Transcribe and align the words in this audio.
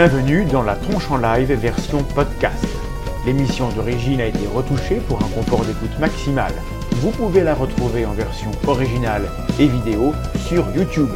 Bienvenue 0.00 0.44
dans 0.44 0.62
la 0.62 0.76
tronche 0.76 1.10
en 1.10 1.16
live 1.16 1.52
version 1.54 2.04
podcast. 2.04 2.64
L'émission 3.26 3.68
d'origine 3.70 4.20
a 4.20 4.26
été 4.26 4.46
retouchée 4.46 5.00
pour 5.08 5.16
un 5.16 5.28
confort 5.30 5.64
d'écoute 5.64 5.98
maximal. 5.98 6.52
Vous 7.00 7.10
pouvez 7.10 7.42
la 7.42 7.52
retrouver 7.52 8.06
en 8.06 8.12
version 8.12 8.52
originale 8.68 9.28
et 9.58 9.66
vidéo 9.66 10.14
sur 10.36 10.64
YouTube. 10.70 11.08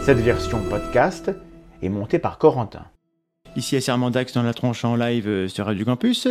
Cette 0.00 0.20
version 0.20 0.62
podcast 0.70 1.30
est 1.82 1.90
montée 1.90 2.18
par 2.18 2.38
Corentin. 2.38 2.86
Ici 3.56 3.76
à 3.76 3.82
Sermandax 3.82 4.32
dans 4.32 4.42
la 4.42 4.54
tronche 4.54 4.86
en 4.86 4.96
live 4.96 5.28
euh, 5.28 5.48
sur 5.48 5.66
Radio 5.66 5.84
Campus. 5.84 6.28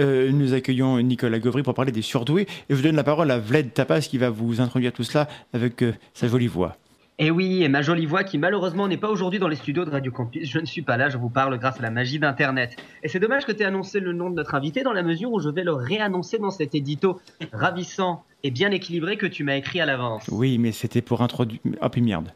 Euh, 0.00 0.32
nous 0.32 0.52
accueillons 0.52 1.00
Nicolas 1.00 1.38
Gauvry 1.38 1.62
pour 1.62 1.74
parler 1.74 1.92
des 1.92 2.02
surdoués. 2.02 2.42
Et 2.42 2.48
je 2.70 2.74
vous 2.74 2.82
donne 2.82 2.96
la 2.96 3.04
parole 3.04 3.30
à 3.30 3.38
Vlad 3.38 3.72
Tapas 3.72 4.00
qui 4.00 4.18
va 4.18 4.30
vous 4.30 4.60
introduire 4.60 4.92
tout 4.92 5.04
cela 5.04 5.28
avec 5.52 5.80
euh, 5.84 5.94
sa 6.12 6.26
jolie 6.26 6.48
voix. 6.48 6.76
Et 7.18 7.30
oui, 7.30 7.62
et 7.62 7.68
ma 7.68 7.80
jolie 7.80 8.04
voix 8.04 8.24
qui 8.24 8.36
malheureusement 8.36 8.88
n'est 8.88 8.98
pas 8.98 9.08
aujourd'hui 9.08 9.38
dans 9.38 9.48
les 9.48 9.56
studios 9.56 9.86
de 9.86 9.90
Radio 9.90 10.12
Campus. 10.12 10.50
Je 10.50 10.58
ne 10.58 10.66
suis 10.66 10.82
pas 10.82 10.98
là, 10.98 11.08
je 11.08 11.16
vous 11.16 11.30
parle 11.30 11.58
grâce 11.58 11.78
à 11.78 11.82
la 11.82 11.90
magie 11.90 12.18
d'Internet. 12.18 12.76
Et 13.02 13.08
c'est 13.08 13.18
dommage 13.18 13.46
que 13.46 13.52
tu 13.52 13.62
aies 13.62 13.66
annoncé 13.66 14.00
le 14.00 14.12
nom 14.12 14.28
de 14.28 14.34
notre 14.34 14.54
invité 14.54 14.82
dans 14.82 14.92
la 14.92 15.02
mesure 15.02 15.32
où 15.32 15.40
je 15.40 15.48
vais 15.48 15.64
le 15.64 15.72
réannoncer 15.72 16.38
dans 16.38 16.50
cet 16.50 16.74
édito 16.74 17.18
ravissant 17.52 18.22
et 18.42 18.50
bien 18.50 18.70
équilibré 18.70 19.16
que 19.16 19.24
tu 19.24 19.44
m'as 19.44 19.56
écrit 19.56 19.80
à 19.80 19.86
l'avance. 19.86 20.28
Oui, 20.30 20.58
mais 20.58 20.72
c'était 20.72 21.00
pour 21.00 21.22
introduire. 21.22 21.60
Oh, 21.80 21.88
puis 21.88 22.02
merde. 22.02 22.32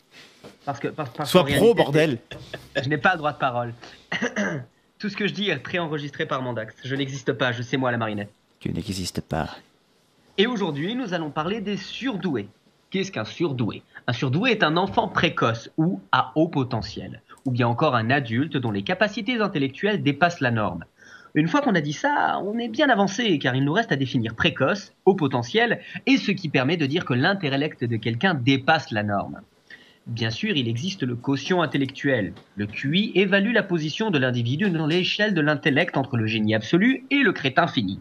Parce 0.64 0.80
que, 0.80 0.88
parce, 0.88 1.10
parce 1.10 1.30
Sois 1.30 1.44
pro, 1.44 1.50
réalité, 1.52 1.74
bordel 1.74 2.18
Je 2.82 2.88
n'ai 2.88 2.98
pas 2.98 3.12
le 3.12 3.18
droit 3.18 3.32
de 3.32 3.38
parole. 3.38 3.74
Tout 4.98 5.10
ce 5.10 5.16
que 5.16 5.26
je 5.26 5.34
dis 5.34 5.50
est 5.50 5.56
préenregistré 5.56 6.24
par 6.24 6.40
Mandax. 6.40 6.74
Je 6.84 6.94
n'existe 6.94 7.34
pas, 7.34 7.52
je 7.52 7.60
sais 7.60 7.76
moi 7.76 7.90
la 7.90 7.98
marinette. 7.98 8.32
Tu 8.60 8.72
n'existes 8.72 9.20
pas. 9.20 9.50
Et 10.38 10.46
aujourd'hui, 10.46 10.94
nous 10.94 11.12
allons 11.12 11.30
parler 11.30 11.60
des 11.60 11.76
surdoués. 11.76 12.48
Qu'est-ce 12.90 13.12
qu'un 13.12 13.24
surdoué? 13.24 13.84
Un 14.08 14.12
surdoué 14.12 14.50
est 14.50 14.64
un 14.64 14.76
enfant 14.76 15.06
précoce 15.06 15.70
ou 15.76 16.00
à 16.10 16.32
haut 16.34 16.48
potentiel, 16.48 17.22
ou 17.44 17.52
bien 17.52 17.68
encore 17.68 17.94
un 17.94 18.10
adulte 18.10 18.56
dont 18.56 18.72
les 18.72 18.82
capacités 18.82 19.40
intellectuelles 19.40 20.02
dépassent 20.02 20.40
la 20.40 20.50
norme. 20.50 20.84
Une 21.36 21.46
fois 21.46 21.60
qu'on 21.60 21.76
a 21.76 21.80
dit 21.80 21.92
ça, 21.92 22.40
on 22.44 22.58
est 22.58 22.66
bien 22.66 22.88
avancé, 22.88 23.38
car 23.38 23.54
il 23.54 23.64
nous 23.64 23.72
reste 23.72 23.92
à 23.92 23.96
définir 23.96 24.34
précoce, 24.34 24.92
haut 25.04 25.14
potentiel, 25.14 25.80
et 26.06 26.16
ce 26.16 26.32
qui 26.32 26.48
permet 26.48 26.76
de 26.76 26.86
dire 26.86 27.04
que 27.04 27.14
l'intellect 27.14 27.84
de 27.84 27.96
quelqu'un 27.96 28.34
dépasse 28.34 28.90
la 28.90 29.04
norme. 29.04 29.40
Bien 30.08 30.30
sûr, 30.30 30.56
il 30.56 30.66
existe 30.66 31.04
le 31.04 31.14
quotient 31.14 31.62
intellectuel. 31.62 32.32
Le 32.56 32.66
QI 32.66 33.12
évalue 33.14 33.52
la 33.52 33.62
position 33.62 34.10
de 34.10 34.18
l'individu 34.18 34.68
dans 34.68 34.88
l'échelle 34.88 35.34
de 35.34 35.40
l'intellect 35.40 35.96
entre 35.96 36.16
le 36.16 36.26
génie 36.26 36.56
absolu 36.56 37.04
et 37.12 37.22
le 37.22 37.32
crétin 37.32 37.68
fini. 37.68 38.00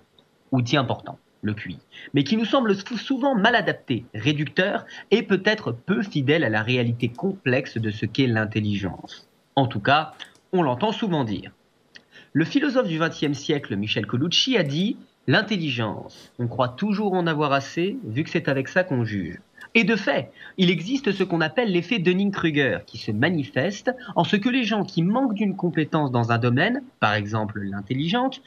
Outil 0.51 0.77
important, 0.77 1.19
le 1.41 1.53
QI, 1.53 1.77
mais 2.13 2.23
qui 2.23 2.37
nous 2.37 2.45
semble 2.45 2.75
sou- 2.75 2.97
souvent 2.97 3.35
mal 3.35 3.55
adapté, 3.55 4.05
réducteur 4.13 4.85
et 5.11 5.23
peut-être 5.23 5.71
peu 5.71 6.01
fidèle 6.03 6.43
à 6.43 6.49
la 6.49 6.61
réalité 6.63 7.09
complexe 7.09 7.77
de 7.77 7.91
ce 7.91 8.05
qu'est 8.05 8.27
l'intelligence. 8.27 9.27
En 9.55 9.67
tout 9.67 9.79
cas, 9.79 10.13
on 10.51 10.61
l'entend 10.63 10.91
souvent 10.91 11.23
dire. 11.23 11.51
Le 12.33 12.45
philosophe 12.45 12.87
du 12.87 12.99
XXe 12.99 13.37
siècle, 13.37 13.75
Michel 13.75 14.05
Colucci, 14.05 14.57
a 14.57 14.63
dit 14.63 14.97
L'intelligence, 15.27 16.31
on 16.39 16.47
croit 16.47 16.69
toujours 16.69 17.13
en 17.13 17.27
avoir 17.27 17.53
assez, 17.53 17.97
vu 18.03 18.23
que 18.23 18.29
c'est 18.29 18.47
avec 18.49 18.67
ça 18.67 18.83
qu'on 18.83 19.03
juge. 19.05 19.39
Et 19.75 19.83
de 19.83 19.95
fait, 19.95 20.31
il 20.57 20.71
existe 20.71 21.11
ce 21.11 21.23
qu'on 21.23 21.41
appelle 21.41 21.71
l'effet 21.71 21.99
Dunning-Kruger, 21.99 22.79
qui 22.87 22.97
se 22.97 23.11
manifeste 23.11 23.91
en 24.15 24.23
ce 24.23 24.35
que 24.35 24.49
les 24.49 24.63
gens 24.63 24.83
qui 24.83 25.03
manquent 25.03 25.35
d'une 25.35 25.55
compétence 25.55 26.11
dans 26.11 26.31
un 26.31 26.39
domaine, 26.39 26.81
par 26.99 27.13
exemple 27.13 27.61
l'intelligence, 27.61 28.41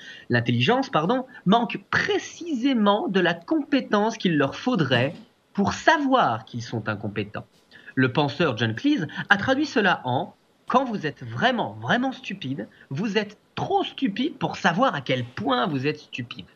manquent 1.46 1.80
précisément 1.90 3.06
de 3.08 3.20
la 3.20 3.34
compétence 3.34 4.16
qu'il 4.18 4.36
leur 4.36 4.56
faudrait 4.56 5.14
pour 5.52 5.74
savoir 5.74 6.44
qu'ils 6.44 6.62
sont 6.62 6.88
incompétents. 6.88 7.46
Le 7.94 8.12
penseur 8.12 8.56
John 8.56 8.74
Cleese 8.74 9.06
a 9.28 9.36
traduit 9.36 9.66
cela 9.66 10.00
en 10.04 10.34
quand 10.66 10.84
vous 10.84 11.06
êtes 11.06 11.22
vraiment, 11.22 11.74
vraiment 11.74 12.12
stupide, 12.12 12.66
vous 12.88 13.18
êtes 13.18 13.36
trop 13.54 13.84
stupide 13.84 14.38
pour 14.38 14.56
savoir 14.56 14.94
à 14.94 15.02
quel 15.02 15.24
point 15.24 15.66
vous 15.66 15.86
êtes 15.86 15.98
stupide. 15.98 16.46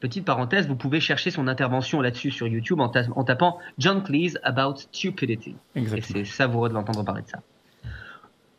Petite 0.00 0.24
parenthèse, 0.24 0.66
vous 0.66 0.76
pouvez 0.76 0.98
chercher 0.98 1.30
son 1.30 1.46
intervention 1.46 2.00
là-dessus 2.00 2.30
sur 2.30 2.48
YouTube 2.48 2.80
en, 2.80 2.88
ta- 2.88 3.04
en 3.14 3.22
tapant 3.22 3.58
John 3.78 4.02
Cleese 4.02 4.38
about 4.42 4.76
stupidity. 4.76 5.54
Et 5.76 6.00
c'est 6.00 6.24
savoureux 6.24 6.70
de 6.70 6.74
l'entendre 6.74 7.04
parler 7.04 7.22
de 7.22 7.28
ça. 7.28 7.40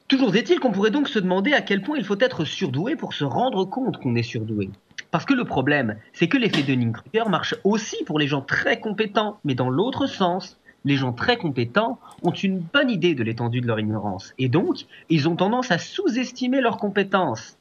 Toujours 0.08 0.36
est-il 0.36 0.60
qu'on 0.60 0.72
pourrait 0.72 0.92
donc 0.92 1.08
se 1.08 1.20
demander 1.20 1.54
à 1.54 1.62
quel 1.62 1.82
point 1.82 1.98
il 1.98 2.04
faut 2.04 2.20
être 2.20 2.46
surdoué 2.46 2.96
pour 2.96 3.14
se 3.14 3.24
rendre 3.24 3.66
compte 3.66 3.98
qu'on 3.98 4.14
est 4.16 4.24
surdoué. 4.24 4.70
Parce 5.10 5.26
que 5.26 5.34
le 5.34 5.46
problème, 5.46 5.98
c'est 6.14 6.28
que 6.28 6.38
l'effet 6.38 6.64
Dunning-Kruger 6.64 7.30
marche 7.30 7.56
aussi 7.64 8.04
pour 8.06 8.20
les 8.20 8.28
gens 8.28 8.42
très 8.42 8.80
compétents, 8.80 9.40
mais 9.44 9.56
dans 9.56 9.70
l'autre 9.70 10.08
sens. 10.08 10.58
Les 10.84 10.96
gens 10.96 11.14
très 11.14 11.38
compétents 11.38 12.00
ont 12.24 12.32
une 12.32 12.58
bonne 12.60 12.90
idée 12.90 13.14
de 13.14 13.24
l'étendue 13.24 13.62
de 13.62 13.68
leur 13.68 13.80
ignorance, 13.80 14.34
et 14.40 14.50
donc 14.50 14.88
ils 15.10 15.30
ont 15.30 15.36
tendance 15.36 15.70
à 15.70 15.78
sous-estimer 15.78 16.60
leurs 16.60 16.78
compétences. 16.78 17.56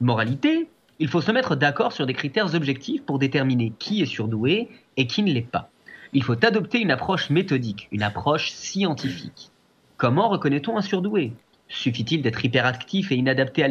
Moralité, 0.00 0.70
il 1.00 1.08
faut 1.08 1.22
se 1.22 1.32
mettre 1.32 1.56
d'accord 1.56 1.92
sur 1.92 2.04
des 2.04 2.12
critères 2.12 2.54
objectifs 2.54 3.02
pour 3.02 3.18
déterminer 3.18 3.72
qui 3.78 4.02
est 4.02 4.06
surdoué 4.06 4.68
et 4.98 5.06
qui 5.06 5.22
ne 5.22 5.32
l'est 5.32 5.40
pas. 5.40 5.70
Il 6.12 6.22
faut 6.22 6.44
adopter 6.44 6.78
une 6.78 6.90
approche 6.90 7.30
méthodique, 7.30 7.88
une 7.90 8.02
approche 8.02 8.50
scientifique. 8.50 9.50
Comment 9.96 10.28
reconnaît-on 10.28 10.76
un 10.76 10.82
surdoué? 10.82 11.32
Suffit-il 11.68 12.20
d'être 12.20 12.44
hyperactif 12.44 13.12
et 13.12 13.16
inadapté 13.16 13.64
à 13.64 13.68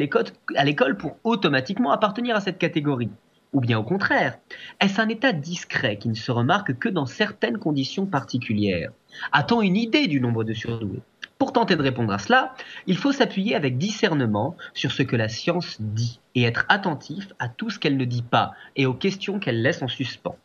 l'école 0.64 0.98
pour 0.98 1.18
automatiquement 1.24 1.92
appartenir 1.92 2.36
à 2.36 2.42
cette 2.42 2.58
catégorie? 2.58 3.12
Ou 3.54 3.62
bien 3.62 3.78
au 3.78 3.84
contraire, 3.84 4.40
est-ce 4.80 5.00
un 5.00 5.10
état 5.10 5.32
discret 5.32 5.98
qui 5.98 6.10
ne 6.10 6.16
se 6.16 6.32
remarque 6.32 6.80
que 6.80 6.90
dans 6.90 7.06
certaines 7.06 7.60
conditions 7.60 8.08
particulières? 8.08 8.92
A-t-on 9.32 9.62
une 9.62 9.76
idée 9.76 10.08
du 10.08 10.20
nombre 10.20 10.44
de 10.44 10.54
surdoués? 10.54 11.02
Pour 11.40 11.54
tenter 11.54 11.78
de 11.78 11.82
répondre 11.82 12.12
à 12.12 12.20
cela, 12.20 12.54
il 12.86 12.98
faut 12.98 13.14
s'appuyer 13.14 13.56
avec 13.56 13.78
discernement 13.78 14.58
sur 14.74 14.92
ce 14.92 15.04
que 15.04 15.16
la 15.16 15.30
science 15.30 15.78
dit 15.80 16.20
et 16.36 16.44
être 16.44 16.66
attentif 16.68 17.30
à 17.40 17.48
tout 17.48 17.70
ce 17.70 17.80
qu'elle 17.80 17.96
ne 17.96 18.04
dit 18.04 18.24
pas 18.24 18.52
et 18.76 18.86
aux 18.86 18.94
questions 18.94 19.40
qu'elle 19.40 19.62
laisse 19.62 19.82
en 19.82 19.88
suspens. 19.88 20.36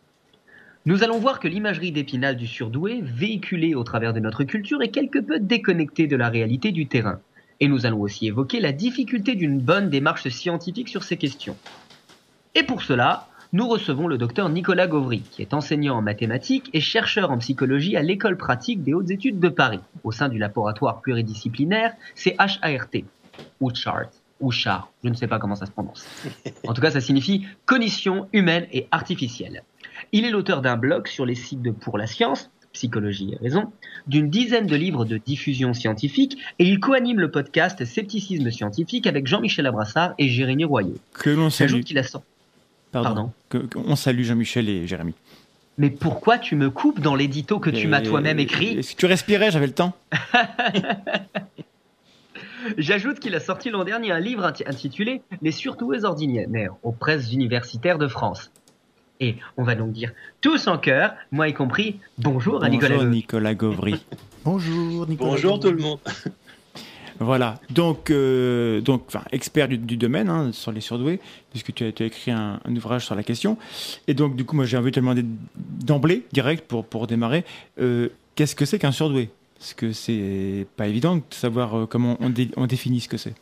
Nous 0.87 1.03
allons 1.03 1.19
voir 1.19 1.41
que 1.41 1.49
l'imagerie 1.49 1.91
d'épinal 1.91 2.37
du 2.37 2.47
surdoué, 2.47 3.01
véhiculée 3.03 3.75
au 3.75 3.83
travers 3.83 4.13
de 4.13 4.21
notre 4.21 4.45
culture, 4.45 4.83
est 4.83 4.91
quelque 4.91 5.19
peu 5.19 5.41
déconnectée 5.41 6.07
de 6.07 6.15
la 6.15 6.29
réalité 6.29 6.71
du 6.71 6.87
terrain. 6.87 7.19
Et 7.59 7.67
nous 7.67 7.87
allons 7.87 8.01
aussi 8.01 8.29
évoquer 8.29 8.61
la 8.61 8.71
difficulté 8.71 9.35
d'une 9.35 9.59
bonne 9.59 9.91
démarche 9.91 10.29
scientifique 10.29 10.89
sur 10.89 11.03
ces 11.03 11.17
questions. 11.17 11.57
Et 12.55 12.63
pour 12.63 12.83
cela, 12.83 13.27
nous 13.55 13.69
recevons 13.69 14.09
le 14.09 14.19
docteur 14.19 14.49
Nicolas 14.49 14.89
Gauvry, 14.89 15.21
qui 15.31 15.41
est 15.41 15.55
enseignant 15.55 15.97
en 15.97 16.03
mathématiques 16.03 16.71
et 16.73 16.81
chercheur 16.81 17.31
en 17.31 17.39
psychologie 17.39 17.97
à 17.97 18.03
l'école 18.03 18.37
pratique 18.37 18.83
des 18.83 18.95
hautes 18.95 19.13
études 19.13 19.39
de 19.39 19.49
Paris, 19.49 19.79
au 20.03 20.11
sein 20.11 20.29
du 20.29 20.39
laboratoire 20.39 21.01
pluridisciplinaire 21.01 21.93
CHART, 22.17 22.89
ou 23.61 23.71
CHART, 23.73 24.11
ou 24.41 24.51
CHAR, 24.51 24.91
je 25.05 25.09
ne 25.09 25.15
sais 25.15 25.29
pas 25.29 25.39
comment 25.39 25.55
ça 25.55 25.67
se 25.67 25.71
prononce. 25.71 26.05
En 26.67 26.75
tout 26.75 26.83
cas, 26.83 26.91
ça 26.91 27.01
signifie 27.01 27.47
Cognition 27.65 28.27
humaine 28.33 28.67
et 28.73 28.89
artificielle. 28.91 29.63
Il 30.11 30.25
est 30.25 30.31
l'auteur 30.31 30.61
d'un 30.61 30.77
blog 30.77 31.07
sur 31.07 31.25
les 31.25 31.37
sites 31.37 31.63
de 31.63 31.71
Pour 31.71 31.97
la 31.97 32.09
science, 32.09 32.51
Psychologie 32.73 33.35
et 33.35 33.37
raison, 33.37 33.71
d'une 34.09 34.31
dizaine 34.31 34.67
de 34.67 34.75
livres 34.75 35.05
de 35.05 35.17
diffusion 35.17 35.75
scientifique 35.75 36.39
et 36.59 36.67
il 36.67 36.81
coanime 36.81 37.21
le 37.21 37.31
podcast 37.31 37.85
Scepticisme 37.85 38.51
scientifique 38.51 39.07
avec 39.07 39.29
Jean-Michel 39.29 39.69
Abrassard 39.69 40.15
et 40.19 40.29
Jérémy 40.29 40.65
Royeux. 40.65 40.99
Que 41.13 41.31
l'on 41.31 41.51
salue. 41.51 41.69
J'ajoute 41.69 41.85
qu'il 41.85 41.99
a 41.99 42.03
sorti. 42.03 42.27
Pardon. 43.03 43.15
pardon. 43.15 43.33
Que- 43.51 43.59
que- 43.59 43.79
on 43.79 43.97
salue 43.97 44.23
Jean-Michel 44.23 44.69
et 44.69 44.87
Jérémy. 44.87 45.15
Mais 45.77 45.91
pourquoi 45.91 46.39
tu 46.39 46.55
me 46.57 46.71
coupes 46.71 47.01
dans 47.01 47.15
l'édito 47.17 47.59
que 47.59 47.69
tu 47.71 47.89
m'as 47.89 48.01
toi-même 48.01 48.39
écrit 48.39 48.79
Est-ce 48.79 48.95
que 48.95 49.01
tu 49.01 49.07
respirais 49.07 49.51
J'avais 49.51 49.67
le 49.67 49.73
temps. 49.75 49.93
J'ajoute 52.79 53.19
qu'il 53.21 53.35
a 53.35 53.41
sorti 53.41 53.69
l'an 53.71 53.85
dernier 53.85 54.11
un 54.11 54.21
livre 54.21 54.45
inti- 54.45 54.67
intitulé 54.67 55.21
Les 55.43 55.53
surdoués 55.53 56.05
ordinaires 56.05 56.75
aux 56.83 56.93
presses 56.93 57.33
universitaires 57.33 57.99
de 57.99 58.09
France. 58.09 58.51
Et 59.21 59.37
on 59.57 59.65
va 59.65 59.75
donc 59.75 59.93
dire 59.93 60.13
tous 60.41 60.67
en 60.67 60.79
chœur, 60.79 61.15
moi 61.31 61.49
y 61.49 61.55
compris, 61.55 62.01
bonjour 62.19 62.65
à 62.65 62.69
Nicolas. 62.69 62.97
Bonjour 62.97 63.11
Nicolas 63.11 63.55
Gauvry. 63.55 64.05
Bonjour 64.45 65.07
Nicolas. 65.07 65.31
Bonjour 65.31 65.61
tout 65.61 65.71
le 65.71 65.77
monde. 65.79 65.99
Voilà, 67.21 67.61
donc, 67.71 68.11
euh, 68.11 68.81
donc 68.81 69.05
enfin, 69.07 69.23
expert 69.31 69.69
du, 69.69 69.79
du 69.79 69.97
domaine 69.97 70.29
hein, 70.29 70.51
sur 70.53 70.73
les 70.73 70.81
surdoués, 70.81 71.21
puisque 71.51 71.73
tu 71.73 71.85
as, 71.85 71.93
tu 71.93 72.03
as 72.03 72.07
écrit 72.07 72.33
un, 72.33 72.59
un 72.65 72.77
ouvrage 72.77 73.05
sur 73.07 73.15
la 73.15 73.23
question. 73.23 73.57
Et 74.09 74.15
donc, 74.15 74.35
du 74.35 74.45
coup, 74.45 74.57
moi, 74.57 74.65
j'ai 74.65 74.77
envie 74.77 74.91
de 74.91 74.97
te 74.97 75.01
demander 75.01 75.25
d'emblée, 75.57 76.25
direct, 76.33 76.67
pour, 76.67 76.85
pour 76.85 77.07
démarrer, 77.07 77.45
euh, 77.81 78.09
qu'est-ce 78.35 78.57
que 78.57 78.65
c'est 78.65 78.79
qu'un 78.81 78.91
surdoué? 78.93 79.31
Parce 79.59 79.75
que 79.75 79.93
c'est 79.93 80.67
pas 80.77 80.89
évident 80.89 81.17
de 81.17 81.23
savoir 81.31 81.79
euh, 81.79 81.87
comment 81.87 82.17
on, 82.21 82.31
dé- 82.31 82.51
on 82.57 82.67
définit 82.67 83.01
ce 83.01 83.09
que 83.09 83.17
c'est. 83.17 83.35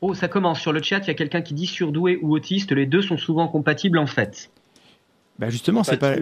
Oh, 0.00 0.14
ça 0.14 0.26
commence 0.26 0.58
sur 0.60 0.72
le 0.72 0.82
chat, 0.82 0.98
il 1.00 1.08
y 1.08 1.10
a 1.10 1.14
quelqu'un 1.14 1.42
qui 1.42 1.54
dit 1.54 1.66
surdoué 1.66 2.18
ou 2.22 2.34
autiste, 2.34 2.72
les 2.72 2.86
deux 2.86 3.02
sont 3.02 3.18
souvent 3.18 3.46
compatibles 3.46 3.98
en 3.98 4.06
fait. 4.08 4.50
Bah 5.38 5.48
justement, 5.50 5.84
c'est 5.84 5.96
pas 5.96 6.16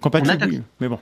Compatible. 0.00 0.54
euh, 0.54 0.60
Mais 0.80 0.88
bon. 0.88 0.98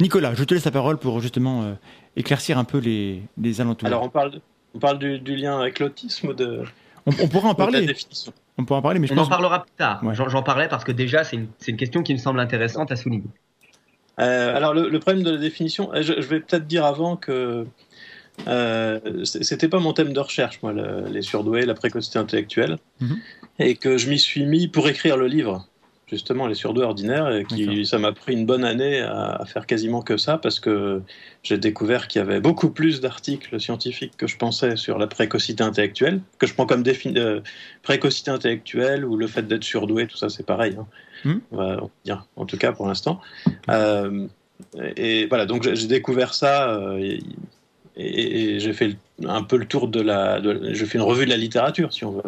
Nicolas, 0.00 0.34
je 0.34 0.44
te 0.44 0.52
laisse 0.52 0.64
la 0.64 0.70
parole 0.72 0.98
pour 0.98 1.20
justement 1.20 1.62
euh, 1.62 1.72
éclaircir 2.16 2.58
un 2.58 2.64
peu 2.64 2.78
les, 2.78 3.22
les 3.38 3.60
alentours. 3.60 3.86
Alors 3.86 4.02
on 4.02 4.08
parle, 4.08 4.32
de- 4.32 4.40
on 4.74 4.78
parle 4.78 4.98
du, 4.98 5.18
du 5.18 5.36
lien 5.36 5.58
avec 5.60 5.78
l'autisme 5.78 6.34
de, 6.34 6.62
on, 7.06 7.12
on 7.22 7.28
pourra 7.28 7.48
en 7.48 7.52
ou 7.52 7.54
de 7.54 7.60
la 7.60 7.66
parler. 7.70 7.86
définition 7.86 8.32
On 8.58 8.64
pourra 8.64 8.78
en 8.78 8.82
parler, 8.82 8.98
mais 9.00 9.06
je 9.06 9.14
On 9.14 9.18
en 9.18 9.26
parlera 9.26 9.62
plus 9.64 9.72
tard. 9.76 10.02
Ouais. 10.04 10.14
J'en 10.14 10.42
parlais 10.42 10.68
parce 10.68 10.84
que 10.84 10.92
déjà, 10.92 11.24
c'est 11.24 11.36
une, 11.36 11.48
c'est 11.58 11.70
une 11.72 11.76
question 11.76 12.02
qui 12.02 12.12
me 12.12 12.18
semble 12.18 12.38
intéressante 12.40 12.92
à 12.92 12.96
souligner. 12.96 13.24
Euh, 14.20 14.54
alors 14.56 14.74
le, 14.74 14.88
le 14.88 14.98
problème 15.00 15.24
de 15.24 15.30
la 15.32 15.38
définition, 15.38 15.92
euh, 15.92 16.02
je, 16.02 16.12
je 16.20 16.26
vais 16.28 16.38
peut-être 16.40 16.66
dire 16.68 16.84
avant 16.84 17.16
que 17.16 17.66
euh, 18.48 19.24
c'était 19.24 19.68
pas 19.68 19.78
mon 19.80 19.92
thème 19.92 20.12
de 20.12 20.20
recherche, 20.20 20.60
moi, 20.62 20.72
le- 20.72 21.06
les 21.08 21.22
surdoués, 21.22 21.66
la 21.66 21.74
précocité 21.74 22.18
intellectuelle, 22.18 22.78
Mhm. 23.00 23.16
et 23.58 23.74
que 23.76 23.96
je 23.98 24.08
m'y 24.08 24.18
suis 24.18 24.44
mis 24.46 24.68
pour 24.68 24.88
écrire 24.88 25.16
le 25.16 25.26
livre, 25.26 25.66
justement 26.06 26.46
les 26.46 26.54
surdoués 26.54 26.84
ordinaires, 26.84 27.32
et 27.34 27.44
qui, 27.44 27.86
ça 27.86 27.98
m'a 27.98 28.12
pris 28.12 28.34
une 28.34 28.44
bonne 28.46 28.64
année 28.64 29.00
à, 29.00 29.36
à 29.36 29.44
faire 29.46 29.66
quasiment 29.66 30.02
que 30.02 30.16
ça, 30.16 30.36
parce 30.38 30.60
que 30.60 31.00
j'ai 31.42 31.56
découvert 31.58 32.08
qu'il 32.08 32.18
y 32.20 32.22
avait 32.22 32.40
beaucoup 32.40 32.70
plus 32.70 33.00
d'articles 33.00 33.58
scientifiques 33.60 34.12
que 34.16 34.26
je 34.26 34.36
pensais 34.36 34.76
sur 34.76 34.98
la 34.98 35.06
précocité 35.06 35.62
intellectuelle, 35.64 36.20
que 36.38 36.46
je 36.46 36.54
prends 36.54 36.66
comme 36.66 36.82
défini- 36.82 37.18
euh, 37.18 37.40
précocité 37.82 38.30
intellectuelle 38.30 39.04
ou 39.04 39.16
le 39.16 39.26
fait 39.26 39.42
d'être 39.48 39.64
surdoué, 39.64 40.06
tout 40.06 40.16
ça 40.16 40.28
c'est 40.28 40.44
pareil. 40.46 40.76
hein. 40.78 40.86
On 41.52 41.56
va 41.56 41.80
dire, 42.04 42.26
en 42.36 42.44
tout 42.44 42.58
cas 42.58 42.72
pour 42.72 42.86
l'instant. 42.86 43.20
Euh, 43.70 44.26
et 44.96 45.26
voilà, 45.26 45.46
donc 45.46 45.62
j'ai 45.74 45.86
découvert 45.86 46.34
ça 46.34 46.70
euh, 46.70 46.98
et, 46.98 47.20
et- 47.96 48.54
et 48.56 48.60
j'ai 48.60 48.72
fait 48.72 48.96
un 49.26 49.42
peu 49.42 49.56
le 49.56 49.64
tour 49.66 49.88
de 49.88 50.00
la. 50.00 50.40
De, 50.40 50.74
je 50.74 50.84
fais 50.84 50.98
une 50.98 51.04
revue 51.04 51.24
de 51.24 51.30
la 51.30 51.36
littérature, 51.36 51.92
si 51.92 52.04
on 52.04 52.10
veut. 52.12 52.22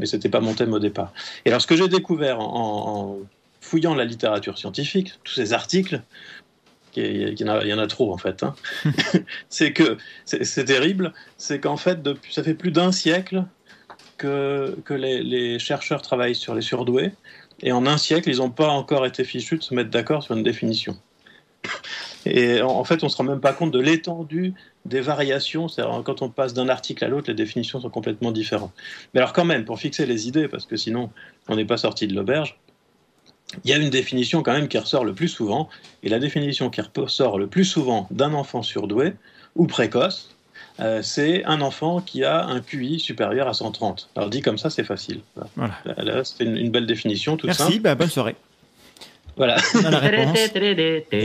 Mais 0.00 0.06
c'était 0.06 0.28
pas 0.28 0.40
mon 0.40 0.54
thème 0.54 0.72
au 0.72 0.78
départ. 0.78 1.12
Et 1.44 1.50
alors, 1.50 1.60
ce 1.60 1.66
que 1.66 1.76
j'ai 1.76 1.88
découvert 1.88 2.40
en, 2.40 2.46
en 2.46 3.18
fouillant 3.60 3.94
la 3.94 4.04
littérature 4.04 4.58
scientifique, 4.58 5.12
tous 5.22 5.34
ces 5.34 5.52
articles, 5.52 6.02
il 6.96 7.40
y, 7.40 7.44
en 7.44 7.48
a, 7.48 7.62
il 7.62 7.68
y 7.68 7.74
en 7.74 7.78
a 7.78 7.86
trop 7.86 8.12
en 8.12 8.18
fait, 8.18 8.42
hein, 8.42 8.54
c'est 9.48 9.72
que 9.72 9.96
c'est 10.24 10.44
c'est 10.44 10.64
terrible, 10.64 11.12
c'est 11.36 11.60
qu'en 11.60 11.76
fait, 11.76 12.02
depuis, 12.02 12.32
ça 12.32 12.42
fait 12.42 12.54
plus 12.54 12.72
d'un 12.72 12.90
siècle 12.90 13.44
que, 14.16 14.76
que 14.84 14.94
les, 14.94 15.22
les 15.22 15.58
chercheurs 15.58 16.02
travaillent 16.02 16.34
sur 16.34 16.54
les 16.54 16.62
surdoués, 16.62 17.12
et 17.62 17.72
en 17.72 17.86
un 17.86 17.98
siècle, 17.98 18.28
ils 18.28 18.38
n'ont 18.38 18.50
pas 18.50 18.68
encore 18.68 19.06
été 19.06 19.22
fichus 19.24 19.58
de 19.58 19.62
se 19.62 19.74
mettre 19.74 19.90
d'accord 19.90 20.22
sur 20.22 20.34
une 20.34 20.42
définition. 20.42 20.96
Et 22.26 22.60
en- 22.62 22.68
en 22.68 22.84
fait, 22.84 23.02
on 23.02 23.06
ne 23.06 23.10
se 23.10 23.16
rend 23.16 23.24
même 23.24 23.40
pas 23.40 23.52
compte 23.52 23.70
de 23.70 23.78
l'étendue 23.80 24.54
des 24.84 25.00
variations. 25.00 25.68
C'est-à-dire, 25.68 26.02
quand 26.04 26.22
on 26.22 26.28
passe 26.28 26.52
d'un 26.54 26.68
article 26.68 27.04
à 27.04 27.08
l'autre, 27.08 27.28
les 27.28 27.34
définitions 27.34 27.80
sont 27.80 27.90
complètement 27.90 28.30
différentes. 28.32 28.72
Mais 29.14 29.20
alors, 29.20 29.32
quand 29.32 29.44
même, 29.44 29.64
pour 29.64 29.78
fixer 29.78 30.06
les 30.06 30.28
idées, 30.28 30.48
parce 30.48 30.66
que 30.66 30.76
sinon, 30.76 31.10
on 31.48 31.56
n'est 31.56 31.64
pas 31.64 31.76
sorti 31.78 32.06
de 32.06 32.14
l'auberge, 32.14 32.58
il 33.64 33.70
y 33.70 33.72
a 33.72 33.78
une 33.78 33.90
définition 33.90 34.42
quand 34.42 34.52
même 34.52 34.68
qui 34.68 34.78
ressort 34.78 35.04
le 35.04 35.12
plus 35.14 35.28
souvent. 35.28 35.68
Et 36.02 36.08
la 36.08 36.18
définition 36.18 36.70
qui 36.70 36.80
ressort 36.82 37.38
le 37.38 37.46
plus 37.46 37.64
souvent 37.64 38.06
d'un 38.10 38.32
enfant 38.34 38.62
surdoué 38.62 39.14
ou 39.56 39.66
précoce, 39.66 40.36
euh, 40.78 41.02
c'est 41.02 41.44
un 41.46 41.60
enfant 41.60 42.00
qui 42.00 42.22
a 42.24 42.44
un 42.44 42.60
QI 42.60 43.00
supérieur 43.00 43.48
à 43.48 43.54
130. 43.54 44.08
Alors, 44.14 44.30
dit 44.30 44.40
comme 44.40 44.56
ça, 44.58 44.70
c'est 44.70 44.84
facile. 44.84 45.20
Voilà. 45.56 45.74
Là, 45.84 45.94
là, 46.04 46.24
c'était 46.24 46.44
une, 46.44 46.56
une 46.56 46.70
belle 46.70 46.86
définition, 46.86 47.36
toute 47.36 47.48
Merci, 47.48 47.62
simple. 47.64 47.80
bah, 47.80 47.94
bonne 47.94 48.08
soirée. 48.08 48.36
Voilà. 49.40 49.56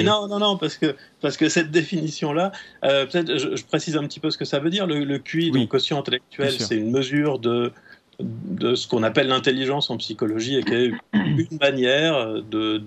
Non, 0.03 0.27
non, 0.29 0.39
non, 0.39 0.57
parce 0.57 0.77
que, 0.77 0.95
parce 1.19 1.35
que 1.35 1.49
cette 1.49 1.69
définition-là, 1.69 2.53
euh, 2.85 3.05
peut-être 3.05 3.37
je, 3.37 3.57
je 3.57 3.65
précise 3.65 3.97
un 3.97 4.03
petit 4.07 4.21
peu 4.21 4.31
ce 4.31 4.37
que 4.37 4.45
ça 4.45 4.59
veut 4.59 4.69
dire. 4.69 4.87
Le, 4.87 5.03
le 5.03 5.19
QI, 5.19 5.51
Oui, 5.51 5.59
donc 5.59 5.67
quotient 5.69 5.99
intellectuel, 5.99 6.47
c'est 6.65 6.77
une 6.77 6.91
mesure 6.91 7.39
de, 7.39 7.73
de 8.21 8.73
ce 8.75 8.87
qu'on 8.87 9.03
appelle 9.03 9.27
l'intelligence 9.27 9.89
en 9.89 9.97
psychologie 9.97 10.55
et 10.55 10.63
qui 10.63 10.73
est 10.73 10.91
une 11.13 11.57
manière 11.59 12.41
de, 12.41 12.83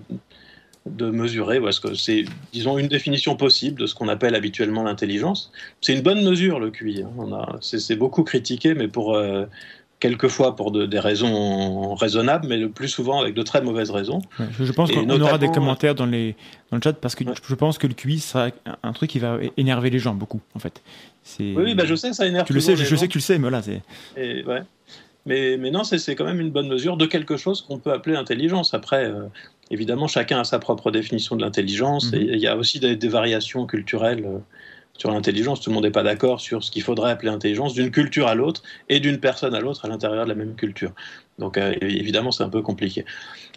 de 0.87 1.09
mesurer, 1.11 1.59
parce 1.61 1.79
que 1.79 1.93
c'est, 1.93 2.25
disons, 2.51 2.79
une 2.79 2.87
définition 2.87 3.35
possible 3.35 3.79
de 3.79 3.85
ce 3.85 3.93
qu'on 3.93 4.07
appelle 4.07 4.33
habituellement 4.33 4.81
l'intelligence. 4.81 5.51
C'est 5.81 5.93
une 5.93 6.01
bonne 6.01 6.27
mesure, 6.27 6.59
le 6.59 6.71
QI. 6.71 7.03
hein. 7.03 7.11
On 7.19 7.31
a, 7.33 7.57
c'est, 7.61 7.77
c'est 7.79 7.95
beaucoup 7.95 8.23
critiqué, 8.23 8.73
mais 8.73 8.87
pour. 8.87 9.15
euh, 9.15 9.45
Quelquefois 9.99 10.55
pour 10.55 10.71
de- 10.71 10.85
des 10.85 10.99
raisons 10.99 11.93
raisonnables, 11.95 12.47
mais 12.47 12.55
le 12.57 12.69
plus 12.69 12.87
souvent 12.87 13.19
avec 13.21 13.33
de 13.33 13.41
très 13.43 13.61
mauvaises 13.61 13.91
raisons. 13.91 14.21
Ouais, 14.39 14.45
je, 14.57 14.71
pense 14.71 14.91
qu'on 14.91 14.99
on 15.09 15.19
aura 15.21 15.37
des 15.37 15.47
notamment- 15.47 15.51
commentaires 15.53 15.95
dans, 15.95 16.05
les, 16.05 16.35
dans 16.71 16.77
le 16.77 16.81
chat 16.81 16.93
parce 16.93 17.15
que 17.15 17.25
Ouais. 17.25 17.33
je 17.47 17.55
pense 17.55 17.77
que 17.77 17.85
le 17.87 17.93
QI 17.93 18.19
sera 18.19 18.47
un- 18.83 18.93
truc 18.93 19.09
qui 19.09 19.19
va 19.19 19.37
énerver 19.57 19.89
les 19.89 19.99
gens 19.99 20.13
beaucoup, 20.15 20.39
en 20.55 20.59
fait. 20.59 20.81
Oui, 21.39 21.53
oui, 21.57 21.75
bah, 21.75 21.83
je 21.85 21.95
sais, 21.95 22.13
ça 22.13 22.25
énerve 22.25 22.47
Tu 22.47 22.53
le 22.53 22.61
sais, 22.61 22.77
je, 22.77 22.85
gens. 22.85 22.95
sais 22.95 23.07
que 23.07 23.11
tu 23.11 23.17
le 23.17 23.23
sais, 23.23 23.37
mais 23.39 23.49
là, 23.49 23.61
c'est. 23.61 23.81
Ouais. 24.17 24.61
Mais, 25.25 25.57
mais 25.57 25.69
non, 25.69 25.83
c'est 25.83 26.15
quand 26.15 26.23
même 26.25 26.39
une 26.39 26.49
bonne 26.49 26.69
mesure 26.69 26.95
de 26.95 27.05
quelque 27.05 27.35
chose 27.35 27.61
qu'on 27.61 27.77
peut 27.77 27.91
appeler 27.91 28.15
intelligence. 28.15 28.73
Après, 28.73 29.03
euh, 29.05 29.25
évidemment, 29.69 30.07
chacun 30.07 30.39
a 30.39 30.43
sa 30.45 30.59
propre 30.59 30.91
définition 30.91 31.35
de 31.35 31.41
l'intelligence. 31.41 32.13
Mhm. 32.13 32.19
Et 32.19 32.21
il 32.35 32.39
y 32.39 32.47
a 32.47 32.55
aussi 32.55 32.79
des, 32.79 32.95
des 32.95 33.07
variations 33.09 33.65
culturelles 33.65 34.23
euh, 34.25 34.37
sur 34.99 35.11
l'intelligence. 35.11 35.61
Tout 35.61 35.71
le 35.71 35.75
monde 35.75 35.85
n'est 35.85 35.91
pas 35.91 36.03
d'accord 36.03 36.39
sur 36.39 36.63
ce 36.63 36.69
qu'il 36.69 36.83
faudrait 36.83 37.11
appeler 37.11 37.31
intelligence 37.31 37.73
d'une 37.73 37.89
culture 37.89 38.27
à 38.27 38.35
l'autre 38.35 38.61
et 38.89 38.99
d'une 38.99 39.19
personne 39.19 39.55
à 39.55 39.59
l'autre 39.59 39.85
à 39.85 39.87
l'intérieur 39.87 40.25
de 40.25 40.29
la 40.29 40.35
même 40.35 40.55
culture. 40.55 40.91
Donc, 41.39 41.57
euh, 41.57 41.73
évidemment, 41.81 42.31
c'est 42.31 42.43
un 42.43 42.49
peu 42.49 42.61
compliqué. 42.61 43.05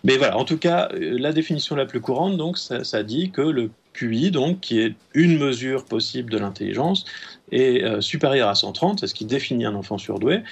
Mais 0.05 0.17
voilà, 0.17 0.39
en 0.39 0.45
tout 0.45 0.57
cas, 0.57 0.89
euh, 0.95 1.19
la 1.19 1.33
définition 1.33 1.75
la 1.75 1.85
plus 1.85 2.01
courante, 2.01 2.37
donc, 2.37 2.57
ça, 2.57 3.03
dit 3.03 3.31
que 3.31 3.43
le 3.43 3.71
QI, 3.93 4.31
donc, 4.31 4.61
qui 4.61 4.81
est 4.81 4.95
une 5.15 5.37
mesure 5.37 5.85
possible 5.85 6.31
de 6.31 6.39
l'intelligence, 6.39 7.05
est 7.51 7.83
euh, 7.83 8.01
supérieur 8.01 8.49
à 8.49 8.55
130, 8.55 9.01
c'est 9.01 9.09
ce 9.09 9.15
qui 9.15 9.25
définit 9.25 9.67
un 9.67 9.75
enfant 9.75 9.99
surdoué. 9.99 10.43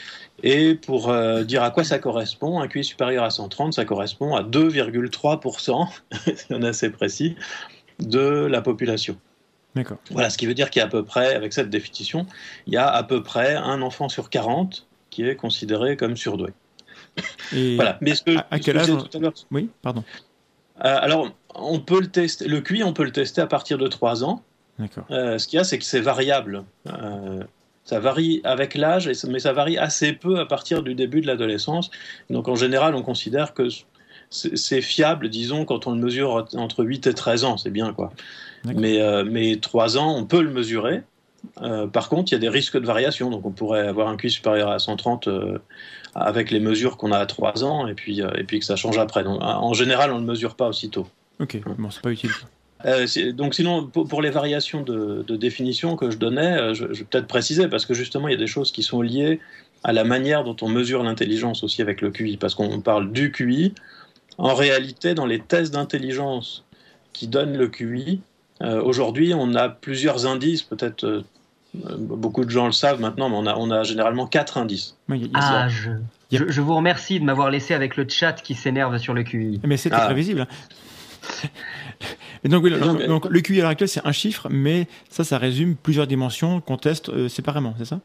Et 0.43 0.75
pour 0.75 1.15
dire 1.45 1.63
à 1.63 1.71
quoi 1.71 1.85
ça 1.85 1.99
correspond, 1.99 2.61
un 2.61 2.67
QI 2.67 2.83
supérieur 2.83 3.25
à 3.25 3.31
130, 3.31 3.75
ça 3.75 3.85
correspond 3.85 4.35
à 4.35 4.43
2,3%, 4.43 5.87
on 6.51 6.63
est 6.63 6.67
assez 6.67 6.91
précis, 6.91 7.37
de 8.01 8.47
la 8.47 8.63
population. 8.63 9.17
D'accord. 9.75 9.99
Voilà, 10.11 10.31
ce 10.31 10.39
qui 10.39 10.47
veut 10.47 10.55
dire 10.55 10.71
qu'il 10.71 10.81
y 10.81 10.83
a 10.83 10.87
à 10.87 10.91
peu 10.91 11.05
près, 11.05 11.35
avec 11.35 11.53
cette 11.53 11.71
définition, 11.71 12.27
il 12.67 12.73
y 12.75 12.77
a 12.77 12.89
à 12.89 13.03
peu 13.03 13.23
près 13.23 13.55
un 13.55 13.83
enfant 13.83 14.09
sur 14.09 14.29
40 14.31 14.87
qui 15.11 15.23
est 15.25 15.37
considéré 15.37 15.97
comme 15.97 16.17
surdoué. 16.17 16.51
Et 17.55 17.77
Voilà. 17.77 17.99
Mais 18.01 18.15
ce 18.15 18.23
que, 18.23 18.37
à- 18.51 18.59
quel 18.59 18.79
âge 18.79 18.87
tout 18.87 19.19
à 19.25 19.31
Oui, 19.51 19.69
pardon. 19.83 20.05
euh, 20.85 20.99
alors, 21.01 21.31
on 21.55 21.81
peut 21.81 22.01
le 22.01 22.07
tester, 22.09 22.47
le 22.49 22.61
QI, 22.61 22.83
on 22.83 22.93
peut 22.93 23.05
le 23.05 23.13
tester 23.13 23.41
à 23.41 23.47
partir 23.47 23.79
de 23.79 23.87
3 23.87 24.25
ans. 24.25 24.43
D'accord. 24.79 25.05
Euh, 25.11 25.39
ce 25.39 25.47
qu'il 25.47 25.57
y 25.59 25.61
a, 25.61 25.65
c'est 25.65 25.79
que 25.79 25.85
c'est 25.85 26.01
variable. 26.01 26.65
Euh, 26.87 27.43
ça 27.85 27.99
varie 28.01 28.41
avec 28.45 28.75
l'âge, 28.75 29.11
mais 29.29 29.41
ça 29.41 29.53
varie 29.53 29.77
assez 29.79 30.13
peu 30.13 30.39
à 30.39 30.47
partir 30.47 30.83
du 30.83 30.95
début 30.95 31.21
de 31.21 31.27
l'adolescence. 31.27 31.91
Donc 32.29 32.49
en 32.49 32.55
général, 32.55 32.95
on 32.95 33.03
considère 33.03 33.53
que 33.55 33.69
c'est 34.31 34.57
c'est 34.57 34.81
fiable, 34.81 35.29
disons, 35.29 35.65
quand 35.65 35.89
on 35.89 35.91
le 35.93 35.99
mesure 36.01 36.47
entre 36.55 36.85
8 36.85 37.09
et 37.09 37.15
13 37.15 37.43
ans, 37.43 37.57
c'est 37.57 37.71
bien 37.71 37.93
quoi. 37.93 38.13
Mais, 38.65 39.01
euh, 39.01 39.25
mais 39.25 39.57
3 39.57 39.99
ans, 39.99 40.15
on 40.17 40.25
peut 40.25 40.43
le 40.43 40.51
mesurer. 40.51 41.03
Euh, 41.63 41.87
par 41.87 42.09
contre, 42.09 42.33
il 42.33 42.35
y 42.35 42.37
a 42.37 42.41
des 42.41 42.49
risques 42.49 42.79
de 42.79 42.87
variation. 42.87 43.31
Donc 43.31 43.45
on 43.47 43.51
pourrait 43.51 43.87
avoir 43.87 44.09
un 44.09 44.17
QI 44.17 44.31
supérieur 44.31 44.71
à 44.71 44.79
130 44.79 45.29
euh, 45.29 45.59
avec 46.15 46.51
les 46.51 46.61
mesures 46.61 46.97
qu'on 46.97 47.13
a 47.13 47.19
à 47.19 47.27
3 47.27 47.65
ans, 47.65 47.87
et 47.87 47.95
puis, 47.95 48.23
euh, 48.23 48.31
et 48.37 48.45
puis 48.45 48.59
que 48.59 48.65
ça 48.65 48.77
change 48.77 48.99
après. 48.99 49.25
Donc, 49.25 49.41
en 49.41 49.73
général, 49.75 50.11
on 50.11 50.17
ne 50.17 50.21
le 50.21 50.27
mesure 50.27 50.57
pas 50.57 50.69
aussitôt. 50.69 51.07
Ok, 51.39 51.59
bon, 51.79 51.91
c'est 51.91 52.03
pas 52.03 52.11
utile. 52.11 52.31
Donc 53.35 53.55
sinon, 53.55 53.87
pour, 53.87 54.09
pour 54.09 54.23
les 54.23 54.31
variations 54.31 54.83
de, 54.83 55.23
de 55.27 55.37
définition 55.37 55.97
que 55.97 56.11
je 56.11 56.17
donnais, 56.17 56.75
je, 56.75 56.93
je 56.93 57.01
vais 57.01 57.05
peut-être 57.05 57.27
préciser, 57.27 57.69
parce 57.69 57.85
que 57.85 57.93
justement, 57.93 58.29
il 58.29 58.33
y 58.33 58.35
a 58.35 58.39
des 58.39 58.47
choses 58.47 58.73
qui 58.73 58.83
sont 58.83 59.03
liées 59.03 59.39
à 59.85 59.93
la 59.93 60.05
manière 60.05 60.45
dont 60.45 60.57
on 60.63 60.69
mesure 60.69 61.03
l'intelligence 61.03 61.63
aussi 61.63 61.83
avec 61.83 62.01
le 62.01 62.11
QI, 62.11 62.39
parce 62.39 62.55
qu'on 62.55 62.81
parle 62.81 63.13
du 63.13 63.33
QI. 63.33 63.75
En 64.39 64.55
réalité, 64.55 65.15
dans 65.15 65.27
les 65.27 65.41
tests 65.41 65.75
d'intelligence 65.75 66.65
qui 67.13 67.29
donnent 67.29 67.57
le 67.57 67.69
QI, 67.69 68.21
aujourd'hui, 68.61 69.33
on 69.35 69.55
a 69.55 69.69
plusieurs 69.69 70.27
indices, 70.27 70.63
peut-être 70.63 71.05
euh, 71.05 71.25
euh, 71.87 71.97
beaucoup 71.99 72.45
de 72.45 72.51
gens 72.51 72.67
le 72.67 72.73
savent 72.73 73.01
maintenant, 73.01 73.29
mais 73.29 73.37
on 73.37 73.47
a, 73.47 73.55
on 73.57 73.71
a 73.71 73.83
généralement 73.85 74.27
quatre 74.27 74.59
indices. 74.59 74.97
Oui, 75.09 75.21
il 75.25 75.27
y 75.33 75.35
a- 75.35 75.65
Ah, 75.65 75.69
je, 75.69 76.61
vous 76.61 76.75
remercie 76.75 77.19
de 77.21 77.25
m'avoir 77.25 77.51
laissé 77.51 77.75
avec 77.75 77.97
le 77.97 78.07
chat 78.09 78.35
qui 78.43 78.55
s'énerve 78.55 78.99
sur 78.99 79.15
le 79.15 79.23
QI. 79.23 79.61
Mais 79.65 79.77
c'était 79.77 79.97
Ah. 79.99 80.07
prévisible. 80.07 80.43
hein. 80.43 80.47
Et 82.45 82.49
donc, 82.49 82.65
oui, 82.65 82.73
Et 82.73 82.79
donc, 82.79 82.99
donc, 82.99 83.07
donc, 83.07 83.27
le 83.29 83.41
QI 83.43 83.59
à 83.59 83.63
l'heure 83.63 83.71
actuelle, 83.71 83.89
c'est 83.89 84.07
un 84.07 84.13
chiffre, 84.13 84.49
mais 84.51 84.87
ça, 85.11 85.25
ça 85.25 85.37
résume 85.39 85.77
plusieurs 85.77 86.07
dimensions 86.07 86.61
qu'on 86.63 86.79
teste 86.79 87.11
euh, 87.11 87.29
séparément, 87.29 87.75
c'est 87.79 87.85
ça? 87.85 88.01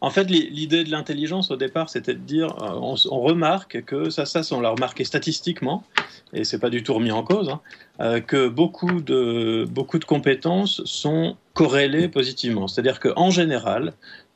En 0.00 0.10
fait, 0.10 0.24
l'i- 0.24 0.50
l'idée 0.50 0.84
de 0.84 0.90
l'intelligence 0.90 1.50
au 1.50 1.56
départ, 1.56 1.88
c'était 1.88 2.14
de 2.14 2.20
dire, 2.20 2.48
euh, 2.62 2.94
on, 3.10 3.20
remarque 3.20 3.82
que 3.84 4.10
ça, 4.10 4.26
ça, 4.26 4.42
on 4.52 4.60
l'a 4.60 4.70
remarqué 4.70 5.04
statistiquement, 5.04 5.84
et 6.32 6.44
c'est 6.44 6.58
pas 6.58 6.70
du 6.70 6.82
tout 6.82 6.94
remis 6.94 7.12
en 7.12 7.22
cause, 7.22 7.48
hein, 7.48 7.60
euh, 8.00 8.20
que 8.20 8.48
beaucoup 8.48 9.00
de 9.00 9.66
beaucoup 9.68 9.98
de 9.98 10.04
compétences 10.04 10.82
sont 10.84 11.36
corrélées 11.54 12.08
positivement. 12.08 12.68
C'est-à-dire 12.68 13.00
qu'en 13.00 13.30
général, 13.30 13.92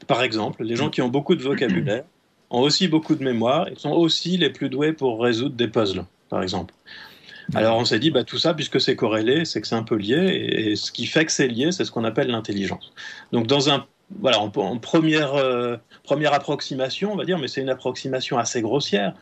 par 0.06 0.22
exemple, 0.22 0.64
les 0.64 0.76
gens 0.76 0.90
qui 0.90 1.02
ont 1.02 1.08
beaucoup 1.08 1.34
de 1.34 1.42
vocabulaire 1.42 2.04
ont 2.50 2.60
aussi 2.60 2.88
beaucoup 2.88 3.14
de 3.14 3.22
mémoire 3.24 3.68
et 3.68 3.74
sont 3.76 3.92
aussi 3.92 4.36
les 4.36 4.50
plus 4.50 4.68
doués 4.68 4.92
pour 4.92 5.22
résoudre 5.22 5.54
des 5.56 5.68
puzzles, 5.68 6.04
par 6.28 6.42
exemple. 6.42 6.74
Alors 7.54 7.78
on 7.78 7.84
s'est 7.84 7.98
dit, 7.98 8.10
bah, 8.12 8.22
tout 8.22 8.38
ça, 8.38 8.54
puisque 8.54 8.80
c'est 8.80 8.94
corrélé, 8.96 9.44
c'est 9.44 9.60
que 9.60 9.66
c'est 9.66 9.74
un 9.74 9.82
peu 9.82 9.96
lié, 9.96 10.16
et, 10.16 10.70
et 10.70 10.76
ce 10.76 10.92
qui 10.92 11.06
fait 11.06 11.24
que 11.24 11.32
c'est 11.32 11.48
lié, 11.48 11.72
c'est 11.72 11.84
ce 11.84 11.90
qu'on 11.90 12.04
appelle 12.04 12.28
l'intelligence. 12.28 12.92
Donc 13.32 13.46
dans 13.48 13.70
un 13.70 13.86
voilà, 14.18 14.40
en, 14.40 14.50
euh, 14.54 15.76
première 16.02 16.34
approximation, 16.34 17.12
on 17.12 17.16
va 17.16 17.24
dire, 17.24 17.38
mais 17.38 17.48
c'est 17.48 17.60
une 17.60 17.68
approximation 17.68 18.38
assez 18.38 18.60
grossière. 18.60 19.14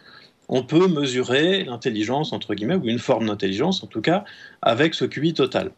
On 0.49 0.63
peut 0.63 0.89
mesurer 0.89 1.65
l'intelligence, 1.65 2.33
entre 2.33 2.55
guillemets, 2.55 2.77
ou 2.77 2.89
une 2.89 2.99
forme 2.99 3.27
d'intelligence, 3.27 3.83
en 3.83 3.87
tout 3.87 4.01
cas, 4.01 4.25
avec 4.63 4.95
ce 4.95 5.05
QI 5.05 5.35
total. 5.35 5.73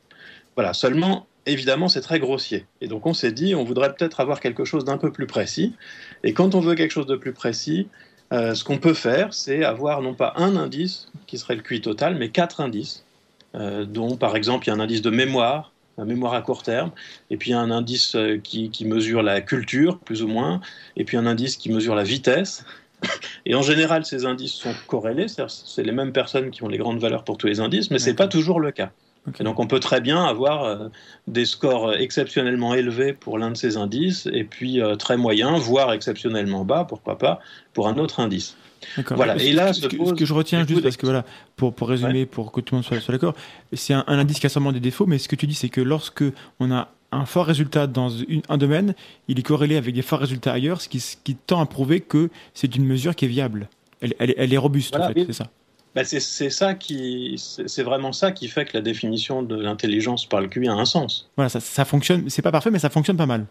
Voilà, 0.54 0.74
seulement, 0.74 1.26
évidemment, 1.46 1.88
c'est 1.88 2.02
très 2.02 2.20
grossier. 2.20 2.66
Et 2.80 2.86
donc, 2.86 3.06
on 3.06 3.14
s'est 3.14 3.32
dit, 3.32 3.54
on 3.54 3.64
voudrait 3.64 3.92
peut-être 3.94 4.20
avoir 4.20 4.38
quelque 4.38 4.64
chose 4.64 4.84
d'un 4.84 4.98
peu 4.98 5.10
plus 5.10 5.26
précis. 5.26 5.74
Et 6.22 6.32
quand 6.32 6.54
on 6.54 6.60
veut 6.60 6.76
quelque 6.76 6.92
chose 6.92 7.06
de 7.06 7.16
plus 7.16 7.32
précis, 7.32 7.88
euh, 8.32 8.54
ce 8.54 8.62
qu'on 8.62 8.78
peut 8.78 8.94
faire, 8.94 9.34
c'est 9.34 9.64
avoir 9.64 10.02
non 10.02 10.14
pas 10.14 10.34
un 10.36 10.54
indice, 10.54 11.10
qui 11.26 11.36
serait 11.36 11.56
le 11.56 11.62
QI 11.62 11.80
total, 11.80 12.14
mais 12.14 12.28
quatre 12.28 12.60
indices, 12.60 13.04
dont 13.52 14.16
par 14.16 14.36
exemple 14.36 14.64
il 14.64 14.68
y 14.68 14.70
a 14.70 14.74
un 14.76 14.78
indice 14.78 15.02
de 15.02 15.10
mémoire, 15.10 15.72
mémoire 16.04 16.34
à 16.34 16.42
court 16.42 16.62
terme, 16.62 16.90
et 17.30 17.36
puis 17.36 17.52
un 17.52 17.70
indice 17.70 18.16
qui, 18.42 18.70
qui, 18.70 18.84
mesure 18.84 19.22
la 19.22 19.40
culture, 19.40 19.98
plus 19.98 20.22
ou 20.22 20.28
moins, 20.28 20.60
et 20.96 21.04
puis 21.04 21.16
un 21.16 21.26
indice 21.26 21.56
qui 21.56 21.70
mesure 21.70 21.94
la 21.94 22.04
vitesse. 22.04 22.64
Et 23.46 23.54
en 23.54 23.62
général, 23.62 24.04
ces 24.04 24.26
indices 24.26 24.52
sont 24.52 24.74
corrélés, 24.86 25.26
c'est 25.28 25.82
les 25.82 25.92
mêmes 25.92 26.12
personnes 26.12 26.50
qui 26.50 26.62
ont 26.62 26.68
les 26.68 26.78
grandes 26.78 27.00
valeurs 27.00 27.24
pour 27.24 27.38
tous 27.38 27.46
les 27.46 27.60
indices, 27.60 27.90
mais 27.90 27.98
ce 27.98 28.10
n'est 28.10 28.16
pas 28.16 28.28
toujours 28.28 28.60
le 28.60 28.70
cas. 28.72 28.90
Et 29.38 29.44
donc 29.44 29.58
on 29.60 29.66
peut 29.66 29.80
très 29.80 30.00
bien 30.00 30.24
avoir 30.24 30.64
euh, 30.64 30.88
des 31.26 31.44
scores 31.44 31.94
exceptionnellement 31.94 32.74
élevés 32.74 33.12
pour 33.12 33.38
l'un 33.38 33.50
de 33.50 33.56
ces 33.56 33.76
indices 33.76 34.26
et 34.32 34.44
puis 34.44 34.80
euh, 34.80 34.96
très 34.96 35.16
moyens, 35.16 35.60
voire 35.60 35.92
exceptionnellement 35.92 36.64
bas, 36.64 36.86
pourquoi 36.88 37.18
pas, 37.18 37.40
pour 37.74 37.86
un 37.86 37.98
autre 37.98 38.20
indice. 38.20 38.56
Voilà. 39.10 39.36
Et 39.36 39.52
là, 39.52 39.72
ce, 39.72 39.86
que, 39.86 40.24
je 40.24 40.34
retiens 40.34 40.66
juste 40.66 40.82
parce 40.82 40.96
que 40.96 41.06
voilà, 41.06 41.24
pour, 41.56 41.74
pour 41.74 41.88
résumer, 41.88 42.26
pour 42.26 42.52
que 42.52 42.60
tout 42.60 42.74
le 42.74 42.78
monde 42.78 42.84
soit, 42.84 43.00
soit 43.00 43.12
d'accord, 43.12 43.34
c'est 43.72 43.94
un, 43.94 44.04
indice 44.06 44.40
qui 44.40 44.46
a 44.46 44.48
sûrement 44.48 44.72
des 44.72 44.80
défauts, 44.80 45.06
mais 45.06 45.18
ce 45.18 45.28
que 45.28 45.36
tu 45.36 45.46
dis, 45.46 45.54
c'est 45.54 45.68
que 45.68 45.80
lorsque 45.80 46.24
on 46.58 46.70
a 46.70 46.88
un 47.12 47.26
fort 47.26 47.46
résultat 47.46 47.86
dans 47.86 48.10
un 48.48 48.56
domaine, 48.56 48.94
il 49.28 49.38
est 49.38 49.42
corrélé 49.42 49.76
avec 49.76 49.94
des 49.94 50.02
forts 50.02 50.20
résultats 50.20 50.52
ailleurs, 50.52 50.80
ce 50.80 50.88
qui, 50.88 51.02
qui 51.24 51.34
tend 51.34 51.60
à 51.60 51.66
prouver 51.66 52.00
que 52.00 52.30
c'est 52.54 52.74
une 52.76 52.84
mesure 52.84 53.14
qui 53.14 53.24
est 53.24 53.28
viable. 53.28 53.68
Elle, 54.00 54.14
elle, 54.18 54.54
est 54.54 54.58
robuste, 54.58 54.96
en 54.96 55.08
fait, 55.08 55.24
c'est 55.26 55.32
ça. 55.32 55.50
Bah 55.94 56.04
c'est 56.04 56.20
ça 56.20 56.74
qui, 56.74 57.34
c'est 57.36 57.82
vraiment 57.82 58.12
ça 58.12 58.30
qui 58.30 58.46
fait 58.46 58.64
que 58.64 58.76
la 58.76 58.80
définition 58.80 59.42
de 59.42 59.56
l'intelligence 59.56 60.24
par 60.24 60.40
le 60.40 60.46
QI 60.46 60.68
a 60.68 60.72
un 60.72 60.84
sens. 60.84 61.28
Voilà, 61.36 61.48
ça, 61.48 61.58
ça 61.58 61.84
fonctionne. 61.84 62.30
C'est 62.30 62.42
pas 62.42 62.52
parfait, 62.52 62.70
mais 62.70 62.78
ça 62.78 62.90
fonctionne 62.90 63.16
pas 63.16 63.26
mal. 63.26 63.46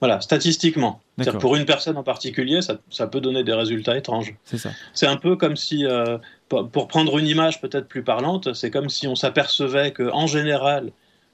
Voilà, 0.00 0.20
statistiquement. 0.20 1.00
Pour 1.40 1.56
une 1.56 1.66
personne 1.66 1.96
en 1.98 2.02
particulier, 2.02 2.62
ça, 2.62 2.78
ça, 2.90 3.06
peut 3.06 3.20
donner 3.20 3.44
des 3.44 3.52
résultats 3.52 3.96
étranges. 3.96 4.34
C'est 4.44 4.56
ça. 4.56 4.70
C'est 4.94 5.06
un 5.06 5.16
peu 5.16 5.36
comme 5.36 5.56
si, 5.56 5.84
euh, 5.84 6.16
pour 6.48 6.88
prendre 6.88 7.18
une 7.18 7.26
image 7.26 7.60
peut-être 7.60 7.86
plus 7.86 8.02
parlante, 8.02 8.54
c'est 8.54 8.70
comme 8.70 8.88
si 8.88 9.06
on 9.06 9.14
s'apercevait 9.14 9.90
que 9.92 10.10
en 10.10 10.26
général, 10.26 10.90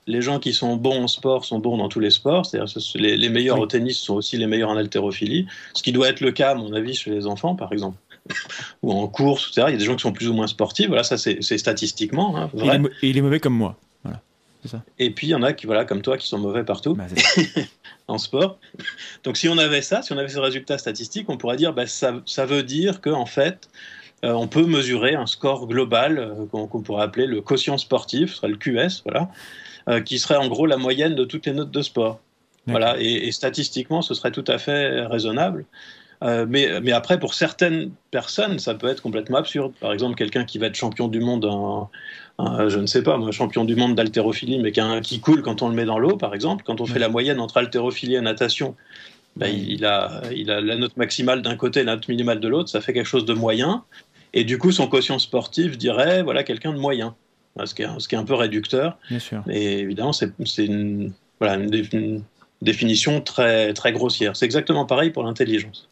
les 0.08 0.23
gens 0.23 0.38
qui 0.38 0.52
sont 0.52 0.76
bons 0.76 1.04
en 1.04 1.08
sport 1.08 1.44
sont 1.44 1.58
bons 1.58 1.76
dans 1.76 1.88
tous 1.88 2.00
les 2.00 2.11
sports. 2.11 2.46
C'est-à-dire 2.46 2.73
les, 2.96 3.16
les 3.16 3.28
meilleurs 3.28 3.58
au 3.58 3.66
tennis 3.66 3.99
sont 3.99 4.14
aussi 4.14 4.37
les 4.37 4.46
meilleurs 4.46 4.70
en 4.70 4.76
haltérophilie, 4.76 5.46
ce 5.75 5.82
qui 5.82 5.92
doit 5.92 6.08
être 6.08 6.20
le 6.20 6.32
cas, 6.32 6.50
à 6.50 6.54
mon 6.54 6.73
avis, 6.73 6.94
chez 6.94 7.11
les 7.11 7.26
enfants, 7.26 7.54
par 7.54 7.73
exemple 7.73 7.99
ou 8.82 8.92
en 8.92 9.06
course, 9.08 9.49
etc. 9.50 9.66
Il 9.68 9.73
y 9.73 9.75
a 9.75 9.78
des 9.78 9.85
gens 9.85 9.96
qui 9.96 10.02
sont 10.02 10.12
plus 10.12 10.28
ou 10.28 10.35
moins 10.35 10.46
sportifs. 10.46 10.88
Voilà, 10.88 11.04
ça 11.04 11.16
c'est 11.18 11.40
statistiquement. 11.58 12.37
Hein, 12.37 12.50
et, 13.02 13.11
est, 13.11 13.20
mauvais 13.20 13.40
comme 13.40 13.54
moi. 13.54 13.76
Ça. 14.66 14.82
Et 14.99 15.11
puis 15.11 15.28
il 15.28 15.30
y 15.30 15.35
en 15.35 15.42
a 15.42 15.52
qui, 15.52 15.66
voilà, 15.66 15.85
comme 15.85 16.02
toi, 16.02 16.16
qui 16.16 16.26
sont 16.26 16.38
mauvais 16.38 16.64
partout 16.64 16.94
bah, 16.94 17.06
en 18.08 18.18
sport. 18.18 18.58
Donc 19.25 19.37
si 19.37 19.49
on 19.49 19.58
avait 19.58 19.82
ça, 19.82 20.02
si 20.02 20.12
on 20.12 20.18
avait 20.18 20.28
ces 20.28 20.40
résultats 20.40 20.78
statistiques, 20.78 21.28
on 21.28 21.37
pourrait 21.37 21.56
dire, 21.56 21.73
bah, 21.73 21.87
ça, 21.87 22.20
ça 22.26 22.46
veut 22.46 22.62
dire 22.62 23.00
qu'en 23.00 23.26
fait, 23.26 23.68
euh, 24.25 24.32
on 24.32 24.49
peut 24.49 24.64
mesurer 24.64 25.14
un 25.14 25.26
score 25.26 25.66
global 25.66 26.18
euh, 26.18 26.46
qu'on 26.46 26.82
pourrait 26.82 27.04
appeler 27.04 27.26
le 27.26 27.42
quotient 27.42 27.76
sportif, 27.76 28.30
ce 28.30 28.37
serait 28.37 28.49
le 28.49 28.56
QS, 28.56 29.02
voilà, 29.04 29.28
euh, 29.88 30.00
qui 30.00 30.18
serait 30.18 30.37
en 30.37 30.49
gros 30.49 30.66
la 30.66 30.78
moyenne 30.78 31.14
de 31.14 31.25
toutes 31.25 31.46
les 31.46 31.52
notes 31.52 31.70
de 31.70 31.82
sport. 31.82 32.20
Voilà, 32.68 32.96
et, 32.99 33.28
et, 33.28 33.30
statistiquement, 33.30 34.02
ce 34.02 34.12
serait 34.12 34.32
tout 34.32 34.44
à 34.49 34.58
fait 34.58 35.06
raisonnable. 35.06 35.66
Mais, 36.20 36.80
mais, 36.80 36.90
après, 36.90 37.20
pour 37.20 37.35
certaines 37.35 37.92
personnes, 38.11 38.58
ça 38.58 38.75
peut 38.75 38.88
être 38.88 39.02
complètement 39.02 39.37
absurde. 39.37 39.73
Par 39.78 39.92
exemple, 39.92 40.16
quelqu'un 40.16 40.44
qui 40.44 40.58
va 40.58 40.66
être 40.66 40.75
champion 40.75 41.06
du 41.06 41.20
monde, 41.20 41.46
je 42.38 42.78
ne 42.78 42.87
sais 42.87 43.02
pas, 43.02 43.16
moi, 43.16 43.31
champion 43.33 43.64
du 43.64 43.76
monde 43.76 43.95
d'haltérophilie, 43.95 44.59
mais 44.59 44.73
qui, 44.73 44.81
qui, 45.02 45.21
coule 45.21 45.43
quand 45.43 45.62
on 45.62 45.69
le 45.69 45.75
met 45.75 45.85
dans 45.85 45.99
l'eau, 45.99 46.16
par 46.16 46.35
exemple, 46.35 46.64
quand 46.66 46.81
on 46.81 46.87
fait 46.87 46.99
la 46.99 47.09
moyenne 47.09 47.40
entre 47.40 47.57
haltérophilie 47.59 48.14
et 48.14 48.21
natation, 48.21 48.75
ben, 49.37 49.49
il, 49.49 49.85
a, 49.85 50.23
il 50.35 50.50
a 50.50 50.61
la 50.61 50.76
note 50.76 50.97
maximale 50.97 51.43
d'un 51.43 51.57
côté 51.57 51.81
et 51.81 51.85
la 51.85 51.95
note 51.95 52.09
minimale 52.09 52.40
de 52.40 52.49
l'autre, 52.49 52.69
ça 52.69 52.81
fait 52.81 52.93
quelque 52.93 53.07
chose 53.07 53.25
de 53.25 53.35
moyen. 53.35 53.85
Et 54.33 54.45
du 54.45 54.59
coup, 54.59 54.73
son 54.73 54.87
quotient 54.87 55.19
sportif 55.19 55.78
dirait, 55.78 56.23
voilà, 56.23 56.43
quelqu'un 56.43 56.73
de 56.73 56.78
moyen. 56.78 57.14
Ce 57.64 57.75
qui, 57.75 57.83
est, 57.83 57.88
ce 57.99 58.07
qui 58.07 58.14
est 58.14 58.19
un 58.19 58.25
peu 58.25 58.35
réducteur. 58.35 58.99
Bien 59.09 59.19
sûr. 59.19 59.43
Et 59.49 59.78
évidemment, 59.78 60.12
c'est 60.12 60.35
une, 60.59 61.12
voilà, 61.40 61.57
une, 61.57 62.23
définition 62.66 63.23
très, 63.23 63.73
très 63.73 63.92
grossière. 63.92 64.37
C'est 64.37 64.44
exactement 64.44 64.85
pareil 64.85 65.11
pour 65.11 65.23
l'intelligence. 65.23 65.88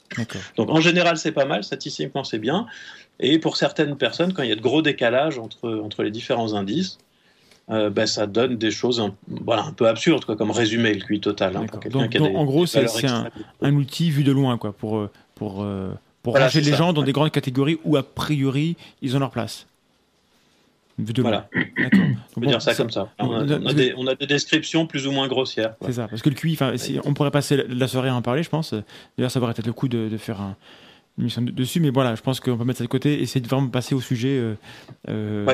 Donc 0.56 0.68
en 0.68 0.80
général, 0.80 1.16
c'est 1.16 1.32
pas 1.32 1.46
mal, 1.46 1.64
statistiquement, 1.64 2.24
c'est 2.24 2.38
bien. 2.38 2.66
Et 3.20 3.38
pour 3.38 3.56
certaines 3.56 3.96
personnes, 3.96 4.34
quand 4.34 4.42
il 4.42 4.50
y 4.50 4.52
a 4.52 4.56
de 4.56 4.60
gros 4.60 4.82
décalages 4.82 5.38
entre, 5.38 5.80
entre 5.82 6.02
les 6.02 6.10
différents 6.10 6.52
indices, 6.54 6.98
euh, 7.70 7.88
ben, 7.88 8.06
ça 8.06 8.26
donne 8.26 8.58
des 8.58 8.70
choses 8.70 9.00
un, 9.00 9.14
voilà, 9.26 9.64
un 9.64 9.72
peu 9.72 9.88
absurdes, 9.88 10.26
quoi, 10.26 10.36
comme 10.36 10.50
résumer 10.50 10.92
le 10.92 11.00
QI 11.00 11.20
total. 11.20 11.56
Hein, 11.56 11.64
donc, 11.90 12.14
en 12.20 12.44
gros, 12.44 12.66
c'est 12.66 12.84
un, 13.06 13.30
un, 13.62 13.74
outil 13.74 14.10
vu 14.10 14.22
de 14.22 14.32
loin 14.32 14.58
quoi, 14.58 14.72
pour, 14.72 14.98
euh, 14.98 15.10
pour, 15.34 15.62
euh, 15.62 15.90
pour 16.22 16.36
ranger 16.36 16.60
les 16.60 16.74
gens 16.74 16.92
dans 16.92 17.02
des 17.02 17.12
grandes 17.12 17.30
catégories 17.30 17.78
où, 17.84 17.96
a 17.96 18.02
priori, 18.02 18.76
ils 19.00 19.16
ont 19.16 19.18
leur 19.18 19.30
place. 19.30 19.66
Voilà. 20.98 21.48
On 22.36 22.40
peut 22.40 22.46
dire 22.46 22.62
ça, 22.62 22.74
comme 22.74 22.90
ça. 22.90 23.08
On 23.18 23.34
a, 23.36 24.14
des, 24.14 24.26
descriptions 24.26 24.86
plus 24.86 25.06
ou 25.06 25.12
moins 25.12 25.26
grossières. 25.28 25.74
C'est 25.84 25.94
ça, 25.94 26.08
parce 26.08 26.22
que 26.22 26.28
le 26.28 26.34
QI, 26.34 26.56
on 27.04 27.14
pourrait 27.14 27.30
passer 27.30 27.64
la 27.68 27.88
soirée 27.88 28.08
à 28.08 28.14
en 28.14 28.22
parler, 28.22 28.42
je 28.42 28.50
pense. 28.50 28.74
D'ailleurs, 29.16 29.30
ça 29.30 29.40
aurait 29.40 29.52
peut-être 29.54 29.66
le 29.66 29.72
coup 29.72 29.88
de, 29.88 30.16
faire 30.16 30.40
un, 30.40 30.56
une 31.16 31.24
émission 31.24 31.42
dessus, 31.42 31.78
mais 31.78 31.90
voilà, 31.90 32.16
je 32.16 32.22
pense 32.22 32.40
qu'on 32.40 32.56
peut 32.56 32.64
mettre 32.64 32.78
ça 32.78 32.84
de 32.84 32.88
côté 32.88 33.22
essayer 33.22 33.40
de 33.40 33.46
vraiment 33.46 33.68
passer 33.68 33.94
au 33.94 34.00
sujet. 34.00 34.36
Euh, 34.36 34.54
euh, 35.08 35.46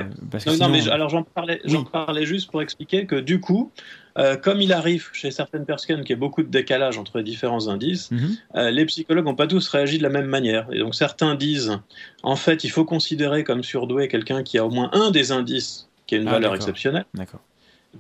non, 0.59 0.71
mais 0.71 0.89
alors 0.89 1.11
j'en 1.11 1.23
parlais, 1.23 1.61
parlais 1.93 2.25
juste 2.25 2.51
pour 2.51 2.63
expliquer 2.63 3.05
que 3.05 3.17
du 3.17 3.41
coup, 3.41 3.71
euh, 4.19 4.37
comme 4.37 4.63
il 4.63 4.73
arrive 4.73 5.11
chez 5.13 5.31
certaines 5.31 5.67
personnes 5.67 6.01
qu'il 6.01 6.11
y 6.11 6.13
a 6.15 6.19
beaucoup 6.19 6.43
de 6.43 6.49
décalage 6.49 6.97
entre 6.97 7.19
les 7.19 7.25
différents 7.25 7.69
indices, 7.69 8.11
mhm. 8.11 8.37
euh, 8.57 8.71
les 8.71 8.87
psychologues 8.87 9.27
n'ont 9.27 9.35
pas 9.35 9.47
tous 9.47 9.69
réagi 9.69 9.99
de 9.99 10.03
la 10.03 10.09
même 10.09 10.27
manière. 10.27 10.67
Et 10.73 10.79
donc 10.79 10.95
certains 10.95 11.35
disent, 11.35 11.79
en 12.23 12.37
fait, 12.37 12.65
il 12.65 12.71
faut 12.71 12.87
considérer 12.87 13.45
comme 13.45 13.63
surdoué 13.63 14.09
quelqu'un 14.09 14.43
qui 14.43 14.57
a 14.57 14.65
au 14.65 14.71
moins 14.71 14.89
un 14.93 15.11
des 15.11 15.31
indices 15.31 15.89
qui 16.07 16.15
a 16.15 16.19
une 16.19 16.29
ah, 16.29 16.33
valeur 16.33 16.55
exceptionnelle. 16.55 17.05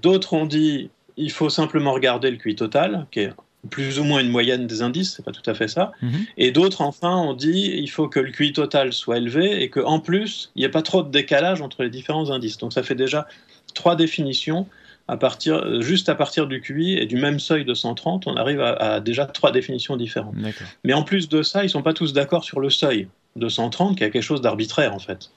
D'autres 0.00 0.32
ont 0.32 0.46
dit, 0.46 0.88
il 1.18 1.30
faut 1.30 1.50
simplement 1.50 1.92
regarder 1.92 2.30
le 2.30 2.38
QI 2.38 2.56
total, 2.56 3.06
qui 3.10 3.20
est 3.20 3.32
plus 3.68 3.98
ou 3.98 4.04
moins 4.04 4.20
une 4.20 4.30
moyenne 4.30 4.66
des 4.66 4.82
indices, 4.82 5.14
c'est 5.16 5.24
pas 5.24 5.32
tout 5.32 5.48
à 5.48 5.54
fait 5.54 5.68
ça. 5.68 5.92
Mhm. 6.00 6.26
Et 6.38 6.50
d'autres, 6.50 6.80
enfin, 6.80 7.14
ont 7.16 7.34
dit 7.34 7.72
il 7.76 7.90
faut 7.90 8.08
que 8.08 8.20
le 8.20 8.30
QI 8.30 8.52
total 8.52 8.92
soit 8.92 9.18
élevé 9.18 9.62
et 9.62 9.68
qu'en 9.68 10.00
plus, 10.00 10.50
il 10.56 10.60
n'y 10.60 10.64
ait 10.64 10.70
pas 10.70 10.82
trop 10.82 11.02
de 11.02 11.10
décalage 11.10 11.60
entre 11.60 11.82
les 11.82 11.90
différents 11.90 12.30
indices. 12.30 12.56
Donc 12.56 12.72
ça 12.72 12.82
fait 12.82 12.94
déjà 12.94 13.26
trois 13.74 13.96
définitions 13.96 14.66
à 15.08 15.16
partir, 15.16 15.82
juste 15.82 16.08
à 16.08 16.14
partir 16.14 16.46
du 16.46 16.60
QI 16.60 16.96
et 16.96 17.04
du 17.04 17.16
même 17.16 17.40
seuil 17.40 17.64
de 17.64 17.74
130, 17.74 18.28
on 18.28 18.36
arrive 18.36 18.60
à, 18.60 19.00
déjà 19.00 19.26
trois 19.26 19.50
définitions 19.50 19.96
différentes. 19.96 20.36
Mais 20.84 20.92
en 20.92 21.02
plus 21.02 21.28
de 21.28 21.42
ça, 21.42 21.62
ils 21.62 21.66
ne 21.66 21.70
sont 21.70 21.82
pas 21.82 21.94
tous 21.94 22.12
d'accord 22.12 22.44
sur 22.44 22.60
le 22.60 22.70
seuil 22.70 23.08
de 23.36 23.48
130, 23.48 23.96
qui 23.96 24.04
a 24.04 24.10
quelque 24.10 24.22
chose 24.22 24.40
d'arbitraire 24.40 24.94
en 24.94 24.98
fait. 24.98 25.30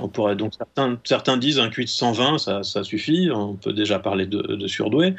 On 0.00 0.08
pourrait, 0.08 0.36
donc 0.36 0.52
certains, 0.56 0.98
certains 1.04 1.36
disent 1.36 1.58
un 1.58 1.68
QI 1.68 1.84
de 1.84 1.90
120, 1.90 2.38
ça, 2.38 2.62
ça 2.62 2.84
suffit, 2.84 3.30
on 3.32 3.54
peut 3.54 3.72
déjà 3.72 3.98
parler 3.98 4.26
de, 4.26 4.40
de 4.40 4.66
surdoué. 4.66 5.14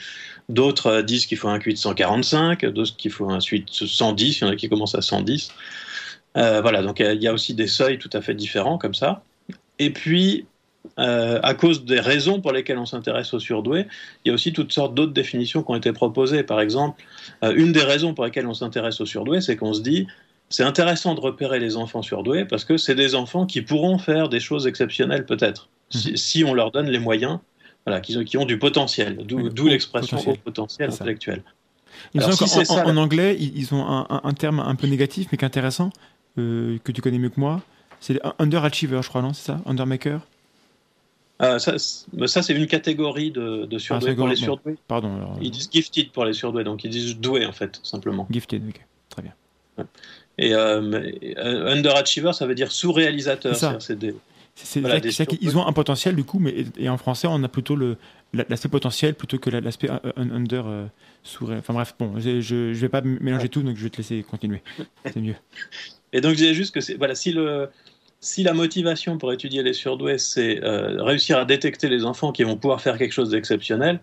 D'autres 0.48 0.88
euh, 0.88 1.02
disent 1.02 1.26
qu'il 1.26 1.38
faut 1.38 1.50
un 1.50 1.60
QI 1.60 1.74
de 1.74 1.80
145, 1.80 2.66
d'autres 2.68 2.96
qu'il 2.96 3.12
faut 3.12 3.30
un 3.30 3.40
QI 3.40 3.62
de 3.62 3.88
110, 3.88 4.40
il 4.40 4.44
y 4.44 4.48
en 4.48 4.52
a 4.52 4.56
qui 4.56 4.70
commencent 4.70 4.96
à 4.96 5.02
110. 5.02 5.52
Euh, 6.38 6.62
voilà, 6.62 6.82
donc 6.84 7.00
il 7.00 7.22
y 7.22 7.28
a 7.28 7.34
aussi 7.34 7.54
des 7.54 7.68
seuils 7.68 7.98
tout 7.98 8.10
à 8.14 8.22
fait 8.22 8.36
différents 8.36 8.78
comme 8.78 8.94
ça. 8.94 9.24
Et 9.80 9.92
puis, 9.92 10.46
euh, 10.98 11.40
à 11.44 11.54
cause 11.54 11.86
des 11.86 12.00
raisons 12.00 12.42
pour 12.42 12.52
lesquelles 12.52 12.78
on 12.78 12.86
s'intéresse 12.86 13.34
aux 13.34 13.40
surdoués, 13.40 13.86
il 14.24 14.30
y 14.30 14.32
a 14.32 14.34
aussi 14.34 14.54
toutes 14.54 14.72
sortes 14.72 14.94
d'autres 14.94 15.14
définitions 15.14 15.64
qui 15.64 15.72
ont 15.72 15.76
été 15.76 15.92
proposées. 15.94 16.44
Par 16.44 16.62
exemple, 16.62 17.04
euh, 17.44 17.54
une 17.56 17.72
des 17.72 17.84
raisons 17.84 18.14
pour 18.14 18.26
lesquelles 18.26 18.48
on 18.48 18.54
s'intéresse 18.54 19.00
aux 19.02 19.06
surdoués, 19.06 19.42
c'est 19.42 19.56
qu'on 19.56 19.74
se 19.74 19.82
dit 19.82 20.08
c'est 20.50 20.64
intéressant 20.64 21.14
de 21.14 21.20
repérer 21.20 21.60
les 21.60 21.78
enfants 21.78 22.02
surdoués 22.02 22.46
parce 22.46 22.66
que 22.66 22.78
c'est 22.78 22.96
des 22.96 23.16
enfants 23.16 23.46
qui 23.46 23.62
pourront 23.62 24.00
faire 24.00 24.30
des 24.30 24.40
choses 24.40 24.68
exceptionnelles 24.68 25.26
peut-être, 25.26 25.70
si, 25.90 26.44
mhm. 26.44 26.50
on 26.50 26.54
leur 26.54 26.72
donne 26.72 26.88
les 26.88 27.00
moyens, 27.00 27.40
voilà, 27.86 28.02
qui, 28.02 28.24
qui 28.26 28.38
ont 28.38 28.46
du 28.46 28.58
potentiel, 28.60 29.18
d'où 29.26 29.68
l'expression 29.68 30.18
au 30.28 30.36
potentiel 30.36 30.90
intellectuel. 30.90 31.44
en, 32.16 32.98
anglais, 32.98 33.38
ils 33.40 33.74
ont 33.74 33.86
un, 33.88 34.34
terme 34.34 34.60
un 34.60 34.76
peu 34.76 34.88
négatif 34.88 35.28
mais 35.32 35.38
qu'intéressant, 35.38 35.92
euh, 36.38 36.78
que 36.84 36.92
tu 36.92 37.02
connais 37.02 37.20
mieux 37.20 37.30
que 37.30 37.40
moi. 37.40 37.62
C'est 38.00 38.20
underachiever, 38.40 39.02
je 39.04 39.10
crois, 39.10 39.22
non? 39.22 39.34
C'est 39.34 39.48
ça? 39.48 39.60
Undermaker? 39.66 40.22
Euh, 41.42 41.58
ça, 41.58 41.78
ça 41.78 42.42
c'est 42.42 42.54
une 42.54 42.68
catégorie 42.68 43.32
de, 43.32 43.66
de 43.66 43.78
surdoués 43.78 44.12
ah, 44.12 44.16
pour 44.16 44.28
les 44.28 44.36
surdoués. 44.36 44.78
Pardon. 44.88 45.38
Ils 45.42 45.52
disent 45.52 45.70
gifted 45.72 46.12
pour 46.12 46.26
les 46.26 46.34
surdoués, 46.34 46.66
donc 46.66 46.84
ils 46.84 46.90
disent 46.90 47.18
doué 47.18 47.46
en 47.46 47.54
fait, 47.54 47.80
simplement. 47.84 48.28
Gifted, 48.30 48.68
ok, 48.68 48.86
très 49.10 49.22
bien. 49.22 49.34
Et 50.42 50.54
euh, 50.54 51.68
underachiever, 51.68 52.32
ça 52.32 52.48
veut 52.48 52.56
dire 52.56 52.72
sous-réalisateur. 52.72 53.56
C'est 53.82 54.00
des, 54.00 54.16
voilà, 54.78 55.00
ils 55.42 55.58
ont 55.58 55.68
un 55.68 55.74
potentiel 55.74 56.16
du 56.16 56.24
coup, 56.24 56.40
mais 56.40 56.66
et 56.78 56.90
en 56.90 56.98
français, 56.98 57.28
on 57.30 57.44
a 57.44 57.48
plutôt 57.48 57.78
l'aspect 58.34 58.70
potentiel 58.70 59.16
plutôt 59.16 59.38
que 59.38 59.50
l'aspect 59.50 59.90
under 60.16 60.68
euh, 60.68 60.86
sous. 61.24 61.52
Enfin 61.52 61.74
bref, 61.74 61.94
bon, 62.00 62.14
je, 62.20 62.42
je 62.42 62.74
vais 62.74 62.90
pas 62.90 63.02
mélanger 63.02 63.50
tout, 63.50 63.62
donc 63.62 63.76
je 63.78 63.84
vais 63.84 63.90
te 63.90 63.98
laisser 63.98 64.24
continuer. 64.24 64.62
C'est 65.06 65.22
mieux. 65.22 65.36
Et 66.14 66.22
donc 66.22 66.32
je 66.32 66.38
disais 66.38 66.54
juste 66.54 66.74
que 66.74 66.98
voilà, 66.98 67.16
si 67.16 67.32
le 67.32 67.70
si 68.22 68.44
la 68.44 68.54
motivation 68.54 69.18
pour 69.18 69.32
étudier 69.32 69.64
les 69.64 69.74
surdoués, 69.74 70.18
c'est 70.18 70.64
euh, 70.64 71.02
réussir 71.04 71.38
à 71.38 71.46
détecter 71.46 71.88
les 71.88 72.04
enfants 72.04 72.32
qui 72.32 72.44
vont 72.44 72.58
pouvoir 72.58 72.82
faire 72.82 72.98
quelque 72.98 73.14
chose 73.14 73.30
d'exceptionnel, 73.30 74.00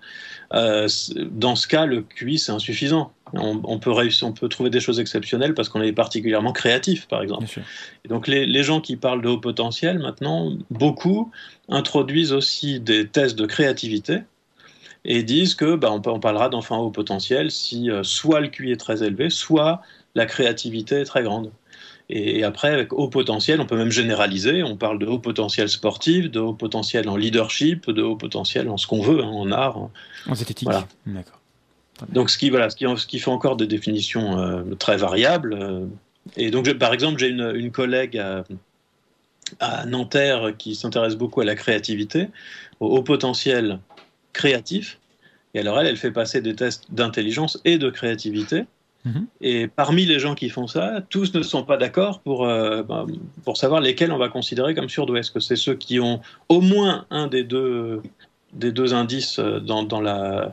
euh, 0.54 0.88
dans 1.30 1.54
ce 1.54 1.66
cas, 1.66 1.84
le 1.86 2.02
QI, 2.02 2.38
c'est 2.38 2.52
insuffisant. 2.52 3.12
On, 3.32 3.78
peut 3.78 3.90
réussir, 3.90 4.28
on 4.28 4.32
peut 4.32 4.48
trouver 4.48 4.70
des 4.70 4.78
choses 4.78 5.00
exceptionnelles 5.00 5.54
parce 5.54 5.68
qu'on 5.68 5.82
est 5.82 5.92
particulièrement 5.92 6.52
créatif, 6.52 7.08
par 7.08 7.22
exemple. 7.22 7.44
Et 8.04 8.08
donc 8.08 8.28
les, 8.28 8.46
les, 8.46 8.62
gens 8.62 8.80
qui 8.80 8.96
parlent 8.96 9.20
de 9.20 9.28
haut 9.28 9.38
potentiel, 9.38 9.98
maintenant, 9.98 10.52
beaucoup 10.70 11.32
introduisent 11.68 12.32
aussi 12.32 12.78
des 12.78 13.08
tests 13.08 13.36
de 13.36 13.46
créativité 13.46 14.20
et 15.04 15.24
disent 15.24 15.56
que 15.56 15.74
bah, 15.74 15.90
on, 15.90 16.00
on, 16.08 16.20
parlera 16.20 16.48
d'enfants 16.48 16.78
haut 16.78 16.90
potentiel 16.90 17.50
si 17.50 17.90
euh, 17.90 18.04
soit 18.04 18.40
le 18.40 18.48
QI 18.48 18.70
est 18.72 18.76
très 18.76 19.02
élevé, 19.02 19.28
soit 19.28 19.82
la 20.14 20.26
créativité 20.26 21.00
est 21.00 21.04
très 21.04 21.24
grande. 21.24 21.50
Et, 22.08 22.44
après, 22.44 22.68
avec 22.68 22.92
haut 22.92 23.08
potentiel, 23.08 23.60
on 23.60 23.66
peut 23.66 23.76
même 23.76 23.90
généraliser. 23.90 24.62
On 24.62 24.76
parle 24.76 24.98
de 24.98 25.06
haut 25.06 25.18
potentiel 25.18 25.68
sportif, 25.68 26.30
de 26.30 26.38
haut 26.38 26.52
potentiel 26.52 27.08
en 27.08 27.16
leadership, 27.16 27.90
de 27.90 28.02
haut 28.02 28.16
potentiel 28.16 28.68
en 28.68 28.76
ce 28.76 28.86
qu'on 28.86 29.00
veut, 29.00 29.24
hein, 29.24 29.28
en 29.28 29.50
art. 29.50 29.76
En 30.26 30.32
esthétique. 30.32 30.68
D'accord. 30.68 31.40
Donc, 32.10 32.30
ce 32.30 32.38
qui, 32.38 32.50
voilà, 32.50 32.70
ce 32.70 32.76
qui, 32.76 32.84
ce 32.84 33.06
qui, 33.06 33.18
fait 33.18 33.30
encore 33.30 33.56
des 33.56 33.66
définitions 33.66 34.38
euh, 34.38 34.62
très 34.78 34.96
variables. 34.96 35.54
Euh, 35.54 35.86
et 36.36 36.50
donc, 36.50 36.70
par 36.74 36.92
exemple, 36.92 37.18
j'ai 37.18 37.28
une, 37.28 37.52
une, 37.54 37.70
collègue 37.70 38.18
à, 38.18 38.44
à 39.60 39.86
Nanterre 39.86 40.52
qui 40.58 40.74
s'intéresse 40.74 41.16
beaucoup 41.16 41.40
à 41.40 41.44
la 41.44 41.54
créativité, 41.54 42.28
au 42.80 43.02
potentiel 43.02 43.78
créatif. 44.32 44.98
Et 45.54 45.60
alors, 45.60 45.80
elle, 45.80 45.86
elle 45.86 45.96
fait 45.96 46.10
passer 46.10 46.42
des 46.42 46.54
tests 46.54 46.92
d'intelligence 46.92 47.58
et 47.64 47.78
de 47.78 47.88
créativité. 47.88 48.64
Mhm. 49.06 49.26
Et 49.40 49.68
parmi 49.68 50.04
les 50.04 50.18
gens 50.18 50.34
qui 50.34 50.50
font 50.50 50.66
ça, 50.66 51.00
tous 51.08 51.32
ne 51.32 51.42
sont 51.42 51.62
pas 51.62 51.78
d'accord 51.78 52.20
pour, 52.20 52.44
euh, 52.44 52.82
bah, 52.82 53.06
pour 53.44 53.56
savoir 53.56 53.80
lesquels 53.80 54.12
on 54.12 54.18
va 54.18 54.28
considérer 54.28 54.74
comme 54.74 54.90
surdoués. 54.90 55.20
Est-ce 55.20 55.30
que 55.30 55.40
c'est 55.40 55.56
ceux 55.56 55.74
qui 55.74 56.00
ont 56.00 56.20
au 56.48 56.60
moins 56.60 57.06
un 57.10 57.28
des 57.28 57.44
deux, 57.44 58.02
des 58.52 58.72
deux 58.72 58.92
indices 58.92 59.38
dans, 59.38 59.84
dans, 59.84 60.00
la, 60.00 60.52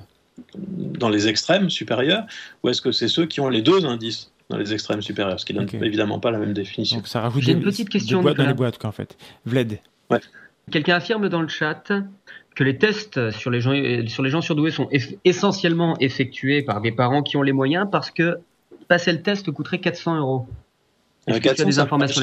dans 0.55 1.09
les 1.09 1.27
extrêmes 1.27 1.69
supérieurs, 1.69 2.25
ou 2.63 2.69
est-ce 2.69 2.81
que 2.81 2.91
c'est 2.91 3.07
ceux 3.07 3.25
qui 3.25 3.39
ont 3.39 3.49
les 3.49 3.61
deux 3.61 3.85
indices 3.85 4.31
dans 4.49 4.57
les 4.57 4.73
extrêmes 4.73 5.01
supérieurs, 5.01 5.39
ce 5.39 5.45
qui 5.45 5.53
donne 5.53 5.67
évidemment 5.81 6.19
pas 6.19 6.31
la 6.31 6.37
même 6.37 6.53
définition. 6.53 6.97
Donc 6.97 7.07
ça 7.07 7.21
rajoute 7.21 7.47
une 7.47 7.61
petite 7.61 7.89
question 7.89 8.19
des 8.19 8.23
boîtes 8.23 8.37
dans 8.37 8.47
les 8.47 8.53
boîtes, 8.53 8.77
quoi, 8.77 8.89
en 8.89 8.93
fait. 8.93 9.17
Vled. 9.45 9.79
Ouais. 10.09 10.19
Quelqu'un 10.71 10.95
affirme 10.95 11.29
dans 11.29 11.41
le 11.41 11.47
chat 11.47 11.91
que 12.55 12.63
les 12.63 12.77
tests 12.77 13.31
sur 13.31 13.49
les 13.49 13.61
gens, 13.61 13.73
sur 14.07 14.23
les 14.23 14.29
gens 14.29 14.41
surdoués 14.41 14.71
sont 14.71 14.89
essentiellement 15.25 15.97
effectués 15.99 16.61
par 16.61 16.81
des 16.81 16.91
parents 16.91 17.23
qui 17.23 17.37
ont 17.37 17.41
les 17.41 17.51
moyens 17.51 17.87
parce 17.91 18.11
que 18.11 18.37
passer 18.87 19.11
le 19.11 19.21
test 19.21 19.51
coûterait 19.51 19.79
400 19.79 20.19
euros. 20.19 20.47
Euh, 21.29 21.39
400, 21.39 21.65
des 21.65 21.79
informations 21.79 22.21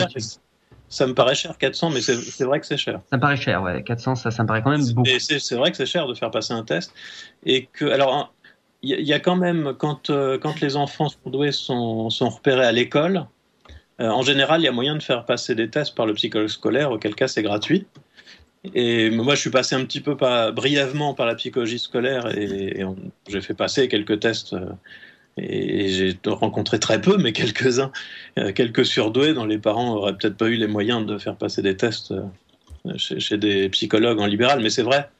ça 0.90 1.06
me 1.06 1.14
paraît 1.14 1.36
cher, 1.36 1.56
400, 1.56 1.90
mais 1.90 2.00
c'est 2.00 2.44
vrai 2.44 2.58
que 2.58 2.66
c'est 2.66 2.76
cher. 2.76 3.00
Ça 3.10 3.16
me 3.16 3.20
paraît 3.20 3.36
cher, 3.36 3.62
ouais. 3.62 3.82
400, 3.84 4.16
ça, 4.16 4.30
ça 4.32 4.42
me 4.42 4.48
paraît 4.48 4.60
quand 4.60 4.72
même 4.72 4.84
beaucoup. 4.92 5.08
C'est 5.18 5.54
vrai 5.54 5.70
que 5.70 5.76
c'est 5.76 5.86
cher 5.86 6.08
de 6.08 6.14
faire 6.14 6.32
passer 6.32 6.52
un 6.52 6.64
test. 6.64 6.92
Et 7.46 7.66
que, 7.72 7.84
alors, 7.84 8.34
il 8.82 9.00
y, 9.00 9.12
a 9.12 9.20
quand 9.20 9.36
même, 9.36 9.74
quand, 9.78 10.10
euh, 10.10 10.36
quand 10.36 10.60
les 10.60 10.76
enfants 10.76 11.08
surdoués 11.08 11.52
sont, 11.52 12.10
sont 12.10 12.28
repérés 12.28 12.66
à 12.66 12.72
l'école, 12.72 13.26
euh, 14.00 14.08
en 14.08 14.22
général, 14.22 14.62
il 14.62 14.64
y 14.64 14.68
a 14.68 14.72
moyen 14.72 14.96
de 14.96 15.02
faire 15.02 15.24
passer 15.26 15.54
des 15.54 15.70
tests 15.70 15.94
par 15.94 16.06
le 16.06 16.14
psychologue 16.14 16.48
scolaire, 16.48 16.90
auquel 16.90 17.14
cas 17.14 17.28
c'est 17.28 17.42
gratuit. 17.42 17.86
Et 18.74 19.10
moi, 19.10 19.36
je 19.36 19.40
suis 19.40 19.50
passé 19.50 19.76
un 19.76 19.84
petit 19.84 20.00
peu 20.00 20.16
brièvement 20.52 21.14
par 21.14 21.26
la 21.26 21.36
psychologie 21.36 21.78
scolaire 21.78 22.36
et, 22.36 22.84
j'ai 23.28 23.40
fait 23.40 23.54
passer 23.54 23.88
quelques 23.88 24.18
tests. 24.18 24.54
Euh, 24.54 24.66
et 25.42 25.88
j'ai 25.88 26.18
rencontré 26.26 26.78
très 26.78 27.00
peu, 27.00 27.16
mais 27.16 27.32
quelques-uns, 27.32 27.92
euh, 28.38 28.52
quelques 28.52 28.84
surdoués 28.84 29.34
dont 29.34 29.44
les 29.44 29.58
parents 29.58 29.94
auraient 29.94 30.16
peut-être 30.16 30.36
pas 30.36 30.48
eu 30.48 30.56
les 30.56 30.66
moyens 30.66 31.06
de 31.06 31.18
faire 31.18 31.36
passer 31.36 31.62
des 31.62 31.76
tests 31.76 32.12
euh, 32.12 32.96
chez, 32.96 33.38
des 33.38 33.68
psychologues 33.70 34.20
en 34.20 34.26
libéral. 34.26 34.60
Mais 34.62 34.70
c'est 34.70 34.82
vrai, 34.82 35.10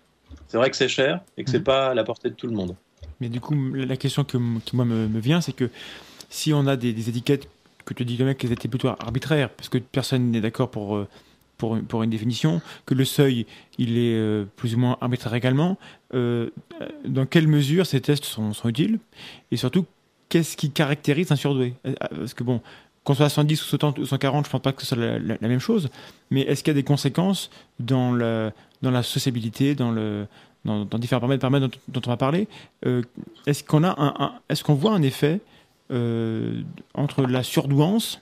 c'est 0.48 0.56
vrai 0.56 0.70
que 0.70 0.76
c'est 0.76 0.88
cher 0.88 1.20
et 1.36 1.44
que 1.44 1.50
c'est 1.50 1.58
mhm. 1.58 1.64
pas 1.64 1.88
à 1.88 1.94
la 1.94 2.04
portée 2.04 2.30
de 2.30 2.34
tout 2.34 2.46
le 2.46 2.54
monde. 2.54 2.76
Mais 3.20 3.28
du 3.28 3.40
coup, 3.40 3.54
la 3.74 3.96
question 3.96 4.24
qui 4.24 4.38
moi 4.38 4.84
me, 4.84 5.20
vient, 5.20 5.40
c'est 5.40 5.52
que 5.52 5.68
si 6.30 6.52
on 6.54 6.66
a 6.66 6.76
des, 6.76 7.08
étiquettes 7.08 7.48
que 7.84 7.92
tu 7.92 8.04
dis 8.04 8.16
quand 8.16 8.24
même 8.24 8.34
qu'elles 8.34 8.52
étaient 8.52 8.68
plutôt 8.68 8.88
arbitraires, 8.88 9.50
parce 9.50 9.68
que 9.68 9.78
personne 9.78 10.30
n'est 10.30 10.40
d'accord 10.40 10.70
pour 10.70 11.06
pour, 11.60 12.02
une 12.02 12.10
définition, 12.10 12.60
que 12.86 12.94
le 12.94 13.04
seuil, 13.04 13.46
il 13.78 13.98
est 13.98 14.14
euh, 14.14 14.44
plus 14.56 14.74
ou 14.74 14.78
moins 14.78 14.96
arbitraire 15.00 15.34
également. 15.34 15.78
Euh, 16.14 16.50
dans 17.04 17.26
quelle 17.26 17.46
mesure 17.46 17.86
ces 17.86 18.00
tests 18.00 18.24
sont, 18.24 18.52
utiles? 18.64 18.98
Et 19.50 19.56
surtout, 19.56 19.86
qu'est-ce 20.30 20.56
qui 20.56 20.70
caractérise 20.70 21.30
un 21.30 21.36
surdoué 21.36 21.74
euh, 21.86 21.92
Parce 22.16 22.32
que 22.32 22.42
bon, 22.42 22.62
qu'on 23.04 23.12
soit 23.12 23.26
à 23.26 23.28
110 23.28 23.62
ou 23.62 23.66
140, 23.66 23.98
ou 23.98 24.06
140, 24.06 24.44
je 24.46 24.48
ne 24.48 24.52
pense 24.52 24.62
pas 24.62 24.72
que 24.72 24.80
ce 24.80 24.94
soit 24.94 25.18
la, 25.18 25.36
même 25.48 25.58
chose, 25.58 25.90
mais 26.30 26.40
est-ce 26.42 26.64
qu'il 26.64 26.70
y 26.70 26.76
a 26.76 26.80
des 26.80 26.84
conséquences 26.84 27.50
dans, 27.78 28.12
la 28.12 29.02
sociabilité, 29.02 29.74
dans, 29.74 29.90
le, 29.90 30.26
dans, 30.64 30.86
différents 30.98 31.20
paramètres, 31.20 31.46
dont, 31.88 32.00
on 32.06 32.10
va 32.10 32.16
parler 32.16 32.48
Est-ce 33.46 33.64
qu'on 33.64 33.84
a 33.84 33.94
un, 33.98 34.34
est-ce 34.48 34.64
qu'on 34.64 34.74
voit 34.74 34.92
un 34.92 35.02
effet 35.02 35.40
entre 35.90 37.22
la 37.22 37.42
surdouance 37.42 38.20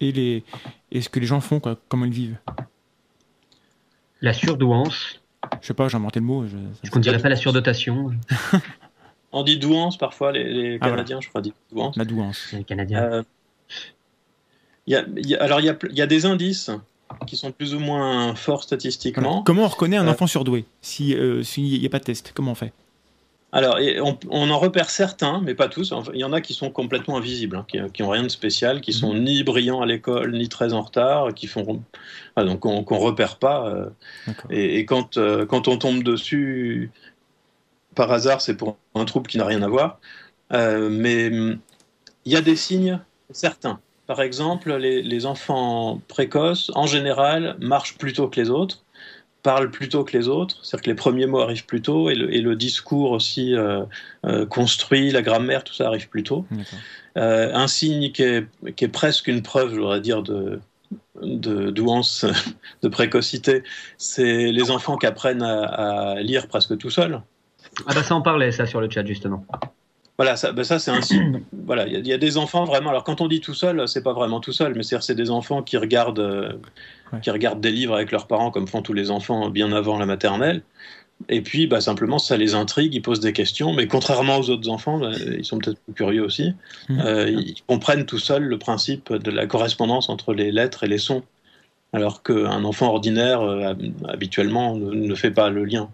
et, 0.00 0.12
les, 0.12 0.42
et 0.90 1.00
ce 1.00 1.08
que 1.08 1.20
les 1.20 1.26
gens 1.26 1.40
font, 1.40 1.60
quoi, 1.60 1.76
comment 1.88 2.06
ils 2.06 2.12
vivent? 2.12 2.38
La 4.22 4.32
surdouance. 4.32 5.20
Je 5.60 5.66
sais 5.66 5.74
pas, 5.74 5.88
j'ai 5.88 5.96
inventé 5.96 6.20
le 6.20 6.26
mot. 6.26 6.46
Je, 6.46 6.56
Est-ce 6.56 6.90
qu'on 6.90 7.00
dirait 7.00 7.18
pas 7.18 7.28
la 7.28 7.36
surdotation? 7.36 8.12
On 9.32 9.42
dit 9.42 9.58
douance 9.58 9.96
parfois, 9.96 10.32
les, 10.32 10.78
ah, 10.80 10.90
Canadiens, 10.90 11.20
je 11.20 11.28
crois, 11.28 11.40
disent 11.40 11.54
douance. 11.70 11.96
La 11.96 12.04
douance. 12.04 12.52
Les 12.52 12.64
Canadiens. 12.64 13.02
Euh, 13.02 13.22
y 14.86 14.94
a, 14.94 15.04
alors, 15.40 15.60
il 15.60 15.66
y 15.66 15.70
a, 15.70 15.78
y 15.90 16.02
a, 16.02 16.06
des 16.06 16.26
indices 16.26 16.70
qui 17.26 17.36
sont 17.36 17.52
plus 17.52 17.74
ou 17.74 17.78
moins 17.78 18.34
forts 18.34 18.62
statistiquement. 18.62 19.42
Comment 19.42 19.64
on 19.64 19.68
reconnaît 19.68 19.96
un 19.96 20.06
euh, 20.06 20.10
enfant 20.10 20.26
surdoué 20.26 20.64
s'il 20.80 21.42
n'y 21.56 21.86
a 21.86 21.88
pas 21.88 21.98
de 21.98 22.04
test? 22.04 22.32
Comment 22.34 22.52
on 22.52 22.56
fait? 22.56 22.72
Alors, 23.54 23.78
on, 24.30 24.50
en 24.50 24.58
repère 24.58 24.88
certains, 24.88 25.42
mais 25.44 25.54
pas 25.54 25.68
tous. 25.68 25.92
Il 26.14 26.20
y 26.20 26.24
en 26.24 26.32
a 26.32 26.40
qui 26.40 26.54
sont 26.54 26.70
complètement 26.70 27.18
invisibles, 27.18 27.56
hein, 27.56 27.66
qui, 27.92 28.02
n'ont 28.02 28.08
rien 28.08 28.22
de 28.22 28.30
spécial, 28.30 28.80
qui 28.80 28.94
sont 28.94 29.12
mhm. 29.12 29.24
ni 29.24 29.42
brillants 29.42 29.82
à 29.82 29.86
l'école, 29.86 30.32
ni 30.32 30.48
très 30.48 30.72
en 30.72 30.80
retard, 30.80 31.34
qui 31.34 31.46
font 31.46 31.82
donc 32.34 32.60
qu'on 32.60 32.80
ne 32.80 32.98
repère 32.98 33.36
pas. 33.36 33.68
Euh, 33.68 33.90
et, 34.48 34.86
quand, 34.86 35.18
euh, 35.18 35.44
quand 35.44 35.68
on 35.68 35.76
tombe 35.76 36.02
dessus 36.02 36.90
par 37.94 38.10
hasard, 38.12 38.40
c'est 38.40 38.56
pour 38.56 38.76
un 38.94 39.04
trouble 39.04 39.28
qui 39.28 39.38
n'a 39.38 39.44
rien 39.44 39.62
à 39.62 39.68
voir. 39.68 40.00
Euh, 40.52 40.88
mais 40.90 41.26
il 41.26 42.32
y 42.32 42.36
a 42.36 42.40
des 42.40 42.56
signes 42.56 43.00
certains. 43.30 43.80
Par 44.06 44.20
exemple, 44.20 44.74
les 44.74 45.26
enfants 45.26 46.02
précoces, 46.08 46.70
en 46.74 46.86
général, 46.86 47.56
marchent 47.60 47.96
plus 47.96 48.12
tôt 48.12 48.28
que 48.28 48.40
les 48.40 48.50
autres 48.50 48.82
parlent 49.42 49.70
plus 49.70 49.88
tôt 49.88 50.04
que 50.04 50.16
les 50.16 50.28
autres, 50.28 50.58
c'est-à-dire 50.62 50.84
que 50.84 50.90
les 50.90 50.96
premiers 50.96 51.26
mots 51.26 51.40
arrivent 51.40 51.66
plus 51.66 51.82
tôt 51.82 52.10
et 52.10 52.14
le, 52.14 52.56
discours 52.56 53.10
aussi 53.10 53.54
euh, 53.54 53.82
euh, 54.24 54.46
construit, 54.46 55.10
la 55.10 55.22
grammaire, 55.22 55.64
tout 55.64 55.74
ça 55.74 55.86
arrive 55.86 56.08
plus 56.08 56.22
tôt. 56.22 56.46
Un 57.16 57.66
signe 57.66 58.12
qui 58.12 58.22
est, 58.22 58.46
qui 58.76 58.84
est, 58.84 58.88
presque 58.88 59.26
une 59.26 59.42
preuve, 59.42 59.70
je 59.74 59.80
voudrais 59.80 60.00
dire, 60.00 60.22
de, 60.22 60.60
de 61.20 61.70
douance, 61.70 62.24
de 62.82 62.88
précocité, 62.88 63.62
c'est 63.98 64.52
les 64.52 64.70
enfants 64.70 64.96
qui 64.96 65.06
apprennent 65.06 65.42
à, 65.42 66.16
lire 66.20 66.46
presque 66.46 66.78
tout 66.78 66.90
seuls. 66.90 67.20
Ah 67.86 67.94
bah 67.94 68.02
ça 68.02 68.14
en 68.14 68.22
parlait 68.22 68.52
ça 68.52 68.66
sur 68.66 68.80
le 68.80 68.90
chat 68.90 69.04
justement. 69.04 69.44
Voilà, 70.18 70.36
ça, 70.36 70.52
bah 70.52 70.64
ça 70.64 70.78
c'est 70.78 70.90
un 70.90 71.00
signe. 71.02 71.42
voilà, 71.64 71.86
il 71.86 72.06
y, 72.06 72.12
a 72.12 72.18
des 72.18 72.36
enfants 72.36 72.64
vraiment. 72.64 72.90
Alors 72.90 73.04
quand 73.04 73.20
on 73.20 73.28
dit 73.28 73.40
tout 73.40 73.54
seul, 73.54 73.88
c'est 73.88 74.02
pas 74.02 74.12
vraiment 74.12 74.40
tout 74.40 74.52
seul, 74.52 74.74
mais 74.74 74.82
c'est 74.82 75.14
des 75.14 75.30
enfants 75.30 75.62
qui 75.62 75.76
regardent 75.76 76.58
qui 77.22 77.30
regardent 77.30 77.60
des 77.60 77.72
livres 77.72 77.94
avec 77.94 78.10
leurs 78.10 78.26
parents 78.26 78.50
comme 78.50 78.66
font 78.66 78.82
tous 78.82 78.94
les 78.94 79.10
enfants 79.10 79.50
bien 79.50 79.72
avant 79.72 79.98
la 79.98 80.06
maternelle. 80.06 80.62
Et 81.28 81.40
puis, 81.40 81.66
bah, 81.66 81.80
simplement, 81.80 82.18
ça 82.18 82.36
les 82.36 82.54
intrigue, 82.54 82.94
ils 82.94 83.02
posent 83.02 83.20
des 83.20 83.32
questions, 83.32 83.72
mais 83.72 83.86
contrairement 83.86 84.38
aux 84.38 84.50
autres 84.50 84.68
enfants, 84.68 84.98
bah, 84.98 85.12
ils 85.12 85.44
sont 85.44 85.58
peut-être 85.58 85.78
plus 85.80 85.94
curieux 85.94 86.24
aussi, 86.24 86.54
mmh. 86.88 87.00
euh, 87.00 87.30
ils 87.30 87.62
comprennent 87.66 88.06
tout 88.06 88.18
seuls 88.18 88.44
le 88.44 88.58
principe 88.58 89.12
de 89.12 89.30
la 89.30 89.46
correspondance 89.46 90.08
entre 90.08 90.34
les 90.34 90.50
lettres 90.50 90.84
et 90.84 90.88
les 90.88 90.98
sons, 90.98 91.22
alors 91.92 92.22
qu'un 92.22 92.64
enfant 92.64 92.88
ordinaire, 92.88 93.42
euh, 93.42 93.74
habituellement, 94.08 94.76
ne, 94.76 95.14
fait 95.14 95.30
pas 95.30 95.50
le 95.50 95.64
lien. 95.64 95.90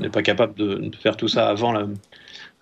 N'est 0.00 0.10
pas 0.10 0.22
capable 0.22 0.54
de, 0.54 0.90
faire 1.00 1.16
tout 1.16 1.28
ça 1.28 1.48
avant 1.48 1.72
la... 1.72 1.86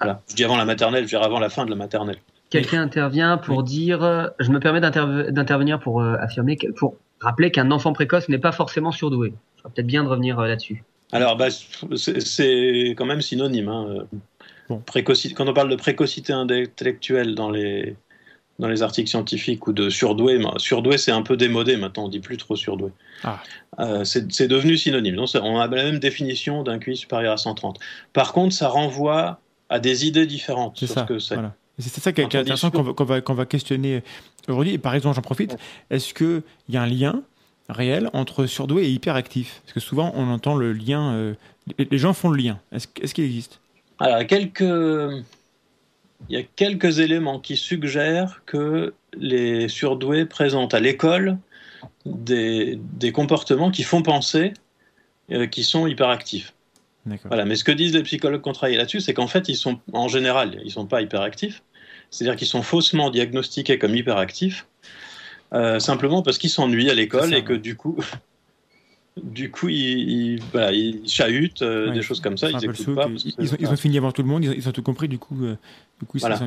Voilà. 0.00 0.20
Je 0.28 0.34
dis 0.34 0.44
avant 0.44 0.56
la 0.56 0.64
maternelle, 0.64 1.06
je 1.06 1.14
veux 1.14 1.20
dire 1.20 1.22
avant 1.22 1.38
la 1.38 1.48
fin 1.48 1.64
de 1.64 1.70
la 1.70 1.76
maternelle. 1.76 2.16
Quelqu'un 2.50 2.82
intervient 2.82 3.38
pour 3.38 3.62
dire, 3.62 4.30
je 4.38 4.50
me 4.50 4.60
permets 4.60 4.80
d'intervenir 4.80 5.80
pour 5.80 6.02
euh, 6.02 6.16
affirmer, 6.20 6.58
pour 6.76 6.96
rappeler 7.20 7.50
qu'un 7.50 7.70
enfant 7.70 7.94
précoce 7.94 8.28
n'est 8.28 8.38
pas 8.38 8.52
forcément 8.52 8.92
surdoué. 8.92 9.32
Ce 9.54 9.62
serait 9.62 9.72
peut-être 9.74 9.86
bien 9.86 10.04
de 10.04 10.08
revenir 10.08 10.38
euh, 10.38 10.46
là-dessus. 10.46 10.84
Alors, 11.12 11.36
bah, 11.36 11.48
c'est 11.50 12.94
quand 12.96 13.06
même 13.06 13.22
synonyme. 13.22 13.68
Hein. 13.68 14.06
Précocité, 14.86 15.34
quand 15.34 15.48
on 15.48 15.54
parle 15.54 15.70
de 15.70 15.76
précocité 15.76 16.32
intellectuelle 16.32 17.34
dans 17.34 17.50
les, 17.50 17.96
dans 18.62 18.68
les 18.68 18.84
articles 18.84 19.10
scientifiques 19.10 19.66
ou 19.66 19.72
de 19.72 19.90
surdoué, 19.90 20.40
surdoué 20.58 20.96
c'est 20.96 21.10
un 21.10 21.22
peu 21.22 21.36
démodé 21.36 21.76
maintenant, 21.76 22.04
on 22.04 22.08
dit 22.08 22.20
plus 22.20 22.36
trop 22.36 22.54
surdoué. 22.54 22.92
Ah. 23.24 23.42
Euh, 23.80 24.04
c'est 24.04 24.46
devenu 24.46 24.76
synonyme. 24.76 25.16
Donc, 25.16 25.28
on 25.34 25.58
a 25.58 25.66
la 25.66 25.84
même 25.84 25.98
définition 25.98 26.62
d'un 26.62 26.78
QI 26.78 26.96
supérieur 26.96 27.32
à 27.32 27.36
130. 27.36 27.80
Par 28.12 28.32
contre, 28.32 28.54
ça 28.54 28.68
renvoie 28.68 29.40
à 29.68 29.80
des 29.80 30.06
idées 30.06 30.26
différentes 30.26 30.78
que 30.78 31.18
c'est. 31.18 31.36
C'est 31.78 32.00
ça 32.00 32.12
qui 32.12 32.20
est, 32.20 32.24
intéressant 32.24 32.70
qu'on 32.70 33.04
va, 33.04 33.20
va, 33.20 33.46
questionner 33.46 34.04
aujourd'hui. 34.46 34.78
Par 34.78 34.94
exemple, 34.94 35.16
j'en 35.16 35.22
profite, 35.22 35.56
est-ce 35.90 36.14
qu'il 36.14 36.42
y 36.68 36.76
a 36.76 36.82
un 36.82 36.86
lien 36.86 37.22
réel 37.68 38.10
entre 38.12 38.46
surdoué 38.46 38.84
et 38.84 38.90
hyperactif? 38.90 39.60
Parce 39.64 39.72
que 39.72 39.80
souvent, 39.80 40.12
on 40.14 40.28
entend 40.28 40.54
le 40.54 40.72
lien, 40.72 41.14
euh, 41.14 41.34
les 41.78 41.98
gens 41.98 42.12
font 42.12 42.28
le 42.28 42.40
lien. 42.40 42.60
Est-ce 42.70 43.14
qu'il 43.14 43.24
existe? 43.24 43.58
Alors, 43.98 44.24
quelques, 44.26 44.62
il 46.28 46.36
y 46.36 46.38
a 46.38 46.42
quelques 46.42 46.98
éléments 46.98 47.38
qui 47.38 47.56
suggèrent 47.56 48.42
que 48.46 48.94
les 49.16 49.68
surdoués 49.68 50.24
présentent 50.24 50.74
à 50.74 50.80
l'école 50.80 51.38
des, 52.06 52.78
des, 52.94 53.12
comportements 53.12 53.70
qui 53.70 53.82
font 53.82 54.02
penser 54.02 54.54
euh, 55.30 55.46
qu'ils 55.46 55.64
sont 55.64 55.86
hyperactifs. 55.86 56.54
Voilà, 57.24 57.44
mais 57.44 57.56
ce 57.56 57.64
que 57.64 57.72
disent 57.72 57.94
les 57.94 58.02
psychologues 58.04 58.42
qui 58.42 58.48
ont 58.48 58.52
travaillé 58.52 58.76
là-dessus, 58.76 59.00
c'est 59.00 59.14
qu'en 59.14 59.26
fait, 59.26 59.48
ils 59.48 59.56
sont, 59.56 59.80
en 59.92 60.06
général, 60.06 60.58
ils 60.60 60.66
ne 60.66 60.70
sont 60.70 60.86
pas 60.86 61.02
hyperactifs. 61.02 61.62
C'est-à-dire 62.10 62.36
qu'ils 62.36 62.46
sont 62.46 62.62
faussement 62.62 63.10
diagnostiqués 63.10 63.78
comme 63.78 63.96
hyperactifs, 63.96 64.66
euh, 65.52 65.80
simplement 65.80 66.22
parce 66.22 66.38
qu'ils 66.38 66.50
s'ennuient 66.50 66.90
à 66.90 66.94
l'école 66.94 67.34
et 67.34 67.42
que 67.42 67.54
du 67.54 67.76
coup, 67.76 67.98
du 69.20 69.50
coup, 69.50 69.68
ils, 69.68 70.40
voilà, 70.52 70.72
ils 70.72 71.06
chahutent, 71.08 71.62
euh, 71.62 71.90
des 71.90 72.02
choses 72.02 72.20
comme 72.20 72.38
ça. 72.38 72.48
Ils, 72.48 72.64
écoutent 72.64 72.94
pas 72.94 73.08
ils, 73.38 73.68
ont, 73.68 73.76
fini 73.76 73.98
avant 73.98 74.10
tout 74.10 74.22
le 74.22 74.28
monde, 74.28 74.44
ils, 74.44 74.68
ont 74.68 74.72
tout 74.72 74.82
compris, 74.82 75.08
du 75.08 75.18
coup, 75.18 75.36
euh, 75.42 75.56
du 76.00 76.06
coup 76.06 76.16
ils 76.16 76.20
voilà. 76.20 76.40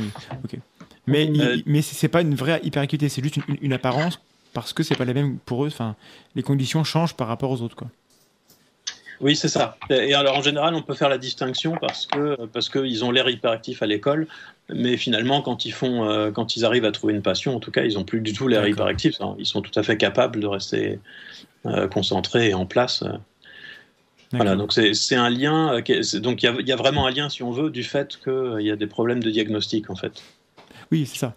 Mais, 1.07 1.29
euh, 1.39 1.57
mais 1.67 1.83
c'est 1.83 2.07
pas 2.07 2.21
une 2.21 2.33
vraie 2.33 2.59
hyperacuité, 2.63 3.09
c'est 3.09 3.23
juste 3.23 3.37
une, 3.61 3.73
apparence 3.73 4.19
parce 4.53 4.73
que 4.73 4.81
c'est 4.81 4.95
pas 4.95 5.05
la 5.05 5.13
même 5.13 5.37
pour 5.45 5.63
eux. 5.63 5.67
Enfin, 5.67 5.95
les 6.35 6.41
conditions 6.41 6.83
changent 6.83 7.13
par 7.13 7.27
rapport 7.27 7.51
aux 7.51 7.61
autres, 7.61 7.75
quoi. 7.75 7.89
Oui, 9.21 9.35
c'est 9.35 9.47
ça. 9.47 9.77
Et 9.89 10.13
alors 10.13 10.35
en 10.37 10.41
général, 10.41 10.75
on 10.75 10.81
peut 10.81 10.93
faire 10.93 11.07
la 11.07 11.17
distinction 11.17 11.77
parce 11.79 12.05
que 12.05 12.45
parce 12.47 12.67
qu'ils 12.67 13.05
ont 13.05 13.11
l'air 13.11 13.29
hyperactifs 13.29 13.81
à 13.81 13.85
l'école, 13.85 14.27
mais 14.67 14.97
finalement, 14.97 15.41
quand 15.41 15.63
ils 15.63 15.71
font, 15.71 16.31
quand 16.33 16.57
ils 16.57 16.65
arrivent 16.65 16.83
à 16.83 16.91
trouver 16.91 17.13
une 17.13 17.21
passion, 17.21 17.55
en 17.55 17.59
tout 17.61 17.71
cas, 17.71 17.83
ils 17.83 17.97
ont 17.97 18.03
plus 18.03 18.19
du 18.19 18.33
tout 18.33 18.49
l'air 18.49 18.67
hyperactifs. 18.67 19.15
Ils 19.39 19.45
sont 19.45 19.61
tout 19.61 19.79
à 19.79 19.83
fait 19.83 19.95
capables 19.95 20.41
de 20.41 20.47
rester 20.47 20.89
euh, 20.93 20.97
concentré 21.91 22.49
et 22.49 22.53
en 22.53 22.65
place. 22.65 23.03
Voilà, 24.35 24.55
donc 24.55 24.73
c'est 24.73 25.15
un 25.15 25.29
lien. 25.29 25.73
Euh, 25.73 26.19
donc 26.19 26.43
il 26.43 26.67
y, 26.67 26.71
a 26.71 26.75
vraiment 26.75 27.07
un 27.07 27.11
lien, 27.11 27.29
si 27.29 27.43
on 27.43 27.51
veut, 27.51 27.69
du 27.69 27.83
fait 27.83 28.17
qu'il 28.23 28.31
euh, 28.31 28.61
y 28.61 28.71
a 28.71 28.75
des 28.75 28.87
problèmes 28.87 29.23
de 29.23 29.29
diagnostic, 29.29 29.89
en 29.89 29.95
fait. 29.95 30.23
Oui, 30.91 31.05
c'est 31.05 31.19
ça. 31.19 31.35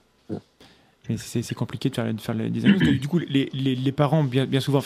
C'est 1.17 1.55
compliqué 1.55 1.89
de 1.89 1.95
faire, 1.95 2.13
de 2.13 2.21
faire 2.21 2.35
les 2.35 2.51
diagnostics. 2.51 3.01
du 3.01 3.09
coup, 3.09 3.19
les, 3.19 3.49
les, 3.55 3.93
parents, 3.93 4.25
bien, 4.25 4.45
bien 4.45 4.61
souvent, 4.61 4.83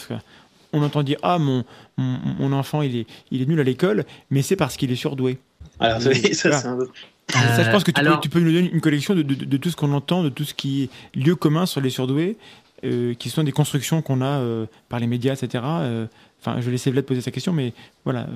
on 0.72 0.82
entend 0.82 1.02
dire 1.02 1.18
Ah, 1.22 1.38
mon, 1.38 1.64
mon, 1.96 2.52
enfant, 2.52 2.82
il 2.82 2.96
est, 2.96 3.06
il 3.32 3.42
est 3.42 3.46
nul 3.46 3.58
à 3.58 3.64
l'école, 3.64 4.04
mais 4.30 4.42
c'est 4.42 4.54
parce 4.54 4.76
qu'il 4.76 4.92
est 4.92 4.96
surdoué. 4.96 5.38
Alors, 5.80 6.00
ça, 6.00 6.14
c'est 6.14 6.52
un 6.52 6.78
ça, 7.28 7.64
je 7.64 7.70
pense 7.70 7.82
que 7.82 7.90
tu, 7.90 8.02
peux, 8.02 8.20
tu, 8.20 8.28
peux, 8.28 8.40
nous 8.40 8.52
donner 8.52 8.70
une 8.70 8.80
collection 8.80 9.14
de, 9.14 9.22
de, 9.22 9.34
de, 9.34 9.56
tout 9.56 9.70
ce 9.70 9.76
qu'on 9.76 9.92
entend, 9.92 10.22
de 10.22 10.28
tout 10.28 10.44
ce 10.44 10.54
qui 10.54 10.84
est 10.84 11.18
lieu 11.18 11.34
commun 11.34 11.66
sur 11.66 11.80
les 11.80 11.90
surdoués, 11.90 12.36
euh, 12.84 13.14
qui 13.14 13.30
sont 13.30 13.44
des 13.44 13.52
constructions 13.52 14.02
qu'on 14.02 14.20
a 14.20 14.40
euh, 14.40 14.66
par 14.88 14.98
les 14.98 15.06
médias, 15.06 15.34
etc. 15.34 15.62
Euh, 15.64 16.06
enfin, 16.40 16.60
je 16.60 16.66
vais 16.66 16.72
laisser 16.72 16.90
Vlad 16.90 17.04
poser 17.04 17.20
sa 17.20 17.30
question, 17.30 17.52
mais 17.52 17.72
voilà. 18.04 18.26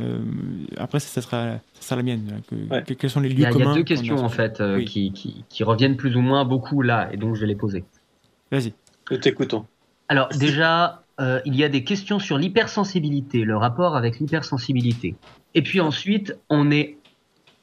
après, 0.76 1.00
ça, 1.00 1.20
sera, 1.20 1.58
ça 1.80 1.96
la 1.96 2.04
mienne. 2.04 2.42
Quels 2.96 3.10
sont 3.10 3.18
les 3.18 3.28
lieux 3.28 3.44
communs 3.50 3.64
Il 3.64 3.68
y 3.68 3.70
a 3.70 3.74
deux 3.74 3.82
questions 3.82 4.18
en 4.18 4.28
fait 4.28 4.62
qui, 4.86 5.10
qui, 5.10 5.44
qui, 5.48 5.64
reviennent 5.64 5.96
plus 5.96 6.16
ou 6.16 6.20
moins 6.20 6.44
beaucoup 6.44 6.80
là, 6.80 7.08
et 7.12 7.16
donc 7.16 7.34
je 7.34 7.40
vais 7.40 7.48
les 7.48 7.56
poser. 7.56 7.82
Vas-y. 8.52 8.72
T'écoutons. 9.20 9.66
Alors 10.08 10.28
déjà, 10.28 11.02
il 11.44 11.56
y 11.56 11.64
a 11.64 11.68
des 11.68 11.82
questions 11.82 12.20
sur 12.20 12.38
l'hypersensibilité, 12.38 13.42
le 13.42 13.56
rapport 13.56 13.96
avec 13.96 14.20
l'hypersensibilité. 14.20 15.16
Et 15.54 15.62
puis 15.62 15.80
ensuite, 15.80 16.36
on 16.50 16.70
est 16.70 16.98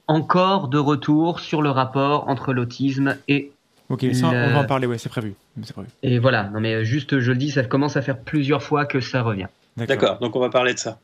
encore 0.07 0.67
de 0.67 0.79
retour 0.79 1.39
sur 1.39 1.61
le 1.61 1.69
rapport 1.69 2.27
entre 2.27 2.51
l'autisme 2.51 3.15
et 3.29 3.52
Ok, 3.89 4.05
ça, 4.13 4.27
on 4.27 4.31
va 4.31 4.59
en 4.59 4.65
parler, 4.65 4.87
ouais, 4.87 4.97
c'est 4.97 5.09
prévu. 5.09 5.35
prévu. 5.73 5.89
Et 6.01 6.17
voilà, 6.19 6.45
non 6.45 6.59
mais 6.59 6.85
juste, 6.85 7.19
je 7.19 7.31
le 7.31 7.37
dis, 7.37 7.51
ça 7.51 7.63
commence 7.63 7.97
à 7.97 8.01
faire 8.01 8.19
plusieurs 8.19 8.63
fois 8.63 8.85
que 8.85 8.99
ça 8.99 9.21
revient. 9.21 9.47
D'accord, 9.77 10.19
donc 10.19 10.35
on 10.35 10.39
va 10.39 10.49
parler 10.49 10.73
de 10.73 10.79
ça. 10.79 10.99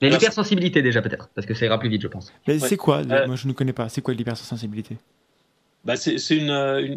Mais 0.00 0.10
l'hypersensibilité 0.10 0.82
déjà 0.82 1.02
peut-être, 1.02 1.28
parce 1.34 1.46
que 1.46 1.54
ça 1.54 1.66
ira 1.66 1.78
plus 1.78 1.88
vite, 1.88 2.02
je 2.02 2.08
pense. 2.08 2.32
Mais 2.46 2.58
c'est 2.58 2.76
quoi 2.76 2.98
euh, 2.98 3.26
Moi, 3.26 3.36
je 3.36 3.48
ne 3.48 3.52
connais 3.52 3.72
pas. 3.72 3.88
C'est 3.88 4.00
quoi 4.00 4.14
l'hypersensibilité? 4.14 4.96
bah, 5.84 5.96
c'est 5.96 6.36
une, 6.36 6.50
euh, 6.50 6.96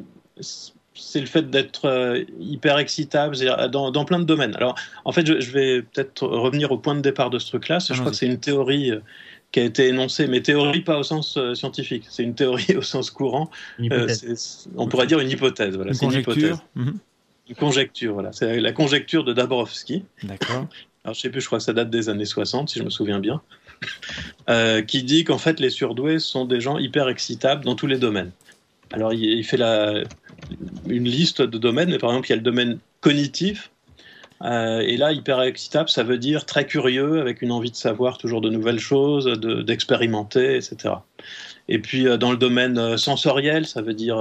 c'est 0.93 1.19
le 1.19 1.25
fait 1.25 1.49
d'être 1.49 1.85
euh, 1.85 2.23
hyper 2.39 2.77
excitable 2.77 3.35
dans, 3.71 3.91
dans, 3.91 4.05
plein 4.05 4.19
de 4.19 4.23
domaines. 4.23 4.55
Alors, 4.55 4.75
en 5.03 5.11
fait, 5.11 5.25
je, 5.25 5.39
je 5.39 5.51
vais 5.51 5.81
peut-être 5.81 6.27
revenir 6.27 6.71
au 6.71 6.77
point 6.77 6.95
de 6.95 7.01
départ 7.01 7.31
de 7.31 7.39
ce 7.39 7.47
truc-là. 7.47 7.79
Je 7.79 7.93
crois 7.93 8.11
que 8.11 8.17
c'est 8.17 8.27
une 8.27 8.39
théorie 8.39 8.91
qui 9.55 9.61
a 9.61 9.63
été 9.63 9.87
énoncée, 9.87 10.27
mais 10.27 10.41
théorie 10.41 10.81
pas 10.81 10.99
au 10.99 11.03
sens 11.03 11.37
euh, 11.37 11.55
scientifique, 11.55 12.03
c'est 12.09 12.23
une 12.23 12.35
théorie 12.35 12.75
au 12.77 12.81
sens 12.81 13.09
courant. 13.09 13.49
Euh, 13.79 14.13
on 14.75 14.89
pourrait 14.89 15.07
dire 15.07 15.21
une 15.21 15.29
hypothèse. 15.29 15.77
Voilà, 15.77 15.93
une 15.93 15.97
conjecture. 15.97 16.61
Une, 16.75 16.83
mhm. 16.83 16.97
une 17.47 17.55
conjecture, 17.55 18.13
voilà. 18.15 18.33
C'est 18.33 18.59
la 18.59 18.73
conjecture 18.73 19.23
de 19.23 19.31
Dabrowski. 19.31 20.03
D'accord. 20.23 20.67
Alors 21.05 21.15
je 21.15 21.21
sais 21.21 21.29
plus, 21.29 21.39
je 21.39 21.45
crois 21.45 21.59
que 21.59 21.63
ça 21.63 21.71
date 21.71 21.89
des 21.89 22.09
années 22.09 22.25
60, 22.25 22.67
si 22.67 22.79
je 22.79 22.83
me 22.83 22.89
souviens 22.89 23.19
bien, 23.19 23.41
euh, 24.49 24.81
qui 24.81 25.03
dit 25.03 25.23
qu'en 25.23 25.37
fait 25.37 25.61
les 25.61 25.69
surdoués 25.69 26.19
sont 26.19 26.43
des 26.43 26.59
gens 26.59 26.77
hyper 26.77 27.07
excitables 27.07 27.63
dans 27.63 27.75
tous 27.75 27.87
les 27.87 27.97
domaines. 27.97 28.31
Alors 28.91 29.13
il, 29.13 29.23
il 29.23 29.45
fait 29.45 29.55
la, 29.55 30.03
une 30.85 31.05
liste 31.05 31.41
de 31.41 31.57
domaines, 31.57 31.91
mais 31.91 31.97
par 31.97 32.09
exemple 32.09 32.27
il 32.27 32.31
y 32.31 32.33
a 32.33 32.37
le 32.37 32.41
domaine 32.41 32.79
cognitif, 32.99 33.71
euh, 34.45 34.79
et 34.79 34.97
là, 34.97 35.11
hyper 35.11 35.41
excitable, 35.41 35.89
ça 35.89 36.03
veut 36.03 36.17
dire 36.17 36.45
très 36.45 36.65
curieux, 36.65 37.19
avec 37.19 37.41
une 37.41 37.51
envie 37.51 37.71
de 37.71 37.75
savoir 37.75 38.17
toujours 38.17 38.41
de 38.41 38.49
nouvelles 38.49 38.79
choses, 38.79 39.25
d'expérimenter, 39.25 40.55
etc. 40.55 40.95
Et 41.67 41.79
puis 41.79 42.07
euh, 42.07 42.17
dans 42.17 42.31
le 42.31 42.37
domaine 42.37 42.77
euh, 42.77 42.97
sensoriel, 42.97 43.65
ça 43.65 43.81
veut 43.81 43.93
dire 43.93 44.17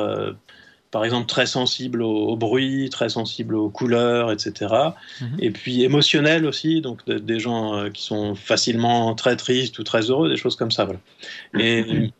par 0.91 1.05
exemple 1.05 1.27
très 1.27 1.47
sensible 1.47 2.03
au, 2.03 2.37
bruit, 2.37 2.89
très 2.89 3.09
sensible 3.09 3.57
aux 3.57 3.69
couleurs, 3.69 4.31
etc. 4.33 4.73
Mhm. 5.21 5.37
Et 5.41 5.51
puis 5.51 5.83
émotionnel 5.83 6.47
aussi, 6.47 6.81
donc 6.81 7.05
des 7.09 7.41
gens 7.41 7.91
qui 7.91 8.05
sont 8.05 8.35
facilement 8.35 9.15
très 9.15 9.37
tristes 9.37 9.79
ou 9.79 9.83
très 9.83 10.03
heureux, 10.03 10.29
des 10.29 10.37
choses 10.37 10.57
comme 10.57 10.71
ça. 10.71 10.85
Voilà. 10.85 11.01
Et 11.59 12.13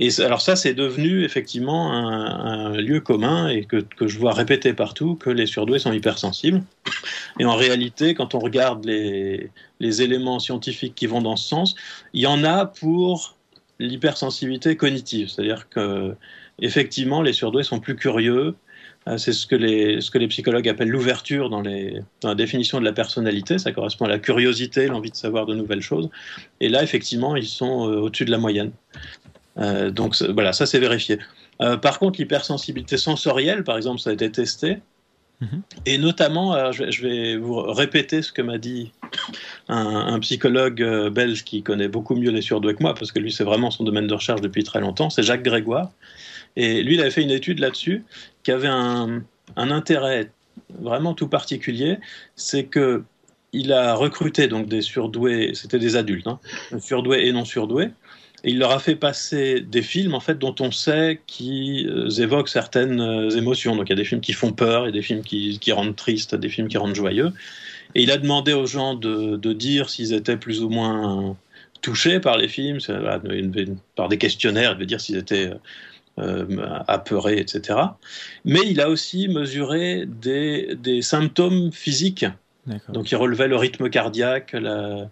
et 0.00 0.08
alors 0.20 0.40
ça, 0.40 0.56
c'est 0.56 0.72
devenu 0.72 1.24
effectivement 1.24 1.92
un, 1.92 2.72
lieu 2.78 3.00
commun 3.00 3.48
et 3.48 3.64
que, 3.64 3.76
que, 3.76 4.08
je 4.08 4.18
vois 4.18 4.32
répéter 4.32 4.72
partout 4.72 5.14
que 5.14 5.28
les 5.28 5.44
surdoués 5.44 5.78
sont 5.78 5.92
hypersensibles. 5.92 6.62
Et 7.38 7.44
en 7.44 7.54
réalité, 7.54 8.14
quand 8.14 8.34
on 8.34 8.38
regarde 8.38 8.86
les, 8.86 9.50
les 9.78 10.00
éléments 10.00 10.38
scientifiques 10.38 10.94
qui 10.94 11.06
vont 11.06 11.20
dans 11.20 11.36
ce 11.36 11.46
sens, 11.46 11.74
il 12.14 12.22
y 12.22 12.26
en 12.26 12.44
a 12.44 12.64
pour 12.64 13.36
l'hypersensibilité 13.78 14.74
cognitive, 14.74 15.28
c'est-à-dire 15.28 15.68
que 15.68 16.14
effectivement, 16.62 17.20
les 17.20 17.34
surdoués 17.34 17.62
sont 17.62 17.80
plus 17.80 17.96
curieux. 17.96 18.54
Euh, 19.08 19.16
c'est 19.16 19.32
ce 19.32 19.46
que 19.46 19.56
les, 19.56 20.00
ce 20.00 20.10
que 20.10 20.18
les 20.18 20.28
psychologues 20.28 20.68
appellent 20.68 20.90
l'ouverture 20.90 21.48
dans, 21.48 21.62
dans 21.62 22.28
la 22.28 22.34
définition 22.34 22.80
de 22.80 22.84
la 22.84 22.92
personnalité. 22.92 23.58
Ça 23.58 23.72
correspond 23.72 24.04
à 24.04 24.08
la 24.08 24.18
curiosité, 24.18 24.86
l'envie 24.86 25.10
de 25.10 25.16
savoir 25.16 25.46
de 25.46 25.54
nouvelles 25.54 25.80
choses. 25.80 26.10
Et 26.60 26.68
là, 26.68 26.82
effectivement, 26.82 27.34
ils 27.36 27.46
sont 27.46 27.88
euh, 27.88 28.00
au-dessus 28.00 28.26
de 28.26 28.30
la 28.30 28.38
moyenne. 28.38 28.72
Euh, 29.60 29.90
donc 29.90 30.16
voilà, 30.22 30.52
ça 30.52 30.66
c'est 30.66 30.78
vérifié. 30.78 31.18
Euh, 31.60 31.76
par 31.76 31.98
contre, 31.98 32.20
l'hypersensibilité 32.20 32.96
sensorielle, 32.96 33.64
par 33.64 33.76
exemple, 33.76 34.00
ça 34.00 34.10
a 34.10 34.12
été 34.12 34.30
testé. 34.30 34.78
Mhm. 35.40 35.62
Et 35.86 35.98
notamment, 35.98 36.70
je, 36.72 37.02
vais 37.02 37.36
vous 37.36 37.60
répéter 37.60 38.20
ce 38.20 38.30
que 38.30 38.42
m'a 38.42 38.58
dit 38.58 38.92
un, 39.68 40.18
psychologue 40.20 40.82
euh, 40.82 41.08
belge 41.10 41.44
qui 41.44 41.62
connaît 41.62 41.88
beaucoup 41.88 42.14
mieux 42.14 42.30
les 42.30 42.42
surdoués 42.42 42.74
que 42.74 42.82
moi, 42.82 42.94
parce 42.94 43.10
que 43.10 43.18
lui, 43.18 43.32
c'est 43.32 43.44
vraiment 43.44 43.70
son 43.70 43.84
domaine 43.84 44.06
de 44.06 44.14
recherche 44.14 44.42
depuis 44.42 44.64
très 44.64 44.80
longtemps, 44.80 45.08
c'est 45.08 45.22
Jacques 45.22 45.42
Grégoire. 45.42 45.90
Et 46.56 46.82
lui, 46.82 46.94
il 46.94 47.00
avait 47.00 47.10
fait 47.10 47.22
une 47.22 47.30
étude 47.30 47.58
là-dessus 47.58 48.04
qui 48.42 48.50
avait 48.50 48.68
un, 48.68 49.22
un, 49.56 49.70
intérêt 49.70 50.30
vraiment 50.78 51.14
tout 51.14 51.28
particulier, 51.28 51.98
c'est 52.36 52.64
que 52.64 53.04
il 53.52 53.72
a 53.72 53.94
recruté 53.94 54.46
donc 54.46 54.68
des 54.68 54.82
surdoués, 54.82 55.52
c'était 55.54 55.78
des 55.78 55.96
adultes, 55.96 56.26
hein, 56.26 56.38
surdoués 56.80 57.26
et 57.26 57.32
non 57.32 57.44
surdoués, 57.44 57.90
il 58.44 58.58
leur 58.58 58.70
a 58.70 58.78
fait 58.78 58.96
passer 58.96 59.60
des 59.60 59.82
films 59.82 60.14
en 60.14 60.20
fait 60.20 60.38
dont 60.38 60.54
on 60.60 60.70
sait 60.70 61.20
qu'ils 61.26 61.88
euh, 61.88 62.08
évoquent 62.10 62.48
certaines 62.48 63.00
euh, 63.00 63.30
émotions. 63.30 63.76
Donc 63.76 63.88
il 63.88 63.90
y 63.90 63.92
a 63.92 63.96
des 63.96 64.04
films 64.04 64.20
qui 64.20 64.32
font 64.32 64.52
peur, 64.52 64.84
il 64.84 64.86
y 64.86 64.88
a 64.88 64.92
des 64.92 65.02
films 65.02 65.22
qui, 65.22 65.72
rendent 65.72 65.96
tristes, 65.96 66.34
des 66.34 66.48
films 66.48 66.68
qui 66.68 66.78
rendent 66.78 66.94
joyeux. 66.94 67.32
Et 67.94 68.02
il 68.02 68.10
a 68.10 68.18
demandé 68.18 68.52
aux 68.52 68.66
gens 68.66 68.94
de, 68.94 69.52
dire 69.52 69.90
s'ils 69.90 70.12
étaient 70.12 70.36
plus 70.36 70.62
ou 70.62 70.68
moins 70.68 71.36
touchés 71.82 72.20
par 72.20 72.38
les 72.38 72.46
films, 72.46 72.78
par 73.96 74.08
des 74.08 74.18
questionnaires, 74.18 74.76
de 74.76 74.84
dire 74.84 75.00
s'ils 75.00 75.16
étaient 75.16 75.50
euh, 76.18 76.44
apeurés, 76.86 77.38
etc. 77.38 77.78
Mais 78.44 78.60
il 78.66 78.80
a 78.80 78.88
aussi 78.88 79.26
mesuré 79.28 80.06
des, 80.06 80.76
des 80.76 81.02
symptômes 81.02 81.72
physiques. 81.72 82.26
Donc 82.90 83.10
il 83.10 83.16
relevait 83.16 83.48
le 83.48 83.56
rythme 83.56 83.90
cardiaque, 83.90 84.52
la, 84.52 85.10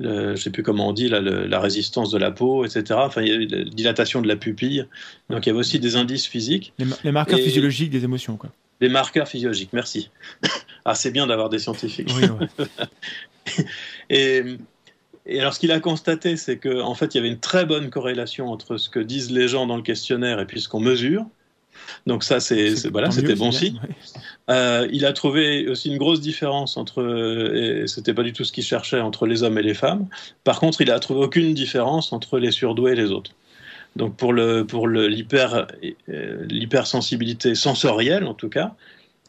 je 0.00 0.30
ne 0.30 0.36
sais 0.36 0.50
plus 0.50 0.62
comment 0.62 0.88
on 0.88 0.92
dit, 0.92 1.08
la 1.08 1.60
résistance 1.60 2.10
de 2.10 2.18
la 2.18 2.30
peau, 2.30 2.64
etc. 2.64 2.84
Enfin, 2.92 3.22
il 3.22 3.28
y 3.28 3.32
a 3.32 3.58
la 3.58 3.64
dilatation 3.64 4.22
de 4.22 4.28
la 4.28 4.36
pupille. 4.36 4.86
Donc, 5.30 5.46
il 5.46 5.48
y 5.48 5.50
avait 5.50 5.58
aussi 5.58 5.78
des 5.78 5.96
indices 5.96 6.26
physiques. 6.26 6.72
Les, 7.04 7.12
marqueurs 7.12 7.38
physiologiques 7.38 7.90
des 7.90 8.04
émotions, 8.04 8.36
quoi. 8.36 8.50
Les 8.80 8.88
marqueurs 8.88 9.26
physiologiques, 9.26 9.72
merci. 9.72 10.10
ah, 10.84 10.94
c'est 10.94 11.10
bien 11.10 11.26
d'avoir 11.26 11.48
des 11.48 11.58
scientifiques. 11.58 12.12
et, 14.10 14.42
et, 15.26 15.40
alors, 15.40 15.52
ce 15.52 15.58
qu'il 15.58 15.72
a 15.72 15.80
constaté, 15.80 16.36
c'est 16.36 16.58
qu'en 16.58 16.86
en 16.86 16.94
fait, 16.94 17.14
il 17.14 17.18
y 17.18 17.20
avait 17.20 17.28
une 17.28 17.40
très 17.40 17.66
bonne 17.66 17.90
corrélation 17.90 18.52
entre 18.52 18.76
ce 18.76 18.88
que 18.88 19.00
disent 19.00 19.32
les 19.32 19.48
gens 19.48 19.66
dans 19.66 19.76
le 19.76 19.82
questionnaire 19.82 20.38
et 20.38 20.46
puis 20.46 20.60
ce 20.60 20.68
qu'on 20.68 20.80
mesure. 20.80 21.26
Donc 22.06 22.24
ça, 22.24 22.40
c'est 22.40 22.88
voilà, 22.88 23.10
c'était 23.10 23.34
bon 23.34 23.52
signe. 23.52 23.80
Euh, 24.50 24.88
il 24.90 25.04
a 25.04 25.12
trouvé 25.12 25.68
aussi 25.68 25.90
une 25.90 25.98
grosse 25.98 26.20
différence 26.20 26.76
entre, 26.76 27.02
et 27.54 27.86
c'était 27.86 28.14
pas 28.14 28.22
du 28.22 28.32
tout 28.32 28.44
ce 28.44 28.52
qu'il 28.52 28.64
cherchait 28.64 29.00
entre 29.00 29.26
les 29.26 29.42
hommes 29.42 29.58
et 29.58 29.62
les 29.62 29.74
femmes. 29.74 30.06
Par 30.42 30.58
contre, 30.58 30.80
il 30.80 30.90
a 30.90 30.98
trouvé 31.00 31.20
aucune 31.20 31.52
différence 31.52 32.12
entre 32.12 32.38
les 32.38 32.50
surdoués 32.50 32.92
et 32.92 32.96
les 32.96 33.10
autres. 33.10 33.32
Donc 33.96 34.16
pour 34.16 34.32
le 34.32 34.64
pour 34.64 34.86
euh, 34.86 35.08
l'hypersensibilité 36.48 37.54
sensorielle 37.54 38.24
en 38.24 38.34
tout 38.34 38.48
cas, 38.48 38.74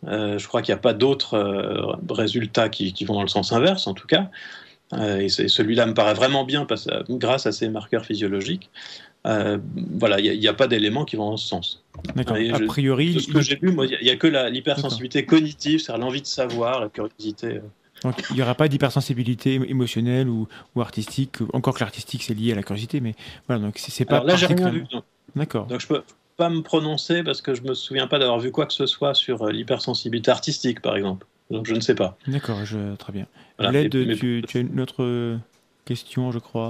euh, 0.07 0.37
je 0.37 0.47
crois 0.47 0.61
qu'il 0.61 0.73
n'y 0.73 0.79
a 0.79 0.81
pas 0.81 0.93
d'autres 0.93 1.33
euh, 1.33 1.95
résultats 2.09 2.69
qui, 2.69 2.93
qui, 2.93 3.03
vont 3.03 3.15
dans 3.15 3.23
le 3.23 3.27
sens 3.27 3.51
inverse 3.51 3.87
en 3.87 3.93
tout 3.93 4.07
cas. 4.07 4.29
et 4.93 5.29
celui-là 5.29 5.85
me 5.85 5.93
paraît 5.93 6.13
vraiment 6.13 6.45
bien 6.45 6.65
parce, 6.65 6.87
grâce 7.09 7.45
à 7.45 7.51
ces 7.51 7.69
marqueurs 7.69 8.05
physiologiques. 8.05 8.69
Voilà, 9.93 10.19
il 10.19 10.39
n'y 10.39 10.47
a, 10.47 10.51
a, 10.51 10.53
pas 10.53 10.67
d'éléments 10.67 11.05
qui 11.05 11.15
vont 11.15 11.31
dans 11.31 11.37
ce 11.37 11.47
sens. 11.47 11.83
D'accord. 12.15 12.37
A 12.37 12.59
priori, 12.59 13.19
ce 13.19 13.31
que 13.31 13.41
j'ai 13.41 13.57
vu, 13.61 13.75
il 13.85 13.99
n'y 14.03 14.09
a 14.09 14.15
que 14.15 14.27
l'hypersensibilité 14.49 15.25
cognitive, 15.25 15.79
c'est-à-dire 15.79 16.05
l'envie 16.05 16.21
de 16.21 16.27
savoir, 16.27 16.79
la 16.79 16.89
curiosité. 16.89 17.61
Donc 18.03 18.15
il 18.29 18.37
n'y 18.37 18.41
aura 18.41 18.55
pas 18.55 18.67
d'hypersensibilité 18.67 19.55
émotionnelle 19.55 20.29
ou, 20.29 20.47
ou, 20.75 20.81
artistique, 20.81 21.37
encore 21.53 21.73
que 21.75 21.81
l'artistique 21.81 22.23
c'est 22.23 22.33
lié 22.33 22.53
à 22.53 22.55
la 22.55 22.63
curiosité, 22.63 23.01
mais 23.01 23.13
voilà, 23.47 23.61
donc 23.61 23.77
c'est 23.77 24.05
pas. 24.05 24.15
Alors 24.15 24.27
là, 24.27 24.35
j'ai 24.35 24.45
rien 24.45 24.69
vu. 24.69 24.85
D'accord. 25.35 25.67
Donc 25.67 25.81
je 25.81 25.87
peux 25.87 26.01
pas 26.37 26.49
me 26.49 26.61
prononcer 26.61 27.23
parce 27.23 27.41
que 27.41 27.53
je 27.53 27.61
me 27.63 27.73
souviens 27.73 28.07
pas 28.07 28.17
d'avoir 28.17 28.39
vu 28.39 28.51
quoi 28.51 28.65
que 28.65 28.73
ce 28.73 28.85
soit 28.85 29.13
sur 29.13 29.43
euh, 29.43 29.51
l'hypersensibilité 29.51 30.31
artistique, 30.31 30.81
par 30.81 30.95
exemple. 30.95 31.27
Donc 31.51 31.65
je 31.65 31.73
ne 31.73 31.81
sais 31.81 31.95
pas. 31.95 32.17
D'accord, 32.27 32.63
je... 32.63 32.95
très 32.95 33.11
bien. 33.11 33.25
Voilà. 33.57 33.89
tu, 33.89 34.43
tu, 34.47 34.57
as 34.57 34.61
une 34.61 34.79
autre 34.79 35.37
question, 35.83 36.31
je 36.31 36.39
crois. 36.39 36.69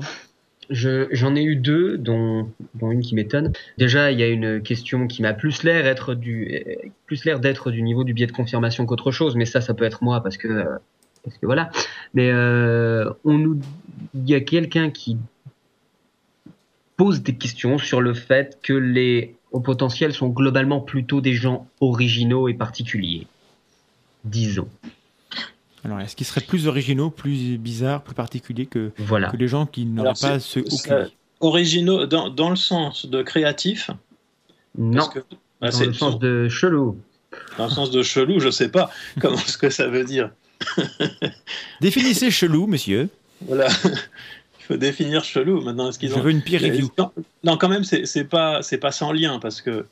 J'en 0.69 1.35
ai 1.35 1.43
eu 1.43 1.55
deux, 1.55 1.97
dont, 1.97 2.51
dont 2.75 2.91
une 2.91 3.01
qui 3.01 3.15
m'étonne. 3.15 3.53
Déjà, 3.77 4.11
il 4.11 4.19
y 4.19 4.23
a 4.23 4.27
une 4.27 4.61
question 4.61 5.07
qui 5.07 5.23
m'a 5.23 5.33
plus 5.33 5.63
l'air 5.63 5.87
être 5.87 6.13
du 6.13 6.63
plus 7.07 7.25
l'air 7.25 7.39
d'être 7.39 7.71
du 7.71 7.81
niveau 7.81 8.03
du 8.03 8.13
biais 8.13 8.27
de 8.27 8.31
confirmation 8.31 8.85
qu'autre 8.85 9.11
chose, 9.11 9.35
mais 9.35 9.45
ça, 9.45 9.61
ça 9.61 9.73
peut 9.73 9.85
être 9.85 10.03
moi 10.03 10.21
parce 10.21 10.37
que 10.37 10.65
parce 11.23 11.37
que 11.37 11.45
voilà. 11.45 11.71
Mais 12.13 12.29
euh, 12.31 13.09
on 13.25 13.37
nous, 13.37 13.59
il 14.13 14.29
y 14.29 14.35
a 14.35 14.41
quelqu'un 14.41 14.89
qui 14.91 15.17
pose 16.97 17.23
des 17.23 17.35
questions 17.35 17.77
sur 17.77 18.01
le 18.01 18.13
fait 18.13 18.59
que 18.61 18.73
les 18.73 19.35
hauts 19.51 19.61
potentiels 19.61 20.13
sont 20.13 20.27
globalement 20.27 20.81
plutôt 20.81 21.21
des 21.21 21.33
gens 21.33 21.67
originaux 21.79 22.47
et 22.47 22.53
particuliers, 22.53 23.25
disons. 24.25 24.67
Alors, 25.85 25.99
est-ce 26.01 26.15
qu'ils 26.15 26.25
seraient 26.25 26.41
plus 26.41 26.67
originaux, 26.67 27.09
plus 27.09 27.57
bizarres, 27.57 28.01
plus 28.01 28.13
particuliers 28.13 28.65
que, 28.65 28.91
que 28.97 29.37
les 29.37 29.47
gens 29.47 29.65
qui 29.65 29.85
n'auraient 29.85 30.13
pas 30.19 30.39
ce 30.39 30.59
Originaux 31.41 32.05
dans, 32.05 32.29
dans, 32.29 32.49
le 32.49 32.57
sens 32.57 33.05
de 33.05 33.21
créatif? 33.21 33.91
Non. 34.77 35.07
Que, 35.07 35.19
bah, 35.61 35.69
dans 35.69 35.79
le 35.79 35.93
sens 35.93 36.19
de 36.19 36.49
chelou. 36.49 36.97
Dans 37.57 37.65
le 37.65 37.71
sens 37.71 37.91
de 37.91 38.03
chelou, 38.03 38.39
je 38.39 38.49
sais 38.49 38.69
pas 38.69 38.91
comment 39.21 39.37
ce 39.37 39.57
que 39.57 39.69
ça 39.69 39.87
veut 39.87 40.03
dire. 40.03 40.31
Définissez 41.81 42.31
chelou, 42.31 42.67
monsieur. 42.67 43.09
Voilà. 43.47 43.69
Il 43.85 44.65
faut 44.65 44.77
définir 44.77 45.23
chelou. 45.23 45.61
Maintenant, 45.61 45.91
ce 45.91 45.99
qu'ils 45.99 46.09
Je 46.09 46.19
veux 46.19 46.31
une 46.31 46.41
pire 46.41 46.61
review. 46.61 46.89
Non, 47.43 47.57
quand 47.57 47.69
même, 47.69 47.83
c'est 47.83 48.23
pas, 48.25 48.61
pas 48.81 48.91
sans 48.91 49.11
lien 49.11 49.39
parce 49.39 49.61
que. 49.61 49.85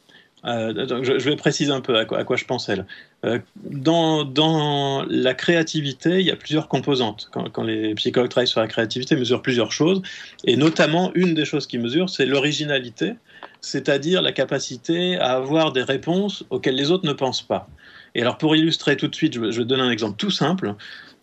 Euh, 0.45 1.03
je, 1.03 1.29
vais 1.29 1.35
préciser 1.35 1.71
un 1.71 1.81
peu 1.81 1.97
à 1.97 2.05
quoi, 2.05 2.35
je 2.35 2.45
pensais. 2.45 2.77
Euh, 3.25 3.39
dans, 3.65 5.05
la 5.09 5.33
créativité, 5.33 6.19
il 6.19 6.25
y 6.25 6.31
a 6.31 6.35
plusieurs 6.35 6.67
composantes. 6.67 7.29
Quand, 7.31 7.63
les 7.63 7.95
psychologues 7.95 8.29
travaillent 8.29 8.47
sur 8.47 8.61
la 8.61 8.67
créativité, 8.67 9.15
ils 9.15 9.19
mesurent 9.19 9.41
plusieurs 9.41 9.71
choses. 9.71 10.01
Et 10.45 10.55
notamment, 10.55 11.11
une 11.15 11.33
des 11.33 11.45
choses 11.45 11.65
qu'ils 11.67 11.81
mesurent, 11.81 12.09
c'est 12.09 12.25
l'originalité, 12.25 13.15
c'est-à-dire 13.61 14.21
la 14.21 14.31
capacité 14.31 15.17
à 15.17 15.33
avoir 15.33 15.73
des 15.73 15.83
réponses 15.83 16.45
auxquelles 16.49 16.75
les 16.75 16.91
autres 16.91 17.05
ne 17.05 17.13
pensent 17.13 17.41
pas. 17.41 17.67
Et 18.15 18.21
alors 18.21 18.37
pour 18.37 18.55
illustrer 18.55 18.95
tout 18.95 19.07
de 19.07 19.15
suite, 19.15 19.33
je 19.33 19.39
vais, 19.39 19.65
donner 19.65 19.83
un 19.83 19.91
exemple 19.91 20.17
tout 20.17 20.31
simple. 20.31 20.75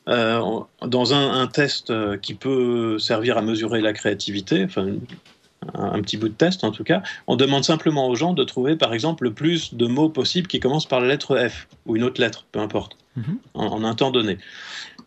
Euh, 0.07 0.61
dans 0.83 1.15
un, 1.15 1.47
test 1.47 1.89
euh, 1.89 2.19
qui 2.19 2.35
peut 2.35 2.99
servir 2.99 3.39
à 3.39 3.43
mesurer 3.43 3.81
la 3.81 3.95
créativité, 3.95 4.63
enfin 4.65 4.87
un, 5.75 6.01
petit 6.03 6.17
bout 6.17 6.29
de 6.29 6.35
test 6.35 6.65
en 6.65 6.71
tout 6.71 6.85
cas, 6.85 7.03
on 7.27 7.37
demande 7.37 7.65
simplement 7.65 8.09
aux 8.09 8.15
gens 8.15 8.33
de 8.33 8.45
trouver 8.45 8.77
par 8.77 8.93
exemple 8.93 9.25
le 9.25 9.33
plus 9.33 9.75
de 9.75 9.87
mots 9.87 10.09
possibles 10.09 10.49
qui 10.49 10.61
commencent 10.61 10.89
par 10.89 11.01
la 11.01 11.09
lettre 11.09 11.37
F 11.49 11.69
ou 11.87 11.97
une 11.97 12.05
autre 12.05 12.21
lettre, 12.21 12.45
peu 12.53 12.61
importe, 12.61 12.97
mhm. 13.17 13.39
en, 13.55 13.85
un 13.85 13.95
temps 13.95 14.11
donné. 14.11 14.39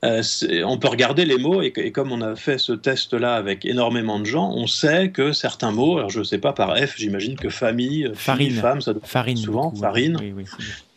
Euh, 0.06 0.22
on 0.66 0.78
peut 0.78 0.90
regarder 0.90 1.26
les 1.26 1.38
mots 1.38 1.62
et, 1.62 1.72
comme 1.92 2.12
on 2.12 2.22
a 2.22 2.36
fait 2.36 2.60
ce 2.60 2.74
test-là 2.74 3.36
avec 3.36 3.66
énormément 3.66 4.20
de 4.20 4.26
gens, 4.26 4.52
on 4.54 4.68
sait 4.68 5.10
que 5.10 5.32
certains 5.32 5.72
mots, 5.72 5.98
alors 5.98 6.10
je 6.10 6.20
ne 6.20 6.24
sais 6.24 6.38
pas 6.38 6.54
par 6.54 6.78
F, 6.78 6.96
j'imagine 6.98 7.36
que 7.36 7.50
famille, 7.50 8.12
farine, 8.14 8.54
femme, 8.54 8.82
ça 8.82 8.94
doit 8.94 9.02
farine, 9.06 9.38
souvent, 9.38 9.74
farine. 9.74 10.18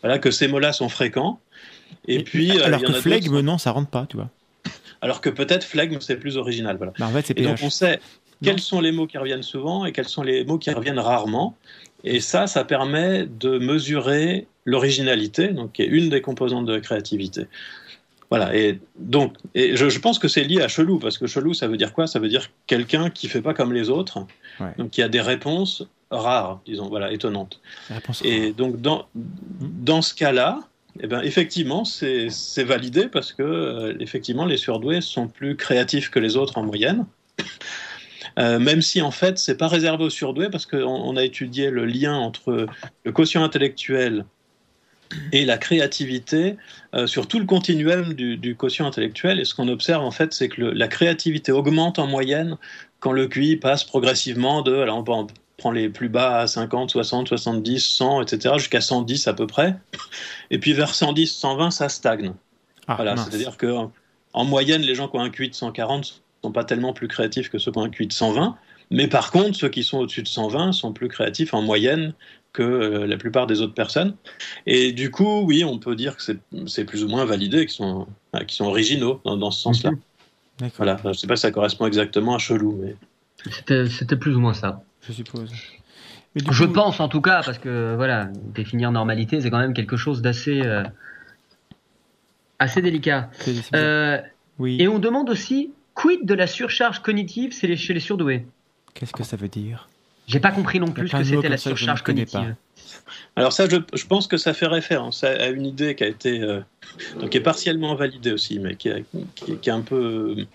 voilà 0.01 0.19
que 0.19 0.29
ces 0.29 0.47
mots-là 0.47 0.71
sont 0.71 0.89
fréquents. 0.89 1.39
Et, 2.07 2.23
puis 2.23 2.51
euh, 2.51 2.65
alors 2.65 2.81
que 2.81 2.93
flegme, 2.93 3.39
non, 3.41 3.57
ça 3.57 3.71
rentre 3.71 3.89
pas, 3.89 4.05
tu 4.07 4.17
vois. 4.17 4.29
Alors 5.01 5.19
que 5.19 5.31
peut-être 5.31 5.63
flegme, 5.63 5.97
c'est 5.99 6.17
plus 6.17 6.37
original, 6.37 6.77
voilà. 6.77 6.93
Bah, 6.99 7.07
en 7.07 7.09
fait, 7.09 7.31
et 7.31 7.41
donc 7.41 7.57
on 7.63 7.71
sait 7.71 7.99
quels 8.43 8.59
sont 8.59 8.81
les 8.81 8.91
mots 8.91 9.07
qui 9.07 9.17
reviennent 9.17 9.43
souvent 9.43 9.85
et 9.85 9.91
quels 9.91 10.07
sont 10.07 10.23
les 10.23 10.43
mots 10.43 10.57
qui 10.57 10.71
reviennent 10.71 10.99
rarement. 10.99 11.55
Et 12.03 12.19
ça, 12.19 12.47
ça 12.47 12.63
permet 12.63 13.25
de 13.25 13.59
mesurer 13.59 14.47
l'originalité, 14.65 15.49
donc 15.49 15.73
qui 15.73 15.83
est 15.83 15.87
une 15.87 16.09
des 16.09 16.21
composantes 16.21 16.65
de 16.65 16.73
la 16.73 16.81
créativité. 16.81 17.47
Voilà, 18.29 18.55
et 18.55 18.79
donc, 18.97 19.35
et 19.55 19.75
je, 19.75 19.99
pense 19.99 20.17
que 20.17 20.29
c'est 20.29 20.43
lié 20.43 20.61
à 20.61 20.69
chelou, 20.69 20.99
parce 20.99 21.17
que 21.17 21.27
chelou, 21.27 21.53
ça 21.53 21.67
veut 21.67 21.75
dire 21.75 21.93
quoi? 21.93 22.07
Ça 22.07 22.17
veut 22.17 22.29
dire 22.29 22.49
quelqu'un 22.65 23.09
qui 23.09 23.27
fait 23.27 23.41
pas 23.41 23.53
comme 23.53 23.73
les 23.73 23.89
autres, 23.89 24.25
donc 24.77 24.91
qui 24.91 25.01
a 25.01 25.09
des 25.09 25.19
réponses 25.19 25.83
rares, 26.11 26.61
disons, 26.65 26.87
voilà, 26.87 27.11
étonnantes. 27.11 27.61
Et 28.23 28.53
donc, 28.53 28.81
dans, 28.81 29.05
dans 29.15 30.01
ce 30.01 30.13
cas-là, 30.13 30.61
eh 30.99 31.07
ben, 31.07 31.21
effectivement, 31.21 31.85
c'est 31.85 32.63
validé 32.63 33.07
parce 33.07 33.33
que, 33.33 33.43
euh, 33.43 33.95
effectivement, 33.99 34.45
les 34.45 34.57
surdoués 34.57 35.01
sont 35.01 35.27
plus 35.27 35.55
créatifs 35.55 36.09
que 36.09 36.19
les 36.19 36.35
autres 36.37 36.57
en 36.57 36.63
moyenne. 36.63 37.05
Euh, 38.39 38.59
même 38.59 38.81
si 38.81 39.01
en 39.01 39.11
fait 39.11 39.37
c'est 39.37 39.57
pas 39.57 39.67
réservé 39.67 40.05
aux 40.05 40.09
surdoués 40.09 40.49
parce 40.49 40.65
qu'on 40.65 40.83
on 40.83 41.17
a 41.17 41.23
étudié 41.23 41.69
le 41.69 41.85
lien 41.85 42.15
entre 42.15 42.67
le 43.03 43.11
quotient 43.11 43.43
intellectuel 43.43 44.25
et 45.31 45.45
la 45.45 45.57
créativité 45.57 46.57
euh, 46.93 47.07
sur 47.07 47.27
tout 47.27 47.39
le 47.39 47.45
continuum 47.45 48.13
du, 48.13 48.55
quotient 48.55 48.87
intellectuel. 48.87 49.39
Et 49.39 49.45
ce 49.45 49.53
qu'on 49.53 49.67
observe, 49.67 50.03
en 50.03 50.11
fait, 50.11 50.33
c'est 50.33 50.49
que 50.49 50.61
la 50.61 50.87
créativité 50.87 51.51
augmente 51.51 51.99
en 51.99 52.07
moyenne 52.07 52.57
quand 52.99 53.11
le 53.11 53.27
QI 53.27 53.57
passe 53.57 53.83
progressivement 53.83 54.61
de, 54.61 54.75
alors 54.75 55.03
on 55.07 55.27
prend 55.57 55.71
les 55.71 55.89
plus 55.89 56.09
bas 56.09 56.39
à 56.39 56.47
50, 56.47 56.91
60, 56.91 57.27
70, 57.27 57.79
100, 57.79 58.21
etc., 58.21 58.55
jusqu'à 58.57 58.81
110 58.81 59.27
à 59.27 59.33
peu 59.33 59.47
près. 59.47 59.75
Et 60.49 60.59
puis 60.59 60.73
vers 60.73 60.93
110, 60.93 61.27
120, 61.27 61.71
ça 61.71 61.89
stagne. 61.89 62.33
Ah, 62.87 62.95
voilà, 62.95 63.15
c'est-à-dire 63.17 63.57
que 63.57 63.75
en 64.33 64.45
moyenne, 64.45 64.81
les 64.81 64.95
gens 64.95 65.07
qui 65.07 65.17
ont 65.17 65.21
un 65.21 65.29
QI 65.29 65.49
de 65.49 65.55
140 65.55 66.23
sont 66.43 66.51
pas 66.51 66.63
tellement 66.63 66.93
plus 66.93 67.07
créatifs 67.07 67.49
que 67.49 67.57
ceux 67.57 67.71
qui 67.71 67.77
ont 67.77 67.83
un 67.83 67.89
QI 67.89 68.07
de 68.07 68.13
120. 68.13 68.55
Mais 68.89 69.07
par 69.07 69.31
contre, 69.31 69.55
ceux 69.55 69.69
qui 69.69 69.83
sont 69.83 69.99
au-dessus 69.99 70.23
de 70.23 70.27
120 70.27 70.73
sont 70.73 70.91
plus 70.91 71.07
créatifs 71.07 71.53
en 71.53 71.61
moyenne 71.61 72.13
que 72.53 72.61
euh, 72.61 73.07
la 73.07 73.17
plupart 73.17 73.47
des 73.47 73.61
autres 73.61 73.73
personnes. 73.73 74.15
Et 74.65 74.91
du 74.91 75.11
coup, 75.11 75.41
oui, 75.41 75.63
on 75.63 75.79
peut 75.79 75.95
dire 75.95 76.17
que 76.17 76.23
c'est 76.67 76.85
plus 76.85 77.03
ou 77.03 77.07
moins 77.07 77.25
validé, 77.25 77.65
qu'ils 77.65 77.69
sont, 77.69 78.07
sont 78.47 78.65
originaux 78.65 79.21
dans, 79.23 79.51
ce 79.51 79.61
sens-là. 79.61 79.91
Voilà, 80.77 80.99
je 81.03 81.09
ne 81.09 81.13
sais 81.13 81.27
pas 81.27 81.37
si 81.37 81.43
ça 81.43 81.51
correspond 81.51 81.87
exactement 81.87 82.35
à 82.35 82.37
chelou, 82.37 82.79
mais. 82.81 82.95
C'était 83.89 84.15
plus 84.17 84.35
ou 84.35 84.39
moins 84.39 84.53
ça. 84.53 84.83
Je 85.01 85.13
suppose. 85.13 85.51
je 86.35 86.63
pense 86.65 86.99
en 86.99 87.07
tout 87.07 87.21
cas, 87.21 87.41
parce 87.43 87.57
que 87.57 87.95
voilà, 87.95 88.29
définir 88.53 88.91
normalité, 88.91 89.41
c'est 89.41 89.49
quand 89.49 89.59
même 89.59 89.73
quelque 89.73 89.97
chose 89.97 90.21
d'assez 90.21 90.61
euh, 90.61 90.83
assez 92.59 92.81
délicat. 92.81 93.31
Euh, 93.73 94.19
oui. 94.59 94.77
Et 94.79 94.87
on 94.87 94.99
demande 94.99 95.29
aussi, 95.29 95.71
quid 95.95 96.25
de 96.25 96.33
la 96.33 96.47
surcharge 96.47 96.99
cognitive 96.99 97.53
chez 97.53 97.67
les 97.67 97.99
surdoués 97.99 98.45
Qu'est-ce 98.93 99.13
que 99.13 99.23
ça 99.23 99.37
veut 99.37 99.47
dire 99.47 99.87
j'ai 100.31 100.39
pas 100.39 100.51
compris 100.51 100.79
non 100.79 100.91
plus 100.91 101.09
ce 101.09 101.17
que 101.17 101.23
c'était 101.25 101.49
la 101.49 101.57
surcharge 101.57 102.03
cognitive. 102.03 102.55
Alors 103.35 103.51
ça, 103.51 103.67
je, 103.67 104.05
pense 104.05 104.27
que 104.27 104.37
ça 104.37 104.53
fait 104.53 104.67
référence 104.67 105.25
à, 105.25 105.47
une 105.47 105.65
idée 105.65 105.93
qui 105.95 106.03
a 106.05 106.07
été, 106.07 106.41
euh, 106.41 106.61
qui 107.29 107.37
est 107.37 107.41
partiellement 107.41 107.95
validée 107.95 108.31
aussi, 108.31 108.59
mais 108.59 108.75
qui, 108.75 108.89
est 108.89 109.69
un 109.69 109.81
peu 109.81 110.35
euh, 110.37 110.45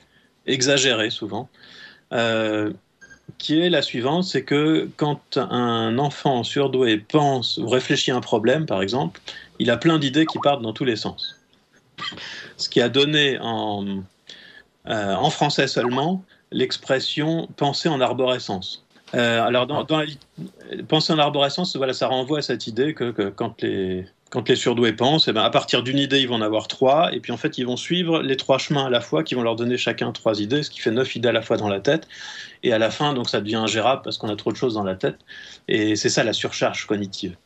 exagérée 0.47 1.11
souvent, 1.11 1.51
euh, 2.13 2.73
qui 3.37 3.61
est 3.61 3.69
la 3.69 3.83
suivante, 3.83 4.25
c'est 4.25 4.45
que 4.45 4.89
quand 4.97 5.37
un 5.37 5.99
enfant 5.99 6.43
surdoué 6.43 6.99
pense 6.99 7.59
ou 7.59 7.69
réfléchit 7.69 8.13
à 8.13 8.17
un 8.17 8.21
problème, 8.21 8.65
par 8.65 8.81
exemple, 8.81 9.21
il 9.59 9.71
a 9.71 9.77
plein 9.77 9.99
d'idées 9.99 10.25
qui 10.25 10.39
partent 10.39 10.63
dans 10.63 10.73
tous 10.73 10.85
les 10.85 10.97
sens. 10.97 11.39
Ce 12.57 12.69
qui 12.71 12.81
a 12.81 12.89
donné 12.89 13.39
en, 13.41 14.03
en 14.87 15.31
français 15.31 15.67
seulement 15.67 16.23
l'expression 16.53 17.49
penser 17.57 17.89
en 17.89 18.01
arborescence. 18.01 18.85
Euh, 19.15 19.43
alors, 19.43 19.67
dans, 19.67 19.85
dans 19.85 20.03
penser 20.89 21.13
en 21.13 21.19
arborescence, 21.19 21.77
voilà, 21.77 21.93
ça 21.93 22.09
renvoie 22.09 22.39
à 22.39 22.43
cette 22.43 22.67
idée 22.67 22.95
que, 22.95 23.11
quand 23.31 23.63
les 23.63 24.07
quand 24.29 24.49
les 24.49 24.57
surdoués 24.57 24.93
pensent, 24.93 25.29
eh 25.29 25.33
ben, 25.33 25.43
à 25.43 25.51
partir 25.51 25.85
d'une 25.85 26.01
idée, 26.01 26.21
ils 26.21 26.27
vont 26.27 26.35
en 26.35 26.43
avoir 26.43 26.67
trois, 26.67 27.15
et 27.15 27.21
puis 27.21 27.31
en 27.31 27.37
fait, 27.37 27.59
ils 27.59 27.65
vont 27.65 27.77
suivre 27.77 28.23
les 28.23 28.37
trois 28.37 28.59
chemins 28.59 28.87
à 28.87 28.91
la 28.91 29.01
fois, 29.01 29.23
qui 29.23 29.37
vont 29.37 29.43
leur 29.43 29.55
donner 29.55 29.77
chacun 29.77 30.11
trois 30.11 30.41
idées, 30.41 30.65
ce 30.65 30.71
qui 30.71 30.81
fait 30.81 30.91
neuf 30.91 31.15
idées 31.15 31.29
à 31.29 31.33
la 31.33 31.43
fois 31.43 31.57
dans 31.57 31.69
la 31.69 31.79
tête, 31.79 32.09
et 32.65 32.73
à 32.73 32.79
la 32.79 32.91
fin, 32.91 33.15
donc, 33.15 33.31
ça 33.31 33.41
devient 33.41 33.55
ingérable 33.55 34.03
parce 34.03 34.19
qu'on 34.19 34.29
a 34.29 34.35
trop 34.35 34.51
de 34.51 34.57
choses 34.57 34.75
dans 34.75 34.83
la 34.83 34.97
tête, 34.97 35.19
et 35.69 35.95
c'est 35.95 36.09
ça 36.09 36.25
la 36.25 36.33
surcharge 36.33 36.87
cognitive. 36.87 37.37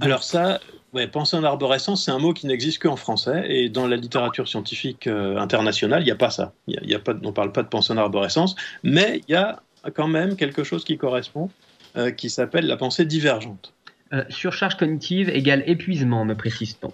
Alors 0.00 0.22
ça, 0.24 0.60
ouais, 0.92 1.06
penser 1.06 1.36
en 1.36 1.44
arborescence, 1.44 2.04
c'est 2.04 2.10
un 2.10 2.18
mot 2.18 2.32
qui 2.32 2.46
n'existe 2.46 2.80
qu'en 2.82 2.96
français, 2.96 3.44
et 3.48 3.68
dans 3.68 3.86
la 3.86 3.96
littérature 3.96 4.48
scientifique 4.48 5.06
euh, 5.06 5.38
internationale, 5.38 6.02
il 6.02 6.06
n'y 6.06 6.10
a 6.10 6.16
pas 6.16 6.30
ça. 6.30 6.52
Y 6.66 6.78
a, 6.78 6.84
y 6.84 6.94
a 6.94 6.98
pas, 6.98 7.12
on 7.22 7.28
ne 7.28 7.32
parle 7.32 7.52
pas 7.52 7.62
de 7.62 7.68
penser 7.68 7.92
en 7.92 7.96
arborescence, 7.96 8.56
mais 8.82 9.22
il 9.28 9.32
y 9.32 9.36
a 9.36 9.62
quand 9.94 10.08
même 10.08 10.36
quelque 10.36 10.64
chose 10.64 10.84
qui 10.84 10.96
correspond, 10.98 11.50
euh, 11.96 12.10
qui 12.10 12.28
s'appelle 12.30 12.66
la 12.66 12.76
pensée 12.76 13.04
divergente. 13.04 13.72
Euh, 14.12 14.24
surcharge 14.30 14.76
cognitive 14.76 15.28
égale 15.30 15.62
épuisement, 15.66 16.24
me 16.24 16.34
précise-t-on. 16.34 16.92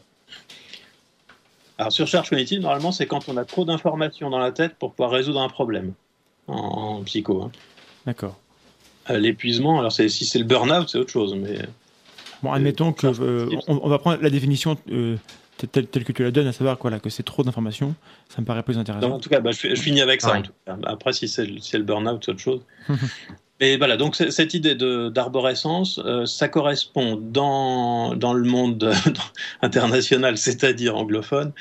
Alors, 1.79 1.93
surcharge 1.93 2.29
cognitive, 2.29 2.61
normalement, 2.61 2.93
c'est 2.93 3.07
quand 3.07 3.29
on 3.29 3.37
a 3.39 3.45
trop 3.45 3.65
d'informations 3.65 4.29
dans 4.29 4.39
la 4.39 4.53
tête 4.53 4.75
pour 4.79 4.93
pouvoir 4.93 5.11
résoudre 5.11 5.41
un 5.41 5.49
problème 5.49 5.95
en, 6.47 6.55
en 6.55 7.03
psycho. 7.05 7.43
hein. 7.43 7.51
D'accord. 8.05 8.39
Euh, 9.09 9.19
L'épuisement, 9.19 9.79
alors 9.79 9.91
c'est- 9.93 10.11
si 10.11 10.27
c'est 10.27 10.39
le 10.39 10.45
burn-out, 10.45 10.89
c'est 10.91 10.99
autre 10.99 11.11
chose. 11.11 11.35
Mais 11.35 11.59
Bon, 12.43 12.53
admettons 12.53 12.93
que 12.93 13.07
euh, 13.07 13.49
on, 13.69 13.81
on 13.83 13.89
va 13.89 13.99
prendre 13.99 14.23
la 14.23 14.31
définition 14.31 14.77
euh, 14.91 15.17
telle, 15.73 15.87
telle 15.87 16.05
que 16.05 16.13
tu 16.13 16.23
la 16.23 16.31
donnes, 16.31 16.47
à 16.47 16.53
savoir 16.53 16.79
quoi, 16.79 16.91
là, 16.91 16.99
que 17.01 17.11
c'est 17.11 17.23
trop 17.23 17.43
d'informations. 17.43 17.95
Ça 18.29 18.41
me 18.41 18.47
paraît 18.47 18.63
plus 18.63 18.75
Non, 18.77 18.81
intéressant. 18.81 19.11
en 19.13 19.19
tout 19.19 19.29
cas, 19.29 19.41
bah, 19.41 19.51
je, 19.53 19.69
je 19.75 19.81
finis 19.81 20.01
avec 20.01 20.21
ça. 20.23 20.33
Ouais. 20.33 20.39
en 20.39 20.43
tout 20.43 20.53
cas. 20.67 20.77
Après, 20.85 21.13
si 21.13 21.29
c'est 21.29 21.45
le, 21.47 21.59
si 21.61 21.71
c'est 21.71 21.79
le 21.79 21.85
burn-out, 21.85 22.23
c'est 22.25 22.31
autre 22.33 22.41
chose. 22.41 22.63
Et 23.63 23.77
voilà, 23.77 23.99
donc 23.99 24.17
cette 24.17 24.55
idée 24.55 24.75
d'arborescence, 24.75 26.01
euh, 26.03 26.25
ça 26.25 26.49
correspond 26.49 27.17
dans, 27.21 28.17
dans 28.17 28.33
le 28.33 28.45
monde 28.49 28.91
international, 29.61 30.39
c'est-à-dire 30.39 30.97
anglophone, 30.97 31.53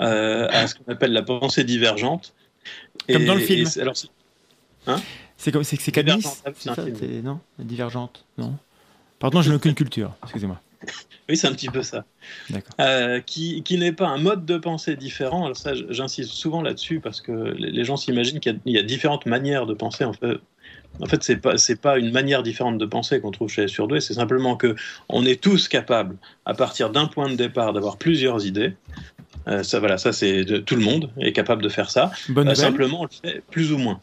à 0.00 0.66
ce 0.66 0.74
qu'on 0.74 0.92
appelle 0.92 1.12
la 1.12 1.22
pensée 1.22 1.62
divergente. 1.62 2.34
Comme 3.08 3.24
dans 3.24 3.34
le 3.36 3.40
film. 3.40 3.66
c'est- 3.66 3.80
alors, 3.80 3.96
c'est- 3.96 4.08
C'est 5.36 5.52
comme 5.52 5.62
c'est 5.64 5.76
Divergente, 5.76 6.42
ah 6.44 6.50
ça 6.58 6.74
c'est- 6.74 7.22
Non, 7.22 7.38
divergente, 7.60 8.24
non? 8.36 8.54
Pardon, 9.24 9.40
je 9.40 9.48
n'ai 9.48 9.56
aucune 9.56 9.72
culture. 9.72 10.10
Excusez-moi. 10.24 10.60
oui, 11.30 11.36
c'est 11.38 11.46
un 11.46 11.52
petit 11.52 11.70
peu 11.70 11.82
ça. 11.82 12.04
Euh, 12.78 13.20
qui, 13.20 13.62
qui 13.62 13.78
n'est 13.78 13.90
pas 13.92 14.06
un 14.06 14.18
mode 14.18 14.44
de 14.44 14.58
pensée 14.58 14.96
différent. 14.96 15.46
Alors 15.46 15.56
ça, 15.56 15.72
j'insiste 15.88 16.28
souvent 16.32 16.60
là-dessus 16.60 17.00
parce 17.00 17.22
que 17.22 17.32
les 17.56 17.84
gens 17.86 17.96
s'imaginent 17.96 18.38
qu'il 18.38 18.52
y 18.52 18.54
a- 18.54 18.58
il 18.66 18.74
y, 18.74 18.78
a 18.78 18.82
différentes 18.82 19.24
manières 19.24 19.64
de 19.64 19.72
penser. 19.72 20.04
En 20.04 20.12
fait, 20.12 20.36
en 21.00 21.06
fait, 21.06 21.22
c'est 21.22 21.38
pas 21.38 21.56
c'est 21.56 21.80
pas 21.80 21.96
une 21.98 22.12
manière 22.12 22.42
différente 22.42 22.76
de 22.76 22.84
penser 22.84 23.18
qu'on 23.22 23.30
trouve 23.30 23.48
chez 23.48 23.62
les 23.62 23.68
surdoués. 23.68 24.02
C'est 24.02 24.12
simplement 24.12 24.56
que 24.56 24.76
on 25.08 25.24
est 25.24 25.40
tous 25.42 25.68
capables, 25.68 26.18
à 26.44 26.52
partir 26.52 26.90
d'un 26.90 27.06
point 27.06 27.30
de 27.30 27.34
départ, 27.36 27.72
d'avoir 27.72 27.96
plusieurs 27.96 28.44
idées. 28.44 28.74
Euh, 29.48 29.62
ça, 29.62 29.78
voilà, 29.78 29.96
ça 29.96 30.12
c'est 30.12 30.44
tout 30.66 30.76
le 30.76 30.82
monde 30.82 31.10
est 31.18 31.32
capable 31.32 31.62
de 31.62 31.70
faire 31.70 31.88
ça. 31.88 32.12
Bonne 32.28 32.50
Euh, 32.50 32.54
simplement, 32.54 33.00
on 33.00 33.04
le 33.04 33.30
fait 33.30 33.42
plus 33.50 33.72
ou 33.72 33.78
moins. 33.78 34.02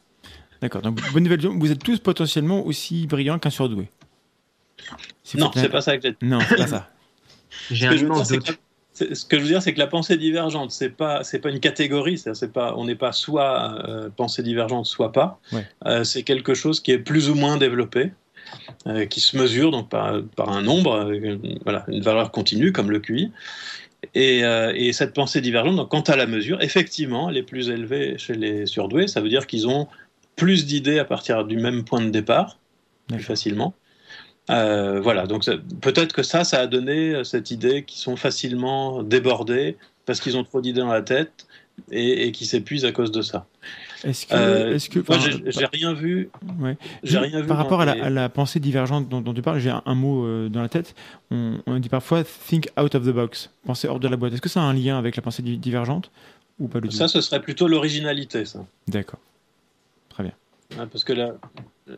D'accord. 0.64 0.82
Donc 0.82 1.00
bonne 1.14 1.22
nouvelle. 1.22 1.46
Vous 1.46 1.72
êtes 1.72 1.84
tous 1.84 2.00
potentiellement 2.00 2.66
aussi 2.66 3.06
brillants 3.06 3.38
qu'un 3.38 3.52
surdoué. 3.52 3.88
Non, 5.36 5.52
c'est 5.54 5.70
pas 5.70 5.82
ça 5.82 5.98
que 5.98 6.04
j'ai 6.04 6.12
dit. 6.12 6.17
Non, 6.22 6.39
c'est 6.48 6.56
pas 6.58 6.67
ça. 6.67 6.89
J'ai 7.70 7.86
Ce 7.86 7.88
un 7.88 7.91
que 7.91 7.98
je 7.98 8.04
veux 8.06 8.10
dire, 8.10 8.15
immense 8.15 8.28
doute. 8.30 8.60
ce 8.94 9.26
que 9.26 9.38
je 9.38 9.44
veux 9.44 9.48
dire, 9.50 9.62
c'est 9.62 9.74
que 9.74 9.80
la 9.80 9.88
pensée 9.88 10.17
divergente, 10.17 10.72
c'est 10.72 10.89
pas, 10.89 11.24
c'est 11.24 11.39
pas 11.39 11.50
une 11.50 11.60
catégorie. 11.60 12.17
C'est, 12.17 12.52
pas, 12.52 12.74
on 12.78 12.86
n'est 12.86 12.96
pas 12.96 13.12
soit 13.12 13.86
euh, 13.88 14.10
pensée 14.10 14.41
divergente, 14.41 14.86
soit 14.86 15.12
pas. 15.12 15.39
Ouais. 15.52 15.67
Euh, 15.86 16.04
c'est 16.04 16.24
quelque 16.24 16.54
chose 16.54 16.80
qui 16.80 16.91
est 16.91 16.98
plus 16.98 17.30
ou 17.30 17.36
moins 17.36 17.58
développé, 17.58 18.12
euh, 18.88 19.06
qui 19.06 19.20
se 19.20 19.38
mesure 19.38 19.72
donc 19.72 19.89
par, 19.89 20.22
par 20.36 20.50
un 20.50 20.62
nombre, 20.62 20.94
euh, 20.94 21.38
voilà, 21.63 21.86
une 21.88 22.02
valeur 22.02 22.32
continue 22.32 22.72
comme 22.72 22.89
le 22.89 23.00
QI. 23.00 23.32
Et, 24.15 24.44
euh, 24.44 24.74
et 24.76 24.94
cette 24.94 25.13
pensée 25.13 25.41
divergente, 25.41 25.76
donc 25.76 25.89
quant 25.89 26.02
à 26.02 26.15
la 26.15 26.26
mesure, 26.26 26.62
effectivement, 26.62 27.30
elle 27.30 27.38
est 27.38 27.44
plus 27.44 27.70
élevée 27.70 28.17
chez 28.17 28.34
les 28.34 28.65
surdoués. 28.65 29.08
Ça 29.08 29.22
veut 29.22 29.30
dire 29.30 29.46
qu'ils 29.46 29.67
ont 29.67 29.88
plus 30.36 30.65
d'idées 30.65 31.00
à 31.00 31.06
partir 31.06 31.46
du 31.46 31.58
même 31.58 31.84
point 31.84 32.02
de 32.02 32.10
départ, 32.10 32.58
plus 33.08 33.20
facilement. 33.24 33.74
Euh, 34.52 35.00
voilà, 35.02 35.28
donc 35.28 35.46
peut-être 35.82 36.14
que 36.14 36.24
ça, 36.24 36.44
ça 36.44 36.60
a 36.60 36.68
donné 36.68 37.16
euh, 37.16 37.24
cette 37.24 37.52
idée 37.52 37.84
qu'ils 37.84 38.00
sont 38.02 38.16
facilement 38.16 39.02
débordés 39.04 39.78
parce 40.06 40.20
qu'ils 40.20 40.36
ont 40.38 40.44
trop 40.44 40.62
d'idées 40.62 40.82
dans 40.82 40.88
la 40.92 41.02
tête 41.02 41.48
et, 41.90 42.28
et 42.28 42.32
qui 42.32 42.46
s'épuisent 42.46 42.84
à 42.86 42.92
cause 42.92 43.12
de 43.12 43.22
ça. 43.22 43.46
Est-ce 44.04 44.26
que, 44.26 44.34
Euh, 44.34 44.76
est-ce 44.76 44.90
que, 44.90 45.00
Moi, 45.00 45.18
enfin, 45.18 45.30
j'ai 45.46 45.66
rien 45.68 45.94
vu. 45.94 46.30
ouais. 46.60 46.76
J'ai 47.04 47.20
rien 47.20 47.40
vu. 47.42 47.48
Par 47.48 47.58
rapport 47.58 47.82
à 47.82 47.86
la, 47.86 47.96
les- 47.96 48.02
à 48.02 48.10
la 48.10 48.30
pensée 48.30 48.60
divergente 48.60 49.08
dont, 49.08 49.22
dont 49.22 49.34
tu 49.34 49.42
parles, 49.42 49.60
j'ai 49.60 49.70
un, 49.70 49.84
un 49.86 49.96
mot 49.96 50.26
euh, 50.26 50.50
dans 50.50 50.62
la 50.62 50.70
tête. 50.70 50.96
On, 51.30 51.60
on 51.68 51.80
dit 51.80 51.88
parfois 51.90 52.24
think 52.24 52.68
out 52.80 52.94
of 52.96 53.04
the 53.06 53.12
box, 53.12 53.52
penser 53.66 53.88
hors 53.88 54.00
de 54.00 54.08
la 54.08 54.18
boîte. 54.18 54.34
Est-ce 54.34 54.42
que 54.42 54.50
ça 54.50 54.62
a 54.62 54.64
un 54.66 54.74
lien 54.74 54.98
avec 54.98 55.16
la 55.16 55.22
pensée 55.22 55.44
di- 55.44 55.58
divergente 55.58 56.12
ou 56.60 56.68
pas 56.68 56.80
Ça, 56.90 57.08
ce 57.08 57.22
serait 57.22 57.42
plutôt 57.42 57.68
l'originalité, 57.68 58.44
ça. 58.46 58.66
D'accord. 58.88 59.20
Très 60.10 60.24
bien. 60.24 60.34
Ouais, 60.78 60.88
parce 60.92 61.04
que 61.04 61.14
là, 61.14 61.34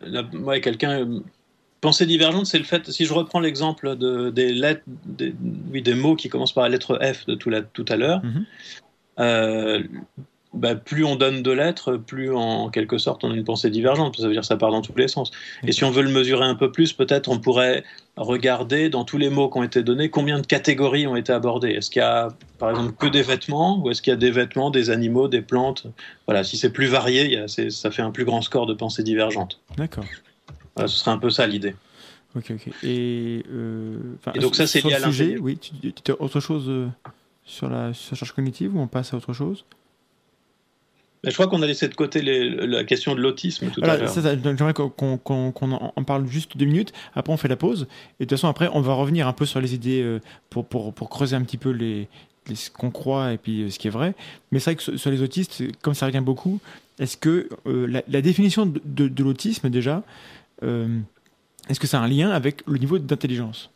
là 0.02 0.24
ouais, 0.34 0.62
quelqu'un. 0.62 1.08
Pensée 1.84 2.06
divergente, 2.06 2.46
c'est 2.46 2.58
le 2.60 2.64
fait, 2.64 2.90
si 2.90 3.04
je 3.06 3.14
reprends 3.14 3.42
l'exemple 3.42 3.98
de, 3.98 4.30
des 4.30 4.54
lettres, 4.54 4.84
des, 4.88 5.36
oui, 5.70 5.82
des 5.82 5.96
mots 5.96 6.16
qui 6.16 6.30
commencent 6.30 6.54
par 6.54 6.64
la 6.64 6.70
lettre 6.70 6.98
F 7.04 7.26
de 7.26 7.36
tout, 7.36 7.50
la- 7.50 7.62
tout 7.62 7.84
à 7.90 7.98
l'heure, 7.98 8.22
Mhm. 8.24 8.46
euh, 9.20 9.84
bah, 10.54 10.76
plus 10.76 11.04
on 11.04 11.18
donne 11.18 11.44
de 11.44 11.52
lettres, 11.52 11.98
plus 11.98 12.34
en 12.34 12.70
quelque 12.70 12.98
sorte 12.98 13.26
on 13.26 13.32
a 13.32 13.36
une 13.36 13.44
pensée 13.44 13.70
divergente, 13.70 14.16
ça 14.16 14.24
veut 14.28 14.32
dire 14.32 14.44
que 14.44 14.48
ça 14.48 14.56
part 14.56 14.72
dans 14.72 14.82
tous 14.82 14.96
les 14.96 15.10
sens. 15.10 15.30
Et 15.68 15.74
si 15.74 15.84
on 15.84 15.92
veut 15.92 16.04
le 16.04 16.10
mesurer 16.10 16.46
un 16.46 16.56
peu 16.56 16.72
plus, 16.72 16.94
peut-être 16.94 17.28
on 17.30 17.38
pourrait 17.40 17.84
regarder 18.16 18.88
dans 18.90 19.04
tous 19.04 19.18
les 19.18 19.30
mots 19.30 19.50
qui 19.50 19.58
ont 19.58 19.64
été 19.64 19.84
donnés, 19.84 20.10
combien 20.10 20.40
de 20.40 20.46
catégories 20.48 21.06
ont 21.06 21.18
été 21.18 21.34
abordées. 21.34 21.72
Est-ce 21.72 21.90
qu'il 21.92 22.00
y 22.00 22.06
a, 22.06 22.30
par 22.60 22.70
exemple, 22.70 22.94
que 22.98 23.08
des 23.08 23.24
vêtements, 23.24 23.80
ou 23.84 23.90
est-ce 23.92 24.02
qu'il 24.02 24.12
y 24.12 24.14
a 24.14 24.18
des 24.18 24.32
vêtements, 24.32 24.70
des 24.70 24.90
animaux, 24.90 25.28
des 25.28 25.42
plantes? 25.42 25.86
Voilà, 26.28 26.46
si 26.46 26.56
c'est 26.56 26.72
plus 26.72 26.88
varié, 26.88 27.26
il 27.26 27.32
y 27.34 27.36
a- 27.38 27.50
c'est- 27.50 27.72
ça 27.72 27.92
fait 27.92 28.04
un 28.04 28.12
plus 28.12 28.24
grand 28.24 28.42
score 28.42 28.68
de 28.68 28.74
pensée 28.74 29.04
divergente. 29.04 29.60
D'accord. 29.76 30.06
Voilà, 30.76 30.88
ce 30.88 30.98
serait 30.98 31.12
un 31.12 31.18
peu 31.18 31.30
ça 31.30 31.46
l'idée. 31.48 31.76
Ok, 32.36 32.52
ok. 32.52 32.70
Et, 32.84 33.44
euh, 33.52 33.98
Et 34.34 34.40
donc 34.40 34.56
ça, 34.56 34.66
c'est 34.66 34.80
sur 34.80 34.90
lié 34.90 34.96
à 34.96 35.04
sujet. 35.04 35.38
Oui, 35.40 35.58
tu, 35.58 35.94
tu 35.94 36.12
as 36.12 36.20
autre 36.22 36.40
chose 36.40 36.66
euh, 36.68 36.88
sur 37.46 37.70
la 37.70 37.94
surcharge 37.94 38.32
cognitive 38.32 38.76
ou 38.76 38.80
on 38.80 38.88
passe 38.88 39.14
à 39.14 39.18
autre 39.18 39.34
chose? 39.34 39.66
Mais 41.24 41.30
je 41.30 41.36
crois 41.36 41.48
qu'on 41.48 41.62
a 41.62 41.68
laissé 41.68 41.88
de 41.88 41.94
côté 41.94 42.22
les- 42.22 42.50
la 42.68 42.84
question 42.84 43.16
de 43.16 43.22
l'autisme 43.22 43.70
tout 43.70 43.80
à 43.82 43.86
Voilà, 43.86 44.02
l'heure. 44.04 44.10
ça, 44.10 44.22
ça, 44.22 44.36
J'aimerais 44.36 44.74
qu'on 44.74 44.90
qu'on 44.90 45.72
en 45.72 46.04
parle 46.04 46.28
juste 46.28 46.58
deux 46.58 46.66
minutes. 46.66 46.92
Après, 47.14 47.32
on 47.32 47.38
fait 47.38 47.48
la 47.48 47.56
pause. 47.56 47.88
Et 48.20 48.26
de 48.26 48.30
toute 48.30 48.32
façon, 48.32 48.50
après, 48.50 48.68
on 48.74 48.82
va 48.82 48.94
revenir 48.94 49.28
un 49.28 49.34
peu 49.34 49.46
sur 49.46 49.62
les 49.62 49.74
idées 49.74 50.02
euh, 50.02 50.20
pour, 50.50 50.66
pour, 50.66 50.92
pour 50.94 51.10
creuser 51.10 51.36
un 51.38 51.44
petit 51.44 51.58
peu 51.58 51.70
les, 51.70 52.10
les- 52.48 52.56
ce 52.56 52.70
qu'on 52.72 52.92
croit 52.92 53.32
et 53.32 53.38
puis 53.38 53.62
euh, 53.62 53.70
ce 53.70 53.80
qui 53.80 53.88
est 53.88 53.92
vrai. 53.92 54.16
Mais 54.52 54.60
c'est 54.60 54.72
vrai 54.72 54.76
que 54.76 54.82
sur- 54.84 55.00
sur 55.00 55.12
les 55.12 55.22
autistes, 55.22 55.64
comme 55.82 55.94
ça 55.94 56.08
revient 56.08 56.20
beaucoup, 56.20 56.60
est-ce 57.00 57.16
que 57.16 57.48
euh, 57.68 57.86
la, 57.88 58.02
la 58.10 58.22
définition 58.22 58.66
de, 58.66 58.82
de- 58.84 59.08
de 59.08 59.24
l'autisme, 59.24 59.70
déjà, 59.70 60.04
euh, 60.62 61.00
est-ce 61.70 61.80
que 61.80 61.88
ça 61.88 62.00
a 62.00 62.04
un 62.04 62.08
lien 62.08 62.30
avec 62.30 62.62
le 62.68 62.78
niveau 62.78 63.00
d'intelligence? 63.00 63.70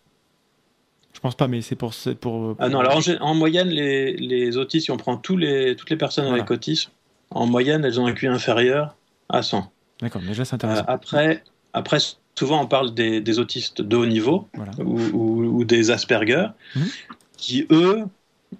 Je 1.13 1.20
pense 1.20 1.36
pas, 1.36 1.48
mais 1.48 1.62
c'est 1.62 1.76
pour, 1.76 1.94
pour. 2.22 2.56
Ah 2.60 2.70
non, 2.70 2.80
alors 2.80 3.00
en, 3.22 3.34
moyenne, 3.34 3.70
les, 3.70 4.13
les 4.18 4.58
autistes, 4.58 4.86
si 4.86 4.92
on 4.92 4.98
prend 4.98 5.18
tous 5.18 5.36
les, 5.36 5.76
toutes 5.76 5.90
les 5.90 5.98
personnes 5.98 6.26
Voilà. 6.26 6.42
avec 6.44 6.52
autisme, 6.52 6.92
en 7.32 7.48
moyenne, 7.48 7.84
elles 7.86 8.00
ont 8.00 8.06
un 8.06 8.13
QI 8.13 8.28
inférieur 8.28 8.96
à 9.30 9.42
100. 9.42 9.72
D'accord, 10.02 10.22
déjà 10.22 10.46
c'est 10.46 10.54
Euh, 10.54 10.58
intéressant. 10.58 10.86
après, 10.88 11.44
après, 11.74 11.98
souvent, 12.38 12.62
on 12.62 12.68
parle 12.68 12.94
des, 12.94 13.20
des 13.20 13.40
autistes 13.40 13.82
de 13.82 13.96
haut 13.98 14.06
niveau 14.06 14.48
Voilà. 14.54 14.72
ou, 14.80 15.00
ou- 15.13 15.44
ou 15.60 15.63
des 15.66 15.90
Asperger, 15.90 16.48
Mhm. 16.76 16.86
qui, 17.36 17.66
eux, 17.72 18.04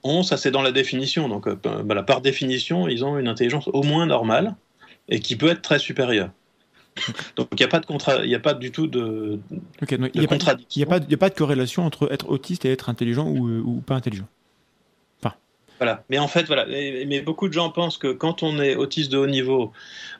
ont, 0.03 0.23
ça 0.23 0.36
c'est 0.38 0.49
dans 0.51 0.63
la 0.63 0.71
définition, 0.71 1.30
donc 1.30 1.47
euh, 1.47 1.56
voilà, 1.86 2.01
par 2.01 2.21
définition, 2.21 2.88
ils 2.88 3.06
ont 3.06 3.19
une 3.19 3.27
intelligence 3.27 3.67
au 3.67 3.84
moins 3.84 4.08
normale 4.08 4.56
et 5.10 5.19
qui 5.19 5.36
peut 5.36 5.47
être 5.49 5.62
très 5.62 5.77
supérieure. 5.80 6.32
Donc 7.36 7.47
il 7.53 7.57
n'y 7.57 7.65
a 7.65 7.67
pas 7.67 7.79
de 7.79 7.86
contra... 7.86 8.23
il 8.23 8.27
n'y 8.29 8.36
a 8.36 8.39
pas 8.39 8.53
du 8.53 8.71
tout 8.71 8.88
de, 8.88 9.39
Ok, 9.81 9.91
donc, 9.95 9.99
de 10.01 10.12
il 10.13 10.19
n'y 10.19 10.25
a, 10.25 10.29
pas- 10.29 10.36
contradiction. 10.38 10.86
il 10.89 10.93
a, 10.93 11.25
a 11.25 11.29
de 11.29 11.36
corrélation 11.36 11.86
entre 11.86 12.12
être 12.12 12.29
autiste 12.29 12.65
et 12.65 12.71
être 12.71 12.89
intelligent 12.89 13.27
ou, 13.27 13.47
euh, 13.47 13.62
ou 13.63 13.81
pas 13.81 13.95
intelligent. 13.95 14.27
Voilà. 15.79 16.03
Mais 16.10 16.17
en 16.17 16.27
fait, 16.27 16.47
voilà. 16.47 16.65
Mais, 16.65 17.05
mais 17.07 17.21
beaucoup 17.21 17.47
de 17.47 17.53
gens 17.53 17.69
pensent 17.69 17.99
que 17.99 18.12
quand 18.12 18.41
on 18.41 18.60
est 18.60 18.75
autiste 18.75 19.12
de 19.12 19.17
haut 19.19 19.27
niveau, 19.27 19.71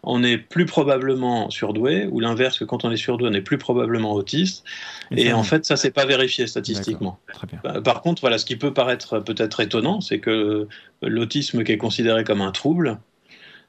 on 0.03 0.23
est 0.23 0.37
plus 0.37 0.67
probablement 0.67 1.49
surdoué, 1.49 2.05
ou 2.11 2.19
l'inverse, 2.19 2.59
que 2.59 2.63
quand 2.63 2.85
on 2.85 2.91
est 2.91 2.95
surdoué, 2.97 3.27
on 3.29 3.33
est 3.33 3.41
plus 3.41 3.57
probablement 3.57 4.13
autiste. 4.13 4.63
Et 5.09 5.29
ça, 5.29 5.35
en 5.37 5.41
fait, 5.41 5.65
ça, 5.65 5.75
c'est 5.75 5.89
pas 5.89 6.05
vérifié 6.05 6.45
statistiquement. 6.45 7.17
Très 7.33 7.47
bien. 7.47 7.59
Euh, 7.65 7.81
Par 7.81 8.03
contre, 8.03 8.21
voilà, 8.21 8.37
ce 8.37 8.45
qui 8.45 8.55
peut 8.55 8.71
paraître 8.71 9.17
peut-être 9.17 9.59
étonnant, 9.59 9.99
c'est 9.99 10.19
que 10.19 10.67
l'autisme 11.01 11.63
qui 11.63 11.71
est 11.71 11.77
considéré 11.79 12.23
comme 12.23 12.41
un 12.41 12.51
trouble, 12.51 12.99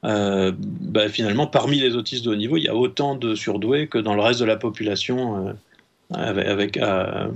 euh, 0.05 0.51
bah, 0.57 1.09
finalement, 1.09 1.47
parmi 1.47 1.79
les 1.79 1.95
autistes 1.95 2.25
de 2.25 2.31
haut 2.31 2.35
niveau, 2.35 2.57
il 2.57 2.63
y 2.63 2.67
a 2.69 2.75
autant 2.75 3.15
de 3.15 3.35
surdoués 3.35 3.87
que 3.87 3.97
dans 3.97 4.15
le 4.15 4.21
reste 4.21 4.39
de 4.39 4.45
la 4.45 4.57
population. 4.57 5.47
euh, 5.47 5.53
avec, 6.11 6.47
avec, 6.47 6.77
euh, 6.77 7.27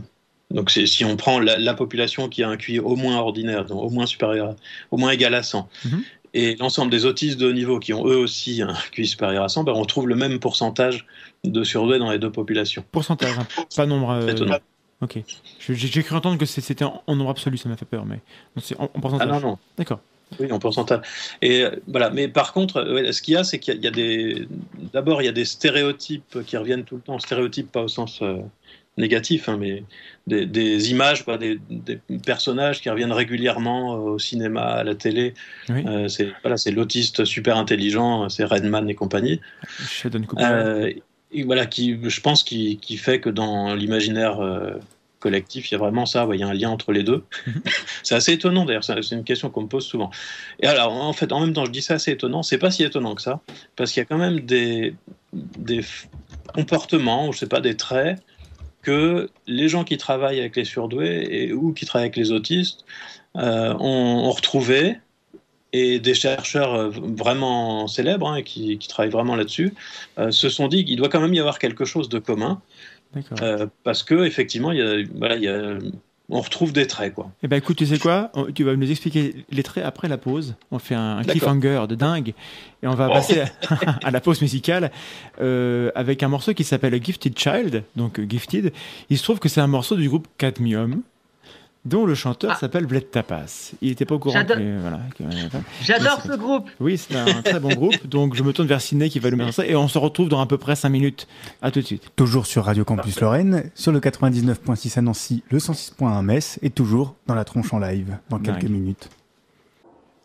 donc, 0.50 0.71
si 0.71 1.06
on 1.06 1.15
prend 1.15 1.40
la, 1.40 1.58
la 1.60 1.73
population 1.75 2.27
qui 2.29 2.42
a 2.44 2.50
un 2.50 2.58
QI 2.58 2.79
au 2.79 2.96
moins 2.96 3.17
ordinaire, 3.17 3.65
donc 3.65 3.83
au 3.83 3.90
moins 3.90 4.06
supérieur, 4.08 4.56
au 4.92 4.98
moins 4.98 5.12
égal 5.12 5.35
à 5.35 5.44
100, 5.44 5.69
Mhm. 5.85 6.04
et 6.33 6.56
l'ensemble 6.56 6.90
des 6.92 7.06
autistes 7.06 7.40
de 7.40 7.48
haut 7.50 7.54
niveau 7.54 7.79
qui 7.79 7.94
ont 7.94 8.08
eux 8.08 8.17
aussi 8.17 8.62
un 8.63 8.73
QI 8.92 9.06
supérieur 9.06 9.44
à 9.44 9.50
100, 9.50 9.63
ben, 9.63 9.73
on 9.75 9.85
trouve 9.85 10.08
le 10.08 10.15
même 10.15 10.40
pourcentage 10.40 11.06
de 11.44 11.63
surdoués 11.63 12.00
dans 12.00 12.10
les 12.12 12.17
deux 12.19 12.31
populations. 12.31 12.83
Pourcentage, 12.92 13.37
hein, 13.37 13.46
pas 13.75 13.85
nombre. 13.85 14.10
euh, 14.12 14.27
Étonnant. 14.27 14.58
ok. 15.02 15.19
J'ai 15.60 16.02
cru 16.04 16.15
entendre 16.15 16.37
que 16.40 16.46
c'était 16.48 16.85
en, 16.85 17.04
en 17.06 17.15
nombre 17.15 17.29
absolu, 17.31 17.58
ça 17.58 17.69
m'a 17.69 17.77
fait 17.77 17.85
peur, 17.85 18.06
mais 18.06 18.19
donc 18.56 18.63
c'est 18.63 18.79
en, 18.79 18.85
en 18.85 19.00
pourcentage. 19.00 19.27
Ah 19.29 19.40
non, 19.40 19.50
non. 19.52 19.58
D'accord. 19.77 20.00
Oui, 20.40 20.52
en 20.52 20.60
pourcentage. 20.60 21.02
Et 21.42 21.63
euh, 21.63 21.71
voilà. 21.88 22.10
Mais 22.10 22.28
par 22.28 22.54
contre, 22.54 22.78
euh, 22.78 22.96
ouais, 22.96 23.12
ce 23.13 23.21
qu'il 23.21 23.36
y 23.36 23.38
a, 23.38 23.44
c'est 23.44 23.60
qu'il 23.60 23.74
y 23.76 23.78
a- 23.78 23.80
il 23.80 23.84
y 23.84 23.88
a 23.88 23.92
des. 23.92 24.48
D'abord, 24.94 25.21
il 25.21 25.26
y 25.26 25.30
a 25.30 25.34
des 25.34 25.46
stéréotypes 25.46 26.44
qui 26.46 26.58
reviennent 26.58 26.84
tout 26.84 26.96
le 26.96 27.02
temps. 27.02 27.19
Stéréotypes, 27.19 27.71
pas 27.71 27.84
au 27.84 27.88
sens 27.88 28.21
euh, 28.21 28.38
négatif, 28.98 29.50
hein, 29.50 29.58
mais 29.60 29.84
des, 30.28 30.46
des 30.46 30.92
images, 30.92 31.24
quoi, 31.24 31.38
des, 31.38 31.60
des 31.69 32.00
personnages 32.26 32.82
qui 32.82 32.90
reviennent 32.90 33.12
régulièrement 33.12 33.96
au 33.96 34.19
cinéma, 34.19 34.62
à 34.62 34.84
la 34.84 34.96
télé. 34.96 35.34
Oui. 35.69 35.84
Euh, 35.88 36.08
c'est 36.08 36.32
voilà, 36.44 36.58
c'est 36.58 36.71
l'autiste 36.71 37.26
super 37.26 37.58
intelligent, 37.58 38.30
c'est 38.30 38.44
Redman 38.44 38.90
et 38.90 38.96
compagnie. 38.96 39.40
Euh, 40.40 40.92
voilà, 41.46 41.65
qui, 41.65 41.98
je 42.04 42.21
pense, 42.21 42.44
qui, 42.44 42.78
qui 42.78 42.98
fait 42.98 43.19
que 43.19 43.30
dans 43.30 43.74
l'imaginaire 43.74 44.40
collectif, 45.24 45.71
il 45.71 45.74
y 45.74 45.76
a 45.76 45.78
vraiment 45.78 46.06
ça, 46.06 46.28
il 46.34 46.40
y 46.40 46.44
a 46.44 46.48
un 46.48 46.54
lien 46.54 46.69
entre 46.69 46.92
les 46.92 47.04
deux. 47.04 47.24
Mhm. 47.48 47.62
c'est 48.04 48.15
assez 48.15 48.34
étonnant 48.34 48.65
d'ailleurs, 48.65 48.84
c'est 48.84 49.15
une 49.15 49.24
question 49.24 49.50
qu'on 49.50 49.63
me 49.63 49.67
pose 49.67 49.86
souvent. 49.86 50.12
Et 50.60 50.67
alors, 50.67 50.92
en 50.94 51.13
fait, 51.13 51.32
en 51.32 51.40
même 51.40 51.54
temps, 51.54 51.65
je 51.65 51.71
dis 51.71 51.82
ça 51.82 51.96
assez 51.96 52.12
étonnant, 52.12 52.44
c'est 52.44 52.58
pas 52.58 52.71
si 52.71 52.84
étonnant 52.84 53.15
que 53.15 53.21
ça, 53.21 53.40
parce 53.76 53.92
qu'il 53.92 54.02
y 54.02 54.06
a 54.06 54.06
quand 54.06 54.17
même 54.17 54.42
des, 54.42 54.94
des 55.32 55.82
comportements, 56.54 57.32
je 57.32 57.40
sais 57.40 57.48
pas, 57.48 57.62
des 57.62 57.78
traits 57.78 58.19
que 58.82 59.30
les 59.48 59.69
gens 59.69 59.86
qui 59.86 59.98
travaillent 59.98 60.40
avec 60.40 60.58
les 60.58 60.65
surdoués 60.65 61.26
et, 61.32 61.54
ou 61.54 61.74
qui 61.74 61.86
travaillent 61.86 62.10
avec 62.10 62.17
les 62.17 62.32
autistes 62.32 62.86
euh, 63.38 63.74
ont, 63.80 64.30
retrouvé 64.30 64.98
et 65.71 66.00
des 66.00 66.13
chercheurs 66.13 66.74
euh, 66.76 66.90
vraiment 66.90 67.88
célèbres 67.88 68.28
hein, 68.28 68.42
qui, 68.44 68.78
travaillent 68.78 69.12
vraiment 69.12 69.36
là-dessus 69.36 69.74
euh, 70.19 70.32
se 70.32 70.50
sont 70.50 70.67
dit 70.67 70.86
qu'il 70.86 70.98
doit 70.98 71.10
quand 71.10 71.21
même 71.21 71.34
y 71.34 71.40
avoir 71.40 71.60
quelque 71.60 71.86
chose 71.86 72.10
de 72.10 72.19
commun 72.19 72.62
euh, 73.41 73.67
parce 73.83 74.03
que 74.03 74.25
effectivement, 74.25 74.71
il 74.71 74.79
y 74.79 74.81
a, 74.81 75.03
voilà, 75.15 75.35
il 75.35 75.43
y 75.43 75.47
a, 75.47 75.77
on 76.29 76.41
retrouve 76.41 76.71
des 76.71 76.87
traits, 76.87 77.13
quoi. 77.13 77.31
Eh 77.43 77.47
ben, 77.47 77.57
écoute, 77.57 77.77
tu 77.77 77.85
sais 77.85 77.99
quoi? 77.99 78.31
Tu 78.55 78.63
vas 78.63 78.75
nous 78.75 78.89
expliquer 78.89 79.45
les 79.51 79.63
traits 79.63 79.83
après 79.83 80.07
la 80.07 80.17
pause. 80.17 80.55
On 80.71 80.79
fait 80.79 80.95
un 80.95 81.21
cliffhanger 81.23 81.85
de 81.87 81.95
dingue 81.95 82.33
et 82.81 82.87
on 82.87 82.95
va 82.95 83.07
oh. 83.09 83.13
passer 83.13 83.43
à, 84.03 84.11
la 84.11 84.21
pause 84.21 84.41
musicale 84.41 84.91
euh, 85.41 85.91
avec 85.95 86.23
un 86.23 86.29
morceau 86.29 86.53
qui 86.53 86.63
s'appelle 86.63 87.01
Gifted 87.03 87.37
Child, 87.37 87.83
donc 87.95 88.19
euh, 88.19 88.25
Gifted. 88.27 88.71
Il 89.09 89.17
se 89.17 89.23
trouve 89.23 89.39
que 89.39 89.49
c'est 89.49 89.61
un 89.61 89.67
morceau 89.67 89.95
du 89.95 90.07
groupe 90.07 90.27
Cadmium 90.37 91.01
dont 91.86 92.06
le 92.06 92.15
chanteur 92.15 92.52
ah. 92.56 92.60
s'appelle 92.60 92.86
Bled 92.86 93.12
Tapas. 93.12 93.71
Il 93.81 93.90
n'était 93.90 94.06
pas 94.06 94.15
au 94.15 94.19
courant. 94.19 94.40
J'adore 95.81 96.21
ce 96.21 96.36
groupe. 96.38 96.69
Oui, 96.79 96.98
c'est 96.98 97.15
un 97.15 97.42
très 97.42 97.60
bon 97.60 97.69
groupe. 97.75 98.08
Donc 98.08 98.36
je 98.36 98.44
me 98.44 98.54
tourne 98.54 98.67
vers 98.67 98.81
Sidney 98.81 99.10
qui 99.10 99.19
va 99.19 99.31
nous 99.31 99.38
mettre 99.38 99.54
ça 99.54 99.65
et 99.65 99.75
on 99.75 99.88
se 99.88 99.98
retrouve 99.98 100.29
dans 100.29 100.42
à 100.42 100.46
peu 100.46 100.58
près 100.58 100.75
5 100.75 100.90
minutes. 100.90 101.27
À 101.62 101.71
tout 101.71 101.81
de 101.81 101.86
suite. 101.86 102.12
Toujours 102.15 102.46
sur 102.46 102.65
Radio 102.65 102.86
Campus 102.86 103.19
Lorraine, 103.19 103.71
sur 103.75 103.92
le 103.92 104.00
99.6 104.00 105.00
à 105.00 105.02
Nancy, 105.02 105.44
le 105.50 105.60
106.1 105.60 106.21
Metz 106.23 106.60
et 106.62 106.69
toujours 106.69 107.15
dans 107.27 107.36
la 107.36 107.44
tronche 107.44 107.73
en 107.73 107.79
live 107.79 108.17
dans 108.29 108.40
quelques 108.40 108.63
minutes. 108.63 109.10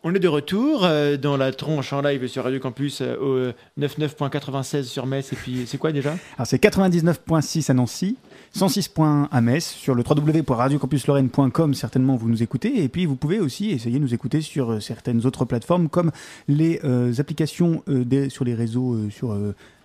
On 0.01 0.15
est 0.15 0.19
de 0.19 0.29
retour 0.29 0.85
euh, 0.85 1.17
dans 1.17 1.35
la 1.35 1.51
tronche 1.51 1.91
en 1.91 1.99
live 1.99 2.25
sur 2.27 2.45
Radio 2.45 2.57
Campus 2.61 3.01
euh, 3.01 3.53
au 3.77 3.81
99.96 3.81 4.83
sur 4.83 5.05
Metz. 5.05 5.33
Et 5.33 5.35
puis, 5.35 5.65
c'est 5.67 5.77
quoi 5.77 5.91
déjà? 5.91 6.15
Alors, 6.37 6.47
c'est 6.47 6.63
99.6 6.63 7.69
à 7.69 7.73
Nancy, 7.73 8.15
106.1 8.55 9.27
à 9.29 9.41
Metz, 9.41 9.65
sur 9.65 9.95
le 9.95 10.03
www.radiocampuslorraine.com, 10.09 11.73
certainement 11.73 12.15
vous 12.15 12.29
nous 12.29 12.41
écoutez. 12.41 12.81
Et 12.81 12.87
puis, 12.87 13.05
vous 13.05 13.17
pouvez 13.17 13.41
aussi 13.41 13.71
essayer 13.71 13.99
de 13.99 14.01
nous 14.01 14.13
écouter 14.13 14.39
sur 14.39 14.71
euh, 14.71 14.79
certaines 14.79 15.25
autres 15.25 15.43
plateformes, 15.43 15.89
comme 15.89 16.11
les 16.47 16.79
applications 17.19 17.83
sur 18.29 18.45
les 18.45 18.55
réseaux, 18.55 19.09
sur 19.09 19.37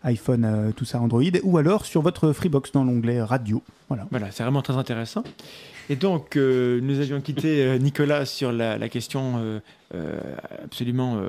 iPhone, 0.05 0.73
tout 0.77 0.85
ça, 0.85 1.01
Android, 1.01 1.23
ou 1.43 1.59
alors 1.59 1.85
sur 1.87 2.03
votre 2.03 2.33
Freebox 2.33 2.71
dans 2.73 2.85
l'onglet 2.85 3.21
Radio. 3.21 3.63
Voilà, 3.89 4.07
voilà 4.11 4.31
c'est 4.31 4.43
vraiment 4.43 4.63
très 4.63 4.75
intéressant. 4.75 5.25
Et 5.91 5.97
donc, 5.97 6.37
euh, 6.37 6.81
nous 6.81 7.01
avions 7.01 7.21
quitté 7.21 7.63
euh, 7.63 7.79
Nicolas 7.79 8.25
sur 8.25 8.53
la, 8.53 8.89
question 8.89 9.61
euh, 9.95 10.21
absolument 10.63 11.23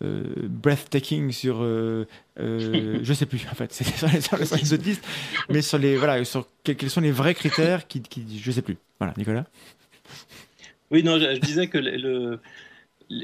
breathtaking 0.00 1.32
sur, 1.32 1.62
je 2.36 3.12
sais 3.14 3.26
plus 3.26 3.46
en 3.50 3.54
fait, 3.54 3.72
c'est 3.72 3.84
sur, 3.84 4.08
sur, 4.46 4.56
les 4.56 4.72
autistes, 4.72 5.04
mais 5.48 5.62
sur 5.62 5.78
les 5.78 5.96
voilà, 5.96 6.24
sur 6.24 6.46
quels, 6.62 6.90
sont 6.90 7.00
les 7.00 7.10
vrais 7.10 7.34
critères 7.34 7.86
qui, 7.86 8.02
qui, 8.02 8.38
je 8.38 8.52
sais 8.52 8.62
plus. 8.62 8.76
Voilà, 8.98 9.14
Nicolas. 9.16 9.46
Oui, 10.90 11.02
non, 11.02 11.18
je, 11.18 11.38
disais 11.38 11.68
que 11.68 11.78
le 11.78 12.38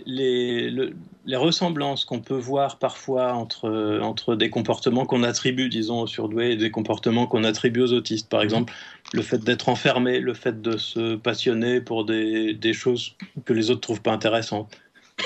les, 0.07 0.71
les, 0.71 1.37
ressemblances 1.37 2.05
qu'on 2.05 2.21
peut 2.21 2.37
voir 2.37 2.79
parfois 2.79 3.33
entre, 3.35 4.01
entre 4.03 4.35
des 4.35 4.51
comportements 4.51 5.07
qu'on 5.07 5.23
attribue, 5.23 5.69
disons, 5.69 6.03
aux 6.03 6.07
surdoués 6.07 6.53
et 6.53 6.57
des 6.57 6.71
comportements 6.71 7.27
qu'on 7.27 7.45
attribue 7.45 7.83
aux 7.83 7.93
autistes. 7.93 8.29
Par 8.29 8.43
exemple, 8.43 8.73
le 9.13 9.23
fait 9.23 9.39
d'être 9.39 9.69
enfermé, 9.69 10.21
le 10.21 10.35
fait 10.35 10.61
de 10.61 10.77
se 10.77 11.17
passionner 11.17 11.81
pour 11.81 12.05
des, 12.05 12.55
des 12.55 12.73
choses 12.73 13.15
que 13.45 13.53
les 13.53 13.71
autres 13.71 13.81
trouvent 13.81 14.03
pas 14.03 14.13
intéressantes. 14.13 14.77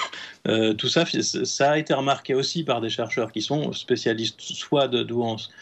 Euh, 0.49 0.75
tout 0.75 0.89
ça, 0.89 1.05
ça 1.07 1.71
a 1.71 1.79
été 1.79 1.95
remarqué 1.95 2.35
aussi 2.35 2.65
par 2.65 2.81
des 2.81 2.91
chercheurs 2.91 3.31
qui 3.31 3.41
sont 3.41 3.73
spécialistes 3.73 4.41
soit 4.41 4.89
de 4.89 5.05
douance, 5.05 5.53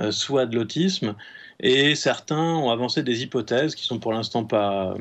euh, 0.00 0.10
soit 0.10 0.46
de 0.46 0.56
l'autisme, 0.56 1.14
et 1.60 1.94
certains 1.94 2.54
ont 2.56 2.70
avancé 2.70 3.02
des 3.02 3.22
hypothèses 3.22 3.74
qui 3.74 3.84
sont 3.84 3.98
pour 3.98 4.12
l'instant 4.12 4.44
pas, 4.44 4.96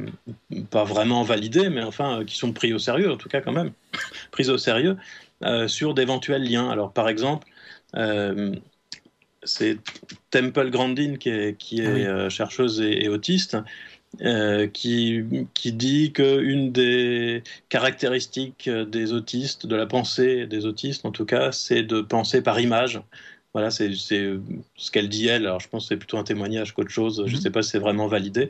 pas 0.70 0.84
vraiment 0.84 1.24
validées, 1.24 1.70
mais 1.70 1.84
enfin 1.84 2.24
qui 2.26 2.36
sont 2.36 2.54
prises 2.54 2.74
au 2.74 2.80
sérieux, 2.80 3.12
en 3.12 3.18
tout 3.18 3.30
cas 3.30 3.42
quand 3.42 3.52
même, 3.52 3.72
prises 4.32 4.50
au 4.50 4.58
sérieux, 4.58 4.98
euh, 5.44 5.68
sur 5.68 5.94
d'éventuels 5.94 6.44
liens. 6.44 6.70
Alors 6.70 6.94
par 6.94 7.10
exemple, 7.10 7.48
euh, 7.96 8.54
c'est 9.44 9.78
Temple 10.30 10.70
Grandin 10.70 11.16
qui 11.18 11.30
est, 11.30 11.58
qui 11.58 11.82
est 11.82 12.06
ah 12.06 12.10
euh, 12.10 12.30
chercheuse 12.30 12.82
et, 12.82 13.10
autiste. 13.10 13.58
qui, 14.74 15.24
qui 15.56 15.74
dit 15.74 16.14
qu'une 16.14 16.72
des 16.72 17.42
caractéristiques 17.70 18.70
des 18.70 19.12
autistes, 19.12 19.66
de 19.66 19.76
la 19.76 19.88
pensée 19.88 20.46
des 20.46 20.68
autistes 20.68 21.04
en 21.04 21.12
tout 21.12 21.26
cas, 21.26 21.52
c'est 21.52 21.82
de 21.82 22.02
penser 22.02 22.44
par 22.44 22.60
image. 22.60 23.02
Voilà, 23.54 23.70
c'est 23.70 23.94
ce 23.94 24.92
qu'elle 24.92 25.10
dit 25.10 25.28
elle. 25.28 25.46
Alors, 25.46 25.60
je 25.60 25.70
pense 25.70 25.84
que 25.84 25.90
c'est 25.90 25.98
plutôt 25.98 26.18
un 26.18 26.24
témoignage 26.24 26.74
qu'autre 26.74 26.90
chose. 26.90 27.24
Je 27.28 27.32
ne 27.32 27.38
mhm. 27.38 27.42
sais 27.42 27.52
pas 27.52 27.62
si 27.62 27.70
c'est 27.70 27.80
vraiment 27.80 28.08
validé. 28.08 28.50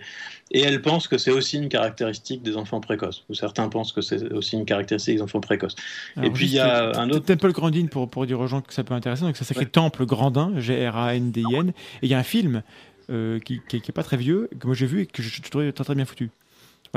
Et 0.51 0.62
elle 0.62 0.82
pense 0.82 1.10
que 1.10 1.18
c'est 1.18 1.32
aussi 1.32 1.58
une 1.58 1.68
caractéristique 1.68 2.41
des 2.41 2.56
enfants 2.56 2.80
précoces. 2.80 3.26
Ou 3.30 3.34
certains 3.34 3.68
pensent 3.68 3.91
que 3.91 4.01
c'est 4.01 4.32
aussi 4.32 4.56
une 4.56 4.66
caractéristique 4.66 5.16
des 5.16 5.22
enfants 5.22 5.41
précoces. 5.41 5.76
et 6.22 6.30
puis, 6.30 6.45
il 6.45 6.54
y 6.54 6.60
a 6.60 6.97
un 6.97 7.10
autre. 7.10 7.26
Temple 7.26 7.51
Grandin, 7.51 7.88
pour, 7.88 8.10
pour 8.10 8.26
dire 8.26 8.39
aux 8.39 8.47
gens 8.47 8.62
que 8.62 8.74
ça 8.74 8.86
peut 8.86 8.93
intéresser. 8.93 9.24
Donc, 9.24 9.36
ça 9.36 9.43
s'écrit 9.43 9.68
Temple 9.68 10.06
Grandin, 10.06 10.54
G-R-A-N-D-I-N. 10.58 11.70
Et 11.70 11.74
il 12.04 12.10
y 12.10 12.14
a 12.14 12.20
un 12.20 12.24
film 12.24 12.64
euh, 13.10 13.39
qui 13.39 13.62
n'est 13.74 13.82
pas 13.93 14.04
très 14.04 14.16
vieux, 14.16 14.49
que 14.58 14.66
moi 14.66 14.76
j'ai 14.76 14.86
vu 14.86 15.01
et 15.01 15.06
que 15.06 15.22
je, 15.22 15.41
trouvais 15.41 15.74
très, 15.74 15.84
très 15.84 15.95
bien 15.95 16.06
foutu. 16.06 16.30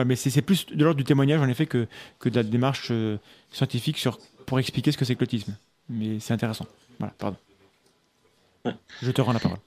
mais 0.04 0.14
c'est 0.14 0.42
plus 0.42 0.66
de 0.66 0.84
l'ordre 0.84 0.98
du 0.98 1.04
témoignage, 1.04 1.40
en 1.40 1.48
effet, 1.48 1.66
que, 1.66 1.88
que 2.20 2.28
de 2.28 2.36
la 2.36 2.44
démarche 2.44 2.88
euh, 2.92 3.16
scientifique 3.50 3.98
sur, 3.98 4.20
pour 4.46 4.60
expliquer 4.60 4.92
ce 4.92 4.96
que 4.96 5.04
c'est 5.04 5.16
que 5.16 5.20
l'autisme. 5.20 5.56
Mais 5.88 6.20
c'est 6.20 6.32
intéressant. 6.32 6.66
Voilà, 7.00 7.12
pardon. 7.18 7.36
Je 9.02 9.10
te 9.10 9.20
rends 9.20 9.32
la 9.32 9.40
parole. 9.40 9.58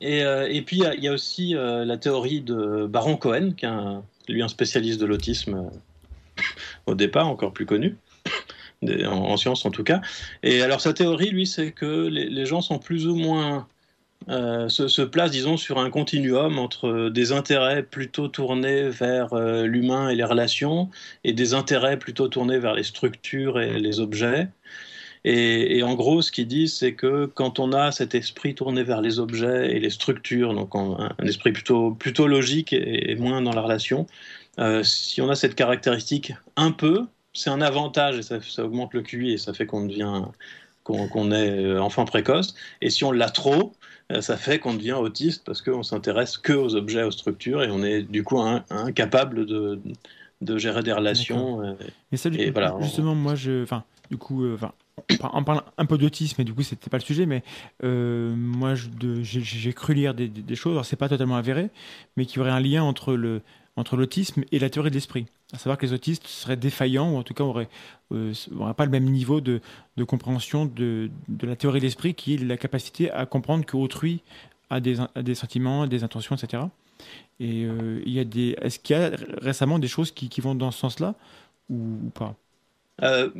Et, 0.00 0.22
euh, 0.22 0.48
et 0.48 0.62
puis 0.62 0.82
il 0.96 1.04
y, 1.04 1.08
a 1.08 1.12
aussi 1.12 1.54
euh, 1.54 1.84
la 1.84 1.96
théorie 1.96 2.40
de 2.40 2.86
Baron 2.86 3.16
Cohen, 3.16 3.52
qui 3.56 3.66
est 3.66 4.32
lui 4.32 4.42
un 4.42 4.48
spécialiste 4.48 5.00
de 5.00 5.06
l'autisme 5.06 5.54
euh, 5.56 6.42
au 6.86 6.94
départ, 6.94 7.28
encore 7.28 7.52
plus 7.52 7.66
connu, 7.66 7.96
en, 8.82 9.36
sciences 9.36 9.64
en 9.64 9.70
tout 9.70 9.84
cas. 9.84 10.00
Et 10.42 10.62
alors 10.62 10.80
sa 10.80 10.92
théorie, 10.92 11.30
lui, 11.30 11.46
c'est 11.46 11.72
que 11.72 12.06
les, 12.06 12.46
gens 12.46 12.60
sont 12.60 12.78
plus 12.78 13.06
ou 13.06 13.14
moins 13.14 13.66
se, 14.28 14.88
se, 14.88 15.02
placent, 15.02 15.32
disons, 15.32 15.56
sur 15.56 15.78
un 15.78 15.90
continuum 15.90 16.58
entre 16.58 17.08
des 17.10 17.32
intérêts 17.32 17.82
plutôt 17.82 18.28
tournés 18.28 18.88
vers 18.88 19.34
l'humain 19.34 20.08
et 20.08 20.14
les 20.14 20.24
relations 20.24 20.88
et 21.24 21.32
des 21.32 21.52
intérêts 21.52 21.98
plutôt 21.98 22.28
tournés 22.28 22.58
vers 22.58 22.74
les 22.74 22.84
structures 22.84 23.60
et 23.60 23.78
les 23.78 24.00
objets. 24.00 24.48
Et, 25.24 25.82
en 25.82 25.94
gros, 25.94 26.22
ce 26.22 26.32
qu'ils 26.32 26.46
disent, 26.46 26.74
c'est 26.74 26.94
que 26.94 27.26
quand 27.26 27.58
on 27.58 27.72
a 27.72 27.92
cet 27.92 28.14
esprit 28.14 28.54
tourné 28.54 28.82
vers 28.82 29.02
les 29.02 29.18
objets 29.18 29.76
et 29.76 29.78
les 29.78 29.90
structures, 29.90 30.54
donc 30.54 30.74
un, 30.74 31.14
esprit 31.22 31.52
plutôt, 31.52 31.90
plutôt 31.92 32.26
logique 32.26 32.72
et, 32.72 33.14
moins 33.16 33.42
dans 33.42 33.52
la 33.52 33.60
relation, 33.60 34.06
euh, 34.58 34.82
si 34.82 35.20
on 35.20 35.28
a 35.28 35.34
cette 35.34 35.54
caractéristique 35.54 36.32
un 36.56 36.72
peu, 36.72 37.04
c'est 37.34 37.50
un 37.50 37.60
avantage 37.60 38.18
et 38.18 38.22
ça, 38.22 38.64
augmente 38.64 38.94
le 38.94 39.02
QI 39.02 39.32
et 39.32 39.38
ça 39.38 39.52
fait 39.52 39.66
qu'on 39.66 39.86
devient 39.86 40.22
qu'on 40.82 41.30
est 41.30 41.50
euh, 41.50 41.80
enfant 41.80 42.04
précoce. 42.04 42.56
Et 42.80 42.90
si 42.90 43.04
on 43.04 43.12
l'a 43.12 43.28
trop, 43.28 43.74
euh, 44.10 44.22
ça 44.22 44.36
fait 44.36 44.58
qu'on 44.58 44.74
devient 44.74 44.94
autiste 44.94 45.44
parce 45.44 45.62
qu'on 45.62 45.84
s'intéresse 45.84 46.36
que 46.36 46.52
aux 46.52 46.74
objets, 46.74 47.04
aux 47.04 47.12
structures 47.12 47.62
et 47.62 47.70
on 47.70 47.84
est 47.84 48.02
du 48.02 48.24
coup 48.24 48.40
incapable 48.40 49.46
de, 49.46 49.80
de 50.40 50.58
gérer 50.58 50.82
des 50.82 50.92
relations. 50.92 51.76
Mais 52.10 52.18
ça, 52.18 52.28
et 52.30 52.50
voilà, 52.50 52.74
justement, 52.80 53.14
moi, 53.14 53.36
je, 53.36 53.62
enfin, 53.62 53.84
du 54.10 54.16
coup, 54.16 54.52
enfin, 54.52 54.72
on 55.32 55.44
parle 55.44 55.62
un 55.76 55.86
peu 55.86 55.98
d'autisme, 55.98 56.36
mais 56.38 56.44
du 56.44 56.54
coup, 56.54 56.62
c'était 56.62 56.90
pas 56.90 56.98
le 56.98 57.02
sujet, 57.02 57.26
mais 57.26 57.42
euh, 57.84 58.34
moi, 58.36 58.74
j'ai 58.74 59.72
cru 59.72 59.94
lire 59.94 60.14
des, 60.14 60.54
choses, 60.54 60.72
alors 60.72 60.84
c'est 60.84 60.96
pas 60.96 61.08
totalement 61.08 61.36
avéré, 61.36 61.70
mais 62.16 62.26
qu'il 62.26 62.38
y 62.38 62.40
aurait 62.40 62.50
un 62.50 62.60
lien 62.60 62.82
entre 62.82 63.40
entre 63.76 63.96
l'autisme 63.96 64.44
et 64.52 64.58
la 64.58 64.68
théorie 64.68 64.90
de 64.90 64.94
l'esprit. 64.94 65.26
À 65.52 65.58
savoir 65.58 65.78
que 65.78 65.86
les 65.86 65.92
autistes 65.92 66.26
seraient 66.26 66.56
défaillants, 66.56 67.12
ou 67.12 67.16
en 67.16 67.22
tout 67.22 67.34
cas 67.34 67.44
n'auraient 67.44 67.68
euh, 68.12 68.32
pas 68.76 68.84
le 68.84 68.90
même 68.90 69.04
niveau 69.04 69.40
de, 69.40 69.60
compréhension 70.06 70.66
de, 70.66 71.10
la 71.42 71.56
théorie 71.56 71.80
de 71.80 71.84
l'esprit, 71.84 72.14
qui 72.14 72.34
est 72.34 72.38
la 72.38 72.56
capacité 72.56 73.10
à 73.10 73.26
comprendre 73.26 73.64
qu'autrui 73.64 74.22
a 74.68 74.80
des, 74.80 75.00
a 75.00 75.22
des 75.22 75.34
sentiments, 75.34 75.86
des 75.86 76.04
intentions, 76.04 76.36
etc. 76.36 76.64
Et 77.40 77.64
euh, 77.64 78.02
il 78.04 78.12
y 78.12 78.20
a 78.20 78.24
des, 78.24 78.56
est-ce 78.60 78.78
qu'il 78.78 78.96
y 78.96 78.98
a 78.98 79.10
récemment 79.40 79.78
des 79.78 79.88
choses 79.88 80.12
qui, 80.12 80.40
vont 80.40 80.54
dans 80.54 80.70
ce 80.70 80.78
sens-là, 80.78 81.14
ou 81.68 82.10
pas? 82.14 82.36
Euh, 83.02 83.30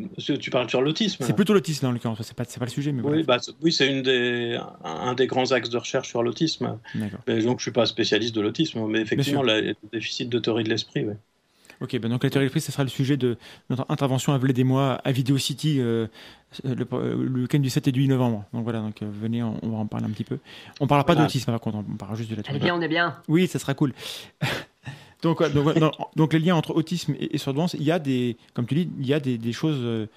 tu 0.41 0.51
parles 0.51 0.69
sur 0.69 0.83
l'autisme. 0.83 1.25
C'est 1.25 1.35
plutôt 1.35 1.53
l'autisme 1.53 1.87
dans 1.87 1.93
le 1.93 1.99
cas, 1.99 2.13
c'est 2.23 2.35
pas, 2.35 2.45
pas 2.45 2.65
le 2.65 2.71
sujet. 2.71 2.93
Mais 2.93 3.03
oui, 3.03 3.23
bah, 3.23 3.39
oui 3.63 3.73
c'est 3.73 3.89
une 3.89 4.03
des, 4.03 4.59
un 4.85 5.15
des 5.15 5.27
grands 5.27 5.53
axes 5.53 5.71
de 5.71 5.79
recherche 5.79 6.09
sur 6.09 6.23
l'autisme. 6.23 6.79
Donc 7.27 7.59
je 7.59 7.63
suis 7.63 7.71
pas 7.71 7.87
spécialiste 7.87 8.35
de 8.35 8.41
l'autisme, 8.41 8.87
mais 8.87 9.01
effectivement, 9.01 9.43
le 9.43 9.75
déficit 9.93 10.29
de 10.29 10.39
théorie 10.39 10.65
de 10.65 10.71
l'esprit. 10.71 11.07
Ok, 11.81 11.99
ben 11.99 12.11
donc 12.11 12.23
la 12.23 12.29
théorie 12.29 12.45
de 12.45 12.49
l'esprit, 12.49 12.61
ce 12.61 12.73
sera 12.73 12.83
le 12.83 12.91
sujet 12.91 13.17
de 13.17 13.39
notre 13.71 13.87
intervention 13.89 14.35
à 14.35 14.39
des 14.39 14.65
mois 14.65 15.01
à 15.03 15.13
Video 15.13 15.39
City 15.39 15.77
euh, 15.81 16.09
le, 16.63 16.75
le 16.85 17.41
week-end 17.43 17.59
du 17.59 17.71
7 17.71 17.89
et 17.89 17.93
du 17.93 18.01
8 18.01 18.09
novembre. 18.09 18.45
Donc 18.53 18.65
voilà, 18.65 18.81
donc 18.81 19.01
venez, 19.01 19.43
on, 19.43 19.59
va 19.63 19.79
en 19.79 19.87
parler 19.87 20.05
un 20.05 20.11
petit 20.11 20.25
peu. 20.25 20.39
On 20.81 20.87
parlera 20.87 21.07
pas 21.07 21.15
d'autisme 21.15 21.51
par 21.51 21.61
contre, 21.61 21.79
on 21.79 21.97
parlera 21.97 22.19
juste 22.19 22.31
de 22.31 22.37
la 22.37 22.43
On 22.51 22.55
est 22.55 22.59
bien, 22.59 22.75
on 22.75 22.81
est 22.83 22.89
bien. 22.89 23.17
Oui, 23.29 23.47
ça 23.47 23.59
sera 23.59 23.73
cool. 23.73 23.95
donc, 25.23 25.43
donc, 25.53 25.93
donc, 26.17 26.33
les 26.33 26.39
liens 26.39 26.57
entre 26.57 26.75
autisme 26.75 27.15
et, 27.19 27.39
surdouance, 27.39 27.75
il 27.75 27.83
y 27.83 27.93
a 27.93 27.99
des, 27.99 28.37
comme 28.55 28.67
tu 28.67 28.75
dis, 28.75 28.91
il 28.99 29.07
y 29.07 29.15
a 29.15 29.21
des, 29.21 29.39
des 29.39 29.53
choses, 29.53 30.09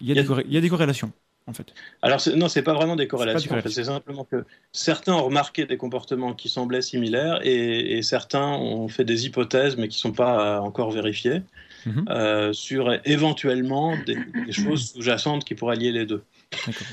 il 0.00 0.08
y 0.08 0.12
a, 0.12 0.22
des, 0.22 0.28
il 0.46 0.52
y 0.52 0.56
a 0.56 0.60
des 0.60 0.68
corrélations. 0.68 1.12
En 1.46 1.52
fait. 1.52 1.74
Alors 2.02 2.20
non, 2.36 2.48
c'est 2.48 2.62
pas 2.62 2.74
vraiment 2.74 2.96
des 2.96 3.08
corrélations. 3.08 3.56
C'est 3.66 3.84
simplement 3.84 4.24
que 4.24 4.44
certains 4.72 5.14
ont 5.14 5.24
remarqué 5.24 5.64
des 5.66 5.76
comportements 5.76 6.32
qui 6.32 6.48
semblaient 6.48 6.82
similaires 6.82 7.40
et, 7.42 8.02
certains 8.02 8.46
ont 8.46 8.88
fait 8.88 9.04
des 9.04 9.26
hypothèses 9.26 9.76
mais 9.76 9.88
qui 9.88 9.98
sont 9.98 10.12
pas 10.12 10.60
encore 10.60 10.92
vérifiées 10.92 11.42
mhm. 11.86 12.04
euh, 12.08 12.52
sur 12.52 12.92
éventuellement 13.04 13.96
des, 14.06 14.16
choses 14.52 14.92
sous-jacentes 14.92 15.44
qui 15.44 15.54
pourraient 15.54 15.76
lier 15.76 15.92
les 15.92 16.06
deux. 16.06 16.22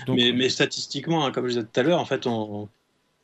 mais, 0.07 0.49
statistiquement, 0.49 1.25
hein, 1.25 1.31
comme 1.31 1.45
je 1.45 1.49
disais 1.49 1.63
tout 1.63 1.79
à 1.79 1.83
l'heure, 1.83 1.99
en 1.99 2.05
fait, 2.05 2.25
on, 2.25 2.67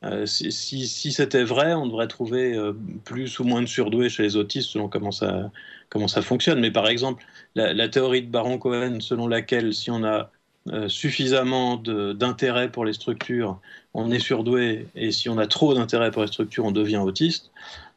euh, 0.04 0.26
si, 0.26 0.52
si, 0.52 1.12
c'était 1.12 1.44
vrai, 1.44 1.72
on 1.74 1.86
devrait 1.86 2.08
trouver 2.08 2.54
euh, 2.54 2.72
plus 3.04 3.38
ou 3.38 3.44
moins 3.44 3.62
de 3.62 3.66
surdoués 3.66 4.08
chez 4.08 4.22
les 4.22 4.36
autistes 4.36 4.70
selon 4.70 4.88
comment 4.88 5.12
ça, 5.12 5.50
comment 5.88 6.08
ça 6.08 6.20
fonctionne. 6.20 6.60
Mais 6.60 6.70
par 6.70 6.88
exemple, 6.88 7.24
la, 7.54 7.72
la 7.72 7.88
théorie 7.88 8.22
de 8.22 8.30
Baron-Cohen 8.30 9.00
selon 9.00 9.28
laquelle 9.28 9.72
si 9.72 9.90
on 9.90 10.04
a 10.04 10.30
euh, 10.70 10.88
suffisamment 10.88 11.76
d'intérêt 11.76 12.70
pour 12.70 12.84
les 12.84 12.92
structures, 12.92 13.58
on 13.94 14.10
est 14.10 14.18
surdoué, 14.18 14.88
et 14.94 15.10
si 15.12 15.28
on 15.28 15.38
a 15.38 15.46
trop 15.46 15.74
d'intérêt 15.74 16.10
pour 16.10 16.22
les 16.22 16.28
structures, 16.28 16.64
on 16.64 16.72
devient 16.72 16.98
autiste. 16.98 17.50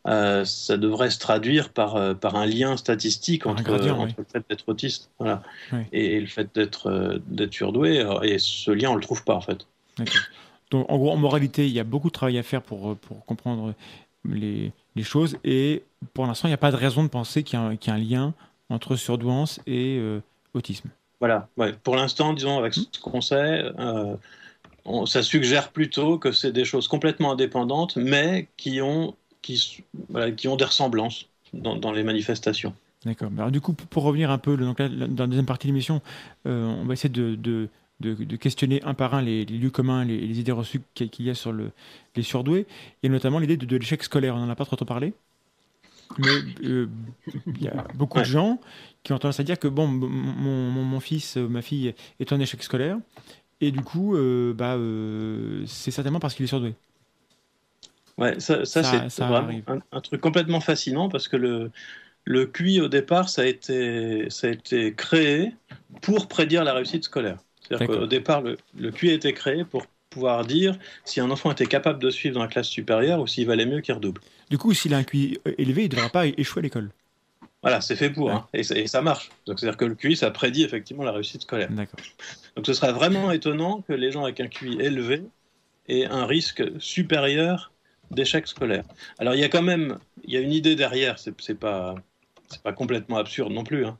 Ça 0.05 0.77
devrait 0.77 1.09
se 1.09 1.19
traduire 1.19 1.67
par, 1.67 2.15
par 2.17 2.37
un 2.37 2.45
lien 2.45 2.77
statistique 2.77 3.45
entre, 3.45 3.73
le 3.73 4.23
fait 4.23 4.45
d'être 4.49 4.63
autiste 4.69 5.09
voilà, 5.19 5.43
et, 5.91 6.21
le 6.21 6.27
fait 6.27 6.47
d'être 6.55 7.19
surdoué. 7.51 8.05
Et 8.23 8.39
ce 8.39 8.71
lien, 8.71 8.91
on 8.91 8.93
ne 8.93 8.99
le 8.99 9.03
trouve 9.03 9.25
pas, 9.25 9.35
en 9.35 9.41
fait. 9.41 9.67
Donc, 10.71 10.85
en 10.89 10.97
gros, 10.97 11.11
en 11.11 11.17
moralité, 11.17 11.67
il 11.67 11.73
y 11.73 11.79
a 11.79 11.83
beaucoup 11.83 12.07
de 12.07 12.13
travail 12.13 12.37
à 12.37 12.43
faire 12.43 12.61
pour, 12.61 12.97
pour 12.97 13.25
comprendre 13.25 13.73
les, 14.25 14.71
les 14.95 15.03
choses. 15.03 15.37
Et 15.43 15.83
pour 16.13 16.25
l'instant, 16.25 16.47
il 16.47 16.51
n'y 16.51 16.55
a 16.55 16.59
pas 16.59 16.71
de 16.71 16.75
raison 16.75 17.03
de 17.03 17.09
penser 17.09 17.43
qu'il 17.43 17.57
y, 17.59 17.85
y, 17.85 17.89
a 17.89 17.93
un 17.93 17.97
lien 17.97 18.33
entre 18.69 18.95
surdouance 18.95 19.61
et 19.65 20.01
autisme. 20.53 20.89
Voilà, 21.19 21.47
ouais. 21.57 21.73
pour 21.83 21.95
l'instant, 21.95 22.33
disons, 22.33 22.59
avec 22.59 22.73
ce 22.73 22.99
qu'on 23.01 23.21
sait, 23.21 23.63
euh, 23.79 24.15
ça 25.05 25.23
suggère 25.23 25.71
plutôt 25.71 26.19
que 26.19 26.31
c'est 26.31 26.51
des 26.51 26.65
choses 26.65 26.87
complètement 26.87 27.31
indépendantes, 27.31 27.97
mais 27.97 28.47
qui 28.55 28.81
ont, 28.81 29.15
qui, 29.41 29.83
qui 30.35 30.47
ont 30.47 30.55
des 30.55 30.65
ressemblances 30.65 31.27
dans, 31.53 31.91
les 31.91 32.03
manifestations. 32.03 32.73
D'accord. 33.05 33.31
Alors 33.37 33.51
du 33.51 33.61
coup, 33.61 33.73
pour 33.73 34.03
revenir 34.03 34.29
un 34.31 34.37
peu 34.37 34.57
donc 34.57 34.81
dans 34.81 35.23
la 35.23 35.27
deuxième 35.27 35.45
partie 35.45 35.67
de 35.67 35.71
l'émission, 35.71 36.01
euh, 36.45 36.65
on 36.65 36.85
va 36.85 36.93
essayer 36.93 37.09
de, 37.09 37.35
de, 37.35 37.69
de, 37.99 38.35
questionner 38.35 38.81
un 38.83 38.93
par 38.93 39.13
un 39.13 39.21
les, 39.21 39.45
lieux 39.45 39.69
communs, 39.69 40.05
les, 40.05 40.39
idées 40.39 40.51
reçues 40.51 40.81
qu'il 40.93 41.25
y 41.25 41.29
a 41.29 41.35
sur 41.35 41.51
le, 41.51 41.71
les 42.15 42.23
surdoués, 42.23 42.67
et 43.03 43.09
notamment 43.09 43.39
l'idée 43.39 43.57
de, 43.57 43.77
l'échec 43.77 44.03
scolaire. 44.03 44.35
On 44.35 44.39
n'en 44.39 44.49
a 44.49 44.55
pas 44.55 44.65
trop, 44.65 44.75
trop 44.75 44.85
parlé 44.85 45.13
mais 46.19 46.29
euh, 46.63 46.87
il 47.47 47.61
y 47.61 47.67
a 47.67 47.85
beaucoup 47.93 48.19
de 48.19 48.23
gens 48.23 48.61
qui 49.03 49.11
ont 49.11 49.17
tendance 49.17 49.41
à 49.41 49.43
dire 49.43 49.59
que 49.59 49.67
bon, 49.67 49.87
mon, 49.87 50.71
mon, 50.71 50.99
fils, 51.01 51.35
euh, 51.35 51.49
ma 51.49 51.61
fille 51.61 51.93
est 52.21 52.31
en 52.31 52.39
échec 52.39 52.63
scolaire, 52.63 52.97
et 53.59 53.71
du 53.71 53.81
coup, 53.81 54.15
euh, 54.15 54.53
bah, 54.53 54.77
c'est 55.67 55.91
certainement 55.91 56.21
parce 56.21 56.33
qu'il 56.33 56.45
est 56.45 56.47
surdoué. 56.47 56.75
Ouais, 58.17 58.39
ça, 58.39 58.63
ça, 58.63 59.09
c'est 59.09 59.23
vraiment 59.23 59.81
un, 59.91 60.01
truc 60.01 60.21
complètement 60.21 60.61
fascinant 60.61 61.09
parce 61.09 61.27
que 61.27 61.35
le, 61.35 61.71
le 62.23 62.45
QI 62.45 62.81
au 62.81 62.87
départ, 62.87 63.29
ça 63.29 63.43
a 63.43 63.45
été, 63.45 64.29
ça 64.29 64.47
a 64.47 64.51
été 64.51 64.93
créé 64.93 65.53
pour 66.01 66.27
prédire 66.27 66.63
la 66.63 66.73
réussite 66.73 67.03
scolaire. 67.03 67.37
C'est-à-dire 67.67 67.87
qu'au 67.87 68.07
départ, 68.07 68.41
le, 68.41 68.57
le 68.77 68.91
QI 68.91 69.09
a 69.09 69.13
été 69.13 69.33
créé 69.33 69.63
pour 69.63 69.85
pouvoir 70.09 70.45
dire 70.45 70.77
si 71.05 71.19
un 71.19 71.29
enfant 71.29 71.51
était 71.51 71.65
capable 71.65 71.99
de 71.99 72.09
suivre 72.09 72.35
dans 72.35 72.41
la 72.41 72.47
classe 72.47 72.67
supérieure 72.67 73.19
ou 73.19 73.27
s'il 73.27 73.45
valait 73.45 73.65
mieux 73.65 73.81
qu'il 73.81 73.93
redouble. 73.93 74.21
Du 74.49 74.57
coup, 74.57 74.73
s'il 74.73 74.93
a 74.93 74.97
un 74.97 75.03
QI 75.03 75.39
élevé, 75.57 75.83
il 75.83 75.85
ne 75.85 75.95
devra 75.95 76.09
pas 76.09 76.25
échouer 76.25 76.61
à 76.61 76.63
l'école. 76.63 76.89
Voilà, 77.61 77.81
c'est 77.81 77.95
fait 77.95 78.09
pour, 78.09 78.31
hein. 78.31 78.47
et, 78.53 78.63
ça 78.63 79.01
marche. 79.01 79.29
Donc 79.45 79.59
c'est-à-dire 79.59 79.77
que 79.77 79.85
le 79.85 79.95
QI, 79.95 80.15
ça 80.15 80.31
prédit 80.31 80.63
effectivement 80.63 81.03
la 81.03 81.11
réussite 81.11 81.41
scolaire. 81.41 81.69
D'accord. 81.71 81.99
Donc 82.55 82.65
ce 82.65 82.73
serait 82.73 82.93
vraiment 82.93 83.31
étonnant 83.31 83.81
que 83.81 83.93
les 83.93 84.11
gens 84.11 84.23
avec 84.23 84.39
un 84.39 84.47
QI 84.47 84.79
élevé 84.79 85.23
aient 85.89 86.05
un 86.05 86.25
risque 86.25 86.63
supérieur 86.79 87.71
d'échec 88.11 88.47
scolaire. 88.47 88.83
Alors 89.19 89.33
il 89.33 89.41
y 89.41 89.43
a 89.43 89.49
quand 89.49 89.63
même, 89.63 89.97
il 90.23 90.33
y 90.33 90.37
a 90.37 90.39
une 90.39 90.53
idée 90.53 90.75
derrière. 90.75 91.17
C'est 91.19 91.59
pas, 91.59 91.95
c'est 92.47 92.61
pas 92.61 92.73
complètement 92.73 93.17
absurde 93.17 93.51
non 93.51 93.63
plus. 93.63 93.85
Hein. 93.85 93.97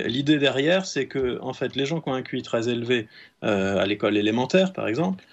L'idée 0.00 0.38
derrière, 0.38 0.86
c'est 0.86 1.06
que 1.06 1.38
en 1.42 1.52
fait, 1.52 1.76
les 1.76 1.84
gens 1.84 2.00
qui 2.00 2.08
ont 2.08 2.14
un 2.14 2.22
QI 2.22 2.42
très 2.42 2.68
élevé 2.68 3.08
euh, 3.44 3.78
à 3.78 3.86
l'école 3.86 4.16
élémentaire, 4.16 4.72
par 4.72 4.88
exemple, 4.88 5.24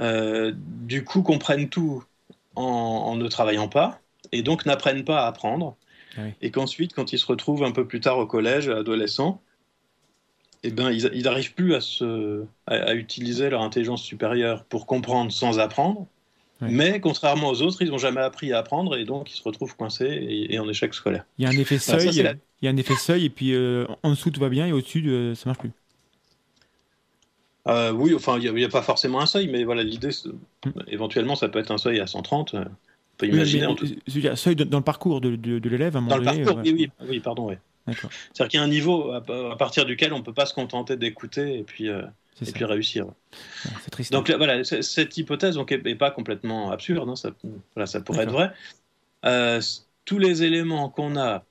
euh, 0.00 0.52
du 0.56 1.04
coup 1.04 1.22
comprennent 1.22 1.68
tout 1.68 2.02
en, 2.56 3.16
ne 3.16 3.28
travaillant 3.28 3.68
pas 3.68 4.00
et 4.32 4.42
donc 4.42 4.66
n'apprennent 4.66 5.04
pas 5.04 5.24
à 5.24 5.26
apprendre. 5.26 5.76
Ah 6.16 6.22
et 6.40 6.50
qu'ensuite, 6.50 6.94
quand 6.94 7.12
ils 7.12 7.18
se 7.18 7.26
retrouvent 7.26 7.64
un 7.64 7.70
peu 7.70 7.86
plus 7.86 8.00
tard 8.00 8.18
au 8.18 8.26
collège, 8.26 8.68
adolescents, 8.68 9.42
eh 10.62 10.70
ben, 10.70 10.90
ils 10.90 11.22
n'arrivent 11.22 11.54
plus 11.54 11.74
à, 11.74 11.80
se, 11.80 12.44
à, 12.66 12.94
utiliser 12.94 13.50
leur 13.50 13.62
intelligence 13.62 14.02
supérieure 14.02 14.64
pour 14.64 14.86
comprendre 14.86 15.30
sans 15.30 15.58
apprendre. 15.60 16.06
Mais 16.60 16.98
contrairement 16.98 17.50
aux 17.50 17.62
autres, 17.62 17.82
ils 17.82 17.90
n'ont 17.90 17.98
jamais 17.98 18.20
appris 18.20 18.52
à 18.52 18.58
apprendre 18.58 18.96
et 18.96 19.04
donc 19.04 19.30
ils 19.30 19.36
se 19.36 19.42
retrouvent 19.44 19.76
coincés 19.76 20.46
et, 20.50 20.58
en 20.58 20.68
échec 20.68 20.92
scolaire. 20.92 21.24
Il 21.38 21.44
y 21.44 21.46
a 21.46 21.50
un 21.50 21.60
effet 21.60 21.78
seuil, 21.78 22.10
il 22.60 22.66
y 22.66 22.68
a 22.68 22.70
un 22.70 22.76
effet 22.76 22.94
seuil 22.94 23.26
et 23.26 23.30
puis 23.30 23.54
euh, 23.54 23.86
en 24.02 24.10
dessous 24.10 24.30
tout 24.30 24.40
va 24.40 24.48
bien 24.48 24.66
et 24.66 24.72
au-dessus 24.72 25.04
euh, 25.06 25.34
ça 25.34 25.44
marche 25.46 25.58
plus. 25.58 25.70
Euh, 27.66 27.92
oui, 27.92 28.14
enfin, 28.14 28.38
il 28.38 28.50
n'y 28.54 28.64
a, 28.64 28.68
pas 28.68 28.80
forcément 28.80 29.20
un 29.20 29.26
seuil, 29.26 29.46
mais 29.48 29.62
voilà, 29.62 29.82
l'idée, 29.82 30.08
hmm. 30.24 30.70
éventuellement, 30.86 31.36
ça 31.36 31.50
peut 31.50 31.58
être 31.58 31.70
un 31.70 31.76
seuil 31.76 32.00
à 32.00 32.06
130. 32.06 32.54
On 32.54 32.64
peut 33.18 33.26
imaginer. 33.26 33.66
en 33.66 33.74
tout... 33.74 33.86
Un 34.24 34.36
seuil 34.36 34.56
dans 34.56 34.78
le 34.78 34.84
parcours 34.84 35.20
de, 35.20 35.36
de, 35.36 35.68
l'élève, 35.68 35.94
à 35.94 35.98
un 35.98 36.00
moment 36.00 36.16
Dans 36.16 36.32
le 36.32 36.44
parcours, 36.44 36.62
oui, 36.64 36.72
oui, 36.74 36.90
oui, 37.06 37.20
pardon, 37.20 37.50
oui. 37.50 37.56
C'est-à-dire 37.86 38.48
qu'il 38.48 38.58
y 38.58 38.62
a 38.62 38.64
un 38.64 38.68
niveau 38.68 39.12
à, 39.12 39.20
partir 39.58 39.84
duquel 39.84 40.14
on 40.14 40.18
ne 40.18 40.22
peut 40.22 40.32
pas 40.32 40.46
se 40.46 40.54
contenter 40.54 40.96
d'écouter 40.96 41.58
et 41.58 41.62
puis, 41.62 41.88
et 41.88 42.52
puis 42.52 42.64
réussir. 42.64 43.06
C'est 43.82 43.90
triste. 43.90 44.12
Donc 44.12 44.30
voilà, 44.30 44.64
cette 44.64 45.18
hypothèse 45.18 45.58
n'est 45.58 45.94
pas 45.94 46.10
complètement 46.10 46.70
absurde, 46.70 47.06
hein, 47.10 47.16
ça, 47.16 47.32
voilà, 47.74 47.86
ça 47.86 48.00
pourrait 48.00 48.22
être 48.22 48.32
vrai. 48.32 48.50
Euh, 49.24 49.60
tous 50.04 50.18
les 50.18 50.42
éléments 50.42 50.88
qu'on 50.88 51.16
a, 51.16 51.44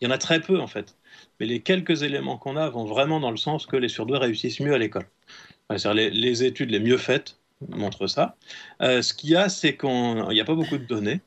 il 0.00 0.04
y 0.04 0.08
en 0.08 0.10
a 0.10 0.18
très 0.18 0.40
peu 0.40 0.60
en 0.60 0.66
fait, 0.66 0.96
mais 1.40 1.46
les 1.46 1.60
quelques 1.60 2.02
éléments 2.02 2.38
qu'on 2.38 2.56
a 2.56 2.68
vont 2.68 2.84
vraiment 2.84 3.20
dans 3.20 3.30
le 3.30 3.36
sens 3.36 3.66
que 3.66 3.76
les 3.76 3.88
surdoués 3.88 4.18
réussissent 4.18 4.60
mieux 4.60 4.74
à 4.74 4.78
l'école. 4.78 5.08
Les, 5.94 6.10
les, 6.10 6.44
études 6.44 6.70
les 6.70 6.80
mieux 6.80 6.96
faites 6.96 7.36
montrent 7.68 8.06
ça. 8.06 8.36
Euh, 8.80 9.02
ce 9.02 9.12
qu'il 9.12 9.30
y 9.30 9.36
a, 9.36 9.48
c'est 9.48 9.76
qu'il 9.76 10.26
n'y 10.30 10.40
a 10.40 10.44
pas 10.44 10.54
beaucoup 10.54 10.78
de 10.78 10.84
données. 10.84 11.20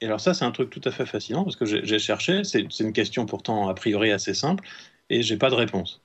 Et 0.00 0.06
alors 0.06 0.20
ça, 0.20 0.34
c'est 0.34 0.44
un 0.44 0.50
truc 0.50 0.70
tout 0.70 0.80
à 0.84 0.90
fait 0.90 1.06
fascinant 1.06 1.44
parce 1.44 1.56
que 1.56 1.64
j'ai 1.64 1.98
cherché, 1.98 2.44
c'est 2.44 2.80
une 2.80 2.92
question 2.92 3.26
pourtant 3.26 3.68
a 3.68 3.74
priori 3.74 4.10
assez 4.10 4.34
simple, 4.34 4.66
et 5.10 5.22
j'ai 5.22 5.36
pas 5.36 5.50
de 5.50 5.54
réponse. 5.54 6.02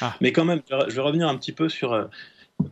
Ah. 0.00 0.14
Mais 0.20 0.32
quand 0.32 0.44
même, 0.44 0.60
je 0.70 0.94
vais 0.94 1.00
revenir 1.00 1.28
un 1.28 1.36
petit 1.36 1.52
peu 1.52 1.68
sur. 1.68 1.92
Euh, 1.92 2.04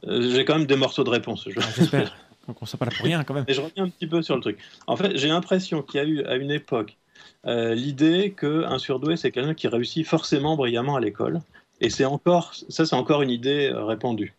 j'ai 0.04 0.44
quand 0.44 0.58
même 0.58 0.66
des 0.66 0.76
morceaux 0.76 1.02
de 1.02 1.10
réponse. 1.10 1.48
Ah, 1.56 1.60
j'espère. 1.76 2.16
Donc 2.46 2.56
on 2.62 2.66
ne 2.66 2.78
pas 2.78 2.84
là 2.84 2.90
pour 2.96 3.04
rien 3.04 3.24
quand 3.24 3.34
même. 3.34 3.44
Et 3.48 3.54
je 3.54 3.60
reviens 3.60 3.84
un 3.84 3.88
petit 3.88 4.06
peu 4.06 4.22
sur 4.22 4.34
le 4.34 4.40
truc. 4.40 4.58
En 4.86 4.96
fait, 4.96 5.16
j'ai 5.16 5.28
l'impression 5.28 5.82
qu'il 5.82 6.00
y 6.00 6.02
a 6.02 6.06
eu 6.06 6.24
à 6.24 6.36
une 6.36 6.50
époque 6.50 6.96
euh, 7.46 7.74
l'idée 7.74 8.34
qu'un 8.38 8.78
surdoué, 8.78 9.16
c'est 9.16 9.30
quelqu'un 9.30 9.54
qui 9.54 9.68
réussit 9.68 10.06
forcément 10.06 10.56
brillamment 10.56 10.96
à 10.96 11.00
l'école. 11.00 11.40
Et 11.80 11.90
c'est 11.90 12.04
encore, 12.04 12.52
ça, 12.68 12.84
c'est 12.84 12.96
encore 12.96 13.22
une 13.22 13.30
idée 13.30 13.70
euh, 13.72 13.84
répandue. 13.84 14.34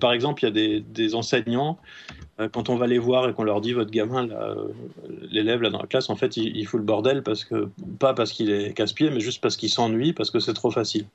Par 0.00 0.12
exemple, 0.12 0.44
il 0.44 0.56
y 0.56 0.76
a 0.76 0.80
des, 0.80 1.14
enseignants, 1.14 1.78
quand 2.52 2.68
on 2.68 2.76
va 2.76 2.86
les 2.86 2.98
voir 2.98 3.28
et 3.28 3.32
qu'on 3.32 3.44
leur 3.44 3.60
dit 3.60 3.72
votre 3.72 3.90
gamin, 3.90 4.28
l'élève 5.30 5.62
là 5.62 5.70
dans 5.70 5.80
la 5.80 5.86
classe, 5.86 6.10
en 6.10 6.16
fait, 6.16 6.36
il, 6.36 6.56
il, 6.56 6.66
fout 6.66 6.78
le 6.78 6.86
bordel 6.86 7.22
parce 7.22 7.44
que 7.44 7.68
pas 7.98 8.14
parce 8.14 8.32
qu'il 8.32 8.50
est 8.50 8.72
casse-pied, 8.72 9.10
mais 9.10 9.20
juste 9.20 9.40
parce 9.40 9.56
qu'il 9.56 9.70
s'ennuie, 9.70 10.12
parce 10.12 10.30
que 10.30 10.38
c'est 10.38 10.54
trop 10.54 10.70
facile. 10.70 11.06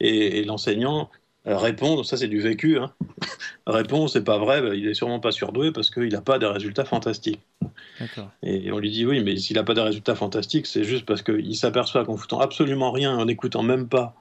Et, 0.00 0.44
l'enseignant 0.44 1.10
euh, 1.46 1.56
répond, 1.56 2.02
ça 2.02 2.16
c'est 2.16 2.28
du 2.28 2.40
vécu, 2.40 2.78
hein, 2.78 2.92
répond 3.66 4.08
c'est 4.08 4.24
pas 4.24 4.38
vrai, 4.38 4.62
bah, 4.62 4.74
il 4.74 4.86
est 4.88 4.94
sûrement 4.94 5.20
pas 5.20 5.32
surdoué 5.32 5.72
parce 5.72 5.90
qu'il 5.90 6.08
n'a 6.12 6.22
pas 6.22 6.38
des 6.38 6.46
résultats 6.46 6.84
fantastiques. 6.84 7.40
Et 8.42 8.70
on 8.72 8.78
lui 8.78 8.90
dit 8.90 9.06
oui, 9.06 9.22
mais 9.22 9.36
s'il 9.36 9.56
n'a 9.56 9.64
pas 9.64 9.74
des 9.74 9.80
résultats 9.82 10.14
fantastiques, 10.14 10.66
c'est 10.66 10.84
juste 10.84 11.06
parce 11.06 11.22
qu'il 11.22 11.56
s'aperçoit 11.56 12.04
qu'en 12.04 12.16
foutant 12.16 12.40
absolument 12.40 12.92
rien, 12.92 13.16
en 13.16 13.24
n'écoutant 13.26 13.62
même 13.62 13.88
pas, 13.88 14.14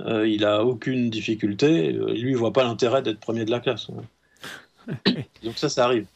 euh, 0.00 0.28
il 0.28 0.44
a 0.44 0.64
aucune 0.64 1.10
difficulté. 1.10 1.92
Lui, 1.92 2.30
il 2.32 2.36
voit 2.36 2.52
pas 2.52 2.64
l'intérêt 2.64 3.02
d'être 3.02 3.20
premier 3.20 3.44
de 3.44 3.50
la 3.50 3.60
classe. 3.60 3.88
Donc 5.42 5.58
ça, 5.58 5.68
ça 5.68 5.84
arrive. 5.84 6.06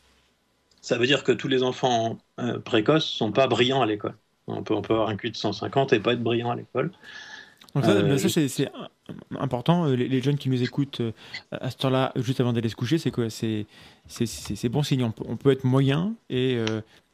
Ça 0.81 0.99
veut 0.99 1.07
dire 1.07 1.25
que 1.25 1.33
tous 1.33 1.49
les 1.49 1.63
enfants 1.63 2.19
euh, 2.41 2.61
précoces 2.61 3.07
sont 3.07 3.33
pas 3.33 3.47
brillants 3.47 3.83
à 3.83 3.87
l'école. 3.87 4.17
On 4.47 4.63
peut, 4.63 4.75
on 4.75 4.83
peut 4.83 4.95
avoir 4.95 5.09
un 5.09 5.17
QI 5.17 5.31
de 5.31 5.37
150 5.37 5.93
et 5.95 6.01
pas 6.01 6.13
être 6.13 6.23
brillant 6.23 6.51
à 6.51 6.57
l'école. 6.57 6.93
Donc 7.75 7.85
ça, 7.85 7.91
euh, 7.91 8.19
c'est 8.19 8.71
important. 9.37 9.87
Euh, 9.87 9.95
les, 9.97 10.23
jeunes 10.23 10.39
qui 10.39 10.49
nous 10.49 10.63
écoutent 10.63 11.01
euh, 11.01 11.13
à 11.51 11.71
ce 11.71 11.77
temps-là, 11.79 12.13
juste 12.17 12.41
avant 12.41 12.53
d'aller 12.53 12.69
se 12.69 12.77
coucher, 12.77 12.99
c'est 12.99 13.11
quoi 13.11 13.31
C'est 13.31 13.67
bon 14.69 14.83
signe. 14.83 15.11
On 15.27 15.37
peut, 15.37 15.51
être 15.51 15.65
moyen, 15.65 16.15
et, 16.31 16.59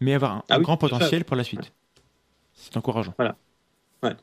mais 0.00 0.14
avoir 0.14 0.32
un, 0.32 0.44
ah 0.50 0.58
grand 0.58 0.76
potentiel 0.76 1.24
pour 1.24 1.36
la 1.36 1.44
suite. 1.44 1.72
C'est 2.54 2.76
encourageant. 2.76 3.14
Voilà. 3.16 3.36
Ouais. 4.02 4.14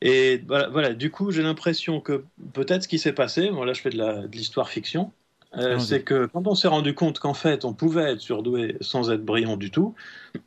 Et 0.00 0.42
voilà, 0.48 0.68
voilà, 0.68 0.94
du 0.94 1.10
coup, 1.10 1.30
j'ai 1.30 1.42
l'impression 1.42 2.00
que 2.00 2.24
peut-être 2.54 2.84
ce 2.84 2.88
qui 2.88 2.98
s'est 2.98 3.12
passé, 3.12 3.50
bon 3.50 3.62
là 3.62 3.72
je 3.72 3.80
fais 3.80 3.90
de 3.90 4.26
l'histoire 4.32 4.68
fiction, 4.68 5.12
euh, 5.56 5.78
c'est 5.78 6.02
que 6.02 6.26
quand 6.26 6.46
on 6.46 6.54
s'est 6.54 6.68
rendu 6.68 6.94
compte 6.94 7.18
qu'en 7.18 7.34
fait 7.34 7.64
on 7.64 7.74
pouvait 7.74 8.12
être 8.12 8.20
surdoué 8.20 8.76
sans 8.80 9.10
être 9.10 9.24
brillant 9.24 9.56
du 9.56 9.70
tout, 9.70 9.94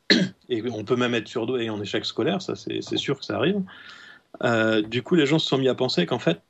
et 0.49 0.63
on 0.69 0.83
peut 0.83 0.95
même 0.95 1.13
être 1.13 1.27
surdoué 1.27 1.69
en 1.69 1.79
échec 1.81 2.05
scolaire, 2.05 2.41
ça 2.41 2.55
c'est 2.55 2.97
sûr 2.97 3.19
que 3.19 3.25
ça 3.25 3.37
arrive, 3.37 3.61
euh, 4.43 4.81
du 4.81 5.03
coup 5.03 5.15
les 5.15 5.25
gens 5.25 5.39
se 5.39 5.47
sont 5.47 5.57
mis 5.57 5.69
à 5.69 5.75
penser 5.75 6.05
qu'en 6.05 6.19
fait 6.19 6.41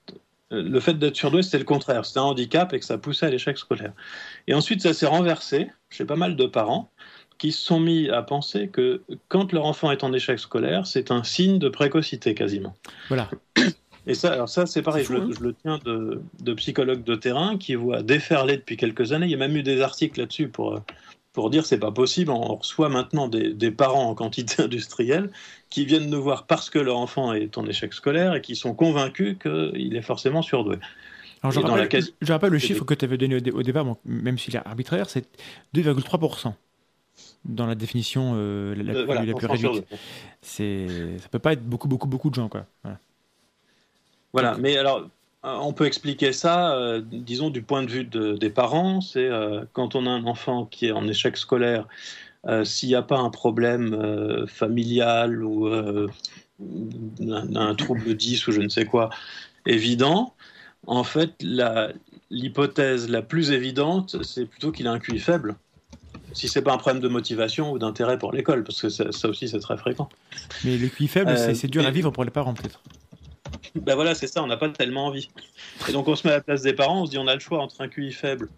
le 0.52 0.80
fait 0.80 0.94
d'être 0.94 1.16
surdoué 1.16 1.42
c'était 1.42 1.58
le 1.58 1.66
contraire, 1.66 2.06
c'était 2.06 2.20
un 2.20 2.24
handicap 2.24 2.74
et 2.74 2.80
que 2.80 2.86
ça 2.86 2.98
poussait 2.98 3.26
à 3.26 3.30
l'échec 3.30 3.58
scolaire. 3.58 3.94
Et 4.48 4.54
ensuite 4.54 4.82
ça 4.82 4.94
s'est 4.94 5.08
renversé 5.08 5.70
chez 5.90 6.06
pas 6.06 6.16
mal 6.16 6.36
de 6.36 6.46
parents 6.46 6.92
qui 7.38 7.52
se 7.52 7.62
sont 7.62 7.80
mis 7.80 8.10
à 8.10 8.22
penser 8.22 8.70
que 8.70 9.02
quand 9.28 9.52
leur 9.52 9.66
enfant 9.66 9.92
est 9.92 10.04
en 10.04 10.14
échec 10.14 10.40
scolaire, 10.40 10.88
c'est 10.88 11.12
un 11.12 11.24
signe 11.24 11.60
de 11.60 11.70
précocité 11.70 12.34
quasiment. 12.34 12.76
Voilà. 13.10 13.30
Et 14.08 14.14
ça, 14.14 14.32
alors 14.32 14.50
ça, 14.50 14.66
c'est 14.68 14.84
pareil, 14.84 15.04
je, 15.04 15.14
le, 15.14 15.34
je, 15.34 15.40
le, 15.42 15.54
tiens 15.54 15.80
de, 15.84 16.22
de, 16.40 16.54
psychologues 16.54 17.04
de 17.04 17.16
terrain 17.16 17.58
qui 17.58 17.74
voient 17.74 18.04
déferler 18.04 18.58
depuis 18.58 18.78
quelques 18.78 19.14
années. 19.14 19.26
Il 19.26 19.32
y 19.32 19.36
a 19.36 19.38
même 19.38 19.58
eu 19.58 19.64
des 19.64 19.82
articles 19.82 20.20
là-dessus 20.20 20.48
pour, 20.48 20.80
pour 21.36 21.50
dire 21.50 21.66
c'est 21.66 21.78
pas 21.78 21.92
possible. 21.92 22.32
On 22.32 22.56
reçoit 22.56 22.90
maintenant 22.90 23.28
des, 23.28 23.54
des, 23.54 23.70
parents 23.70 24.10
en 24.10 24.16
quantité 24.16 24.64
industrielle 24.64 25.30
qui 25.70 25.86
viennent 25.86 26.10
nous 26.10 26.24
voir 26.24 26.48
parce 26.48 26.70
que 26.72 26.80
leur 26.80 26.98
enfant 26.98 27.34
est 27.34 27.58
en 27.58 27.68
échec 27.68 27.94
scolaire 27.94 28.34
et 28.34 28.42
qui 28.42 28.56
sont 28.56 28.74
convaincus 28.74 29.38
qu'il 29.40 29.96
est 29.96 30.02
forcément 30.02 30.42
surdoué. 30.42 30.78
Alors, 31.44 31.52
je, 31.52 31.60
rappelle, 31.60 31.90
quasi... 31.90 32.16
je 32.22 32.34
rappelle 32.34 32.52
le 32.52 32.58
chiffre 32.58 32.84
que 32.86 32.96
tu 32.96 33.06
avais 33.06 33.18
donné 33.18 33.36
au, 33.36 33.62
débat, 33.62 33.84
bon, 33.84 33.98
même 34.06 34.40
s'il 34.40 34.56
est 34.56 34.66
arbitraire, 34.66 35.10
c'est 35.10 35.28
2,3% 35.76 36.54
dans 37.44 37.68
la 37.68 37.76
définition 37.76 38.34
euh, 38.36 38.74
la, 38.76 38.94
euh, 38.94 39.06
voilà, 39.06 39.24
la, 39.24 39.34
plus 39.34 39.46
réduite. 39.46 39.86
C'est, 40.42 40.88
ça 41.20 41.28
peut 41.30 41.38
pas 41.38 41.54
être 41.54 41.64
beaucoup, 41.64 41.88
beaucoup, 41.88 42.08
beaucoup 42.08 42.32
de 42.32 42.36
gens, 42.36 42.50
quoi. 42.50 42.66
Voilà. 42.84 43.00
Voilà, 44.34 44.58
mais 44.58 44.78
alors, 44.78 45.08
on 45.46 45.74
peut 45.74 45.86
expliquer 45.86 46.34
ça, 46.34 46.76
euh, 46.76 47.02
disons, 47.06 47.50
du 47.50 47.62
point 47.62 47.84
de 47.84 47.92
vue 47.92 48.04
de, 48.04 48.34
des 48.34 48.50
parents. 48.50 49.02
C'est 49.02 49.26
euh, 49.26 49.64
quand 49.74 49.96
on 49.96 50.06
a 50.06 50.10
un 50.10 50.26
enfant 50.26 50.66
qui 50.66 50.88
est 50.88 50.92
en 50.92 51.08
échec 51.08 51.38
scolaire, 51.38 51.88
euh, 52.48 52.64
s'il 52.64 52.90
n'y 52.90 52.96
a 52.96 53.02
pas 53.02 53.18
un 53.18 53.30
problème 53.30 53.94
euh, 53.94 54.48
familial 54.48 55.44
ou 55.44 55.68
un, 55.68 56.08
un, 57.56 57.76
trouble 57.76 58.16
10 58.16 58.48
ou 58.48 58.52
je 58.52 58.62
ne 58.62 58.70
sais 58.70 58.86
quoi 58.86 59.10
évident, 59.66 60.34
en 60.88 61.04
fait, 61.04 61.32
l'hypothèse 62.30 63.08
la, 63.08 63.20
la, 63.20 63.22
plus 63.22 63.52
évidente, 63.52 64.24
c'est 64.24 64.46
plutôt 64.46 64.72
qu'il 64.72 64.88
a 64.88 64.92
un 64.92 65.00
QI 65.00 65.20
faible. 65.20 65.56
Si 66.34 66.48
c'est 66.48 66.62
pas 66.62 66.74
un 66.74 66.78
problème 66.78 67.02
de 67.02 67.08
motivation 67.08 67.72
ou 67.72 67.80
d'intérêt 67.80 68.20
pour 68.20 68.34
l'école, 68.34 68.64
parce 68.64 68.82
que 68.82 68.90
ça, 68.90 69.12
ça 69.12 69.30
aussi 69.30 69.48
c'est 69.48 69.60
très 69.60 69.78
fréquent. 69.78 70.10
Mais 70.64 70.78
le 70.78 70.88
QI 70.90 71.08
faible, 71.08 71.38
c'est 71.38 71.68
dur 71.68 71.86
à 71.86 71.92
vivre 71.92 72.12
pour 72.12 72.24
les 72.24 72.32
parents 72.32 72.54
peut-être 72.54 72.82
ben 73.76 73.96
voilà, 73.96 74.16
c'est 74.16 74.28
ça, 74.28 74.44
on 74.44 74.48
n'a 74.48 74.58
pas 74.58 74.70
tellement 74.70 75.08
envie. 75.08 75.30
Et 75.90 75.92
donc 75.92 76.08
on 76.08 76.16
se 76.16 76.28
met 76.28 76.34
à 76.34 76.38
la 76.38 76.42
place 76.42 76.62
des 76.62 76.74
parents, 76.74 77.02
on 77.02 77.06
se 77.06 77.12
dit 77.12 77.18
on 77.18 77.28
a 77.28 77.34
le 77.34 77.40
choix 77.40 77.60
entre 77.60 77.82
un 77.82 77.88
QI 77.88 78.12
faible, 78.12 78.50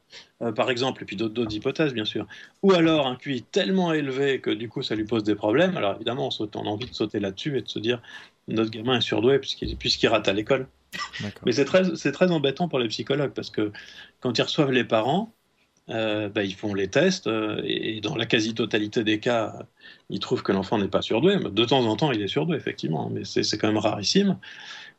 euh, 0.42 0.52
par 0.52 0.70
exemple, 0.70 1.04
et 1.04 1.06
puis 1.06 1.16
d'autres 1.16 1.54
hypothèses 1.54 1.94
bien 1.94 2.06
sûr, 2.06 2.26
ou 2.64 2.74
alors 2.74 3.08
un 3.08 3.16
QI 3.16 3.44
tellement 3.44 3.94
élevé 3.94 4.40
que 4.40 4.50
du 4.50 4.70
coup 4.70 4.82
ça 4.82 4.96
lui 4.96 5.06
pose 5.06 5.24
des 5.24 5.36
problèmes. 5.36 5.78
Alors 5.78 5.96
évidemment, 5.96 6.28
on, 6.28 6.32
saute, 6.32 6.56
on 6.56 6.66
a 6.66 6.70
envie 6.70 6.90
de 6.90 6.96
sauter 6.96 7.20
là-dessus 7.20 7.58
et 7.58 7.62
de 7.62 7.70
se 7.70 7.80
dire 7.80 8.02
notre 8.48 8.72
gamin 8.72 8.98
est 8.98 9.02
surdoué 9.02 9.40
puisqu'il 9.40 9.76
puisqu 9.78 10.08
rate 10.08 10.28
à 10.28 10.34
l'école. 10.34 10.68
Mais 11.46 11.52
c'est 11.52 11.66
très, 11.66 11.84
très 12.12 12.32
embêtant 12.32 12.68
pour 12.68 12.80
les 12.80 12.88
psychologues 12.88 13.34
parce 13.34 13.50
que 13.50 13.72
quand 14.22 14.38
ils 14.38 14.42
reçoivent 14.42 14.72
les 14.72 14.84
parents, 14.86 15.34
euh, 15.90 16.28
bah, 16.28 16.44
ils 16.44 16.56
font 16.56 16.74
les 16.74 16.90
tests 16.90 17.28
euh, 17.28 17.62
et 17.64 18.02
dans 18.02 18.16
la 18.16 18.26
quasi-totalité 18.26 19.06
des 19.06 19.20
cas, 19.20 19.54
ils 20.10 20.20
trouvent 20.20 20.44
que 20.44 20.52
l'enfant 20.52 20.78
n'est 20.78 20.90
pas 20.90 21.02
surdoué. 21.02 21.38
De 21.38 21.66
temps 21.66 21.86
en 21.86 21.96
temps, 21.96 22.12
il 22.12 22.22
est 22.22 22.28
surdoué, 22.28 22.58
effectivement, 22.58 23.10
mais 23.10 23.24
c'est 23.24 23.58
quand 23.58 23.68
même 23.68 23.78
rarissime. 23.78 24.38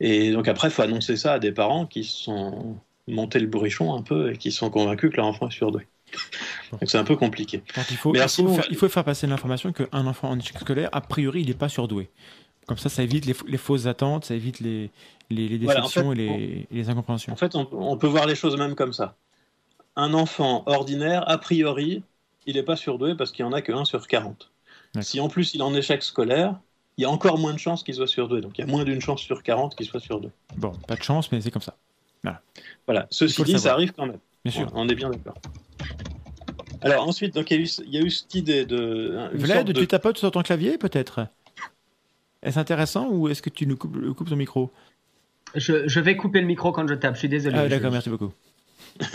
Et 0.00 0.32
donc 0.32 0.48
après, 0.48 0.68
il 0.68 0.70
faut 0.70 0.82
annoncer 0.82 1.16
ça 1.16 1.34
à 1.34 1.38
des 1.38 1.52
parents 1.52 1.86
qui 1.86 2.04
sont 2.04 2.76
montés 3.06 3.40
le 3.40 3.46
bourrichon 3.46 3.94
un 3.94 4.02
peu 4.02 4.32
et 4.32 4.36
qui 4.36 4.52
sont 4.52 4.70
convaincus 4.70 5.10
que 5.10 5.16
leur 5.16 5.26
enfant 5.26 5.48
est 5.48 5.52
surdoué. 5.52 5.86
Donc 6.70 6.82
c'est 6.84 6.98
un 6.98 7.04
peu 7.04 7.16
compliqué. 7.16 7.62
il, 7.76 7.96
faut, 7.96 8.14
faire, 8.14 8.26
il, 8.70 8.76
faut, 8.76 8.88
faire, 8.88 9.04
passer 9.04 9.26
l'information 9.26 9.72
qu'un 9.72 10.06
enfant 10.06 10.30
en 10.30 10.38
échec 10.38 10.58
scolaire, 10.58 10.88
a 10.92 11.00
priori, 11.00 11.42
il 11.42 11.48
n'est 11.48 11.54
pas 11.54 11.68
surdoué. 11.68 12.10
Comme 12.66 12.78
ça, 12.78 12.88
ça 12.88 13.02
évite 13.02 13.24
les, 13.24 13.34
les, 13.46 13.56
fausses 13.56 13.86
attentes, 13.86 14.26
ça 14.26 14.34
évite 14.34 14.60
les, 14.60 14.90
les, 15.30 15.48
les 15.48 15.58
déceptions 15.58 16.04
voilà, 16.04 16.22
en 16.22 16.34
fait, 16.34 16.42
et, 16.42 16.68
les, 16.70 16.90
incompréhensions. 16.90 17.32
En 17.32 17.36
fait, 17.36 17.54
on, 17.54 17.66
on, 17.72 17.96
peut 17.96 18.06
voir 18.06 18.26
les 18.26 18.34
choses 18.34 18.58
même 18.58 18.74
comme 18.74 18.92
ça. 18.92 19.16
Un 19.96 20.12
enfant 20.12 20.64
ordinaire, 20.66 21.28
a 21.28 21.38
priori, 21.38 22.02
il 22.46 22.56
n'est 22.56 22.62
pas 22.62 22.76
surdoué 22.76 23.14
parce 23.14 23.32
qu'il 23.32 23.44
n'y 23.44 23.50
en 23.50 23.54
a 23.54 23.62
que 23.62 23.72
1 23.72 23.84
sur 23.84 24.06
40. 24.06 24.50
Si 25.00 25.20
en 25.20 25.28
plus 25.28 25.54
il 25.54 25.60
est 25.60 25.64
en 25.64 25.74
échec 25.74 26.02
scolaire, 26.02 26.58
il 26.98 27.02
y 27.02 27.04
a 27.04 27.10
encore 27.10 27.38
moins 27.38 27.54
de 27.54 27.58
chances 27.58 27.84
qu'il 27.84 27.94
soit 27.94 28.08
surdoué. 28.08 28.40
Donc 28.40 28.58
il 28.58 28.60
y 28.60 28.64
a 28.64 28.66
moins 28.66 28.84
d'une 28.84 29.00
chance 29.00 29.20
sur 29.22 29.42
40 29.42 29.76
qu'il 29.76 29.86
soit 29.86 30.00
surdoué. 30.00 30.30
Bon, 30.56 30.72
pas 30.86 30.96
de 30.96 31.02
chance, 31.02 31.30
mais 31.30 31.40
c'est 31.40 31.52
comme 31.52 31.62
ça. 31.62 31.76
Voilà. 32.24 32.42
voilà. 32.86 33.06
Ceci 33.10 33.42
dit, 33.44 33.58
ça 33.58 33.72
arrive 33.72 33.92
quand 33.92 34.06
même. 34.06 34.18
Bien 34.44 34.52
sûr. 34.52 34.70
On 34.74 34.88
est 34.88 34.96
bien 34.96 35.08
d'accord. 35.08 35.36
Alors 36.80 37.06
ensuite, 37.06 37.34
donc, 37.34 37.50
il, 37.50 37.56
y 37.56 37.60
a 37.60 37.62
eu, 37.62 37.68
il 37.86 37.94
y 37.94 37.98
a 37.98 38.00
eu 38.00 38.10
cette 38.10 38.34
idée 38.34 38.66
de. 38.66 39.30
Vlad, 39.32 39.66
de... 39.66 39.72
tu 39.72 39.86
tapotes 39.86 40.18
sur 40.18 40.30
ton 40.32 40.42
clavier 40.42 40.76
peut-être? 40.76 41.26
Est-ce 42.42 42.58
intéressant 42.58 43.08
ou 43.08 43.28
est-ce 43.28 43.42
que 43.42 43.50
tu 43.50 43.66
nous 43.66 43.76
coupes, 43.76 44.14
coupes 44.14 44.28
ton 44.28 44.36
micro? 44.36 44.70
Je, 45.54 45.88
je, 45.88 46.00
vais 46.00 46.16
couper 46.16 46.40
le 46.40 46.46
micro 46.46 46.72
quand 46.72 46.86
je 46.86 46.94
tape, 46.94 47.14
je 47.14 47.20
suis 47.20 47.28
désolé. 47.28 47.56
Ah, 47.58 47.68
d'accord, 47.68 47.90
merci 47.90 48.10
beaucoup. 48.10 48.32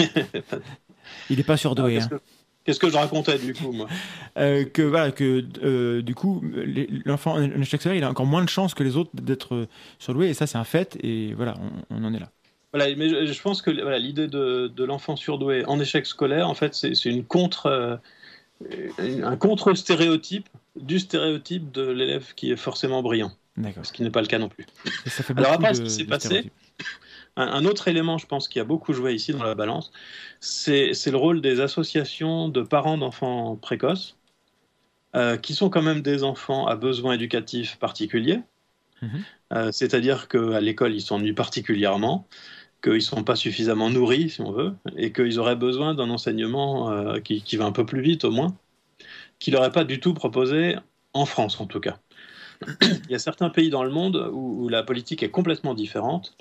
il 1.29 1.37
n'est 1.37 1.43
pas 1.43 1.57
surdoué. 1.57 1.99
Ah, 2.01 2.17
Qu'est-ce 2.65 2.79
que 2.79 2.89
je 2.89 2.95
racontais 2.95 3.37
du 3.37 3.53
coup, 3.53 3.71
moi? 3.71 3.87
Euh, 4.37 4.63
Que 4.65 4.81
voilà, 4.81 5.11
que 5.11 5.43
euh, 5.63 6.01
du 6.01 6.15
coup, 6.15 6.41
l'enfant 7.05 7.33
en 7.33 7.61
échec 7.61 7.81
scolaire, 7.81 7.97
il 7.97 8.03
a 8.03 8.09
encore 8.09 8.25
moins 8.25 8.43
de 8.43 8.49
chances 8.49 8.73
que 8.73 8.83
les 8.83 8.95
autres 8.95 9.11
d'être 9.13 9.67
surdoué, 9.99 10.29
et 10.29 10.33
ça, 10.33 10.47
c'est 10.47 10.57
un 10.57 10.63
fait, 10.63 10.97
et 11.03 11.33
voilà, 11.33 11.55
on, 11.89 11.97
on, 11.97 12.03
en 12.05 12.13
est 12.13 12.19
là. 12.19 12.29
Voilà, 12.73 12.95
mais 12.95 13.09
je, 13.09 13.31
je 13.31 13.41
pense 13.41 13.61
que 13.61 13.69
voilà, 13.69 13.99
l'idée 13.99 14.27
de, 14.27 14.71
de 14.73 14.83
l'enfant 14.83 15.15
surdoué 15.15 15.65
en 15.65 15.79
échec 15.79 16.05
scolaire, 16.05 16.49
en 16.49 16.55
fait, 16.55 16.73
c'est 16.73 17.05
une 17.05 17.25
contre, 17.25 17.65
euh, 17.67 17.97
un 19.23 19.35
contre 19.35 19.73
stéréotype 19.73 20.47
du 20.79 20.99
stéréotype 20.99 21.71
de 21.71 21.87
l'élève 21.87 22.33
qui 22.35 22.51
est 22.51 22.55
forcément 22.55 23.03
brillant. 23.03 23.31
Ce 23.83 23.91
qui 23.91 24.01
n'est 24.01 24.09
pas 24.09 24.21
le 24.21 24.27
cas 24.27 24.39
non 24.39 24.49
plus. 24.49 24.65
Alors 25.35 25.51
après, 25.51 25.75
ce 25.75 25.81
qui 25.81 25.91
s'est 25.91 26.05
passé, 26.05 26.49
un, 27.35 27.65
autre 27.65 27.87
élément, 27.87 28.17
je 28.17 28.27
pense, 28.27 28.47
qui 28.47 28.59
a 28.59 28.63
beaucoup 28.63 28.93
joué 28.93 29.13
ici 29.13 29.31
dans 29.31 29.43
la 29.43 29.55
balance, 29.55 29.91
c'est 30.39 30.91
le 30.91 31.17
rôle 31.17 31.41
des 31.41 31.61
associations 31.61 32.49
de 32.49 32.61
parents 32.61 32.97
d'enfants 32.97 33.55
précoces, 33.55 34.17
euh, 35.15 35.37
qui 35.37 35.53
sont 35.53 35.69
quand 35.69 35.81
même 35.81 36.01
des 36.01 36.23
enfants 36.23 36.67
à 36.67 36.75
besoins 36.75 37.13
éducatifs 37.13 37.77
particuliers. 37.77 38.41
Mmh. 39.01 39.07
Euh, 39.53 39.71
C'est-à-dire 39.71 40.27
qu'à 40.27 40.59
l'école, 40.59 40.93
ils 40.93 41.01
s'ennuient 41.01 41.33
particulièrement, 41.33 42.27
qu'ils 42.83 42.93
ne 42.93 42.99
sont 42.99 43.23
pas 43.23 43.35
suffisamment 43.35 43.89
nourris, 43.89 44.31
si 44.31 44.41
on 44.41 44.51
veut, 44.51 44.73
et 44.97 45.11
qu'ils 45.11 45.39
auraient 45.39 45.55
besoin 45.55 45.95
d'un 45.95 46.09
enseignement 46.09 46.91
euh, 46.91 47.19
qui, 47.19 47.41
qui, 47.41 47.57
va 47.57 47.65
un 47.65 47.71
peu 47.71 47.85
plus 47.85 48.01
vite, 48.01 48.25
au 48.25 48.31
moins, 48.31 48.55
qu'il 49.39 49.53
n'aurait 49.53 49.71
pas 49.71 49.83
du 49.85 49.99
tout 49.99 50.13
proposé 50.13 50.75
en 51.13 51.25
France, 51.25 51.59
en 51.59 51.65
tout 51.65 51.79
cas. 51.79 51.99
Il 52.81 53.11
y 53.11 53.15
a 53.15 53.19
certains 53.19 53.49
pays 53.49 53.69
dans 53.69 53.83
le 53.83 53.91
monde 53.91 54.29
où, 54.31 54.63
où 54.63 54.69
la 54.69 54.83
politique 54.83 55.23
est 55.23 55.31
complètement 55.31 55.73
différente. 55.73 56.35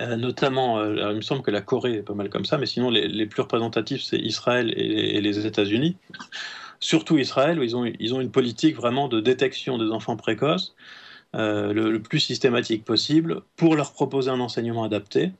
Euh, 0.00 0.16
notamment, 0.16 0.78
euh, 0.78 1.10
il 1.10 1.16
me 1.16 1.20
semble 1.20 1.42
que 1.42 1.50
la 1.50 1.60
Corée 1.60 1.96
est 1.96 2.02
pas 2.02 2.14
mal 2.14 2.30
comme 2.30 2.44
ça, 2.44 2.58
mais 2.58 2.66
sinon 2.66 2.90
les, 2.90 3.26
plus 3.26 3.42
représentatifs 3.42 4.02
c'est 4.02 4.18
Israël 4.18 4.72
et, 4.76 5.20
les 5.20 5.46
États-Unis. 5.46 5.96
Surtout 6.80 7.18
Israël, 7.18 7.58
où 7.58 7.62
ils 7.62 7.76
ont, 7.76 7.84
ils 7.84 8.14
ont 8.14 8.20
une 8.20 8.30
politique 8.30 8.74
vraiment 8.74 9.08
de 9.08 9.20
détection 9.20 9.78
des 9.78 9.90
enfants 9.90 10.16
précoces 10.16 10.74
euh, 11.36 11.72
le, 11.72 12.02
plus 12.02 12.20
systématique 12.20 12.84
possible 12.84 13.42
pour 13.56 13.76
leur 13.76 13.92
proposer 13.92 14.30
un 14.30 14.40
enseignement 14.40 14.84
adapté. 14.84 15.32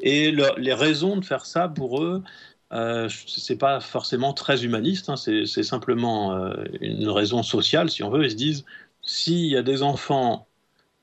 Et 0.00 0.30
le, 0.30 0.44
les 0.56 0.72
raisons 0.72 1.16
de 1.16 1.24
faire 1.24 1.44
ça 1.44 1.68
pour 1.68 2.02
eux, 2.02 2.22
euh, 2.72 3.08
c'est 3.26 3.58
pas 3.58 3.80
forcément 3.80 4.32
très 4.32 4.64
humaniste, 4.64 5.10
hein, 5.10 5.16
c'est 5.16 5.62
simplement 5.62 6.32
une 6.80 7.08
raison 7.08 7.42
sociale, 7.42 7.90
si 7.90 8.02
on 8.02 8.10
veut. 8.10 8.24
Ils 8.24 8.30
se 8.30 8.36
disent 8.36 8.64
s'il 9.02 9.46
y 9.46 9.56
a 9.56 9.62
des 9.62 9.82
enfants 9.82 10.46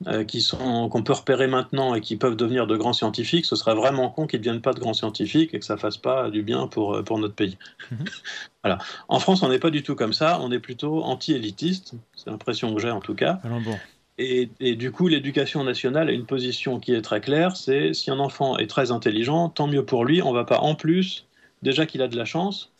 euh, 0.05 0.23
qui 0.23 0.41
sont 0.41 0.89
qu'on 0.89 1.01
peut 1.01 1.13
repérer 1.13 1.47
maintenant 1.47 1.95
et 1.95 2.01
qui 2.01 2.17
peuvent 2.17 2.35
devenir 2.35 2.67
de 2.67 2.77
grands 2.77 2.93
scientifiques, 2.93 3.45
ce 3.45 3.55
serait 3.55 3.73
vraiment 3.73 4.11
con 4.11 4.27
qu'ils 4.27 4.39
ne 4.41 4.45
deviennent 4.45 4.61
pas 4.61 4.73
de 4.73 4.79
grands 4.79 4.93
scientifiques 4.93 5.55
et 5.55 5.59
que 5.59 5.65
ça 5.65 5.75
fasse 5.75 5.97
pas 5.97 6.29
du 6.29 6.43
bien 6.43 6.67
pour 6.67 6.93
euh, 6.93 7.01
pour 7.01 7.17
notre 7.17 7.33
pays. 7.33 7.57
Mm 7.89 7.95
-hmm. 7.95 8.09
voilà. 8.63 8.77
En 9.07 9.19
France, 9.19 9.41
on 9.41 9.49
n'est 9.49 9.57
pas 9.59 9.71
du 9.71 9.81
tout 9.81 9.95
comme 9.95 10.13
ça. 10.13 10.39
On 10.39 10.51
est 10.51 10.59
plutôt 10.59 11.03
anti-élitiste. 11.03 11.95
C'est 12.15 12.29
l'impression 12.29 12.75
que 12.75 12.81
j'ai 12.81 12.91
en 12.91 13.01
tout 13.01 13.15
cas. 13.15 13.39
Alors 13.43 13.59
bon. 13.61 13.75
Et, 14.19 14.49
et, 14.59 14.75
du 14.75 14.91
coup, 14.91 15.07
l'éducation 15.07 15.63
nationale 15.63 16.09
a 16.09 16.11
une 16.11 16.25
position 16.25 16.79
qui 16.79 16.93
est 16.93 17.01
très 17.01 17.21
claire. 17.21 17.55
C'est 17.55 17.93
si 17.93 18.11
un 18.11 18.19
enfant 18.19 18.57
est 18.57 18.67
très 18.67 18.91
intelligent, 18.91 19.49
tant 19.49 19.67
mieux 19.67 19.85
pour 19.85 20.05
lui. 20.05 20.21
On 20.21 20.33
va 20.33 20.43
pas 20.43 20.59
en 20.59 20.75
plus, 20.75 21.25
déjà 21.61 21.85
qu'il 21.85 22.01
a 22.01 22.07
de 22.07 22.17
la 22.17 22.25
chance, 22.25 22.71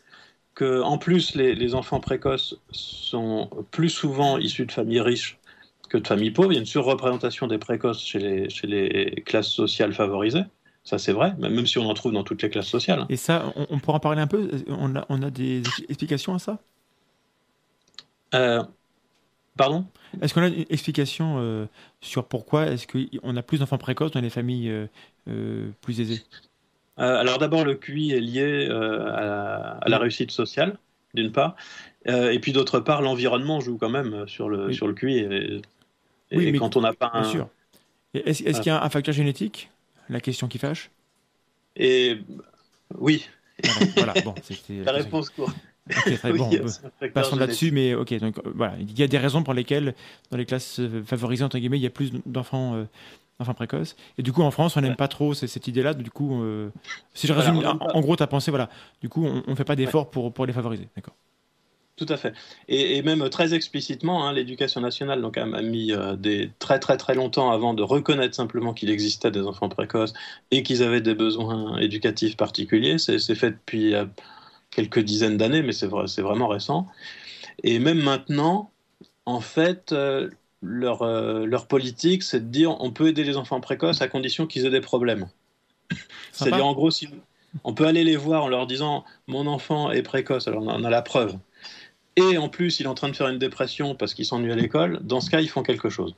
que 0.54 0.82
en 0.82 0.98
plus 0.98 1.34
les, 1.36 1.54
les 1.54 1.74
enfants 1.74 2.00
précoces 2.00 2.56
sont 2.72 3.48
plus 3.70 3.90
souvent 3.90 4.38
issus 4.38 4.66
de 4.66 4.72
familles 4.72 5.00
riches 5.00 5.37
que 5.88 5.98
de 5.98 6.06
familles 6.06 6.30
pauvres. 6.30 6.52
Il 6.52 6.56
y 6.56 6.58
a 6.58 6.60
une 6.60 6.66
surreprésentation 6.66 7.46
des 7.46 7.58
précoces 7.58 8.04
chez 8.04 8.18
les, 8.18 8.48
chez 8.48 8.66
les 8.66 9.22
classes 9.26 9.48
sociales 9.48 9.92
favorisées. 9.92 10.44
Ça, 10.84 10.96
c'est 10.96 11.12
vrai, 11.12 11.34
même 11.38 11.66
si 11.66 11.76
on 11.78 11.88
en 11.88 11.92
trouve 11.92 12.12
dans 12.12 12.24
toutes 12.24 12.42
les 12.42 12.48
classes 12.48 12.68
sociales. 12.68 13.04
Et 13.10 13.16
ça, 13.16 13.52
on, 13.56 13.66
on 13.68 13.78
pourra 13.78 13.98
en 13.98 14.00
parler 14.00 14.22
un 14.22 14.26
peu? 14.26 14.50
On 14.68 14.96
a, 14.96 15.04
on 15.10 15.22
a 15.22 15.30
des 15.30 15.62
explications 15.88 16.34
à 16.34 16.38
ça? 16.38 16.58
Euh, 18.34 18.62
Pardon? 19.56 19.84
Est-ce 20.22 20.32
qu'on 20.32 20.42
a 20.42 20.46
une 20.46 20.64
explication 20.70 21.36
euh, 21.38 21.66
sur 22.00 22.26
pourquoi 22.26 22.68
est-ce 22.68 22.86
qu'on 22.86 23.36
a 23.36 23.42
plus 23.42 23.58
d'enfants 23.58 23.76
précoces 23.76 24.12
dans 24.12 24.20
les 24.20 24.30
familles 24.30 24.72
euh, 25.28 25.70
plus 25.82 26.00
aisées? 26.00 26.22
Alors 26.96 27.38
d'abord, 27.38 27.64
le 27.64 27.74
QI 27.74 28.12
est 28.12 28.20
lié 28.20 28.68
à, 28.70 29.78
la 29.86 29.98
réussite 29.98 30.30
sociale, 30.30 30.78
d'une 31.14 31.30
part, 31.30 31.54
et 32.06 32.38
puis 32.40 32.52
d'autre 32.52 32.80
part, 32.80 33.02
l'environnement 33.02 33.60
joue 33.60 33.78
quand 33.78 33.88
même 33.88 34.26
sur 34.26 34.48
le, 34.48 34.72
sur 34.72 34.88
le 34.88 34.94
QI. 34.94 35.18
Et, 35.18 35.60
oui, 36.32 36.52
mais 36.52 36.58
quand 36.58 36.76
on 36.76 36.80
n'a 36.80 36.92
pas 36.92 37.10
un... 37.12 37.22
Bien 37.22 37.30
sûr. 37.30 37.48
Est-ce 38.14 38.60
qu'il 38.60 38.66
y 38.66 38.70
a 38.70 38.82
un 38.82 38.90
facteur 38.90 39.14
génétique 39.14 39.70
La 40.08 40.20
question 40.20 40.48
qui 40.48 40.58
fâche? 40.58 40.90
Et 41.76 42.18
oui. 42.96 43.26
Voilà, 43.96 44.14
bon, 44.24 44.34
la 44.84 44.92
réponse 44.92 45.30
courte. 45.30 45.56
Ok, 45.90 46.18
très 46.18 46.32
bon. 46.34 46.50
Passons 47.12 47.36
là-dessus, 47.36 47.70
mais 47.72 47.94
ok. 47.94 48.18
Donc 48.18 48.38
euh, 48.38 48.52
voilà, 48.54 48.74
il 48.78 48.98
y 48.98 49.02
a 49.02 49.08
des 49.08 49.18
raisons 49.18 49.42
pour 49.42 49.54
lesquelles 49.54 49.94
dans 50.30 50.36
les 50.36 50.46
classes 50.46 50.80
euh, 50.80 51.02
favorisées 51.04 51.44
entre 51.44 51.58
guillemets, 51.58 51.78
il 51.78 51.82
y 51.82 51.86
a 51.86 51.90
plus 51.90 52.12
d'enfants. 52.26 52.74
Euh, 52.74 52.84
précoces. 53.54 53.94
Et 54.18 54.22
du 54.24 54.32
coup, 54.32 54.42
en 54.42 54.50
France, 54.50 54.76
on 54.76 54.80
n'aime 54.80 54.96
pas 54.96 55.06
trop 55.06 55.32
cette 55.32 55.68
idée-là. 55.68 55.94
Du 55.94 56.10
coup, 56.10 56.42
si 57.14 57.28
je 57.28 57.32
résume, 57.32 57.62
en, 57.64 58.00
gros, 58.00 58.16
tu 58.16 58.22
as 58.24 58.26
pensé, 58.26 58.50
voilà, 58.50 58.68
du 59.00 59.08
coup, 59.08 59.24
on 59.24 59.48
ne 59.48 59.54
fait 59.54 59.62
pas 59.62 59.76
d'efforts 59.76 60.10
pour, 60.10 60.32
pour 60.32 60.44
les 60.44 60.52
favoriser. 60.52 60.88
D'accord. 60.96 61.14
Tout 61.98 62.06
à 62.08 62.16
fait. 62.16 62.32
Et, 62.68 63.02
même 63.02 63.28
très 63.28 63.52
explicitement, 63.52 64.26
hein, 64.26 64.32
l'éducation 64.32 64.80
nationale 64.80 65.20
donc, 65.20 65.36
a 65.36 65.44
mis 65.62 65.92
des, 66.16 66.50
très 66.60 66.78
très 66.78 66.96
très 66.96 67.14
longtemps 67.14 67.50
avant 67.50 67.74
de 67.74 67.82
reconnaître 67.82 68.34
simplement 68.34 68.72
qu'il 68.72 68.88
existait 68.88 69.30
des 69.30 69.42
enfants 69.42 69.68
précoces 69.68 70.14
et 70.50 70.62
qu'ils 70.62 70.82
avaient 70.82 71.00
des 71.00 71.14
besoins 71.14 71.76
éducatifs 71.78 72.36
particuliers. 72.36 72.98
C'est 72.98 73.34
fait 73.34 73.50
depuis 73.50 73.94
quelques 74.70 75.00
dizaines 75.00 75.36
d'années, 75.36 75.62
mais 75.62 75.72
c'est 75.72 75.88
vraiment 76.22 76.46
récent. 76.46 76.86
Et 77.64 77.78
même 77.78 78.00
maintenant, 78.00 78.70
en 79.26 79.40
fait, 79.40 79.92
euh, 79.92 80.30
leur, 80.62 81.02
euh, 81.02 81.44
leur 81.44 81.66
politique, 81.66 82.22
c'est 82.22 82.40
de 82.40 82.50
dire 82.50 82.80
on 82.80 82.90
peut 82.90 83.08
aider 83.08 83.24
les 83.24 83.36
enfants 83.36 83.60
précoces 83.60 84.00
à 84.00 84.08
condition 84.08 84.46
qu'ils 84.46 84.66
aient 84.66 84.70
des 84.70 84.80
problèmes. 84.80 85.28
C'est-à-dire, 86.32 86.66
en 86.66 86.72
gros, 86.72 86.90
si, 86.90 87.08
on 87.64 87.74
peut 87.74 87.86
aller 87.86 88.04
les 88.04 88.16
voir 88.16 88.44
en 88.44 88.48
leur 88.48 88.66
disant 88.66 89.04
mon 89.26 89.46
enfant 89.46 89.90
est 89.90 90.02
précoce, 90.02 90.48
alors 90.48 90.62
on 90.62 90.84
a 90.84 90.90
la 90.90 91.02
preuve. 91.02 91.36
Et 92.18 92.38
en 92.38 92.48
plus, 92.48 92.80
il 92.80 92.84
est 92.84 92.88
en 92.88 92.94
train 92.94 93.08
de 93.08 93.16
faire 93.16 93.28
une 93.28 93.38
dépression 93.38 93.94
parce 93.94 94.14
qu'il 94.14 94.24
s'ennuie 94.24 94.52
à 94.52 94.56
l'école. 94.56 95.00
Dans 95.02 95.20
ce 95.20 95.30
cas, 95.30 95.40
ils 95.40 95.48
font 95.48 95.62
quelque 95.62 95.88
chose. 95.88 96.14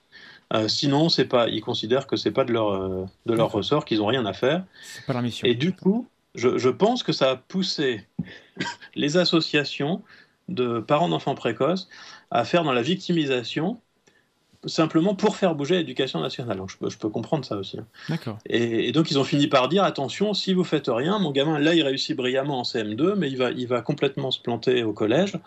Euh, 0.52 0.68
sinon, 0.68 1.08
c'est 1.08 1.26
pas, 1.26 1.48
ils 1.48 1.60
considèrent 1.60 2.06
que 2.06 2.16
c'est 2.16 2.32
pas 2.32 2.44
de 2.44 2.52
leur, 2.52 3.08
de 3.26 3.34
leur 3.34 3.52
ressort, 3.52 3.84
qu'ils 3.84 4.02
ont 4.02 4.06
rien 4.06 4.26
à 4.26 4.32
faire. 4.32 4.64
Pas 5.06 5.12
leur 5.12 5.22
mission. 5.22 5.46
Et 5.46 5.54
du 5.54 5.72
coup, 5.72 6.08
je, 6.34 6.68
pense 6.68 7.02
que 7.02 7.12
ça 7.12 7.30
a 7.30 7.36
poussé 7.36 8.06
les 8.94 9.16
associations 9.16 10.02
de 10.48 10.80
parents 10.80 11.08
d'enfants 11.08 11.34
précoces 11.34 11.88
à 12.30 12.44
faire 12.44 12.64
dans 12.64 12.72
la 12.72 12.82
victimisation 12.82 13.80
simplement 14.66 15.14
pour 15.14 15.36
faire 15.36 15.54
bouger 15.54 15.76
l'éducation 15.76 16.20
nationale. 16.20 16.58
Donc 16.58 16.70
je, 16.70 16.98
peux, 16.98 17.08
comprendre 17.08 17.44
ça 17.44 17.56
aussi. 17.56 17.78
Hein. 17.78 17.86
D'accord. 18.10 18.38
Et, 18.46 18.92
donc 18.92 19.10
ils 19.10 19.18
ont 19.18 19.24
fini 19.24 19.46
par 19.46 19.68
dire 19.68 19.84
attention, 19.84 20.34
si 20.34 20.52
vous 20.52 20.64
faites 20.64 20.88
rien, 20.88 21.18
mon 21.18 21.30
gamin 21.30 21.58
là 21.58 21.74
il 21.74 21.82
réussit 21.82 22.14
brillamment 22.14 22.60
en 22.60 22.62
CM2, 22.62 23.14
mais 23.14 23.30
il 23.30 23.38
va, 23.38 23.50
il 23.52 23.66
va 23.66 23.80
complètement 23.80 24.30
se 24.30 24.40
planter 24.40 24.82
au 24.82 24.92
collège. 24.92 25.38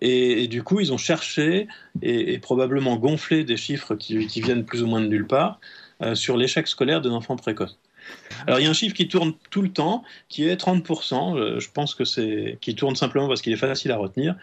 Et, 0.00 0.48
du 0.48 0.62
coup 0.62 0.80
ils 0.80 0.92
ont 0.92 0.98
cherché 0.98 1.68
et, 2.02 2.38
probablement 2.38 2.96
gonflé 2.96 3.44
des 3.44 3.56
chiffres 3.56 3.94
qui, 3.94 4.26
viennent 4.40 4.64
plus 4.64 4.82
ou 4.82 4.86
moins 4.86 5.00
de 5.00 5.06
nulle 5.06 5.26
part 5.26 5.60
euh, 6.02 6.14
sur 6.14 6.36
l'échec 6.36 6.66
scolaire 6.66 7.00
des 7.00 7.10
enfants 7.10 7.36
précoces. 7.36 7.78
Alors 8.46 8.60
il 8.60 8.64
y 8.64 8.66
a 8.66 8.70
un 8.70 8.74
chiffre 8.74 8.94
qui 8.94 9.08
tourne 9.08 9.34
tout 9.50 9.62
le 9.62 9.70
temps, 9.70 10.02
qui 10.28 10.48
est 10.48 10.60
30%, 10.60 11.36
euh, 11.36 11.60
je 11.60 11.70
pense 11.70 11.94
que 11.94 12.04
c'est 12.04 12.58
qui 12.60 12.74
tourne 12.74 12.96
simplement 12.96 13.28
parce 13.28 13.42
qu'il 13.42 13.52
est 13.52 13.56
facile 13.56 13.92
à 13.92 13.96
retenir, 13.96 14.36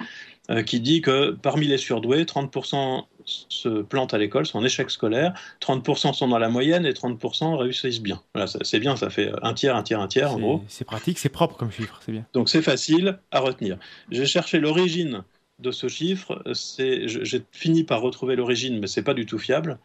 euh, 0.50 0.64
qui 0.64 0.80
dit 0.80 1.02
que 1.02 1.32
parmi 1.32 1.68
les 1.68 1.78
surdoués, 1.78 2.24
30% 2.24 3.06
se 3.26 3.82
plantent 3.82 4.14
à 4.14 4.18
l'école, 4.18 4.46
sont 4.46 4.60
en 4.60 4.64
échec 4.64 4.90
scolaire, 4.90 5.34
30% 5.62 6.14
sont 6.14 6.28
dans 6.30 6.38
la 6.38 6.48
moyenne 6.48 6.86
et 6.86 6.94
30% 6.94 7.58
réussissent 7.58 8.02
bien. 8.02 8.22
Voilà, 8.34 8.48
c'est 8.48 8.80
bien, 8.80 8.96
ça 8.96 9.10
fait 9.10 9.32
un 9.42 9.54
tiers, 9.54 9.76
un 9.76 9.84
tiers, 9.84 10.00
un 10.00 10.08
tiers 10.08 10.32
en 10.32 10.40
gros. 10.40 10.64
C'est 10.68 10.86
pratique, 10.86 11.20
c'est 11.20 11.30
propre 11.30 11.58
comme 11.58 11.72
chiffre, 11.72 12.00
c'est 12.06 12.14
bien. 12.14 12.26
Donc 12.34 12.48
c'est 12.48 12.62
facile 12.62 13.20
à 13.32 13.40
retenir. 13.40 13.78
J'ai 14.12 14.26
cherché 14.26 14.60
l'origine 14.60 15.24
de 15.60 15.72
ce 15.72 15.88
chiffre, 15.88 16.44
j'ai 16.76 17.42
fini 17.52 17.84
par 17.84 18.02
retrouver 18.02 18.36
l'origine, 18.36 18.80
mais 18.80 18.88
c'est 18.88 19.04
pas 19.04 19.14
du 19.14 19.26
tout 19.26 19.40
fiable. 19.40 19.80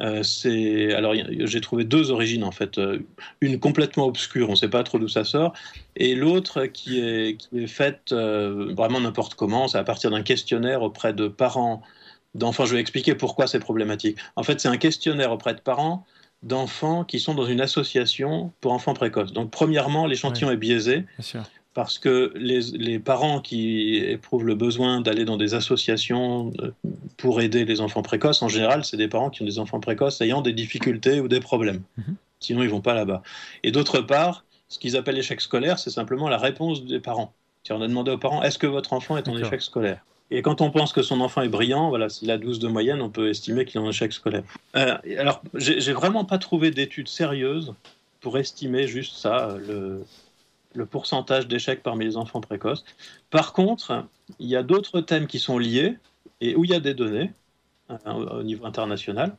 Euh, 0.00 0.22
c'est 0.22 0.94
alors 0.94 1.12
j'ai 1.28 1.60
trouvé 1.60 1.82
deux 1.82 2.12
origines 2.12 2.44
en 2.44 2.52
fait, 2.52 2.78
euh, 2.78 3.00
une 3.40 3.58
complètement 3.58 4.06
obscure, 4.06 4.46
on 4.48 4.52
ne 4.52 4.56
sait 4.56 4.68
pas 4.68 4.84
trop 4.84 5.00
d'où 5.00 5.08
ça 5.08 5.24
sort, 5.24 5.54
et 5.96 6.14
l'autre 6.14 6.66
qui 6.66 7.00
est, 7.00 7.36
qui 7.36 7.64
est 7.64 7.66
faite 7.66 8.12
euh, 8.12 8.72
vraiment 8.76 9.00
n'importe 9.00 9.34
comment. 9.34 9.66
C'est 9.66 9.78
à 9.78 9.82
partir 9.82 10.12
d'un 10.12 10.22
questionnaire 10.22 10.82
auprès 10.82 11.12
de 11.14 11.26
parents 11.26 11.82
d'enfants. 12.34 12.64
Je 12.64 12.74
vais 12.74 12.80
expliquer 12.80 13.16
pourquoi 13.16 13.48
c'est 13.48 13.58
problématique. 13.58 14.18
En 14.36 14.44
fait, 14.44 14.60
c'est 14.60 14.68
un 14.68 14.76
questionnaire 14.76 15.32
auprès 15.32 15.54
de 15.54 15.60
parents 15.60 16.06
d'enfants 16.44 17.02
qui 17.02 17.18
sont 17.18 17.34
dans 17.34 17.46
une 17.46 17.60
association 17.60 18.52
pour 18.60 18.72
enfants 18.72 18.94
précoces. 18.94 19.32
Donc, 19.32 19.50
premièrement, 19.50 20.06
l'échantillon 20.06 20.52
est 20.52 20.56
biaisé. 20.56 20.98
Bien 21.18 21.24
sûr 21.24 21.42
parce 21.78 22.00
que 22.00 22.32
les, 22.34 22.98
parents 22.98 23.40
qui 23.40 23.98
éprouvent 23.98 24.44
le 24.44 24.56
besoin 24.56 25.00
d'aller 25.00 25.24
dans 25.24 25.36
des 25.36 25.54
associations 25.54 26.52
euh, 26.60 26.72
pour 27.16 27.40
aider 27.40 27.64
les 27.64 27.80
enfants 27.80 28.02
précoces, 28.02 28.42
en 28.42 28.48
général, 28.48 28.84
c'est 28.84 28.96
des 28.96 29.06
parents 29.06 29.30
qui 29.30 29.42
ont 29.42 29.44
des 29.44 29.60
enfants 29.60 29.78
précoces 29.78 30.20
ayant 30.20 30.42
des 30.42 30.52
difficultés 30.52 31.20
ou 31.20 31.28
des 31.28 31.38
problèmes. 31.38 31.82
Mhm. 31.96 32.16
Sinon, 32.40 32.62
ils 32.64 32.68
vont 32.68 32.80
pas 32.80 32.94
là-bas. 32.94 33.22
Et 33.62 33.70
d'autre 33.70 34.00
part, 34.00 34.44
ce 34.68 34.80
qu'ils 34.80 34.96
appellent 34.96 35.14
l'échec 35.14 35.40
scolaire, 35.40 35.78
c'est 35.78 35.90
simplement 35.90 36.28
la 36.28 36.38
réponse 36.38 36.84
des 36.84 36.98
parents. 36.98 37.32
On 37.70 37.80
a 37.80 37.86
demandé 37.86 38.10
aux 38.10 38.18
parents, 38.18 38.42
est-ce 38.42 38.58
que 38.58 38.66
votre 38.66 38.92
enfant 38.92 39.16
est 39.16 39.28
en 39.28 39.38
échec 39.38 39.62
scolaire? 39.62 40.04
Et 40.32 40.42
quand 40.42 40.60
on 40.60 40.72
pense 40.72 40.92
que 40.92 41.02
son 41.02 41.20
enfant 41.20 41.42
est 41.42 41.48
brillant, 41.48 41.90
voilà, 41.90 42.08
s'il 42.08 42.32
a 42.32 42.38
12 42.38 42.58
de 42.58 42.66
moyenne, 42.66 43.00
on 43.00 43.08
peut 43.08 43.30
estimer 43.30 43.64
qu'il 43.66 43.80
est 43.80 43.84
en 43.84 43.88
échec 43.88 44.12
scolaire. 44.12 44.42
Euh, 44.74 44.96
alors, 45.16 45.42
j'ai 45.54 45.92
vraiment 45.92 46.24
pas 46.24 46.38
trouvé 46.38 46.72
d'études 46.72 47.06
sérieuses 47.06 47.72
pour 48.20 48.36
estimer 48.36 48.88
juste 48.88 49.14
ça, 49.14 49.56
le, 49.64 50.02
le 50.78 50.86
pourcentage 50.86 51.48
d'échecs 51.48 51.82
parmi 51.82 52.04
les 52.04 52.16
enfants 52.16 52.40
précoces. 52.40 52.84
Par 53.30 53.52
contre, 53.52 54.06
il 54.38 54.48
y 54.48 54.56
a 54.56 54.62
d'autres 54.62 55.00
thèmes 55.00 55.26
qui 55.26 55.38
sont 55.38 55.58
liés 55.58 55.98
et 56.40 56.54
où 56.54 56.64
il 56.64 56.70
y 56.70 56.74
a 56.74 56.80
des 56.80 56.94
données 56.94 57.32
euh, 57.90 57.96
au 58.14 58.42
niveau 58.42 58.64
international. 58.64 59.36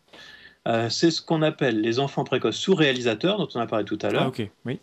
Euh, 0.67 0.89
c'est 0.89 1.09
ce 1.09 1.21
qu'on 1.21 1.41
appelle 1.41 1.79
les 1.81 1.99
enfants 1.99 2.25
précoces 2.25 2.57
sous-réalisateurs, 2.57 3.37
dont 3.37 3.47
on 3.55 3.59
a 3.59 3.67
parlé 3.67 3.85
tout 3.85 3.97
à 4.01 4.09
l'heure. 4.09 4.31
Ah, 4.37 4.43
oui. 4.65 4.79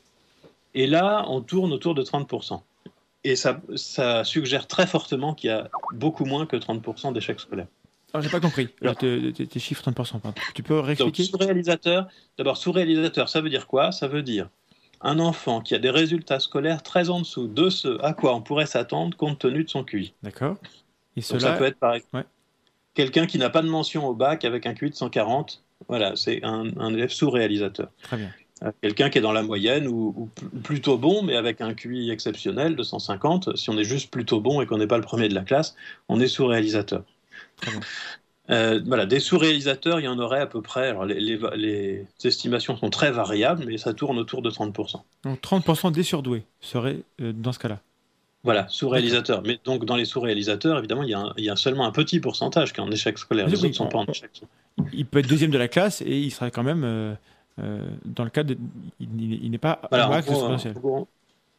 Et 0.75 0.87
là, 0.87 1.25
on 1.29 1.43
tourne 1.43 1.73
autour 1.73 1.95
de 1.95 2.03
30%. 2.03 2.61
Et 3.25 3.37
ça, 3.37 3.61
ça 3.75 4.25
suggère 4.25 4.67
très 4.67 4.87
fortement 4.87 5.35
qu'il 5.35 5.51
y 5.51 5.53
a 5.53 5.69
beaucoup 5.93 6.25
moins 6.25 6.47
que 6.47 6.57
30% 6.57 7.13
d'échecs 7.13 7.41
scolaires. 7.41 7.67
Alors, 8.13 8.23
j'ai 8.23 8.31
pas 8.31 8.41
compris. 8.41 8.69
Alors, 8.81 8.97
tes, 8.97 9.59
chiffres 9.59 9.91
30%. 9.91 10.21
Tu 10.55 10.63
peux 10.63 10.79
réexpliquer? 10.79 11.25
Sous-réalisateur, 11.25 12.09
d'abord, 12.39 12.57
sous-réalisateur, 12.57 13.29
ça 13.29 13.41
veut 13.41 13.51
dire 13.51 13.67
quoi? 13.67 13.93
Ça 13.93 14.09
veut 14.09 14.23
dire 14.23 14.49
un 15.01 15.19
enfant 15.19 15.61
qui 15.61 15.75
a 15.75 15.79
des 15.79 15.91
résultats 15.91 16.41
scolaires 16.41 16.83
très 16.83 17.11
en 17.11 17.21
dessous 17.21 17.49
de 17.49 17.71
ce 17.71 18.03
à 18.03 18.13
quoi 18.13 18.35
on 18.35 18.43
pourrait 18.43 18.67
s'attendre 18.67 19.17
compte 19.17 19.39
tenu 19.39 19.65
de 19.65 19.69
son 19.69 19.85
QI. 19.85 20.15
D'accord. 20.23 20.57
Et 21.17 21.21
cela... 21.21 21.41
ça 21.41 21.53
peut 21.53 21.65
être 21.65 21.79
par 21.79 21.95
exemple 21.95 22.27
quelqu'un 22.97 23.27
qui 23.27 23.39
n'a 23.39 23.51
pas 23.51 23.63
de 23.63 23.69
mention 23.69 24.09
au 24.09 24.15
bac 24.15 24.45
avec 24.45 24.67
un 24.67 24.75
QI 24.75 24.91
de 24.91 24.97
140. 24.97 25.63
Voilà, 25.89 26.17
c'est 26.17 26.43
un, 26.43 26.93
élève 26.93 27.11
sous-réalisateur. 27.11 27.89
Très 28.03 28.17
bien. 28.17 28.31
Euh, 28.63 28.73
quelqu'un 28.81 29.11
qui 29.11 29.19
est 29.19 29.21
dans 29.21 29.35
la 29.35 29.43
moyenne 29.43 29.87
ou, 29.87 30.31
plutôt 30.65 30.97
bon, 30.97 31.23
mais 31.23 31.37
avec 31.37 31.61
un 31.61 31.75
QI 31.75 32.11
exceptionnel 32.11 32.75
de 32.75 32.83
150. 32.83 33.55
Si 33.57 33.69
on 33.71 33.79
est 33.79 33.85
juste 33.85 34.11
plutôt 34.11 34.41
bon 34.41 34.63
et 34.63 34.67
qu'on 34.67 34.79
n'est 34.79 34.87
pas 34.87 34.97
le 34.97 35.05
premier 35.05 35.29
de 35.29 35.35
la 35.35 35.43
classe, 35.43 35.77
on 36.09 36.19
est 36.21 36.27
sous-réalisateur. 36.27 37.05
Euh, 38.51 38.81
voilà, 38.87 39.07
des 39.07 39.21
sous-réalisateurs, 39.21 40.01
il 40.01 40.05
y 40.05 40.09
en 40.09 40.19
aurait 40.19 40.41
à 40.41 40.47
peu 40.47 40.63
près. 40.63 40.89
Alors 40.89 41.05
les, 41.05 42.07
estimations 42.25 42.77
sont 42.77 42.91
très 42.91 43.11
variables, 43.11 43.65
mais 43.67 43.79
ça 43.79 43.93
tourne 43.93 44.19
autour 44.19 44.43
de 44.43 44.51
30%. 44.51 45.03
Donc 45.25 45.41
30% 45.41 45.93
des 45.93 46.03
surdoués 46.03 46.45
seraient 46.61 47.01
euh, 47.21 47.33
dans 47.33 47.53
ce 47.53 47.59
cas-là 47.59 47.81
Voilà, 48.45 48.67
sous-réalisateurs. 48.69 49.43
Mais 49.45 49.59
donc 49.65 49.85
dans 49.85 49.97
les 49.97 50.05
sous-réalisateurs, 50.05 50.79
évidemment, 50.79 51.03
il 51.03 51.45
y, 51.45 51.51
a 51.51 51.57
seulement 51.57 51.87
un 51.87 51.93
petit 51.93 52.21
pourcentage 52.21 52.73
qui 52.73 52.81
est 52.81 52.85
en 52.85 52.91
échec 52.91 53.19
scolaire. 53.19 53.49
Les 53.49 53.65
autres 53.65 53.75
sont 53.75 53.89
pas 53.89 53.99
en 53.99 54.07
échec. 54.07 54.31
Il 54.93 55.07
peut 55.07 55.19
être 55.19 55.29
deuxième 55.29 55.51
de 55.51 55.59
la 55.59 55.69
classe 55.69 56.03
et 56.03 56.19
il 56.19 56.31
serait 56.31 56.51
quand 56.51 56.63
même 56.63 56.85
euh, 57.59 57.81
dans 58.05 58.25
le 58.25 58.31
cadre 58.31 58.51
de. 58.51 58.59
Il, 59.01 59.51
n'est 59.51 59.59
pas 59.59 59.81
voilà, 59.91 60.11
en, 60.11 60.21
gros, 60.21 60.43
en, 60.45 60.57
gros, 60.57 61.09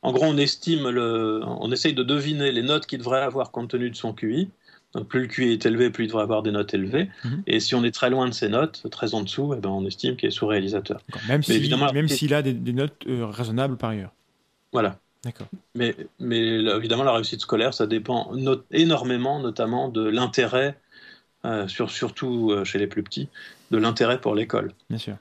en 0.04 0.12
gros, 0.14 0.26
on 0.26 0.38
estime, 0.38 0.90
le, 0.90 1.42
on 1.44 1.72
essaye 1.72 1.94
de 1.94 2.04
deviner 2.04 2.52
les 2.52 2.62
notes 2.62 2.86
qu'il 2.86 3.00
devrait 3.00 3.22
avoir 3.22 3.52
compte 3.52 3.72
tenu 3.72 3.90
de 3.90 3.96
son 3.96 4.14
QI. 4.14 4.50
Donc 4.98 5.08
plus 5.08 5.22
le 5.22 5.28
QI 5.28 5.52
est 5.52 5.66
élevé, 5.68 5.92
plus 5.92 6.06
il 6.06 6.08
devrait 6.08 6.24
avoir 6.24 6.42
des 6.42 6.50
notes 6.52 6.74
élevées. 6.74 7.08
Mhm. 7.24 7.44
Et 7.46 7.60
si 7.60 7.76
on 7.76 7.84
est 7.84 7.92
très 7.92 8.10
loin 8.10 8.28
de 8.28 8.34
ces 8.34 8.50
notes, 8.50 8.88
très 8.90 9.14
en 9.14 9.22
dessous, 9.22 9.54
eh 9.56 9.62
ben 9.62 9.70
on 9.70 9.86
estime 9.86 10.16
qu'il 10.16 10.28
est 10.28 10.32
sous-réalisateur. 10.32 11.02
Même 11.28 11.44
s'il 11.44 12.34
a 12.34 12.42
des, 12.42 12.74
notes 12.74 13.04
euh, 13.08 13.28
raisonnables 13.28 13.78
par 13.78 13.92
ailleurs. 13.92 14.12
Voilà. 14.74 15.00
D'accord. 15.24 15.48
Mais, 15.76 15.96
mais 16.20 16.40
évidemment, 16.40 17.04
la 17.04 17.12
réussite 17.12 17.42
scolaire, 17.42 17.76
ça 17.76 17.86
dépend 17.86 18.32
énormément, 18.72 19.40
notamment 19.40 19.90
de 19.90 20.04
l'intérêt, 20.04 20.80
euh, 21.46 21.68
sur, 21.68 21.92
surtout 21.92 22.52
euh, 22.52 22.64
chez 22.64 22.80
les 22.80 22.88
plus 22.88 23.04
petits, 23.04 23.30
de 23.70 23.78
l'intérêt 23.78 24.20
pour 24.20 24.34
l'école. 24.34 24.74
Bien 24.90 25.00
sûr. 25.00 25.18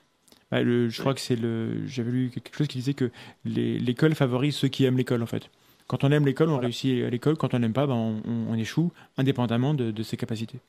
Bah, 0.49 0.63
je 0.63 0.99
crois 0.99 1.13
que 1.13 1.19
c'est 1.19 1.35
le. 1.35 1.85
J'avais 1.87 2.11
lu 2.11 2.31
quelque 2.33 2.55
chose 2.55 2.67
qui 2.67 2.79
disait 2.79 2.95
que 2.95 3.11
l'école 3.45 4.15
favorise 4.15 4.55
ceux 4.55 4.69
qui 4.69 4.85
aiment 4.85 4.97
l'école, 4.97 5.21
en 5.21 5.27
fait. 5.27 5.49
Quand 5.87 6.03
on 6.03 6.11
aime 6.11 6.25
l'école, 6.25 6.49
on 6.49 6.57
réussit 6.57 7.03
à 7.03 7.09
l'école. 7.09 7.37
Quand 7.37 7.53
on 7.53 7.59
n'aime 7.59 7.73
pas, 7.73 7.87
ben, 7.87 8.21
on, 8.25 8.53
échoue, 8.55 8.91
indépendamment 9.17 9.73
de, 9.73 10.03
ses 10.03 10.17
capacités. 10.17 10.59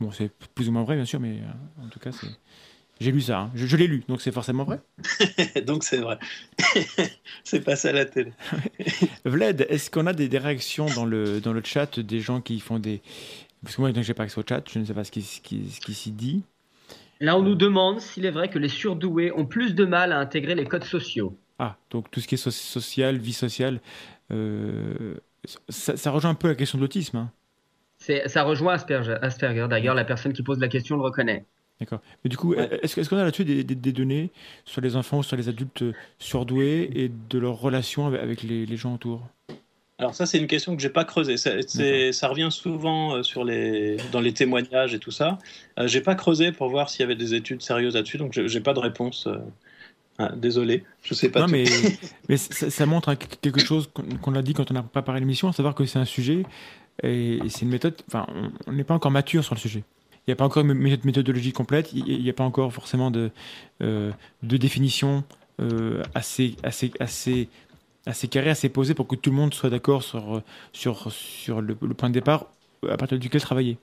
Bon, 0.00 0.10
c'est 0.10 0.30
plus 0.54 0.68
ou 0.68 0.72
moins 0.72 0.84
vrai, 0.84 0.96
bien 0.96 1.04
sûr, 1.04 1.20
mais 1.20 1.38
en 1.82 1.88
tout 1.88 1.98
cas, 1.98 2.10
c'est. 2.12 2.28
J'ai 3.00 3.12
lu 3.12 3.22
ça, 3.22 3.38
hein. 3.40 3.50
je, 3.54 3.76
l'ai 3.78 3.86
lu, 3.86 4.04
donc 4.08 4.20
c'est 4.20 4.30
forcément 4.30 4.64
vrai. 4.64 4.78
donc 5.66 5.84
c'est 5.84 5.96
vrai. 5.96 6.18
c'est 7.44 7.64
passé 7.64 7.88
à 7.88 7.92
la 7.92 8.04
télé. 8.04 8.32
Vlad, 9.24 9.66
est-ce 9.70 9.90
qu'on 9.90 10.06
a 10.06 10.12
des, 10.12 10.28
réactions 10.36 10.84
dans 10.94 11.06
le, 11.06 11.40
dans 11.40 11.54
le 11.54 11.62
chat 11.64 11.98
des 11.98 12.20
gens 12.20 12.42
qui 12.42 12.60
font 12.60 12.78
des. 12.78 13.00
Parce 13.62 13.76
que 13.76 13.80
moi, 13.80 13.90
je 13.94 14.06
n'ai 14.06 14.14
pas 14.14 14.24
accès 14.24 14.38
au 14.38 14.44
chat, 14.46 14.62
je 14.70 14.78
ne 14.78 14.84
sais 14.84 14.92
pas 14.92 15.04
ce 15.04 15.10
qui, 15.10 15.22
ce 15.22 15.40
qui, 15.40 15.70
ce 15.70 15.80
qui 15.80 15.94
s'y 15.94 16.10
dit. 16.10 16.42
Là, 17.20 17.38
on 17.38 17.42
nous 17.42 17.54
demande 17.54 18.00
s'il 18.00 18.26
est 18.26 18.30
vrai 18.30 18.50
que 18.50 18.58
les 18.58 18.68
surdoués 18.68 19.32
ont 19.32 19.46
plus 19.46 19.74
de 19.74 19.86
mal 19.86 20.12
à 20.12 20.18
intégrer 20.18 20.54
les 20.54 20.66
codes 20.66 20.84
sociaux. 20.84 21.34
Ah, 21.62 21.76
donc 21.90 22.10
tout 22.10 22.20
ce 22.20 22.26
qui 22.26 22.36
est 22.36 22.38
social, 22.38 23.18
vie 23.18 23.34
sociale, 23.34 23.80
euh, 24.32 25.16
ça, 25.68 26.10
rejoint 26.10 26.30
un 26.30 26.34
peu 26.34 26.48
la 26.48 26.54
question 26.54 26.78
de 26.78 26.82
l'autisme. 26.82 27.18
Hein. 27.18 27.30
Ça 27.98 28.44
rejoint 28.44 28.72
Asperger. 28.72 29.16
Asperger. 29.20 29.66
D'ailleurs, 29.68 29.94
la 29.94 30.06
personne 30.06 30.32
qui 30.32 30.42
pose 30.42 30.58
la 30.58 30.68
question 30.68 30.96
le 30.96 31.02
reconnaît. 31.02 31.44
D'accord. 31.78 32.00
Mais 32.24 32.30
du 32.30 32.38
coup, 32.38 32.54
est-ce 32.54 33.08
qu'on 33.10 33.18
a 33.18 33.24
là-dessus 33.24 33.44
des, 33.44 33.92
données 33.92 34.30
sur 34.64 34.80
les 34.80 34.96
enfants 34.96 35.18
ou 35.18 35.22
sur 35.22 35.36
les 35.36 35.50
adultes 35.50 35.84
surdoués 36.18 36.90
et 36.94 37.10
de 37.28 37.38
leur 37.38 37.60
relation 37.60 38.06
avec 38.06 38.42
les, 38.42 38.76
gens 38.78 38.94
autour? 38.94 39.22
Alors 39.98 40.14
ça, 40.14 40.24
c'est 40.24 40.38
une 40.38 40.46
question 40.46 40.74
que 40.74 40.80
j'ai 40.80 40.88
pas 40.88 41.04
creusée. 41.04 41.36
Ça, 41.36 41.60
ça, 41.60 42.28
revient 42.28 42.48
souvent 42.50 43.16
euh, 43.16 43.22
sur 43.22 43.44
les, 43.44 43.98
dans 44.12 44.20
les 44.20 44.32
témoignages 44.32 44.94
et 44.94 44.98
tout 44.98 45.10
ça. 45.10 45.36
Je 45.76 45.82
euh, 45.82 45.86
j'ai 45.88 46.00
pas 46.00 46.14
creusé 46.14 46.52
pour 46.52 46.70
voir 46.70 46.88
s'il 46.88 47.00
y 47.00 47.04
avait 47.04 47.16
des 47.16 47.34
études 47.34 47.60
sérieuses 47.60 47.96
là-dessus, 47.96 48.16
donc 48.16 48.32
j'ai 48.32 48.60
pas 48.60 48.72
de 48.72 48.80
réponse. 48.80 49.28
Ah, 50.20 50.32
désolé, 50.36 50.84
je 51.02 51.14
sais 51.14 51.30
pas. 51.30 51.40
Non, 51.40 51.48
mais, 51.48 51.64
mais 52.28 52.36
ça, 52.36 52.84
montre 52.84 53.14
quelque 53.14 53.60
chose 53.60 53.88
qu'on 54.20 54.34
a 54.34 54.42
dit 54.42 54.52
quand 54.52 54.70
on 54.70 54.76
a 54.76 54.82
préparé 54.82 55.18
l'émission, 55.18 55.48
à 55.48 55.52
savoir 55.54 55.74
que 55.74 55.86
c'est 55.86 55.98
un 55.98 56.04
sujet 56.04 56.44
et, 57.02 57.38
c'est 57.48 57.62
une 57.62 57.70
méthode. 57.70 57.94
Enfin, 58.06 58.26
on 58.66 58.72
n'est 58.72 58.84
pas 58.84 58.92
encore 58.92 59.10
mature 59.10 59.42
sur 59.42 59.54
le 59.54 59.60
sujet. 59.60 59.82
Il 60.26 60.30
n'y 60.30 60.32
a 60.32 60.36
pas 60.36 60.44
encore 60.44 60.62
une 60.62 60.74
méthodologie 60.74 61.52
complète, 61.52 61.94
il 61.94 62.22
n'y 62.22 62.28
a 62.28 62.34
pas 62.34 62.44
encore 62.44 62.70
forcément 62.70 63.10
de, 63.10 63.30
euh, 63.82 64.12
de 64.42 64.56
définition 64.58 65.24
euh, 65.62 66.02
assez, 66.14 66.54
assez, 66.62 66.92
assez, 67.00 67.48
assez 68.04 68.28
carrée, 68.28 68.50
assez 68.50 68.68
posée 68.68 68.92
pour 68.92 69.08
que 69.08 69.16
tout 69.16 69.30
le 69.30 69.36
monde 69.36 69.54
soit 69.54 69.70
d'accord 69.70 70.02
sur, 70.02 70.42
sur, 70.74 71.10
sur 71.10 71.62
le, 71.62 71.74
point 71.74 72.10
de 72.10 72.14
départ 72.14 72.44
à 72.86 72.98
partir 72.98 73.18
duquel 73.18 73.40
travailler. 73.40 73.78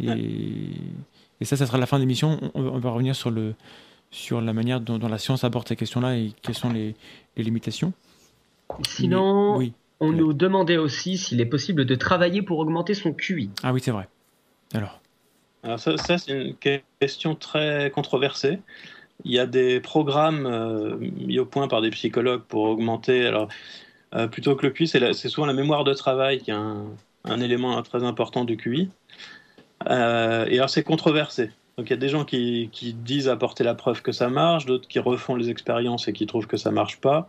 Et, 0.00 0.08
et 1.40 1.44
ça, 1.44 1.58
ça 1.58 1.66
sera 1.66 1.76
la 1.76 1.84
fin 1.84 1.98
de 1.98 2.02
l'émission. 2.02 2.40
On, 2.54 2.78
va 2.78 2.90
revenir 2.90 3.14
sur, 3.14 3.30
le, 3.30 3.54
sur 4.14 4.40
la 4.40 4.52
manière 4.52 4.80
dont, 4.80 4.98
la 4.98 5.18
science 5.18 5.44
aborde 5.44 5.66
ces 5.66 5.76
questions-là 5.76 6.16
et 6.16 6.32
quelles 6.42 6.54
sont 6.54 6.70
les, 6.70 6.94
les 7.36 7.42
limitations. 7.42 7.92
Sinon, 8.86 9.56
oui. 9.56 9.72
on 10.00 10.12
nous 10.12 10.32
demandait 10.32 10.76
aussi 10.78 11.18
s'il 11.18 11.40
est 11.40 11.46
possible 11.46 11.84
de 11.84 11.94
travailler 11.94 12.40
pour 12.40 12.58
augmenter 12.58 12.94
son 12.94 13.12
QI. 13.12 13.50
Ah 13.62 13.72
oui, 13.72 13.80
c'est 13.82 13.90
vrai. 13.90 14.08
Alors 14.72 15.00
alors 15.64 15.80
ça, 15.80 15.96
c'est 16.18 16.30
une 16.30 16.54
question 17.00 17.34
très 17.34 17.90
controversée. 17.90 18.58
Il 19.24 19.32
y 19.32 19.38
a 19.38 19.46
des 19.46 19.80
programmes 19.80 20.46
euh, 20.46 20.96
mis 20.98 21.38
au 21.38 21.46
point 21.46 21.68
par 21.68 21.80
des 21.80 21.88
psychologues 21.90 22.42
pour 22.42 22.64
augmenter. 22.64 23.26
Alors, 23.26 23.48
euh, 24.14 24.26
plutôt 24.26 24.56
que 24.56 24.66
le 24.66 24.72
QI, 24.72 24.86
c'est 24.86 25.28
souvent 25.28 25.46
la 25.46 25.54
mémoire 25.54 25.84
de 25.84 25.94
travail 25.94 26.40
qui 26.40 26.50
est 26.50 26.54
un, 26.54 27.40
élément 27.40 27.80
très 27.82 28.04
important 28.04 28.44
du 28.44 28.58
QI. 28.58 28.90
Euh, 29.88 30.44
et 30.50 30.58
alors, 30.58 30.68
c'est 30.68 30.82
controversé. 30.82 31.50
Donc, 31.76 31.88
il 31.88 31.90
y 31.90 31.94
a 31.94 31.98
des 31.98 32.08
gens 32.08 32.24
qui, 32.24 32.70
disent 33.04 33.28
apporter 33.28 33.64
la 33.64 33.74
preuve 33.74 34.02
que 34.02 34.12
ça 34.12 34.28
marche, 34.28 34.66
d'autres 34.66 34.88
qui 34.88 34.98
refont 34.98 35.34
les 35.34 35.50
expériences 35.50 36.06
et 36.08 36.12
qui 36.12 36.26
trouvent 36.26 36.46
que 36.46 36.56
ça 36.56 36.70
marche 36.70 37.00
pas. 37.00 37.28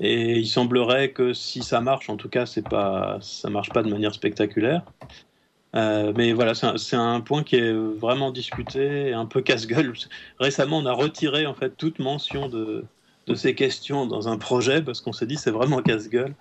Et 0.00 0.38
il 0.38 0.46
semblerait 0.46 1.10
que 1.10 1.32
si 1.32 1.62
ça 1.62 1.80
marche, 1.80 2.08
en 2.10 2.16
tout 2.16 2.28
cas, 2.28 2.46
c'est 2.46 2.66
pas, 2.66 3.18
ça 3.20 3.50
marche 3.50 3.70
pas 3.70 3.82
de 3.82 3.90
manière 3.90 4.14
spectaculaire. 4.14 4.82
Euh, 5.76 6.12
mais 6.16 6.32
voilà, 6.32 6.54
c'est 6.54 6.96
un, 6.96 7.20
point 7.20 7.42
qui 7.42 7.56
est 7.56 7.72
vraiment 7.72 8.30
discuté, 8.30 9.12
un 9.12 9.26
peu 9.26 9.42
casse-gueule. 9.42 9.92
Récemment, 10.40 10.78
on 10.78 10.86
a 10.86 10.92
retiré 10.92 11.46
en 11.46 11.54
fait 11.54 11.76
toute 11.76 11.98
mention 11.98 12.48
de, 12.48 12.84
ces 13.34 13.54
questions 13.54 14.06
dans 14.06 14.28
un 14.28 14.38
projet 14.38 14.80
parce 14.80 15.02
qu'on 15.02 15.12
s'est 15.12 15.26
dit 15.26 15.36
c'est 15.36 15.50
vraiment 15.50 15.82
casse-gueule. 15.82 16.34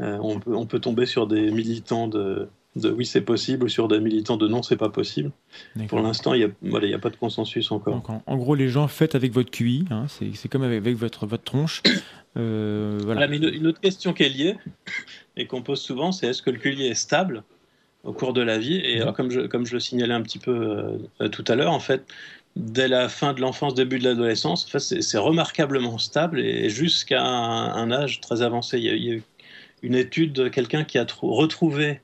Euh, 0.00 0.18
on 0.20 0.66
peut 0.66 0.80
tomber 0.80 1.06
sur 1.06 1.28
des 1.28 1.52
militants 1.52 2.08
de, 2.08 2.48
de 2.76 2.90
oui 2.90 3.04
c'est 3.04 3.22
possible 3.22 3.64
ou 3.64 3.68
sur 3.68 3.88
des 3.88 3.98
militants 3.98 4.36
de 4.36 4.46
non 4.46 4.62
c'est 4.62 4.76
pas 4.76 4.90
possible. 4.90 5.32
Pour 5.88 6.00
l'instant, 6.00 6.34
il 6.34 6.38
n'y 6.38 6.44
a, 6.44 6.48
voilà, 6.62 6.94
a 6.94 6.98
pas 6.98 7.10
de 7.10 7.16
consensus 7.16 7.72
encore. 7.72 8.02
en, 8.26 8.36
gros, 8.36 8.54
les 8.54 8.68
gens 8.68 8.86
faites 8.86 9.14
avec 9.14 9.32
votre 9.32 9.50
QI, 9.50 9.86
hein, 9.90 10.06
c'est 10.08 10.48
comme 10.48 10.62
avec, 10.62 10.78
avec, 10.78 10.96
votre, 10.96 11.26
votre 11.26 11.44
tronche. 11.44 11.82
Euh, 12.38 12.98
voilà. 13.02 13.28
mais 13.28 13.38
une, 13.38 13.66
autre 13.66 13.80
question 13.80 14.12
qui 14.12 14.22
est 14.22 14.28
liée 14.28 14.56
et 15.38 15.46
qu'on 15.46 15.62
pose 15.62 15.80
souvent, 15.80 16.12
c'est 16.12 16.26
est-ce 16.26 16.42
que 16.42 16.50
le 16.50 16.58
QI 16.58 16.86
est 16.86 16.92
stable 16.92 17.44
au 18.04 18.12
cours 18.12 18.34
de 18.34 18.42
la 18.42 18.58
vie? 18.58 18.76
Et 18.84 19.00
alors, 19.00 19.14
comme 19.14 19.30
je, 19.30 19.40
comme 19.40 19.64
je 19.64 19.72
le 19.72 19.80
signalais 19.80 20.12
un 20.12 20.20
petit 20.20 20.38
peu 20.38 20.50
euh, 20.50 20.98
euh, 21.22 21.28
tout 21.30 21.46
à 21.48 21.54
l'heure, 21.54 21.72
en 21.72 21.80
fait, 21.80 22.04
dès 22.56 22.88
la 22.88 23.08
fin 23.08 23.32
de 23.32 23.40
l'enfance, 23.40 23.74
début 23.74 23.98
de 23.98 24.04
l'adolescence, 24.04 24.66
en 24.66 24.68
fait, 24.68 24.80
c'est 24.80 25.18
remarquablement 25.18 25.98
stable 25.98 26.40
et 26.40 26.68
jusqu'à 26.68 27.22
un, 27.22 27.90
âge 27.90 28.20
très 28.20 28.42
avancé. 28.42 28.78
Il 28.78 28.84
y 28.84 29.10
a, 29.10 29.14
eu 29.14 29.22
une 29.82 29.94
étude 29.94 30.32
de 30.32 30.48
quelqu'un 30.48 30.84
qui 30.84 30.98
a 30.98 31.06
retrouvé, 31.22 32.00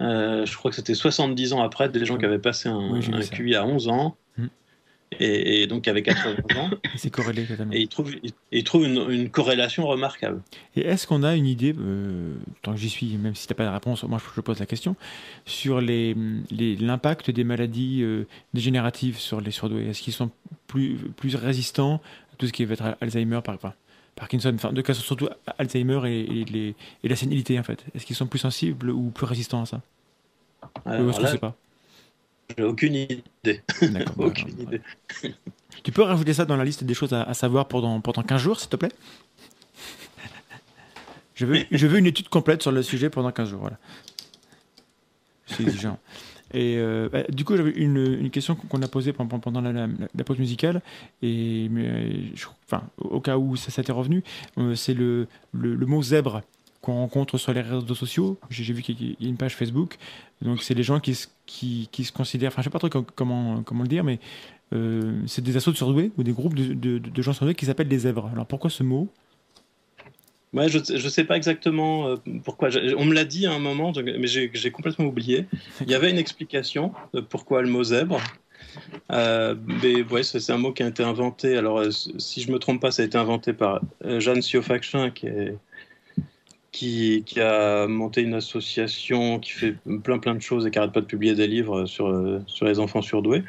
euh, 0.00 0.44
je 0.44 0.56
crois 0.56 0.70
que 0.70 0.76
c'était 0.76 0.94
70 0.94 1.52
ans 1.52 1.62
après, 1.62 1.88
des 1.88 2.04
gens 2.04 2.16
qui 2.18 2.24
avaient 2.24 2.38
passé 2.38 2.68
un, 2.68 2.94
un 2.94 3.20
QI 3.20 3.54
à 3.54 3.64
11 3.64 3.88
ans, 3.88 4.16
et, 5.20 5.66
donc 5.66 5.88
avec 5.88 6.06
80 6.06 6.34
ans. 6.56 6.70
c'est 6.96 7.10
corrélé 7.10 7.44
totalement. 7.44 7.72
Et 7.72 7.82
il 7.82 7.88
trouve, 7.88 8.12
il, 8.52 8.64
trouve 8.64 8.84
une, 8.84 9.30
corrélation 9.30 9.86
remarquable. 9.86 10.42
Et 10.76 10.82
est-ce 10.82 11.06
qu'on 11.06 11.22
a 11.22 11.34
une 11.34 11.46
idée, 11.46 11.74
euh, 11.78 12.34
tant 12.62 12.72
que 12.72 12.78
j'y 12.78 12.90
suis, 12.90 13.16
même 13.16 13.34
si 13.34 13.46
tu 13.46 13.52
n'as 13.52 13.56
pas 13.56 13.64
de 13.64 13.70
réponse, 13.70 14.02
moi 14.04 14.20
je 14.34 14.40
pose 14.40 14.58
la 14.58 14.66
question, 14.66 14.96
sur 15.44 15.80
l'impact 15.80 17.28
les, 17.28 17.32
des 17.32 17.44
maladies 17.44 18.02
euh, 18.02 18.26
dégénératives 18.52 19.18
sur 19.18 19.40
les 19.40 19.50
surdoués? 19.50 19.88
Est-ce 19.88 20.02
qu'ils 20.02 20.12
sont 20.12 20.30
plus, 20.66 20.96
plus 21.16 21.36
résistants 21.36 22.00
à 22.32 22.36
tout 22.36 22.46
ce 22.46 22.52
qui 22.52 22.64
va 22.64 22.74
être 22.74 22.96
Alzheimer, 23.00 23.40
par 23.44 23.54
exemple? 23.54 23.76
Parkinson, 24.16 24.52
enfin, 24.54 24.72
de 24.72 24.80
cas 24.80 24.94
surtout 24.94 25.28
Alzheimer 25.58 26.00
et, 26.06 26.44
les, 26.44 26.74
et 27.02 27.08
la 27.08 27.16
sénilité 27.16 27.58
en 27.58 27.62
fait. 27.62 27.84
Est-ce 27.94 28.06
qu'ils 28.06 28.16
sont 28.16 28.26
plus 28.26 28.38
sensibles 28.38 28.90
ou 28.90 29.10
plus 29.10 29.26
résistants 29.26 29.62
à 29.62 29.66
ça 29.66 29.80
Ou 30.86 31.10
est-ce 31.10 31.16
qu'on 31.16 31.22
ne 31.22 31.28
sait 31.28 31.38
pas 31.38 31.56
j'ai 32.56 32.64
aucune 32.64 32.94
idée. 32.94 33.62
aucune 34.18 34.60
idée. 34.60 34.80
Tu 35.82 35.92
peux 35.92 36.02
rajouter 36.02 36.34
ça 36.34 36.44
dans 36.44 36.56
la 36.56 36.64
liste 36.64 36.84
des 36.84 36.94
choses 36.94 37.12
à, 37.12 37.32
savoir 37.34 37.66
pendant, 37.68 38.00
pendant 38.00 38.22
15 38.22 38.40
jours, 38.40 38.60
s'il 38.60 38.68
te 38.68 38.76
plaît? 38.76 38.92
Je 41.34 41.46
veux, 41.46 41.64
je 41.70 41.86
veux 41.86 41.98
une 41.98 42.06
étude 42.06 42.28
complète 42.28 42.62
sur 42.62 42.70
le 42.70 42.82
sujet 42.82 43.10
pendant 43.10 43.32
15 43.32 43.50
jours. 43.50 43.60
Voilà. 43.60 43.78
C'est 45.46 45.62
exigeant. 45.62 45.98
Et 46.54 46.76
euh, 46.78 47.08
bah, 47.10 47.24
du 47.28 47.44
coup, 47.44 47.56
j'avais 47.56 47.72
une, 47.72 48.30
question 48.30 48.54
qu'on 48.54 48.80
a 48.80 48.86
posée 48.86 49.12
pendant, 49.12 49.60
la, 49.60 50.24
pause 50.24 50.38
musicale, 50.38 50.82
et 51.20 51.68
mais, 51.68 52.12
enfin, 52.66 52.84
au 52.98 53.20
cas 53.20 53.36
où 53.36 53.56
ça 53.56 53.72
s'était 53.72 53.92
revenu, 53.92 54.22
euh, 54.58 54.76
c'est 54.76 54.94
le, 54.94 55.26
le, 55.52 55.86
mot 55.86 56.00
zèbre 56.00 56.42
qu'on 56.80 56.94
rencontre 56.94 57.38
sur 57.38 57.52
les 57.52 57.60
réseaux 57.60 57.94
sociaux. 57.94 58.38
J'ai 58.50 58.72
vu 58.72 58.82
qu'il 58.82 59.16
y 59.20 59.26
a 59.26 59.28
une 59.28 59.36
page 59.36 59.56
Facebook. 59.56 59.96
Donc, 60.42 60.62
c'est 60.62 60.74
les 60.74 60.84
gens 60.84 61.00
qui, 61.00 61.18
qui, 61.44 61.88
qui, 61.90 62.04
se 62.04 62.12
considèrent, 62.12 62.52
enfin, 62.52 62.62
je 62.62 62.66
sais 62.66 62.70
pas 62.70 62.78
trop 62.78 63.02
comment, 63.16 63.62
comment 63.64 63.82
le 63.82 63.88
dire, 63.88 64.04
mais 64.04 64.20
euh, 64.72 65.20
c'est 65.26 65.42
des 65.42 65.56
assauts 65.56 65.72
de 65.72 65.76
surdoués 65.76 66.12
ou 66.18 66.22
des 66.22 66.32
groupes 66.32 66.54
de, 66.54 66.98
de, 66.98 67.22
gens 67.22 67.32
surdoués 67.32 67.56
qui 67.56 67.66
s'appellent 67.66 67.88
des 67.88 68.00
zèbres. 68.00 68.30
Alors, 68.32 68.46
pourquoi 68.46 68.70
ce 68.70 68.84
mot? 68.84 69.08
Ouais, 70.54 70.68
je 70.68 70.78
ne 70.78 71.08
sais 71.08 71.24
pas 71.24 71.36
exactement 71.36 72.08
euh, 72.08 72.16
pourquoi. 72.44 72.68
On 72.96 73.04
me 73.04 73.12
l'a 73.12 73.24
dit 73.24 73.46
à 73.46 73.52
un 73.52 73.58
moment, 73.58 73.92
mais 73.96 74.26
j'ai 74.26 74.70
complètement 74.70 75.06
oublié. 75.06 75.46
Il 75.80 75.90
y 75.90 75.94
avait 75.94 76.10
une 76.10 76.18
explication 76.18 76.92
de 77.12 77.20
pourquoi 77.20 77.62
le 77.62 77.68
mot 77.68 77.82
zèbre. 77.82 78.20
Euh, 79.12 79.54
mais 79.82 80.02
ouais, 80.02 80.22
c'est 80.22 80.50
un 80.50 80.58
mot 80.58 80.72
qui 80.72 80.84
a 80.84 80.86
été 80.86 81.02
inventé. 81.02 81.56
Alors, 81.56 81.82
si 81.90 82.40
je 82.40 82.52
me 82.52 82.58
trompe 82.58 82.80
pas, 82.80 82.92
ça 82.92 83.02
a 83.02 83.04
été 83.04 83.18
inventé 83.18 83.52
par 83.52 83.80
Jeanne 84.04 84.42
Siofachin, 84.42 85.10
qui 85.10 85.26
est 85.26 85.56
qui, 86.70 87.22
a 87.40 87.86
monté 87.86 88.22
une 88.22 88.34
association 88.34 89.38
qui 89.38 89.52
fait 89.52 89.76
plein 90.02 90.18
plein 90.18 90.34
de 90.34 90.42
choses 90.42 90.66
et 90.66 90.72
qui 90.72 90.78
n'arrête 90.78 90.92
pas 90.92 91.00
de 91.00 91.06
publier 91.06 91.34
des 91.34 91.46
livres 91.46 91.86
sur, 91.86 92.40
sur 92.46 92.66
les 92.66 92.80
enfants 92.80 93.02
surdoués. 93.02 93.44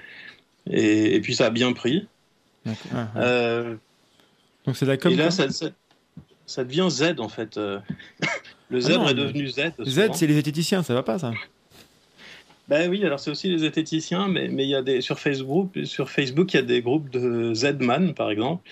Et, 0.70 1.20
puis 1.22 1.36
ça 1.36 1.47
a 1.47 1.49
bien 1.49 1.74
pris. 1.74 2.08
Euh, 3.16 3.76
Donc 4.66 4.76
c'est 4.76 4.86
la 4.86 4.95
Et 4.95 5.16
là, 5.16 5.32
ça, 5.32 5.49
ça, 5.49 5.70
devient 6.64 6.88
Z 6.89 7.20
en 7.20 7.30
fait. 7.30 7.58
Euh, 7.58 7.80
le 8.70 8.80
ah 8.86 9.12
est 9.12 9.14
devenu 9.14 9.48
Z. 9.48 9.72
Z, 9.84 10.10
c'est 10.14 10.28
les 10.28 10.34
zététiciens, 10.34 10.84
ça 10.84 10.93
va 10.93 11.04
pas 11.04 11.20
ça 11.20 11.34
ben 12.68 12.89
oui, 12.89 13.06
alors 13.06 13.20
c'est 13.20 13.30
aussi 13.30 13.48
les 13.48 13.60
zététiciens, 13.60 14.28
mais, 14.28 14.48
mais 14.48 14.64
il 14.64 14.70
y 14.70 14.76
a 14.76 14.82
des, 14.82 15.00
sur, 15.00 15.20
Facebook, 15.20 15.70
sur 15.84 16.10
Facebook, 16.10 16.52
il 16.52 16.58
y 16.58 16.60
a 16.60 16.64
des 16.64 16.82
groupes 16.82 17.12
de 17.12 17.54
Z-Man, 17.54 18.16
par 18.16 18.32
exemple. 18.32 18.68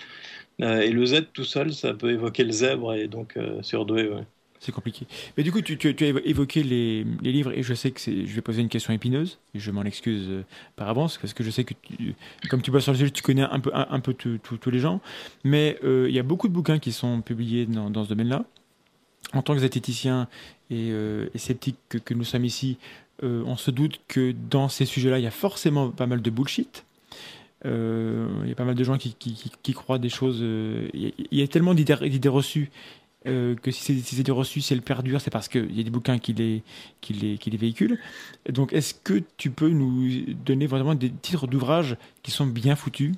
Euh, 0.64 0.82
et 0.82 0.90
le 0.90 1.06
Z 1.06 1.28
tout 1.32 1.44
seul, 1.44 1.72
ça 1.72 1.94
peut 1.94 2.10
évoquer 2.10 2.44
le 2.44 2.52
zèbre 2.52 2.96
et 2.96 3.08
donc 3.08 3.38
surdoué. 3.62 4.08
Ouais 4.10 4.24
c'est 4.64 4.72
compliqué. 4.72 5.05
Mais 5.38 5.43
du 5.43 5.51
coup, 5.51 5.61
tu, 5.61 5.78
as 5.88 6.03
évoqué 6.26 6.64
les, 6.64 7.03
livres 7.22 7.51
et 7.51 7.64
je 7.64 7.74
sais 7.74 7.91
que 7.91 7.99
je 7.99 8.34
vais 8.34 8.41
poser 8.41 8.61
une 8.61 8.70
question 8.70 8.93
épineuse 8.93 9.39
je 9.53 9.72
m'en 9.72 9.84
excuse 9.84 10.26
euh, 10.30 10.45
par 10.76 10.89
avance 10.89 11.18
parce 11.18 11.34
que 11.34 11.43
je 11.43 11.51
sais 11.51 11.64
que, 11.64 11.74
comme 12.49 12.61
tu 12.61 12.72
vois 12.72 12.82
sur 12.82 12.93
le 12.93 12.97
sujet, 12.97 13.11
tu 13.11 13.22
connais 13.22 13.43
un 13.43 13.99
peu, 13.99 14.14
tous 14.14 14.72
les 14.72 14.80
gens. 14.80 15.01
Mais 15.43 15.78
euh, 15.84 16.07
il 16.09 16.16
y 16.16 16.20
a 16.20 16.24
beaucoup 16.24 16.47
de 16.47 16.53
bouquins 16.53 16.80
qui 16.80 16.91
sont 16.91 17.22
publiés 17.22 17.66
dans, 17.66 18.03
ce 18.03 18.09
domaine-là. 18.09 18.45
En 19.34 19.41
tant 19.41 19.53
que 19.53 19.59
zététicien 19.59 20.28
et, 20.70 20.91
euh, 20.91 21.28
sceptique 21.36 21.78
que, 21.89 22.14
nous 22.14 22.24
sommes 22.24 22.45
ici, 22.45 22.78
on 23.22 23.55
se 23.55 23.72
doute 23.72 24.01
que 24.07 24.34
dans 24.49 24.68
ces 24.68 24.86
sujets-là, 24.86 25.18
il 25.18 25.24
y 25.24 25.28
a 25.28 25.32
forcément 25.32 25.89
pas 25.89 26.07
mal 26.07 26.22
de 26.22 26.30
bullshit. 26.30 26.86
Il 27.66 27.70
y 28.45 28.51
a 28.51 28.55
pas 28.55 28.66
mal 28.66 28.76
de 28.76 28.84
gens 28.84 28.97
qui, 28.97 29.74
croient 29.74 29.99
des 29.99 30.09
choses. 30.09 30.39
Il 30.93 31.14
y, 31.32 31.41
a 31.41 31.47
tellement 31.47 31.74
d'idées 31.74 32.30
reçues 32.30 32.70
euh, 33.26 33.56
que 33.56 33.72
si 33.72 34.02
ces 34.02 34.20
idées 34.20 34.32
reçues, 34.32 34.62
si 34.62 34.74
elles 34.74 34.82
perdurent, 34.82 35.22
c'est 35.22 35.32
parce 35.32 35.48
qu'il 35.48 35.76
y 35.76 35.80
a 35.80 35.84
des 35.84 35.90
bouquins 35.90 36.20
qui 36.20 36.34
les, 36.34 36.64
qui 37.02 37.14
les, 37.14 37.38
qui 37.38 37.50
les 37.50 37.58
véhiculent. 37.58 38.00
Donc, 38.50 38.74
est-ce 38.74 38.94
que 38.94 39.22
tu 39.38 39.50
peux 39.50 39.70
nous 39.70 40.34
donner 40.46 40.68
vraiment 40.68 40.94
des 40.96 41.10
titres 41.10 41.48
d'ouvrages 41.48 41.96
qui 42.22 42.32
sont 42.32 42.46
bien 42.46 42.76
foutus, 42.76 43.14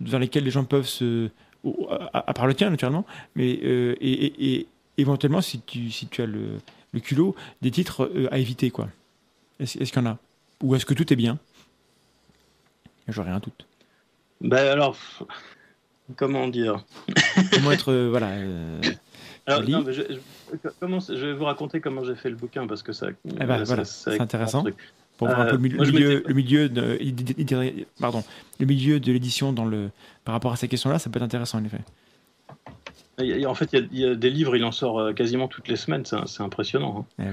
dans 0.00 0.18
lesquels 0.18 0.44
les 0.44 0.50
gens 0.50 0.64
peuvent 0.64 0.86
se. 0.86 1.30
à, 2.12 2.34
part 2.34 2.46
le 2.46 2.54
tien, 2.54 2.70
naturellement, 2.70 3.06
mais. 3.34 3.58
Euh, 3.62 3.94
et, 4.00 4.54
et, 4.54 4.66
éventuellement, 4.98 5.40
si 5.40 5.60
tu, 5.60 5.90
si 5.90 6.08
tu 6.08 6.22
as 6.22 6.26
le, 6.26 6.58
le 6.92 7.00
culot, 7.00 7.34
des 7.62 7.70
titres 7.70 8.10
euh, 8.14 8.28
à 8.32 8.38
éviter, 8.38 8.70
quoi. 8.70 8.88
Est-ce 9.60 9.78
qu'il 9.78 10.02
y 10.02 10.06
en 10.06 10.06
a? 10.06 10.18
Ou 10.62 10.74
est-ce 10.74 10.84
que 10.86 10.94
tout 10.94 11.12
est 11.12 11.16
bien? 11.16 11.38
J'aurais 13.06 13.30
un 13.30 13.38
doute. 13.38 13.66
Ben 14.40 14.66
alors, 14.66 14.96
comment 16.16 16.46
dire? 16.48 16.84
Comment 17.52 17.72
être. 17.72 17.92
voilà 18.10 18.32
je, 19.48 21.26
vais 21.26 21.32
vous 21.32 21.44
raconter 21.44 21.80
comment 21.80 22.04
j'ai 22.04 22.14
fait 22.14 22.30
le 22.30 22.36
bouquin 22.36 22.66
parce 22.66 22.82
que 22.82 22.92
ça. 22.92 23.08
Eh 23.10 23.44
ben, 23.44 23.64
c'est 23.84 24.20
intéressant. 24.20 24.64
Pour 25.16 25.26
voir 25.26 25.40
un 25.40 25.46
peu 25.46 25.56
le, 25.56 25.58
milieu, 25.58 26.22
le 26.26 26.34
milieu, 26.34 26.68
de, 26.68 27.86
pardon, 28.00 28.22
le 28.60 28.66
milieu 28.66 29.00
de 29.00 29.10
l'édition 29.10 29.52
dans 29.52 29.64
le 29.64 29.90
par 30.24 30.32
rapport 30.32 30.52
à 30.52 30.56
ces 30.56 30.68
questions-là, 30.68 31.00
ça 31.00 31.10
peut 31.10 31.18
être 31.18 31.24
intéressant 31.24 31.58
en 31.58 31.64
effet. 31.64 31.80
En 33.18 33.54
fait, 33.54 33.70
il 33.72 33.98
y, 33.98 34.06
a, 34.06 34.14
des 34.14 34.30
livres, 34.30 34.54
il 34.54 34.64
en 34.64 34.70
sort 34.70 35.00
euh, 35.00 35.12
quasiment 35.12 35.48
toutes 35.48 35.66
les 35.66 35.74
semaines, 35.74 36.04
c'est 36.04 36.40
impressionnant. 36.40 37.04
Hein. 37.18 37.24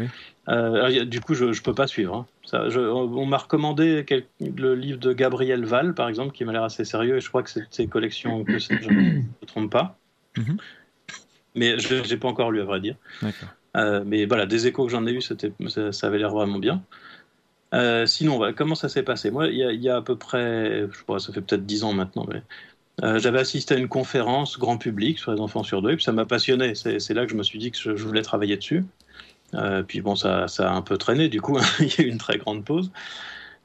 Eh 0.48 0.52
euh, 0.52 1.06
du 1.06 1.22
coup, 1.22 1.36
je 1.36 1.46
ne 1.46 1.62
peux 1.64 1.76
pas 1.76 1.86
suivre. 1.86 2.16
Hein. 2.16 2.26
Ça, 2.44 2.64
on 2.76 3.26
m'a 3.28 3.38
recommandé 3.38 4.04
le 4.40 4.74
livre 4.74 4.98
de 4.98 5.14
Gabriel 5.14 5.64
Val, 5.64 5.94
par 5.94 6.10
exemple, 6.10 6.32
qui 6.32 6.44
m'a 6.44 6.54
l'air 6.54 6.64
assez 6.64 6.86
sérieux, 6.86 7.18
et 7.18 7.22
je 7.22 7.30
crois 7.30 7.44
que 7.44 7.52
c'est 7.52 7.68
ses 7.70 7.86
collections 7.86 8.44
que 8.44 8.58
je 8.58 8.74
ne 8.74 9.20
me 9.20 9.46
trompe 9.46 9.72
pas. 9.72 9.96
Mm-hmm 10.38 10.58
mais 11.56 11.80
je 11.80 12.08
n'ai 12.08 12.18
pas 12.18 12.28
encore 12.28 12.52
lu 12.52 12.62
à 12.62 12.66
vrai 12.66 12.80
dire. 12.80 12.96
Euh, 13.76 14.04
mais 14.06 14.26
voilà, 14.26 14.46
des 14.46 14.68
échos 14.68 14.86
que 14.86 14.92
j'en 14.92 15.06
ai 15.06 15.12
eu, 15.12 15.22
ça, 15.22 15.36
ça, 15.92 16.08
avait 16.08 16.18
l'air 16.18 16.30
vraiment 16.30 16.60
bien. 16.60 16.82
Euh, 17.74 18.06
sinon, 18.06 18.54
comment 18.56 18.76
ça 18.76 18.90
s'est 18.90 19.04
passé? 19.04 19.32
Moi, 19.32 19.48
il 19.48 19.82
y, 19.82 19.90
a 19.90 19.98
à 19.98 20.02
peu 20.02 20.16
près, 20.16 20.88
je 20.92 21.04
crois, 21.04 21.20
ça 21.20 21.34
fait 21.34 21.42
peut-être 21.42 21.66
dix 21.66 21.84
ans 21.84 21.94
maintenant, 21.94 22.26
mais 22.30 22.42
euh, 23.04 23.20
j'avais 23.20 23.40
assisté 23.40 23.76
à 23.76 23.78
une 23.78 23.90
conférence 23.90 24.58
grand 24.58 24.78
public 24.78 25.20
sur 25.20 25.34
les 25.34 25.42
enfants 25.42 25.64
sur 25.64 25.82
deux, 25.82 25.92
et 25.92 25.96
puis 25.96 26.06
ça 26.06 26.14
m'a 26.14 26.26
passionné. 26.26 26.74
C'est 26.76 27.14
là 27.14 27.26
que 27.26 27.32
je 27.32 27.36
me 27.36 27.44
suis 27.44 27.60
dit 27.60 27.72
que 27.72 27.78
je, 27.78 28.04
voulais 28.04 28.22
travailler 28.22 28.56
dessus. 28.56 28.86
puis 29.88 30.02
bon, 30.02 30.16
ça, 30.16 30.48
ça, 30.48 30.72
a 30.72 30.74
un 30.74 30.82
peu 30.82 30.98
traîné, 30.98 31.28
du 31.28 31.42
coup, 31.42 31.58
il 31.80 31.88
y 31.88 32.02
a 32.02 32.04
eu 32.04 32.10
une 32.10 32.18
très 32.18 32.38
grande 32.38 32.64
pause. 32.64 32.92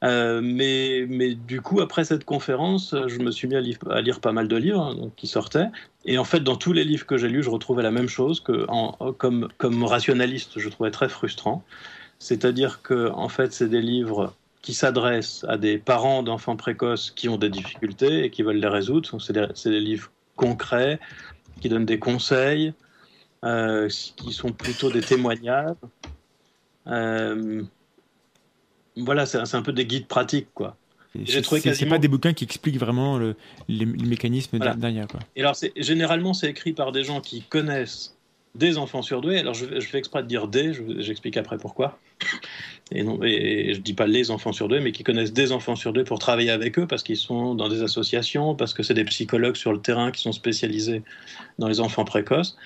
Euh, 0.02 0.40
mais, 0.42 1.34
du 1.34 1.60
coup, 1.60 1.80
après 1.80 2.04
cette 2.04 2.24
conférence, 2.24 2.94
je 3.06 3.18
me 3.18 3.30
suis 3.30 3.48
mis 3.48 3.56
à, 3.56 3.60
lire, 3.60 4.20
pas 4.20 4.32
mal 4.32 4.48
de 4.48 4.56
livres 4.56 4.80
hein, 4.80 5.10
qui 5.16 5.26
sortaient. 5.26 5.68
Et 6.04 6.18
en 6.18 6.24
fait, 6.24 6.40
dans 6.40 6.56
tous 6.56 6.72
les 6.72 6.84
livres 6.84 7.06
que 7.06 7.18
j'ai 7.18 7.28
lus, 7.28 7.42
je 7.42 7.50
retrouvais 7.50 7.82
la 7.82 7.90
même 7.90 8.08
chose 8.08 8.40
que, 8.40 8.66
comme, 9.12 9.84
rationaliste, 9.84 10.58
je 10.58 10.68
trouvais 10.68 10.90
très 10.90 11.08
frustrant. 11.08 11.62
C'est-à-dire 12.18 12.82
que, 12.82 13.10
en 13.10 13.28
fait, 13.28 13.52
c'est 13.52 13.68
des 13.68 13.82
livres 13.82 14.34
qui 14.62 14.74
s'adressent 14.74 15.44
à 15.48 15.56
des 15.56 15.78
parents 15.78 16.22
d'enfants 16.22 16.56
précoces 16.56 17.10
qui 17.10 17.28
ont 17.28 17.38
des 17.38 17.48
difficultés 17.48 18.24
et 18.24 18.30
qui 18.30 18.42
veulent 18.42 18.56
les 18.58 18.68
résoudre. 18.68 19.20
C'est 19.20 19.32
des, 19.32 19.46
des, 19.64 19.80
livres 19.80 20.10
concrets 20.36 21.00
qui 21.60 21.68
donnent 21.68 21.86
des 21.86 21.98
conseils, 21.98 22.74
euh, 23.44 23.88
qui 24.16 24.32
sont 24.32 24.52
plutôt 24.52 24.90
des 24.90 25.00
témoignages. 25.00 25.76
Euh, 26.86 27.62
voilà, 28.96 29.26
c'est 29.26 29.54
un 29.54 29.62
peu 29.62 29.72
des 29.72 29.86
guides 29.86 30.06
pratiques, 30.06 30.48
quoi. 30.54 30.76
C'est 31.26 31.88
pas 31.88 31.98
des 31.98 32.08
bouquins 32.08 32.32
qui 32.32 32.44
expliquent 32.44 32.78
vraiment 32.78 33.18
le, 33.18 33.34
les, 33.68 33.84
mécanismes 33.84 34.58
derrière. 34.76 35.08
Quoi. 35.08 35.20
Et 35.34 35.40
alors, 35.40 35.56
généralement, 35.76 36.34
c'est 36.34 36.48
écrit 36.48 36.72
par 36.72 36.92
des 36.92 37.02
gens 37.02 37.20
qui 37.20 37.42
connaissent 37.42 38.16
des 38.54 38.78
enfants 38.78 39.02
surdoués. 39.02 39.38
Alors, 39.38 39.54
je, 39.54 39.80
fais 39.80 39.98
exprès 39.98 40.22
de 40.22 40.28
dire 40.28 40.46
des, 40.46 40.72
j'explique 40.98 41.36
après 41.36 41.58
pourquoi. 41.58 41.98
Et, 42.92 43.04
non, 43.04 43.20
et, 43.22 43.74
je 43.74 43.80
dis 43.80 43.94
pas 43.94 44.06
les 44.06 44.30
enfants 44.30 44.52
surdoués, 44.52 44.80
mais 44.80 44.92
qui 44.92 45.04
connaissent 45.04 45.32
des 45.32 45.52
enfants 45.52 45.76
surdoués 45.76 46.04
pour 46.04 46.18
travailler 46.18 46.50
avec 46.50 46.78
eux 46.78 46.86
parce 46.86 47.04
qu'ils 47.04 47.16
sont 47.16 47.54
dans 47.54 47.68
des 47.68 47.82
associations, 47.82 48.54
parce 48.54 48.74
que 48.74 48.82
c'est 48.82 48.94
des 48.94 49.04
psychologues 49.04 49.56
sur 49.56 49.72
le 49.72 49.80
terrain 49.80 50.10
qui 50.10 50.22
sont 50.22 50.32
spécialisés 50.32 51.02
dans 51.58 51.68
les 51.68 51.80
enfants 51.80 52.04
précoces. 52.04 52.56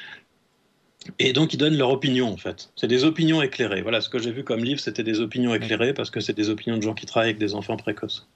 Et 1.19 1.33
donc, 1.33 1.53
ils 1.53 1.57
donnent 1.57 1.77
leur 1.77 1.91
opinion, 1.91 2.33
en 2.33 2.37
fait. 2.37 2.71
C'est 2.77 2.87
des 2.87 3.05
opinions 3.05 3.43
éclairées. 3.43 3.83
Voilà, 3.83 4.01
ce 4.01 4.09
que 4.09 4.19
j'ai 4.19 4.33
vu 4.33 4.45
comme 4.45 4.65
livre, 4.65 4.81
c'était 4.81 5.03
des 5.03 5.21
opinions 5.21 5.55
éclairées 5.55 5.93
parce 5.93 6.11
que 6.11 6.21
c'est 6.21 6.33
des 6.33 6.51
opinions 6.51 6.77
de 6.77 6.83
gens 6.83 6.95
qui 6.95 7.07
travaillent 7.07 7.31
avec 7.31 7.39
des 7.39 7.55
enfants 7.55 7.77
précoces. 7.77 8.27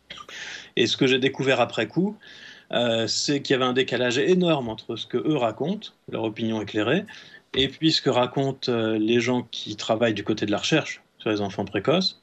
Et 0.76 0.86
ce 0.86 0.96
que 0.96 1.06
j'ai 1.06 1.18
découvert 1.18 1.60
après 1.60 1.86
coup, 1.86 2.16
euh, 2.72 3.06
c'est 3.06 3.40
qu'il 3.40 3.54
y 3.54 3.56
avait 3.56 3.64
un 3.64 3.72
décalage 3.72 4.18
énorme 4.18 4.68
entre 4.68 4.96
ce 4.96 5.06
que 5.06 5.16
eux 5.16 5.36
racontent, 5.36 5.88
leur 6.10 6.24
opinion 6.24 6.60
éclairée, 6.60 7.04
et 7.54 7.68
puis 7.68 7.92
ce 7.92 8.02
que 8.02 8.10
racontent 8.10 8.70
euh, 8.70 8.98
les 8.98 9.20
gens 9.20 9.42
qui 9.50 9.76
travaillent 9.76 10.14
du 10.14 10.24
côté 10.24 10.44
de 10.44 10.50
la 10.50 10.58
recherche 10.58 11.02
sur 11.18 11.30
les 11.30 11.40
enfants 11.40 11.64
précoces, 11.64 12.20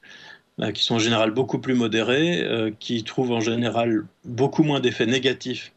euh, 0.60 0.70
qui 0.70 0.84
sont 0.84 0.94
en 0.94 1.00
général 1.00 1.32
beaucoup 1.32 1.58
plus 1.58 1.74
modérés, 1.74 2.72
qui 2.78 3.02
trouvent 3.04 3.32
en 3.32 3.40
général 3.40 4.06
beaucoup 4.24 4.62
moins 4.62 4.80
d'effets 4.80 5.06
négatifs 5.06 5.72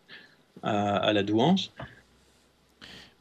à 0.62 1.14
la 1.14 1.24
douance. 1.24 1.72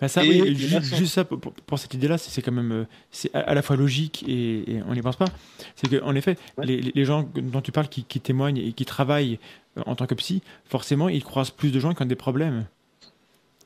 Bah 0.01 0.07
ça, 0.07 0.23
oui, 0.23 0.55
juste, 0.55 1.07
ça, 1.07 1.25
pour, 1.25 1.79
cette 1.79 1.93
idée-là, 1.93 2.19
c'est 2.19 2.41
quand 2.41 2.53
même 2.53 2.71
euh, 2.71 2.85
c'est 3.11 3.35
à, 3.35 3.53
la 3.53 3.63
fois 3.63 3.75
logique 3.75 4.25
et, 4.29 4.81
on 4.87 4.95
n'y 4.95 5.03
pense 5.03 5.17
pas. 5.17 5.27
C'est 5.75 5.89
qu'en 5.89 6.15
effet, 6.15 6.37
les, 6.63 7.05
gens 7.05 7.29
dont 7.35 7.61
tu 7.61 7.73
parles 7.73 7.89
qui, 7.89 8.05
témoignent 8.21 8.59
et 8.59 8.73
qui 8.73 8.85
travaillent 8.85 9.41
euh, 9.77 9.83
en 9.87 9.97
tant 9.97 10.07
que 10.07 10.15
psy, 10.15 10.41
forcément, 10.67 11.09
ils 11.09 11.25
croisent 11.25 11.51
plus 11.51 11.73
de 11.73 11.81
gens 11.81 11.95
qui 11.95 12.03
ont 12.03 12.07
des 12.07 12.15
problèmes. 12.15 12.67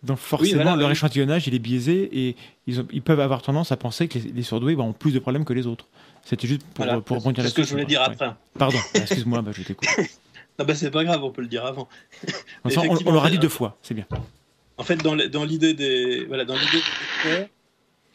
Donc 0.03 0.19
forcément, 0.19 0.75
leur 0.75 0.91
échantillonnage, 0.91 1.47
il 1.49 1.55
est 1.55 1.61
biaisé 1.61 2.09
et 2.13 2.37
ils, 2.67 2.83
ils, 2.93 3.03
peuvent 3.03 3.21
avoir 3.21 3.43
tendance 3.43 3.71
à 3.71 3.77
penser 3.77 4.09
que 4.09 4.19
les, 4.19 4.43
surdoués 4.43 4.75
ont 4.77 4.95
plus 4.95 5.13
de 5.13 5.19
problèmes 5.19 5.45
que 5.45 5.53
les 5.53 5.67
autres. 5.67 5.87
C'était 6.25 6.49
juste 6.49 6.63
pour, 6.75 6.87
pour 7.03 7.19
rebondir 7.19 7.45
là-dessus. 7.45 7.57
C'est 7.57 7.63
ce 7.63 7.67
que 7.67 7.69
je 7.69 7.73
voulais 7.73 7.85
dire 7.85 8.03
après. 8.03 8.31
Pardon, 8.59 8.79
excuse-moi, 8.95 9.43
bah, 9.43 9.53
je 9.55 9.63
t'écoute. 9.63 9.89
non, 10.59 10.65
bah, 10.65 10.75
c'est 10.75 10.91
pas 10.91 11.05
grave, 11.05 11.23
on 11.23 11.31
peut 11.31 11.43
le 11.43 11.49
dire 11.49 11.67
avant. 11.67 11.89
on, 12.65 12.71
on 13.07 13.13
l'aura 13.13 13.29
dit 13.29 13.39
deux 13.39 13.51
fois, 13.51 13.77
c'est 13.83 13.95
bien. 13.95 14.07
En 14.79 14.85
fait, 14.85 14.97
dans 14.97 15.45
l'idée 15.45 15.75
des, 15.75 16.25
voilà, 16.27 16.45
dans 16.45 16.57
l'idée 16.57 16.83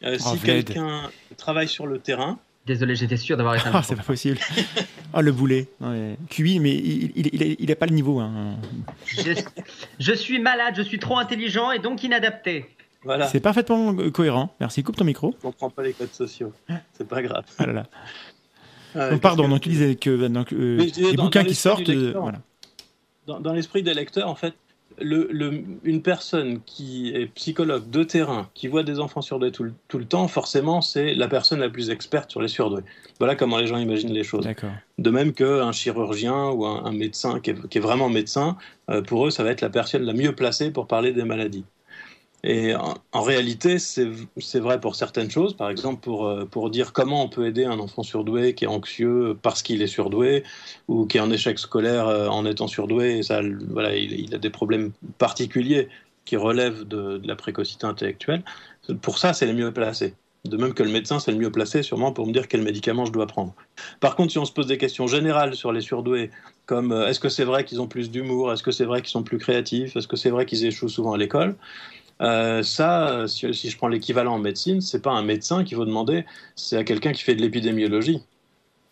euh, 0.04 0.16
si 0.18 0.28
oh, 0.32 0.36
quelqu'un 0.44 1.10
travaille 1.36 1.68
sur 1.68 1.86
le 1.86 1.98
terrain. 1.98 2.38
Désolé, 2.66 2.94
j'étais 2.94 3.16
sûr 3.16 3.36
d'avoir 3.36 3.54
été. 3.56 3.64
Ah, 3.72 3.82
c'est 3.82 3.96
pas 3.96 4.02
possible. 4.02 4.38
oh, 5.14 5.20
le 5.20 5.32
boulet. 5.32 5.68
QI, 6.28 6.60
mais 6.60 6.74
il, 6.74 7.12
il, 7.16 7.56
il, 7.58 7.76
pas 7.76 7.86
le 7.86 7.94
niveau. 7.94 8.20
Hein. 8.20 8.56
Je, 9.06 10.12
suis 10.12 10.38
malade, 10.38 10.74
je 10.76 10.82
suis 10.82 10.98
trop 10.98 11.18
intelligent 11.18 11.70
et 11.70 11.78
donc 11.78 12.02
inadapté. 12.04 12.66
Voilà. 13.04 13.26
C'est 13.28 13.40
parfaitement 13.40 13.94
cohérent. 14.10 14.54
Merci. 14.60 14.82
Coupe 14.82 14.96
ton 14.96 15.04
micro. 15.04 15.34
Je 15.38 15.42
comprends 15.42 15.70
pas 15.70 15.82
les 15.82 15.94
codes 15.94 16.12
sociaux. 16.12 16.52
C'est 16.92 17.08
pas 17.08 17.22
grave. 17.22 17.44
Ah 17.58 17.66
là 17.66 17.72
là. 17.72 17.86
Ah, 18.94 19.10
donc, 19.10 19.20
pardon, 19.20 19.48
donc 19.48 19.60
tu 19.60 19.68
disais 19.68 19.94
que 19.96 20.28
donc, 20.28 20.52
euh, 20.52 20.86
les 20.96 21.16
bouquins 21.16 21.44
qui 21.44 21.54
sortent. 21.54 21.88
Euh, 21.88 22.12
voilà. 22.16 22.40
Dans, 23.26 23.40
dans 23.40 23.52
l'esprit 23.52 23.82
des 23.82 23.94
lecteurs, 23.94 24.28
en 24.28 24.34
fait, 24.34 24.54
le, 25.00 25.64
une 25.84 26.02
personne 26.02 26.60
qui 26.64 27.12
est 27.14 27.26
psychologue 27.26 27.88
de 27.90 28.02
terrain, 28.02 28.48
qui 28.54 28.68
voit 28.68 28.82
des 28.82 29.00
enfants 29.00 29.22
surdoués 29.22 29.52
tout, 29.52 29.70
tout 29.88 29.98
le 29.98 30.04
temps, 30.04 30.28
forcément, 30.28 30.80
c'est 30.80 31.14
la 31.14 31.28
personne 31.28 31.60
la 31.60 31.68
plus 31.68 31.90
experte 31.90 32.30
sur 32.30 32.40
les 32.40 32.48
surdoués. 32.48 32.82
Voilà 33.18 33.34
comment 33.34 33.58
les 33.58 33.66
gens 33.66 33.78
imaginent 33.78 34.12
les 34.12 34.24
choses. 34.24 34.48
De 34.98 35.10
même 35.10 35.32
qu'un 35.32 35.72
chirurgien 35.72 36.50
ou 36.50 36.66
un, 36.66 36.92
médecin 36.92 37.40
qui 37.40 37.50
est, 37.50 37.80
vraiment 37.80 38.08
médecin, 38.08 38.56
euh, 38.90 39.02
pour 39.02 39.26
eux, 39.26 39.30
ça 39.30 39.44
va 39.44 39.50
être 39.50 39.60
la 39.60 39.70
personne 39.70 40.02
la 40.02 40.12
mieux 40.12 40.34
placée 40.34 40.70
pour 40.70 40.86
parler 40.86 41.12
des 41.12 41.24
maladies. 41.24 41.64
Et 42.44 42.72
en, 42.76 43.22
réalité, 43.22 43.78
c'est 43.80 44.60
vrai 44.60 44.80
pour 44.80 44.94
certaines 44.94 45.30
choses, 45.30 45.56
par 45.56 45.70
exemple 45.70 46.00
pour, 46.00 46.26
euh, 46.26 46.44
pour 46.44 46.70
dire 46.70 46.92
comment 46.92 47.24
on 47.24 47.28
peut 47.28 47.46
aider 47.46 47.64
un 47.64 47.80
enfant 47.80 48.04
surdoué 48.04 48.54
qui 48.54 48.64
est 48.64 48.68
anxieux 48.68 49.36
parce 49.42 49.60
qu'il 49.62 49.82
est 49.82 49.88
surdoué 49.88 50.44
ou 50.86 51.06
qui 51.06 51.16
est 51.16 51.20
en 51.20 51.32
échec 51.32 51.58
scolaire 51.58 52.06
euh, 52.06 52.28
en 52.28 52.46
étant 52.46 52.68
surdoué, 52.68 53.24
ça, 53.24 53.40
voilà, 53.70 53.96
il, 53.96 54.32
a 54.36 54.38
des 54.38 54.50
problèmes 54.50 54.92
particuliers 55.18 55.88
qui 56.24 56.36
relèvent 56.36 56.86
de, 56.86 57.20
la 57.24 57.34
précocité 57.34 57.86
intellectuelle. 57.86 58.44
Pour 59.02 59.18
ça, 59.18 59.32
c'est 59.32 59.46
le 59.46 59.54
mieux 59.54 59.72
placé. 59.72 60.14
De 60.44 60.56
même 60.56 60.72
que 60.72 60.84
le 60.84 60.90
médecin, 60.90 61.18
c'est 61.18 61.32
le 61.32 61.38
mieux 61.38 61.50
placé 61.50 61.82
sûrement 61.82 62.12
pour 62.12 62.26
me 62.26 62.32
dire 62.32 62.46
quel 62.46 62.62
médicament 62.62 63.04
je 63.04 63.12
dois 63.12 63.26
prendre. 63.26 63.54
Par 63.98 64.14
contre, 64.14 64.30
si 64.30 64.38
on 64.38 64.44
se 64.44 64.52
pose 64.52 64.68
des 64.68 64.78
questions 64.78 65.08
générales 65.08 65.56
sur 65.56 65.72
les 65.72 65.80
surdoués, 65.80 66.30
comme 66.66 66.92
euh, 66.92 67.08
est-ce 67.08 67.18
que 67.18 67.28
c'est 67.28 67.44
vrai 67.44 67.64
qu'ils 67.64 67.80
ont 67.80 67.88
plus 67.88 68.10
d'humour, 68.10 68.52
est-ce 68.52 68.62
que 68.62 68.70
c'est 68.70 68.84
vrai 68.84 69.00
qu'ils 69.00 69.10
sont 69.10 69.24
plus 69.24 69.38
créatifs, 69.38 69.96
est-ce 69.96 70.06
que 70.06 70.16
c'est 70.16 70.30
vrai 70.30 70.46
qu'ils 70.46 70.64
échouent 70.64 70.88
souvent 70.88 71.14
à 71.14 71.18
l'école, 71.18 71.56
euh, 72.20 72.62
ça, 72.62 73.26
si, 73.28 73.52
je 73.52 73.76
prends 73.76 73.88
l'équivalent 73.88 74.34
en 74.34 74.38
médecine, 74.38 74.80
c'est 74.80 75.02
pas 75.02 75.12
un 75.12 75.22
médecin 75.22 75.64
qui 75.64 75.74
va 75.74 75.84
demander, 75.84 76.24
c'est 76.56 76.76
à 76.76 76.84
quelqu'un 76.84 77.12
qui 77.12 77.22
fait 77.22 77.34
de 77.34 77.42
l'épidémiologie. 77.42 78.22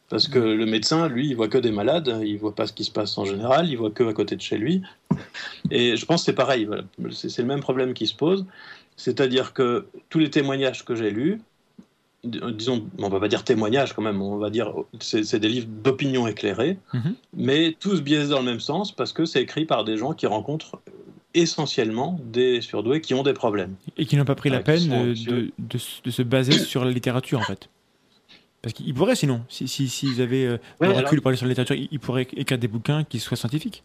Parce 0.08 0.28
que 0.28 0.38
le 0.38 0.66
médecin, 0.66 1.08
lui, 1.08 1.28
il 1.28 1.34
voit 1.34 1.48
que 1.48 1.58
des 1.58 1.72
malades, 1.72 2.20
il 2.24 2.38
voit 2.38 2.54
pas 2.54 2.68
ce 2.68 2.72
qui 2.72 2.84
se 2.84 2.92
passe 2.92 3.18
en 3.18 3.24
général, 3.24 3.68
il 3.68 3.76
voit 3.76 3.90
que 3.90 4.04
à 4.04 4.12
côté 4.12 4.36
de 4.36 4.40
chez 4.40 4.56
lui. 4.56 4.82
Et 5.72 5.96
je 5.96 6.06
pense 6.06 6.20
que 6.22 6.26
c'est 6.26 6.32
pareil, 6.32 6.68
c'est 7.10 7.38
le 7.38 7.48
même 7.48 7.60
problème 7.60 7.92
qui 7.92 8.06
se 8.06 8.14
pose. 8.14 8.46
C'est-à-dire 8.96 9.52
que 9.52 9.86
tous 10.08 10.20
les 10.20 10.30
témoignages 10.30 10.84
que 10.84 10.94
j'ai 10.94 11.10
lus, 11.10 11.40
disons, 12.24 12.86
on 12.98 13.08
va 13.08 13.18
pas 13.18 13.28
dire 13.28 13.42
témoignages 13.42 13.94
quand 13.94 14.02
même, 14.02 14.22
on 14.22 14.36
va 14.36 14.50
dire, 14.50 14.72
c'est 15.00 15.38
des 15.38 15.48
livres 15.48 15.68
d'opinion 15.68 16.26
éclairée, 16.28 16.78
Mhm. 16.94 17.14
mais 17.34 17.76
tous 17.78 18.00
biaisés 18.00 18.30
dans 18.30 18.40
le 18.40 18.44
même 18.44 18.60
sens 18.60 18.92
parce 18.92 19.12
que 19.12 19.24
c'est 19.24 19.42
écrit 19.42 19.64
par 19.64 19.84
des 19.84 19.96
gens 19.96 20.12
qui 20.12 20.26
rencontrent 20.26 20.80
essentiellement 21.40 22.18
des 22.24 22.60
surdoués 22.60 23.00
qui 23.00 23.14
ont 23.14 23.22
des 23.22 23.32
problèmes. 23.32 23.74
Et 23.96 24.06
qui 24.06 24.16
n'ont 24.16 24.24
pas 24.24 24.34
pris 24.34 24.50
la 24.50 24.60
peine 24.60 24.90
euh, 24.92 25.10
anxieux. 25.12 25.32
de, 25.32 25.52
de, 25.58 25.76
s- 25.76 26.00
de 26.04 26.10
se 26.10 26.22
baser 26.22 26.52
sur 26.58 26.84
la 26.84 26.90
littérature, 26.90 27.38
en 27.40 27.44
fait. 27.44 27.68
Parce 28.62 28.72
qu'ils 28.72 28.94
pourraient, 28.94 29.14
sinon, 29.16 29.42
s'ils 29.48 29.68
si, 29.68 29.88
s'ils 29.88 30.20
avaient 30.20 30.44
euh, 30.46 30.58
Ouais, 30.80 30.88
le 30.88 30.94
alors- 30.94 31.04
recul 31.04 31.20
pour 31.20 31.28
aller 31.28 31.36
sur 31.36 31.46
la 31.46 31.50
littérature, 31.50 31.76
ils, 31.90 32.00
pourraient 32.00 32.26
écrire 32.36 32.58
des 32.58 32.68
bouquins 32.68 33.04
qui 33.04 33.20
soient 33.20 33.36
scientifiques, 33.36 33.84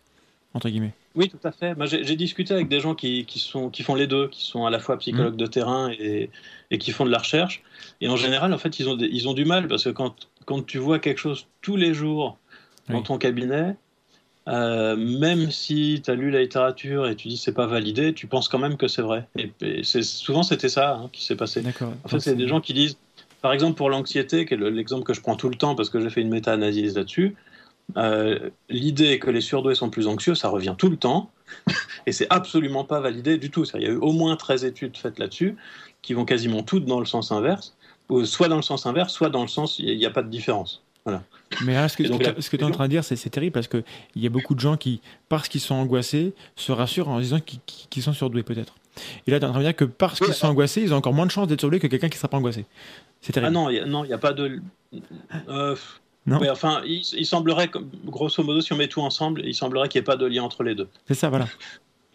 entre 0.53 0.69
guillemets. 0.69 0.93
Oui, 1.15 1.29
tout 1.29 1.37
à 1.43 1.51
fait. 1.51 1.75
Moi, 1.75 1.85
j'ai 1.85 2.15
discuté 2.15 2.53
avec 2.53 2.67
des 2.69 2.79
gens 2.79 2.95
qui, 2.95 3.25
qui, 3.25 3.37
sont, 3.39 3.69
qui 3.69 3.83
font 3.83 3.95
les 3.95 4.07
deux, 4.07 4.27
qui 4.29 4.43
sont 4.45 4.65
à 4.65 4.69
la 4.69 4.79
fois 4.79 4.97
psychologues 4.97 5.35
de 5.35 5.45
terrain 5.45 5.91
et, 5.91 6.29
et 6.71 6.77
qui 6.77 6.91
font 6.91 7.05
de 7.05 7.11
la 7.11 7.17
recherche. 7.19 7.61
Et 7.99 8.07
en 8.07 8.15
général, 8.15 8.53
en 8.53 8.57
fait, 8.57 8.79
ils 8.79 8.87
ont, 8.89 8.95
des- 8.95 9.09
ils 9.11 9.27
ont 9.27 9.33
du 9.33 9.45
mal 9.45 9.67
parce 9.67 9.83
que 9.83 9.89
quand, 9.89 10.15
quand 10.45 10.65
tu 10.65 10.77
vois 10.79 10.99
quelque 10.99 11.19
chose 11.19 11.47
tous 11.61 11.75
les 11.75 11.93
jours 11.93 12.37
dans 12.89 12.97
Oui. 12.99 13.03
ton 13.03 13.17
cabinet, 13.17 13.75
euh, 14.47 14.95
même 14.95 15.51
si 15.51 16.01
tu 16.03 16.09
as 16.11 16.15
lu 16.15 16.31
la 16.31 16.41
littérature 16.41 17.07
et 17.07 17.15
tu 17.15 17.27
dis 17.27 17.37
c'est 17.37 17.53
pas 17.53 17.67
validé, 17.67 18.13
tu 18.13 18.27
penses 18.27 18.49
quand 18.49 18.59
même 18.59 18.77
que 18.77 18.87
c'est 18.87 19.01
vrai. 19.03 19.27
Et, 19.37 19.51
et 19.61 19.83
c'est- 19.83 20.03
souvent, 20.03 20.43
c'était 20.43 20.69
ça 20.69 20.95
hein, 20.95 21.09
qui 21.13 21.23
s'est 21.23 21.35
passé. 21.35 21.61
En 22.03 22.07
fait, 22.09 22.19
c'est 22.19 22.35
des 22.35 22.47
gens 22.47 22.61
qui 22.61 22.73
disent, 22.73 22.97
par 23.41 23.53
exemple, 23.53 23.77
pour 23.77 23.89
l'anxiété, 23.89 24.45
qui 24.45 24.55
est 24.55 24.57
le- 24.57 24.69
l'exemple 24.69 25.03
que 25.03 25.13
je 25.13 25.21
prends 25.21 25.35
tout 25.35 25.49
le 25.49 25.55
temps 25.55 25.75
parce 25.75 25.89
que 25.89 25.99
j'ai 26.01 26.09
fait 26.09 26.21
une 26.21 26.29
méta-analyse 26.29 26.95
là-dessus, 26.95 27.35
euh, 27.97 28.49
l'idée 28.69 29.19
que 29.19 29.29
les 29.29 29.41
surdoués 29.41 29.75
sont 29.75 29.89
plus 29.89 30.07
anxieux, 30.07 30.35
ça 30.35 30.49
revient 30.49 30.75
tout 30.77 30.89
le 30.89 30.97
temps, 30.97 31.31
et 32.07 32.11
c'est 32.11 32.27
absolument 32.29 32.83
pas 32.83 32.99
validé 32.99 33.37
du 33.37 33.51
tout. 33.51 33.65
Il 33.75 33.81
y 33.81 33.85
a 33.85 33.89
eu 33.89 33.97
au 33.97 34.11
moins 34.11 34.35
13 34.35 34.63
études 34.65 34.97
faites 34.97 35.19
là-dessus, 35.19 35.55
qui 36.01 36.13
vont 36.13 36.25
quasiment 36.25 36.63
toutes 36.63 36.85
dans 36.85 36.99
le 36.99 37.05
sens 37.05 37.31
inverse, 37.31 37.75
ou 38.09 38.25
soit 38.25 38.47
dans 38.47 38.55
le 38.55 38.61
sens 38.61 38.85
inverse, 38.85 39.13
soit 39.13 39.29
dans 39.29 39.41
le 39.41 39.47
sens, 39.47 39.77
il 39.79 39.97
n'y 39.97 40.05
a, 40.05 40.09
pas 40.09 40.23
de 40.23 40.29
différence. 40.29 40.83
Mais 41.65 41.73
là, 41.73 41.89
ce 41.89 41.97
que, 41.97 42.03
tu 42.03 42.61
es 42.61 42.63
en 42.63 42.71
train 42.71 42.85
de 42.85 42.89
dire, 42.91 43.03
c'est 43.03 43.29
terrible 43.29 43.53
parce 43.53 43.67
qu'il 43.67 43.83
y 44.15 44.25
a 44.25 44.29
beaucoup 44.29 44.55
de 44.55 44.59
gens 44.59 44.77
qui, 44.77 45.01
parce 45.29 45.49
qu'ils 45.49 45.61
sont 45.61 45.75
angoissés, 45.75 46.33
se 46.55 46.71
rassurent 46.71 47.09
en 47.09 47.19
disant 47.19 47.39
qu'ils 47.41 48.03
sont 48.03 48.13
surdoués, 48.13 48.43
peut-être. 48.43 48.75
Et 49.27 49.31
là, 49.31 49.39
tu 49.39 49.45
es 49.45 49.47
en 49.47 49.51
train 49.51 49.59
de 49.59 49.65
dire 49.65 49.75
que 49.75 49.85
parce 49.85 50.19
qu'ils 50.19 50.33
sont 50.33 50.47
angoissés, 50.47 50.81
ils 50.81 50.93
ont 50.93 50.97
encore 50.97 51.13
moins 51.13 51.25
de 51.25 51.31
chances 51.31 51.47
d'être 51.47 51.59
surdoués 51.61 51.79
que 51.79 51.87
quelqu'un 51.87 52.09
qui 52.09 52.15
ne 52.15 52.19
sera 52.19 52.27
pas 52.29 52.37
angoissé. 52.37 52.65
C'est 53.21 53.31
Ah 53.37 53.41
terrible. 53.41 53.53
non, 53.53 53.69
il 53.69 53.75
y 53.75 53.79
a- 53.79 53.85
non, 53.85 54.03
il 54.03 54.07
n'y 54.07 54.13
a 54.13 54.17
pas 54.17 54.33
de... 54.33 54.61
euh, 55.49 55.75
Non. 56.25 56.39
ouais, 56.39 56.49
enfin, 56.49 56.81
il, 56.85 57.01
il 57.17 57.25
semblerait, 57.25 57.69
grosso 58.05 58.43
modo, 58.43 58.61
si 58.61 58.73
on 58.73 58.77
met 58.77 58.87
tout 58.87 59.01
ensemble, 59.01 59.41
il 59.45 59.55
semblerait 59.55 59.89
qu'il 59.89 59.99
n'y 59.99 60.03
ait 60.03 60.05
pas 60.05 60.17
de 60.17 60.25
lien 60.25 60.43
entre 60.43 60.63
les 60.63 60.75
deux. 60.75 60.87
C'est 61.07 61.13
ça, 61.15 61.29
voilà. 61.29 61.47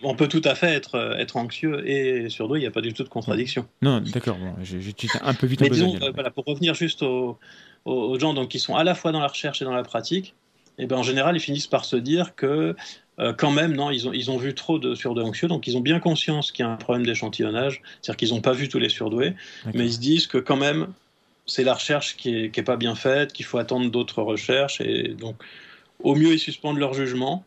On 0.03 0.15
peut 0.15 0.29
tout 0.29 0.43
à 0.45 0.55
fait 0.55 0.69
être, 0.75 0.95
euh, 0.97 1.17
être 1.17 1.37
anxieux 1.39 1.89
et 1.89 2.29
surdoué, 2.29 2.59
il 2.59 2.63
n'y 2.63 2.67
a 2.69 2.71
pas 2.71 2.83
du 2.83 2.93
tout 2.93 3.03
de 3.03 3.09
contradiction. 3.09 3.67
Non, 3.81 4.01
d'accord, 4.01 4.37
bon, 4.37 4.55
été 4.63 5.09
un 5.23 5.33
peu 5.35 5.47
vite 5.47 5.63
en 5.63 5.65
Mais 5.65 5.71
disons, 5.71 5.97
euh, 6.03 6.11
voilà, 6.13 6.31
pour 6.31 6.45
revenir 6.45 6.75
juste 6.75 7.03
aux, 7.03 7.39
aux- 7.87 8.11
aux 8.11 8.19
gens 8.19 8.35
donc, 8.35 8.49
qui 8.51 8.59
sont 8.59 8.77
à 8.77 8.85
la 8.85 8.95
fois 8.95 9.13
dans 9.13 9.21
la 9.21 9.29
recherche 9.29 9.63
et 9.63 9.65
dans 9.65 9.75
la 9.75 9.83
pratique, 9.85 10.35
eh 10.79 10.87
ben, 10.87 10.97
en 10.99 11.03
général, 11.03 11.37
ils 11.37 11.41
finissent 11.41 11.67
par 11.69 11.85
se 11.87 11.97
dire 11.97 12.35
que 12.35 12.77
euh, 13.19 13.33
quand 13.33 13.51
même, 13.51 13.73
non, 13.75 13.91
ils 13.91 14.07
ont, 14.09 14.13
ils 14.13 14.31
ont 14.31 14.37
vu 14.37 14.55
trop 14.55 14.79
de 14.79 14.95
surdoués 14.95 15.25
anxieux, 15.25 15.49
donc 15.49 15.67
ils 15.67 15.77
ont 15.79 15.81
bien 15.81 16.01
conscience 16.01 16.53
qu'il 16.53 16.67
y 16.67 16.69
a 16.69 16.71
un 16.71 16.77
problème 16.77 17.07
d'échantillonnage, 17.07 17.81
c'est-à-dire 18.03 18.19
qu'ils 18.19 18.31
n'ont 18.35 18.43
pas 18.43 18.53
vu 18.53 18.69
tous 18.69 18.79
les 18.79 18.91
surdoués, 18.91 19.35
mais 19.73 19.87
ils 19.87 19.93
se 19.95 19.99
disent 19.99 20.27
que 20.27 20.37
quand 20.37 20.59
même, 20.59 20.89
c'est 21.47 21.65
la 21.65 21.73
recherche 21.75 22.17
qui 22.19 22.29
est, 22.37 22.51
qui 22.51 22.61
est 22.61 22.65
pas 22.65 22.77
bien 22.77 22.95
faite, 22.95 23.33
qu'il 23.33 23.47
faut 23.47 23.57
attendre 23.57 23.91
d'autres 23.91 24.21
recherches, 24.23 24.83
et 24.83 25.15
donc 25.15 25.37
au 26.03 26.15
mieux, 26.15 26.33
ils 26.35 26.39
suspendent 26.39 26.79
leur 26.79 26.93
jugement, 26.93 27.45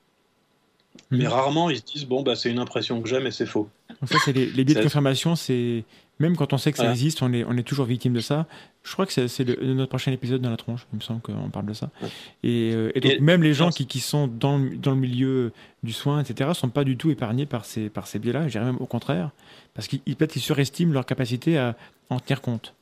mais 1.12 1.26
Mhm. 1.26 1.28
rarement, 1.28 1.70
ils 1.70 1.78
se 1.78 1.84
disent, 1.84 2.06
bon, 2.06 2.24
bah, 2.24 2.36
c'est 2.36 2.50
une 2.50 2.60
impression 2.60 3.02
que 3.02 3.08
j'ai, 3.08 3.20
mais 3.20 3.32
c'est 3.32 3.46
faux. 3.46 3.70
Donc 4.02 4.10
ça, 4.10 4.18
c'est 4.20 4.34
les, 4.34 4.48
les 4.48 4.64
biais 4.64 4.76
de 4.76 4.82
confirmation, 4.82 5.36
c'est 5.36 5.84
même 6.20 6.36
quand 6.36 6.52
on 6.54 6.58
sait 6.58 6.72
que 6.72 6.78
ça 6.78 6.84
Voilà. 6.84 6.94
existe, 6.96 7.22
on 7.22 7.32
est, 7.34 7.44
on 7.46 7.56
est 7.58 7.64
toujours 7.64 7.86
victime 7.86 8.14
de 8.14 8.20
ça. 8.20 8.46
Je 8.84 8.92
crois 8.94 9.06
que 9.06 9.12
c'est 9.28 9.46
notre 9.62 9.90
prochain 9.90 10.12
épisode 10.12 10.42
dans 10.42 10.50
la 10.50 10.58
tronche, 10.58 10.86
il 10.92 10.98
me 10.98 11.02
semble 11.02 11.22
qu'on 11.22 11.50
parle 11.50 11.66
de 11.66 11.74
ça. 11.74 11.90
Ouais. 12.02 12.10
Et, 12.44 12.72
euh, 12.74 12.92
et 12.96 13.00
donc 13.00 13.12
Et- 13.14 13.20
même 13.20 13.42
les 13.44 13.54
gens 13.54 13.70
qui, 13.70 13.88
qui 13.88 14.00
sont 14.00 14.28
dans 14.28 14.58
le, 14.58 14.76
dans 14.78 14.92
le 14.92 14.98
milieu 14.98 15.52
du 15.84 15.94
soin, 15.94 16.22
etc., 16.22 16.50
sont 16.54 16.70
pas 16.70 16.84
du 16.84 16.98
tout 16.98 17.10
épargnés 17.12 17.46
par 17.46 17.64
ces, 17.66 17.90
par 17.90 18.08
ces 18.08 18.20
biais-là, 18.20 18.48
je 18.48 18.52
dirais 18.52 18.66
même 18.66 18.78
au 18.80 18.86
contraire, 18.86 19.32
parce 19.74 19.88
qu'ils 19.88 20.02
ils- 20.06 20.16
peut-être 20.16 20.34
qu'ils 20.34 20.42
surestiment 20.42 20.94
leur 20.94 21.06
capacité 21.06 21.58
à 21.58 21.76
en 22.10 22.20
tenir 22.20 22.42
compte. 22.42 22.74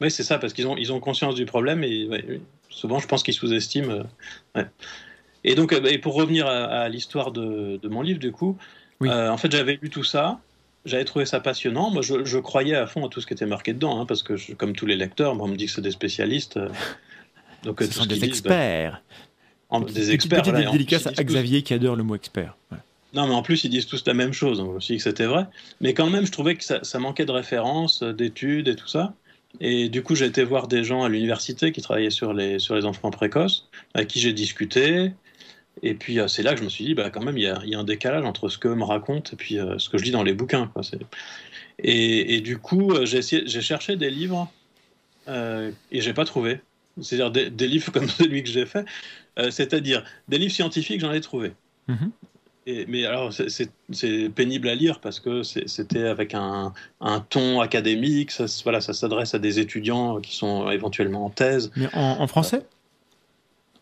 Oui, 0.00 0.10
c'est 0.10 0.22
ça, 0.22 0.38
parce 0.38 0.52
qu'ils 0.52 0.66
ont, 0.66 0.76
ils 0.76 0.92
ont 0.92 1.00
conscience 1.00 1.34
du 1.34 1.44
problème 1.44 1.82
et 1.82 2.06
ouais, 2.06 2.40
souvent, 2.68 2.98
je 3.00 3.06
pense 3.08 3.22
qu'ils 3.22 3.34
sous-estiment. 3.34 3.90
euh, 3.90 4.02
ouais. 4.54 4.66
Et 5.44 5.54
donc, 5.54 5.72
euh, 5.72 5.82
et 5.86 5.98
pour 5.98 6.14
revenir 6.14 6.46
à, 6.46 6.64
à 6.64 6.88
l'histoire 6.88 7.32
de, 7.32 7.78
de 7.82 7.88
mon 7.88 8.02
livre, 8.02 8.18
du 8.20 8.30
coup, 8.32 8.56
Oui. 9.00 9.08
euh, 9.08 9.30
en 9.30 9.36
fait, 9.36 9.50
j'avais 9.50 9.78
lu 9.80 9.90
tout 9.90 10.04
ça, 10.04 10.40
j'avais 10.84 11.04
trouvé 11.04 11.24
ça 11.26 11.40
passionnant. 11.40 11.90
Moi, 11.90 12.02
je, 12.02 12.24
je 12.24 12.38
croyais 12.38 12.74
à 12.74 12.86
fond 12.86 13.04
à 13.06 13.08
tout 13.08 13.20
ce 13.20 13.26
qui 13.26 13.32
était 13.34 13.46
marqué 13.46 13.72
dedans, 13.72 14.00
hein, 14.00 14.06
parce 14.06 14.22
que, 14.22 14.36
je- 14.36 14.52
comme 14.54 14.74
tous 14.74 14.86
les 14.86 14.96
lecteurs, 14.96 15.34
moi, 15.34 15.46
on 15.46 15.50
me 15.50 15.56
dit 15.56 15.66
que 15.66 15.72
c'est 15.72 15.80
des 15.82 15.90
spécialistes. 15.90 16.56
euh, 16.56 16.68
donc, 17.64 17.80
euh, 17.82 17.84
Ce 17.84 17.90
tout 17.90 17.96
sont 17.98 18.02
ce 18.04 18.08
des 18.08 18.18
qu'ils 18.18 18.30
disent, 18.30 18.42
bah, 18.42 18.54
experts. 18.54 19.02
en- 19.70 19.80
des 19.80 20.10
experts. 20.12 20.40
Petite 20.42 20.54
voilà, 20.54 20.70
dédicace 20.70 21.06
à 21.06 21.12
tous- 21.12 21.22
Xavier 21.24 21.62
qui 21.62 21.74
adore 21.74 21.96
le 21.96 22.02
mot 22.04 22.14
expert. 22.14 22.56
Non, 23.14 23.26
mais 23.26 23.34
en 23.34 23.42
plus, 23.42 23.64
ils 23.64 23.70
disent 23.70 23.86
tous 23.86 24.04
la 24.06 24.14
même 24.14 24.32
chose. 24.34 24.58
Donc, 24.58 24.70
je 24.70 24.74
me 24.74 24.80
suis 24.80 24.94
dit 24.94 24.98
que 24.98 25.04
c'était 25.04 25.24
vrai. 25.26 25.46
Mais 25.80 25.94
quand 25.94 26.10
même, 26.10 26.26
je 26.26 26.32
trouvais 26.32 26.54
que 26.56 26.64
ça, 26.64 26.80
ça 26.84 26.98
manquait 26.98 27.24
de 27.24 27.32
références, 27.32 28.02
euh, 28.02 28.12
d'études 28.12 28.68
et 28.68 28.76
tout 28.76 28.88
ça. 28.88 29.14
Et 29.60 29.88
du 29.88 30.02
coup, 30.02 30.14
j'ai 30.14 30.26
été 30.26 30.44
voir 30.44 30.68
des 30.68 30.84
gens 30.84 31.02
à 31.04 31.08
l'université 31.08 31.72
qui 31.72 31.80
travaillaient 31.80 32.10
sur 32.10 32.34
les, 32.34 32.58
sur 32.58 32.74
les 32.76 32.84
enfants 32.84 33.10
précoces, 33.10 33.66
avec 33.94 34.08
qui 34.08 34.20
j'ai 34.20 34.34
discuté. 34.34 35.12
Et 35.82 35.94
puis, 35.94 36.18
euh, 36.20 36.28
c'est 36.28 36.42
là 36.42 36.52
que 36.54 36.58
je 36.60 36.64
me 36.64 36.68
suis 36.68 36.84
dit, 36.84 36.94
bah, 36.94 37.10
quand 37.10 37.22
même, 37.22 37.36
il 37.38 37.44
y 37.44 37.46
a, 37.48 37.60
il 37.64 37.70
y 37.70 37.74
a 37.74 37.78
un 37.78 37.84
décalage 37.84 38.24
entre 38.24 38.48
ce 38.48 38.58
qu'eux 38.58 38.74
me 38.74 38.84
racontent 38.84 39.30
et 39.32 39.36
puis 39.36 39.58
euh, 39.58 39.78
ce 39.78 39.88
que 39.88 39.98
je 39.98 40.04
lis 40.04 40.10
dans 40.10 40.22
les 40.22 40.34
bouquins. 40.34 40.66
Quoi. 40.68 40.82
Et, 41.80 42.34
et 42.34 42.40
du 42.40 42.58
coup, 42.58 42.92
euh, 42.92 43.06
j'ai 43.06 43.18
essayé- 43.18 43.42
j'ai 43.46 43.60
cherché 43.60 43.96
des 43.96 44.10
livres 44.10 44.50
euh, 45.28 45.70
et 45.92 46.00
j'ai 46.00 46.12
pas 46.12 46.24
trouvé. 46.24 46.60
C'est-à-dire 47.00 47.30
des, 47.30 47.50
des 47.50 47.68
livres 47.68 47.92
comme 47.92 48.08
celui 48.08 48.42
que 48.42 48.48
j'ai 48.50 48.66
fait. 48.66 48.84
Euh, 49.38 49.50
C'est-à-dire 49.50 50.04
des 50.28 50.38
livres 50.38 50.52
scientifiques, 50.54 51.00
j'en 51.00 51.12
ai 51.12 51.20
trouvé. 51.20 51.52
Mhm. 51.86 52.10
Et- 52.66 52.84
mais 52.86 53.04
alors, 53.06 53.32
c'est- 53.32 53.48
c'est 53.48 53.70
c'est 53.92 54.28
pénible 54.28 54.68
à 54.68 54.74
lire 54.74 55.00
parce 55.00 55.20
que 55.20 55.42
c'est- 55.42 55.66
c'était 55.68 56.02
avec 56.06 56.34
un, 56.34 56.72
un 57.00 57.20
ton 57.20 57.60
académique. 57.60 58.30
Ça, 58.30 58.44
voilà, 58.64 58.80
ça 58.82 58.92
s'adresse 58.92 59.34
à 59.34 59.38
des 59.38 59.58
étudiants 59.58 60.20
qui 60.20 60.36
sont 60.36 60.70
éventuellement 60.70 61.24
en 61.24 61.30
thèse. 61.30 61.70
Mais 61.76 61.86
en, 61.94 62.20
en 62.20 62.26
français? 62.26 62.62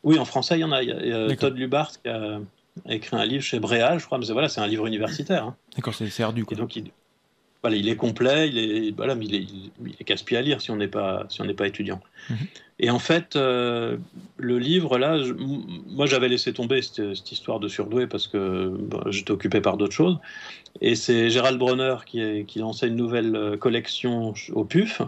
Oui, 0.06 0.18
en 0.18 0.24
français, 0.24 0.56
il 0.56 0.60
y 0.60 0.64
en 0.64 0.72
a. 0.72 0.82
Il 0.82 0.88
y 0.88 1.12
a. 1.12 1.36
Todd 1.36 1.56
Lubart 1.58 1.90
qui 2.00 2.08
a 2.08 2.40
écrit 2.88 3.16
un 3.16 3.24
livre 3.26 3.42
chez 3.42 3.58
Bréal, 3.58 3.98
je 3.98 4.06
crois. 4.06 4.18
Mais 4.18 4.24
c'est- 4.24 4.32
voilà, 4.32 4.48
c'est 4.48 4.60
un 4.60 4.66
livre 4.66 4.86
universitaire. 4.86 5.44
hein. 5.44 5.56
D'accord, 5.74 5.94
c'est 5.94 6.22
ardu. 6.22 6.42
Et 6.42 6.44
Quoi. 6.44 6.56
donc, 6.56 6.76
il, 6.76 6.90
voilà, 7.62 7.76
il 7.76 7.88
est 7.88 7.96
complet. 7.96 8.48
Il 8.48 8.58
est, 8.58 8.90
voilà, 8.96 9.14
mais 9.16 9.24
il 9.26 9.34
est, 9.34 9.38
il, 9.42 9.70
il 9.84 9.94
est 9.98 10.04
casse-pied 10.04 10.36
à 10.36 10.42
lire 10.42 10.60
si 10.60 10.70
on 10.70 10.76
n'est 10.76 10.88
pas, 10.88 11.26
si 11.28 11.42
on 11.42 11.54
pas 11.54 11.66
étudiant. 11.66 12.00
Mhm. 12.30 12.36
Et 12.78 12.90
en 12.90 12.98
fait, 12.98 13.34
euh, 13.36 13.96
le 14.36 14.58
livre, 14.58 14.98
là, 14.98 15.18
je- 15.22 15.32
moi, 15.32 16.06
j'avais 16.06 16.28
laissé 16.28 16.52
tomber 16.52 16.82
cette, 16.82 17.14
cette 17.14 17.32
histoire 17.32 17.58
de 17.58 17.68
surdoué 17.68 18.06
parce 18.06 18.26
que 18.28 18.68
bon, 18.68 19.00
j'étais 19.10 19.30
occupé 19.32 19.60
par 19.60 19.76
d'autres 19.76 19.94
choses. 19.94 20.18
Et 20.82 20.94
c'est 20.94 21.30
Gérald 21.30 21.58
Bronner 21.58 21.96
qui, 22.06 22.20
est- 22.20 22.44
qui 22.44 22.58
lançait 22.60 22.86
une 22.88 22.96
nouvelle 22.96 23.34
euh, 23.34 23.56
collection 23.56 24.34
au 24.52 24.64
PUF. 24.64 25.00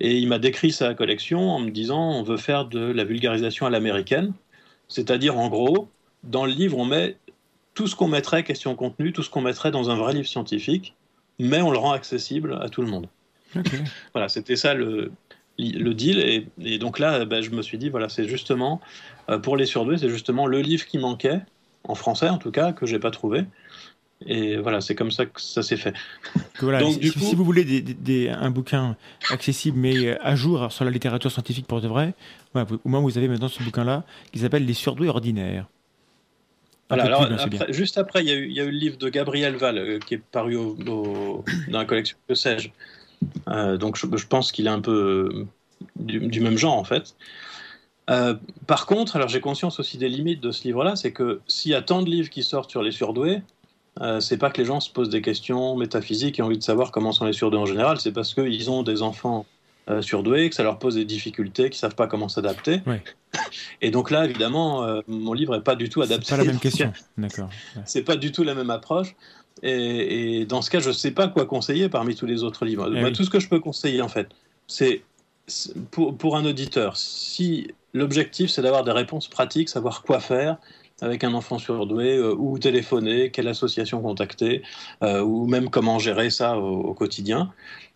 Et 0.00 0.18
il 0.18 0.28
m'a 0.28 0.38
décrit 0.38 0.72
sa 0.72 0.94
collection 0.94 1.50
en 1.50 1.60
me 1.60 1.70
disant 1.70 2.10
on 2.12 2.22
veut 2.22 2.36
faire 2.36 2.64
de 2.64 2.80
la 2.80 3.04
vulgarisation 3.04 3.66
à 3.66 3.70
l'américaine. 3.70 4.32
C'est-à-dire, 4.88 5.38
en 5.38 5.48
gros, 5.48 5.88
dans 6.22 6.44
le 6.44 6.52
livre, 6.52 6.78
on 6.78 6.84
met 6.84 7.16
tout 7.74 7.86
ce 7.86 7.96
qu'on 7.96 8.08
mettrait, 8.08 8.44
question 8.44 8.74
contenu, 8.74 9.12
tout 9.12 9.22
ce 9.22 9.30
qu'on 9.30 9.40
mettrait 9.40 9.70
dans 9.70 9.90
un 9.90 9.96
vrai 9.96 10.12
livre 10.12 10.28
scientifique, 10.28 10.94
mais 11.38 11.60
on 11.60 11.70
le 11.70 11.78
rend 11.78 11.92
accessible 11.92 12.58
à 12.62 12.68
tout 12.68 12.82
le 12.82 12.88
monde. 12.88 13.08
Voilà, 14.12 14.28
c'était 14.28 14.56
ça 14.56 14.74
le, 14.74 15.12
le 15.58 15.94
deal. 15.94 16.18
Et, 16.18 16.46
et 16.60 16.78
donc 16.78 16.98
là, 16.98 17.24
ben, 17.24 17.40
je 17.40 17.50
me 17.50 17.62
suis 17.62 17.78
dit, 17.78 17.88
voilà, 17.88 18.08
c'est 18.08 18.28
justement, 18.28 18.80
euh, 19.28 19.38
pour 19.38 19.56
les 19.56 19.66
surdoués, 19.66 19.98
c'est 19.98 20.08
justement 20.08 20.46
le 20.46 20.60
livre 20.60 20.86
qui 20.86 20.98
manquait, 20.98 21.40
en 21.84 21.94
français 21.94 22.28
en 22.28 22.38
tout 22.38 22.50
cas, 22.50 22.72
que 22.72 22.86
j'ai 22.86 22.98
pas 22.98 23.10
trouvé. 23.10 23.44
Et 24.26 24.56
voilà, 24.56 24.80
c'est 24.80 24.94
comme 24.94 25.10
ça 25.10 25.26
que 25.26 25.40
ça 25.40 25.62
s'est 25.62 25.76
fait. 25.76 25.92
Voilà, 26.60 26.80
Donc, 26.80 26.94
si, 26.94 26.98
du 27.00 27.08
si- 27.08 27.18
coup- 27.18 27.24
si 27.24 27.34
vous 27.34 27.44
voulez 27.44 27.64
des- 27.64 27.82
des- 27.82 27.94
des- 27.94 28.28
un 28.30 28.50
bouquin 28.50 28.96
accessible 29.30 29.78
mais 29.78 30.06
euh, 30.06 30.16
à 30.22 30.34
jour 30.34 30.72
sur 30.72 30.84
la 30.84 30.90
littérature 30.90 31.30
scientifique 31.30 31.66
pour 31.66 31.80
de 31.80 31.88
vrai, 31.88 32.14
voilà, 32.52 32.64
vous- 32.68 32.80
au 32.84 32.88
moins 32.88 33.00
vous 33.00 33.18
avez 33.18 33.28
maintenant 33.28 33.48
ce 33.48 33.62
bouquin-là 33.62 34.04
qui 34.32 34.38
s'appelle 34.38 34.64
Les 34.64 34.72
surdoués 34.74 35.08
ordinaires. 35.08 35.66
Voilà, 36.88 37.04
alors, 37.04 37.26
plus, 37.26 37.34
après- 37.58 37.72
juste 37.72 37.98
après, 37.98 38.22
il 38.22 38.28
y, 38.28 38.32
a 38.32 38.34
eu, 38.36 38.46
il 38.46 38.52
y 38.52 38.60
a 38.60 38.64
eu 38.64 38.70
le 38.70 38.76
livre 38.78 38.96
de 38.98 39.08
Gabriel 39.08 39.56
Val 39.56 39.78
euh, 39.78 39.98
qui 39.98 40.14
est 40.14 40.22
paru 40.22 40.56
au- 40.56 40.76
au- 40.86 41.44
dans 41.68 41.78
la 41.78 41.84
collection 41.84 42.16
Que 42.28 42.34
sais-je. 42.34 42.68
Euh, 43.48 43.76
donc 43.76 43.96
je, 43.96 44.06
je 44.16 44.26
pense 44.26 44.52
qu'il 44.52 44.66
est 44.66 44.70
un 44.70 44.80
peu 44.80 45.30
euh, 45.34 45.46
du, 45.96 46.20
du 46.20 46.40
même 46.40 46.56
genre 46.58 46.76
en 46.78 46.84
fait. 46.84 47.14
Euh, 48.10 48.34
par 48.66 48.84
contre, 48.86 49.16
alors 49.16 49.28
j'ai 49.28 49.40
conscience 49.40 49.80
aussi 49.80 49.96
des 49.96 50.10
limites 50.10 50.42
de 50.42 50.50
ce 50.50 50.64
livre-là, 50.64 50.94
c'est 50.94 51.12
que 51.12 51.40
s'il 51.48 51.72
y 51.72 51.74
a 51.74 51.80
tant 51.82 52.02
de 52.02 52.10
livres 52.10 52.28
qui 52.28 52.42
sortent 52.42 52.70
sur 52.70 52.82
les 52.82 52.92
surdoués, 52.92 53.40
euh, 54.00 54.20
c'est 54.20 54.38
pas 54.38 54.50
que 54.50 54.60
les 54.60 54.64
gens 54.64 54.80
se 54.80 54.90
posent 54.90 55.08
des 55.08 55.22
questions 55.22 55.76
métaphysiques 55.76 56.38
et 56.38 56.42
ont 56.42 56.46
envie 56.46 56.58
de 56.58 56.62
savoir 56.62 56.90
comment 56.90 57.12
sont 57.12 57.24
les 57.24 57.32
surdoués 57.32 57.60
en 57.60 57.66
général, 57.66 58.00
c'est 58.00 58.12
parce 58.12 58.34
qu'ils 58.34 58.70
ont 58.70 58.82
des 58.82 59.02
enfants 59.02 59.46
euh, 59.88 60.02
surdoués, 60.02 60.48
que 60.48 60.56
ça 60.56 60.62
leur 60.62 60.78
pose 60.78 60.96
des 60.96 61.04
difficultés, 61.04 61.70
qu'ils 61.70 61.78
savent 61.78 61.94
pas 61.94 62.06
comment 62.06 62.28
s'adapter. 62.28 62.80
Et 63.82 63.90
donc 63.90 64.10
là, 64.10 64.24
évidemment, 64.24 64.84
euh, 64.84 65.00
mon 65.06 65.32
livre 65.32 65.54
est 65.54 65.62
pas 65.62 65.76
du 65.76 65.88
tout 65.88 66.02
adapté. 66.02 66.26
C'est 66.26 66.36
pas 66.36 66.42
la 66.42 66.50
même 66.50 66.60
question. 66.60 66.92
D'accord. 67.18 67.48
Ouais. 67.76 67.82
c'est 67.86 68.02
pas 68.02 68.16
du 68.16 68.32
tout 68.32 68.44
la 68.44 68.54
même 68.54 68.70
approche. 68.70 69.14
Et, 69.62 70.40
et 70.40 70.46
dans 70.46 70.62
ce 70.62 70.70
cas, 70.70 70.80
je 70.80 70.90
sais 70.90 71.12
pas 71.12 71.28
quoi 71.28 71.46
conseiller 71.46 71.88
parmi 71.88 72.16
tous 72.16 72.26
les 72.26 72.42
autres 72.42 72.64
livres. 72.64 72.86
Eh 72.88 72.98
Moi, 72.98 73.10
oui. 73.10 73.12
Tout 73.12 73.24
ce 73.24 73.30
que 73.30 73.40
je 73.40 73.48
peux 73.48 73.60
conseiller, 73.60 74.02
en 74.02 74.08
fait, 74.08 74.28
c'est 74.66 75.02
pour, 75.90 76.16
pour 76.16 76.36
un 76.36 76.44
auditeur, 76.44 76.96
si 76.96 77.68
l'objectif 77.92 78.50
c'est 78.50 78.62
d'avoir 78.62 78.84
des 78.84 78.92
réponses 78.92 79.28
pratiques, 79.28 79.68
savoir 79.68 80.02
quoi 80.02 80.20
faire, 80.20 80.56
avec 81.00 81.24
un 81.24 81.34
enfant 81.34 81.58
surdoué, 81.58 82.16
euh, 82.16 82.34
où 82.36 82.58
téléphoner, 82.58 83.30
quelle 83.30 83.48
association 83.48 84.00
contacter, 84.00 84.62
euh, 85.02 85.20
ou 85.22 85.46
même 85.46 85.70
comment 85.70 85.98
gérer 85.98 86.30
ça 86.30 86.58
au, 86.58 86.94
quotidien. 86.94 87.52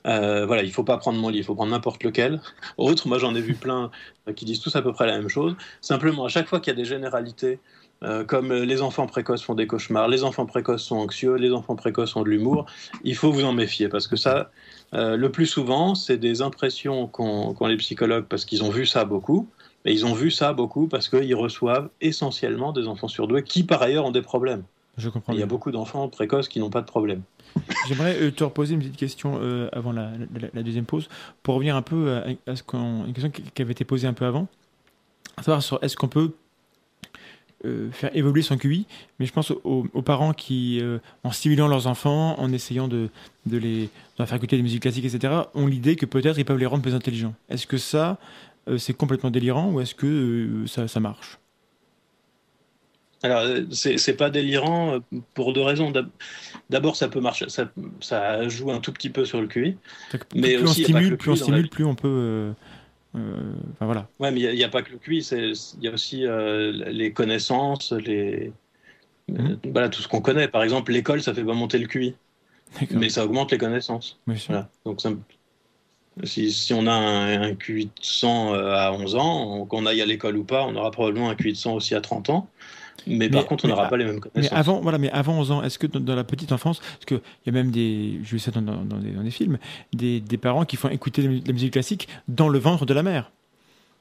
Euh, 0.06 0.46
voilà, 0.46 0.62
il 0.62 0.68
ne 0.68 0.72
faut 0.72 0.84
pas 0.84 0.96
prendre 0.96 1.18
mon 1.18 1.28
livre, 1.28 1.44
il 1.44 1.46
faut 1.46 1.54
prendre 1.54 1.70
n'importe 1.70 2.02
lequel. 2.02 2.40
Autre, 2.76 3.08
moi 3.08 3.18
j'en 3.18 3.34
ai 3.34 3.40
vu 3.40 3.54
plein 3.54 3.90
qui 4.34 4.44
disent 4.44 4.60
tous 4.60 4.74
à 4.76 4.82
peu 4.82 4.92
près 4.92 5.06
la 5.06 5.18
même 5.18 5.28
chose. 5.28 5.56
Simplement, 5.80 6.24
à 6.24 6.28
chaque 6.28 6.48
fois 6.48 6.60
qu'il 6.60 6.72
y 6.72 6.76
a 6.76 6.76
des 6.76 6.84
généralités, 6.84 7.60
comme 8.28 8.52
les 8.52 8.80
enfants 8.80 9.08
précoces 9.08 9.42
font 9.42 9.56
des 9.56 9.66
cauchemars, 9.66 10.06
les 10.06 10.22
enfants 10.22 10.46
précoces 10.46 10.84
sont 10.84 10.98
anxieux, 10.98 11.34
les 11.34 11.50
enfants 11.50 11.74
précoces 11.74 12.14
ont 12.14 12.22
de 12.22 12.28
l'humour, 12.28 12.66
il 13.02 13.16
faut 13.16 13.32
vous 13.32 13.44
en 13.44 13.52
méfier 13.52 13.88
parce 13.88 14.06
que 14.06 14.14
ça, 14.14 14.52
le 14.92 15.26
plus 15.30 15.46
souvent, 15.46 15.96
c'est 15.96 16.16
des 16.16 16.40
impressions 16.40 17.08
qu'ont 17.08 17.66
les 17.66 17.76
psychologues 17.76 18.26
parce 18.28 18.44
qu'ils 18.44 18.62
ont 18.62 18.70
vu 18.70 18.86
ça 18.86 19.04
beaucoup. 19.04 19.48
Et 19.88 19.92
ils 19.92 20.04
ont 20.04 20.12
vu 20.12 20.30
ça 20.30 20.52
beaucoup 20.52 20.86
parce 20.86 21.08
qu'ils 21.08 21.34
reçoivent 21.34 21.88
essentiellement 22.02 22.72
des 22.72 22.86
enfants 22.88 23.08
surdoués 23.08 23.42
qui, 23.42 23.62
par 23.62 23.80
ailleurs, 23.80 24.04
ont 24.04 24.10
des 24.10 24.20
problèmes. 24.20 24.62
Je 24.98 25.08
comprends. 25.08 25.32
Il 25.32 25.38
y 25.38 25.42
a 25.42 25.46
beaucoup 25.46 25.70
d'enfants 25.70 26.06
précoces 26.08 26.46
qui 26.46 26.60
n'ont 26.60 26.68
pas 26.68 26.82
de 26.82 26.86
problème. 26.86 27.22
J'aimerais 27.88 28.20
euh, 28.20 28.30
te 28.30 28.44
reposer 28.44 28.74
une 28.74 28.80
petite 28.80 28.98
question 28.98 29.38
euh, 29.40 29.70
avant 29.72 29.92
la, 29.92 30.10
deuxième 30.62 30.84
pause 30.84 31.08
pour 31.42 31.54
revenir 31.54 31.74
un 31.74 31.80
peu 31.80 32.20
à, 32.46 32.54
ce 32.54 32.62
une 32.74 33.14
question 33.14 33.30
qui 33.30 33.62
avait 33.62 33.72
été 33.72 33.86
posée 33.86 34.06
un 34.06 34.12
peu 34.12 34.26
avant. 34.26 34.46
À 35.38 35.42
savoir 35.42 35.62
sur 35.62 35.78
est-ce 35.82 35.96
qu'on 35.96 36.08
peut 36.08 36.32
euh, 37.64 37.90
faire 37.90 38.14
évoluer 38.14 38.42
son 38.42 38.58
QI, 38.58 38.84
mais 39.18 39.24
je 39.24 39.32
pense 39.32 39.52
aux, 39.64 40.02
parents 40.02 40.34
qui, 40.34 40.82
en 41.24 41.30
stimulant 41.30 41.66
leurs 41.66 41.86
enfants, 41.86 42.38
en 42.38 42.52
essayant 42.52 42.88
de, 42.88 43.08
de 43.46 43.56
les 43.56 43.88
leur 44.18 44.28
faire 44.28 44.36
écouter 44.36 44.56
des 44.56 44.62
musiques 44.62 44.82
classiques, 44.82 45.04
etc., 45.04 45.32
ont 45.54 45.66
l'idée 45.66 45.96
que 45.96 46.06
peut-être 46.06 46.38
ils 46.38 46.44
peuvent 46.44 46.58
les 46.58 46.66
rendre 46.66 46.82
plus 46.82 46.94
intelligents. 46.94 47.34
Est-ce 47.48 47.66
que 47.66 47.78
ça, 47.78 48.10
euh, 48.10 48.14
c'est 48.76 48.94
complètement 48.94 49.30
délirant 49.30 49.70
ou 49.70 49.80
est-ce 49.80 49.94
que 49.94 50.06
euh, 50.06 50.86
ça, 50.86 51.00
marche? 51.00 51.38
Alors, 53.22 53.40
euh, 53.40 53.62
c'est 53.70 54.16
pas 54.16 54.30
délirant 54.30 55.00
pour 55.34 55.52
deux 55.52 55.62
raisons. 55.62 55.92
D'abord, 56.70 56.96
ça 56.96 57.08
peut 57.08 57.20
marcher, 57.20 57.46
ça, 57.48 58.48
joue 58.48 58.70
un 58.70 58.80
tout 58.80 58.92
petit 58.92 59.10
peu 59.10 59.24
sur 59.24 59.40
le 59.40 59.46
QI. 59.46 59.76
Mais 60.34 60.56
plus, 60.56 60.64
on 60.64 60.72
stimule, 60.72 61.16
plus 61.16 61.30
on 61.30 61.36
stimule, 61.36 61.68
plus 61.68 61.84
on 61.84 61.94
peut. 61.94 62.52
enfin, 63.14 63.86
voilà. 63.86 64.08
Ouais, 64.20 64.30
mais 64.30 64.40
il 64.40 64.54
n'y 64.54 64.64
a, 64.64 64.68
pas 64.68 64.82
que 64.82 64.92
le 64.92 64.98
QI, 64.98 65.18
il 65.18 65.84
y 65.84 65.88
a 65.88 65.92
aussi 65.92 66.24
les 66.90 67.12
connaissances, 67.12 67.92
les, 67.92 68.52
mhm. 69.28 69.58
voilà, 69.72 69.88
tout 69.88 70.02
ce 70.02 70.08
qu'on 70.08 70.20
connaît. 70.20 70.48
Par 70.48 70.62
exemple, 70.62 70.92
l'école, 70.92 71.22
ça 71.22 71.34
fait 71.34 71.44
pas 71.44 71.54
monter 71.54 71.78
le 71.78 71.86
QI, 71.86 72.14
mais 72.90 73.08
ça 73.08 73.24
augmente 73.24 73.50
les 73.50 73.58
connaissances. 73.58 74.20
Voilà. 74.26 74.68
Donc, 74.84 75.00
ça, 75.00 75.10
si, 76.24 76.72
on 76.74 76.86
a 76.86 76.92
un, 76.92 77.54
QI 77.54 77.86
de 77.86 77.90
100 78.00 78.54
euh, 78.54 78.74
à 78.74 78.92
11 78.92 79.14
ans, 79.16 79.66
qu'on 79.66 79.86
aille 79.86 80.02
à 80.02 80.06
l'école 80.06 80.36
ou 80.36 80.44
pas, 80.44 80.64
on 80.64 80.74
aura 80.76 80.90
probablement 80.90 81.30
un 81.30 81.34
QI 81.34 81.52
de 81.52 81.56
100 81.56 81.74
aussi 81.74 81.94
à 81.94 82.00
30 82.00 82.30
ans. 82.30 82.48
Mais, 83.06 83.28
par 83.30 83.46
contre, 83.46 83.64
on 83.64 83.68
n'aura 83.68 83.88
pas 83.88 83.96
les 83.96 84.04
mêmes 84.04 84.20
connaissances. 84.20 84.52
Mais 84.52 84.58
avant, 84.58 84.80
voilà, 84.80 84.98
mais 84.98 85.10
avant 85.10 85.38
11 85.38 85.50
ans, 85.52 85.62
est-ce 85.62 85.78
que 85.78 85.86
dans, 85.86 86.14
la 86.14 86.24
petite 86.24 86.52
enfance, 86.52 86.80
parce 86.80 87.04
qu'il 87.06 87.20
y 87.46 87.48
a 87.48 87.52
même 87.52 87.70
des, 87.70 88.20
je 88.24 88.36
ça 88.36 88.50
dans, 88.50 88.62
des, 88.62 89.30
films, 89.30 89.58
des, 89.92 90.20
parents 90.36 90.64
qui 90.64 90.76
font 90.76 90.88
écouter 90.88 91.22
la 91.22 91.52
musique 91.52 91.72
classique 91.72 92.08
dans 92.26 92.48
le 92.48 92.58
ventre 92.58 92.86
de 92.86 92.94
la 92.94 93.02
mère 93.02 93.30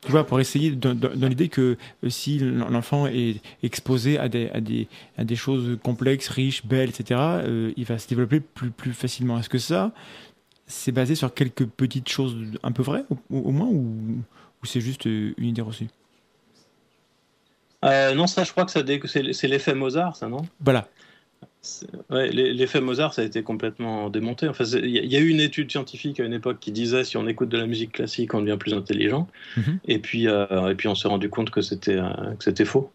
tu 0.01 0.11
vois, 0.11 0.25
pour 0.25 0.39
essayer 0.39 0.71
dans, 0.71 1.27
l'idée 1.27 1.49
que 1.49 1.75
euh, 2.03 2.09
si 2.09 2.39
l'enfant 2.39 3.07
est 3.07 3.41
exposé 3.63 4.19
à 4.19 4.29
des, 4.29 4.49
à, 4.53 4.61
des, 4.61 4.87
à 5.17 5.23
des 5.23 5.35
choses 5.35 5.77
complexes, 5.83 6.29
riches, 6.29 6.65
belles, 6.65 6.89
etc., 6.89 7.19
euh, 7.19 7.71
il 7.75 7.85
va 7.85 7.97
se 7.97 8.07
développer 8.07 8.39
plus, 8.39 8.69
plus 8.69 8.93
facilement. 8.93 9.39
Est-ce 9.39 9.49
que 9.49 9.57
ça, 9.57 9.91
c'est 10.67 10.91
basé 10.91 11.15
sur 11.15 11.33
quelques 11.33 11.65
petites 11.65 12.09
choses 12.09 12.35
un 12.61 12.71
peu 12.71 12.83
vraies, 12.83 13.05
au, 13.29 13.51
moins, 13.51 13.67
ou, 13.67 14.21
c'est 14.63 14.81
juste 14.81 15.07
euh, 15.07 15.33
une 15.37 15.47
idée 15.49 15.61
reçue? 15.61 15.87
Euh, 17.85 18.13
Non, 18.13 18.27
ça, 18.27 18.43
je 18.43 18.51
crois 18.51 18.65
que 18.65 18.71
c'est 18.71 19.47
l'effet 19.47 19.73
Mozart, 19.73 20.15
ça, 20.15 20.27
non? 20.27 20.45
Voilà. 20.59 20.87
Ouais, 22.09 22.29
l'effet 22.31 22.81
Mozart, 22.81 23.13
ça 23.13 23.21
a 23.21 23.25
été 23.25 23.43
complètement 23.43 24.09
démonté. 24.09 24.47
Enfin, 24.47 24.63
il 24.65 24.89
y, 24.89 25.15
a 25.15 25.19
eu 25.19 25.27
une 25.27 25.39
étude 25.39 25.69
scientifique 25.69 26.19
à 26.19 26.23
une 26.23 26.33
époque 26.33 26.59
qui 26.59 26.71
disait 26.71 27.03
si 27.03 27.17
on 27.17 27.27
écoute 27.27 27.49
de 27.49 27.57
la 27.57 27.65
musique 27.65 27.93
classique, 27.93 28.33
on 28.33 28.41
devient 28.41 28.57
plus 28.57 28.73
intelligent. 28.73 29.27
Mhm. 29.57 29.79
et, 29.85 29.99
puis, 29.99 30.27
euh, 30.27 30.69
et 30.69 30.75
puis, 30.75 30.87
on 30.87 30.95
s'est 30.95 31.07
rendu 31.07 31.29
compte 31.29 31.49
que 31.49 31.61
c'était 31.61 32.65
faux. 32.65 32.91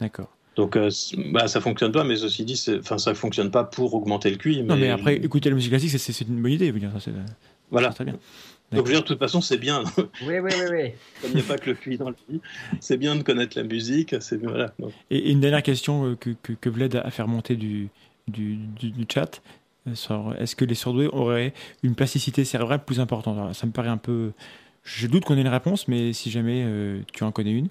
D'accord. 0.00 0.30
Donc 0.60 0.76
euh, 0.76 0.90
bah, 1.32 1.48
ça 1.48 1.62
fonctionne 1.62 1.90
pas, 1.90 2.04
mais 2.04 2.16
ceci 2.16 2.44
dit, 2.44 2.62
enfin 2.80 2.98
ça 2.98 3.14
fonctionne 3.14 3.50
pas 3.50 3.64
pour 3.64 3.94
augmenter 3.94 4.28
le 4.28 4.36
QI. 4.36 4.62
Non, 4.62 4.76
mais 4.76 4.90
après, 4.90 5.16
écouter 5.16 5.48
la 5.48 5.54
musique 5.54 5.70
classique, 5.70 5.98
c'est 5.98 6.20
une 6.28 6.42
bonne 6.42 6.52
idée. 6.52 6.70
Dire, 6.70 6.92
ça, 7.00 7.10
voilà. 7.70 7.88
Très 7.94 8.04
bien. 8.04 8.18
Donc, 8.70 8.86
je 8.86 8.92
veux 8.92 8.92
dire, 8.92 9.00
de 9.00 9.06
toute 9.06 9.18
façon, 9.18 9.40
c'est 9.40 9.56
bien. 9.56 9.82
Oui, 9.96 10.38
oui, 10.38 10.38
oui. 10.42 10.66
oui. 10.70 10.90
Comme 11.22 11.30
il 11.30 11.36
n'y 11.36 11.40
a 11.40 11.44
pas 11.44 11.56
que 11.56 11.70
le 11.70 11.76
QI 11.76 11.96
dans 11.96 12.10
la 12.10 12.16
vie, 12.28 12.42
c'est 12.78 12.98
bien 12.98 13.16
de 13.16 13.22
connaître 13.22 13.56
la 13.56 13.64
musique. 13.64 14.14
Voilà. 14.42 14.74
Et, 15.10 15.32
une 15.32 15.40
dernière 15.40 15.62
question 15.62 16.04
euh, 16.04 16.14
que, 16.14 16.30
que, 16.42 16.52
que 16.52 16.68
Vlad 16.68 16.94
a 16.94 17.10
fait 17.10 17.22
remonter 17.22 17.56
du, 17.56 17.88
du, 18.28 18.56
du, 18.56 19.06
chat 19.10 19.40
euh, 19.88 20.34
est-ce 20.38 20.54
que 20.56 20.66
les 20.66 20.74
surdoués 20.74 21.08
auraient 21.08 21.54
une 21.82 21.94
plasticité 21.94 22.44
cérébrale 22.44 22.84
plus 22.84 23.00
importante? 23.00 23.54
Ça 23.54 23.66
me 23.66 23.72
paraît 23.72 23.88
un 23.88 23.96
peu. 23.96 24.32
Je 24.84 25.06
doute 25.06 25.24
qu'on 25.24 25.38
ait 25.38 25.40
une 25.40 25.48
réponse, 25.48 25.88
mais 25.88 26.12
si 26.12 26.30
jamais 26.30 26.66
tu 27.14 27.24
en 27.24 27.32
connais 27.32 27.52
une. 27.52 27.68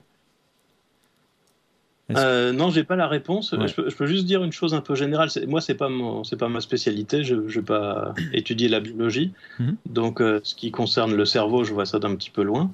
Euh, 2.15 2.51
non, 2.51 2.69
j'ai 2.69 2.83
pas 2.83 2.95
la 2.95 3.07
réponse. 3.07 3.53
Je, 3.53 3.91
peux, 3.91 4.05
juste 4.05 4.25
dire 4.25 4.43
une 4.43 4.51
chose 4.51 4.73
un 4.73 4.81
peu 4.81 4.95
générale. 4.95 5.29
Moi, 5.47 5.61
c'est 5.61 5.75
pas 5.75 5.89
c'est 6.23 6.37
pas 6.37 6.49
ma 6.49 6.61
spécialité. 6.61 7.23
Je, 7.23 7.35
n'ai 7.35 7.61
pas 7.61 8.13
étudié 8.33 8.67
la 8.67 8.79
biologie. 8.79 9.31
Mhm. 9.59 9.75
Donc, 9.85 10.21
euh, 10.21 10.39
ce 10.43 10.55
qui 10.55 10.71
concerne 10.71 11.15
le 11.15 11.25
cerveau, 11.25 11.63
je 11.63 11.73
vois 11.73 11.85
ça 11.85 11.99
d'un 11.99 12.15
petit 12.15 12.31
peu 12.31 12.41
loin. 12.41 12.71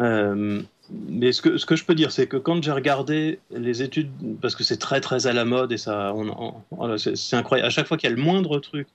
Euh, 0.00 0.62
mais 0.90 1.32
ce 1.32 1.42
que, 1.42 1.58
ce 1.58 1.66
que 1.66 1.76
je 1.76 1.84
peux 1.84 1.94
dire, 1.94 2.10
c'est 2.12 2.26
que 2.26 2.36
quand 2.36 2.62
j'ai 2.62 2.72
regardé 2.72 3.40
les 3.50 3.82
études, 3.82 4.10
parce 4.40 4.54
que 4.54 4.64
c'est 4.64 4.78
très 4.78 5.00
très 5.00 5.26
à 5.26 5.32
la 5.34 5.44
mode 5.44 5.72
et 5.72 5.76
ça, 5.76 6.14
c'est 6.96 7.36
incroyable. 7.36 7.66
À 7.66 7.70
chaque 7.70 7.86
fois 7.86 7.98
qu'il 7.98 8.08
y 8.08 8.12
a 8.12 8.16
le 8.16 8.22
moindre 8.22 8.58
truc 8.58 8.88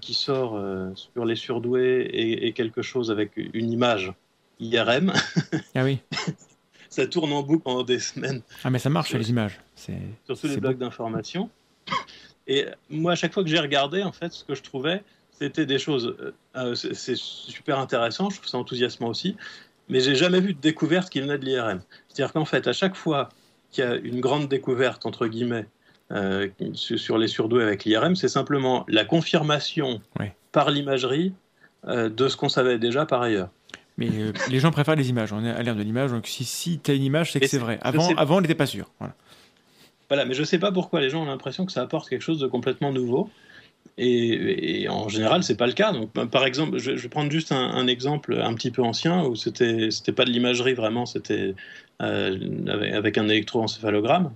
qui 0.00 0.14
sort 0.14 0.58
sur 0.94 1.24
les 1.26 1.36
surdoués 1.36 2.00
et, 2.00 2.46
et, 2.46 2.52
quelque 2.52 2.82
chose 2.82 3.10
avec 3.10 3.32
une 3.36 3.70
image 3.70 4.12
IRM. 4.58 5.12
Ah 5.74 5.84
oui. 5.84 5.98
ça 6.98 7.06
tourne 7.06 7.32
en 7.32 7.42
boucle 7.42 7.62
pendant 7.62 7.84
des 7.84 8.00
semaines. 8.00 8.42
Ah, 8.64 8.70
mais 8.70 8.80
ça 8.80 8.90
marche 8.90 9.10
sur 9.10 9.18
les 9.18 9.30
images. 9.30 9.60
Sur 9.76 10.38
tous 10.38 10.48
les 10.48 10.56
blocs 10.56 10.78
d'information. 10.78 11.48
Et 12.48 12.66
moi, 12.90 13.12
à 13.12 13.14
chaque 13.14 13.32
fois 13.32 13.44
que 13.44 13.48
j'ai 13.48 13.60
regardé, 13.60 14.02
en 14.02 14.10
fait, 14.10 14.32
ce 14.32 14.42
que 14.42 14.56
je 14.56 14.62
trouvais, 14.62 15.04
c'était 15.30 15.64
des 15.64 15.78
choses. 15.78 16.16
Euh, 16.18 16.32
euh, 16.56 16.74
c'est 16.74 17.16
super 17.16 17.78
intéressant, 17.78 18.30
je 18.30 18.36
trouve 18.36 18.48
ça 18.48 18.58
enthousiasmant 18.58 19.06
aussi, 19.06 19.36
mais 19.88 20.00
j'ai 20.00 20.16
jamais 20.16 20.40
vu 20.40 20.54
de 20.54 20.60
découverte 20.60 21.08
qui 21.08 21.20
venait 21.20 21.38
de 21.38 21.44
l'IRM. 21.44 21.82
C'est-à-dire 22.08 22.32
qu'en 22.32 22.44
fait, 22.44 22.66
à 22.66 22.72
chaque 22.72 22.96
fois 22.96 23.28
qu'il 23.70 23.84
y 23.84 23.86
a 23.86 23.94
une 23.94 24.20
grande 24.20 24.48
découverte, 24.48 25.06
entre 25.06 25.28
guillemets, 25.28 25.66
euh, 26.10 26.48
sur 26.72 27.16
les 27.16 27.28
surdoués 27.28 27.62
avec 27.62 27.84
l'IRM, 27.84 28.16
c'est 28.16 28.28
simplement 28.28 28.84
la 28.88 29.04
confirmation 29.04 30.00
par 30.50 30.70
l'imagerie 30.70 31.32
de 31.86 32.28
ce 32.28 32.36
qu'on 32.36 32.48
savait 32.48 32.78
déjà 32.78 33.06
par 33.06 33.22
ailleurs. 33.22 33.50
Mais 33.98 34.08
euh, 34.08 34.32
les 34.48 34.60
gens 34.60 34.70
préfèrent 34.70 34.96
les 34.96 35.10
images. 35.10 35.32
On 35.32 35.44
est 35.44 35.50
à 35.50 35.62
l'ère 35.62 35.76
de 35.76 35.82
l'image. 35.82 36.12
Donc 36.12 36.26
si, 36.26 36.44
si 36.44 36.78
tu 36.78 36.90
as 36.90 36.94
une 36.94 37.02
image, 37.02 37.32
c'est 37.32 37.40
que 37.40 37.46
c'est 37.46 37.58
vrai. 37.58 37.78
Avant, 37.82 38.08
avant 38.16 38.38
on 38.38 38.40
n'était 38.40 38.54
pas 38.54 38.66
sûr. 38.66 38.90
Voilà. 39.00 39.14
voilà, 40.08 40.24
mais 40.24 40.34
je 40.34 40.40
ne 40.40 40.46
sais 40.46 40.58
pas 40.58 40.72
pourquoi 40.72 41.00
les 41.00 41.10
gens 41.10 41.22
ont 41.22 41.26
l'impression 41.26 41.66
que 41.66 41.72
ça 41.72 41.82
apporte 41.82 42.08
quelque 42.08 42.22
chose 42.22 42.38
de 42.38 42.46
complètement 42.46 42.92
nouveau. 42.92 43.28
Et, 44.00 44.86
en 44.88 45.08
général, 45.08 45.42
c'est 45.42 45.56
pas 45.56 45.66
le 45.66 45.72
cas. 45.72 45.92
Donc, 45.92 46.12
par 46.30 46.44
exemple, 46.44 46.78
je, 46.78 46.92
vais 46.92 47.08
prendre 47.08 47.32
juste 47.32 47.50
un, 47.50 47.86
exemple 47.88 48.40
un 48.40 48.54
petit 48.54 48.70
peu 48.70 48.82
ancien 48.82 49.24
où 49.24 49.34
c'était 49.34 49.90
c'était 49.90 50.12
pas 50.12 50.24
de 50.24 50.30
l'imagerie 50.30 50.74
vraiment, 50.74 51.04
c'était 51.04 51.54
euh, 52.00 52.92
avec, 52.92 53.18
un 53.18 53.28
électroencéphalogramme. 53.28 54.32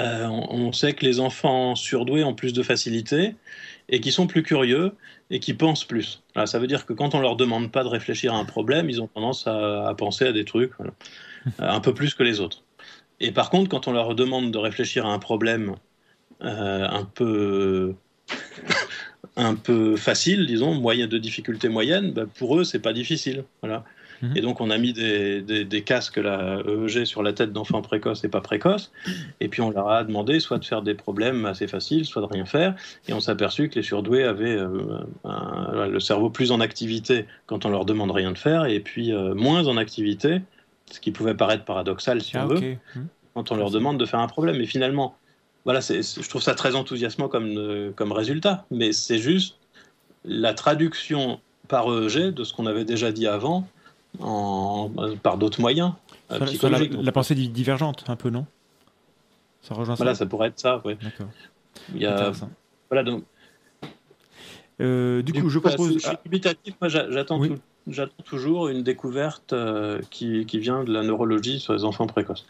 Euh, 0.00 0.26
on, 0.28 0.72
sait 0.72 0.92
que 0.92 1.04
les 1.04 1.18
enfants 1.18 1.74
surdoués 1.74 2.24
ont 2.24 2.34
plus 2.34 2.52
de 2.52 2.62
facilité 2.62 3.34
et 3.88 4.00
qui 4.00 4.12
sont 4.12 4.26
plus 4.26 4.42
curieux 4.42 4.92
et 5.30 5.40
qui 5.40 5.54
pensent 5.54 5.84
plus. 5.84 6.22
ça 6.44 6.58
veut 6.58 6.66
dire 6.66 6.86
que 6.86 6.92
quand 6.92 7.14
on 7.14 7.20
leur 7.20 7.36
demande 7.36 7.70
pas 7.70 7.84
de 7.84 7.88
réfléchir 7.88 8.34
à 8.34 8.38
un 8.38 8.44
problème, 8.44 8.90
ils 8.90 9.00
ont 9.00 9.06
tendance 9.06 9.46
à, 9.46 9.94
penser 9.96 10.26
à 10.26 10.32
des 10.32 10.44
trucs 10.44 10.72
un 11.58 11.80
peu 11.80 11.94
plus 11.94 12.14
que 12.14 12.22
les 12.22 12.40
autres. 12.40 12.62
Et 13.20 13.32
par 13.32 13.50
contre, 13.50 13.68
quand 13.70 13.88
on 13.88 13.92
leur 13.92 14.14
demande 14.14 14.50
de 14.50 14.58
réfléchir 14.58 15.06
à 15.06 15.12
un 15.12 15.18
problème 15.18 15.76
euh, 16.42 16.86
un 16.88 17.04
peu 17.04 17.94
un 19.36 19.54
peu 19.54 19.96
facile, 19.96 20.46
disons, 20.46 20.74
moyen 20.74 21.06
de 21.06 21.18
difficulté 21.18 21.68
moyenne, 21.68 22.12
bah, 22.12 22.26
pour 22.38 22.58
eux, 22.58 22.64
c'est 22.64 22.80
pas 22.80 22.92
difficile. 22.92 23.44
Voilà. 23.62 23.84
Et 24.34 24.40
donc, 24.40 24.60
on 24.60 24.70
a 24.70 24.78
mis 24.78 24.92
des, 24.92 25.42
des, 25.42 25.82
casques 25.82 26.16
la 26.16 26.60
EEG 26.66 27.04
sur 27.04 27.22
la 27.22 27.32
tête 27.32 27.52
d'enfants 27.52 27.82
précoces 27.82 28.24
et 28.24 28.28
pas 28.28 28.40
précoces. 28.40 28.92
Et 29.40 29.48
puis, 29.48 29.60
on 29.60 29.70
leur 29.70 29.88
a 29.88 30.04
demandé 30.04 30.40
soit 30.40 30.58
de 30.58 30.64
faire 30.64 30.82
des 30.82 30.94
problèmes 30.94 31.44
assez 31.44 31.66
faciles, 31.66 32.04
soit 32.04 32.22
de 32.22 32.26
rien 32.26 32.44
faire. 32.44 32.74
Et 33.08 33.12
on 33.12 33.20
s'est 33.20 33.30
aperçu 33.30 33.68
que 33.68 33.74
les 33.76 33.82
surdoués 33.82 34.24
avaient 34.24 34.56
euh, 34.56 35.86
le 35.88 36.00
cerveau 36.00 36.30
plus 36.30 36.52
en 36.52 36.60
activité 36.60 37.26
quand 37.46 37.66
on 37.66 37.70
leur 37.70 37.84
demande 37.84 38.10
rien 38.10 38.32
de 38.32 38.38
faire, 38.38 38.66
et 38.66 38.80
puis 38.80 39.12
euh, 39.12 39.34
moins 39.34 39.66
en 39.66 39.76
activité, 39.76 40.40
ce 40.90 41.00
qui 41.00 41.10
pouvait 41.10 41.34
paraître 41.34 41.64
paradoxal 41.64 42.22
si 42.22 42.36
on 42.36 42.42
ah, 42.42 42.46
veut, 42.46 42.60
mmh. 42.60 43.00
quand 43.34 43.52
on 43.52 43.56
leur 43.56 43.70
demande 43.70 43.98
de 43.98 44.06
faire 44.06 44.20
un 44.20 44.28
problème. 44.28 44.60
Et 44.60 44.66
finalement, 44.66 45.16
voilà, 45.64 45.80
je 45.80 46.28
trouve 46.28 46.42
ça 46.42 46.54
très 46.54 46.74
enthousiasmant 46.74 47.28
comme, 47.28 47.58
euh, 47.58 47.90
comme 47.94 48.12
résultat, 48.12 48.64
mais 48.70 48.92
c'est 48.92 49.18
juste 49.18 49.58
la 50.24 50.54
traduction 50.54 51.40
par 51.68 51.88
EEG 51.88 52.32
de 52.32 52.44
ce 52.44 52.52
qu'on 52.52 52.66
avait 52.66 52.84
déjà 52.84 53.10
dit 53.10 53.26
avant, 53.26 53.66
en, 54.20 54.90
par 55.22 55.38
d'autres 55.38 55.60
moyens. 55.60 55.92
euh, 56.30 56.38
la, 56.62 56.78
la, 56.78 57.12
pensée 57.12 57.34
divergente, 57.34 58.04
un 58.08 58.16
peu, 58.16 58.30
non? 58.30 58.46
Ça 59.62 59.74
rejoint 59.74 59.94
voilà, 59.96 60.14
ça, 60.14 60.26
pourrait 60.26 60.48
être 60.48 60.60
ça, 60.60 60.80
oui. 60.84 60.96
D'accord. 61.02 61.26
Il 61.94 62.00
y 62.00 62.06
a... 62.06 62.32
Voilà, 62.90 63.02
donc. 63.02 63.24
Euh, 64.80 65.22
du, 65.22 65.32
coup, 65.32 65.48
je 65.48 65.58
propose. 65.58 65.94
Je 65.94 65.98
suis 65.98 66.16
dubitatif, 66.24 66.74
moi 66.80 66.88
j'attends 66.88 67.38
oui. 67.38 67.52
J'attends 67.88 68.24
toujours 68.24 68.68
une 68.68 68.82
découverte 68.82 69.52
euh, 69.52 70.00
qui, 70.10 70.44
qui, 70.44 70.58
vient 70.58 70.82
de 70.82 70.92
la 70.92 71.04
neurologie 71.04 71.60
sur 71.60 71.72
les 71.72 71.84
enfants 71.84 72.08
précoces. 72.08 72.44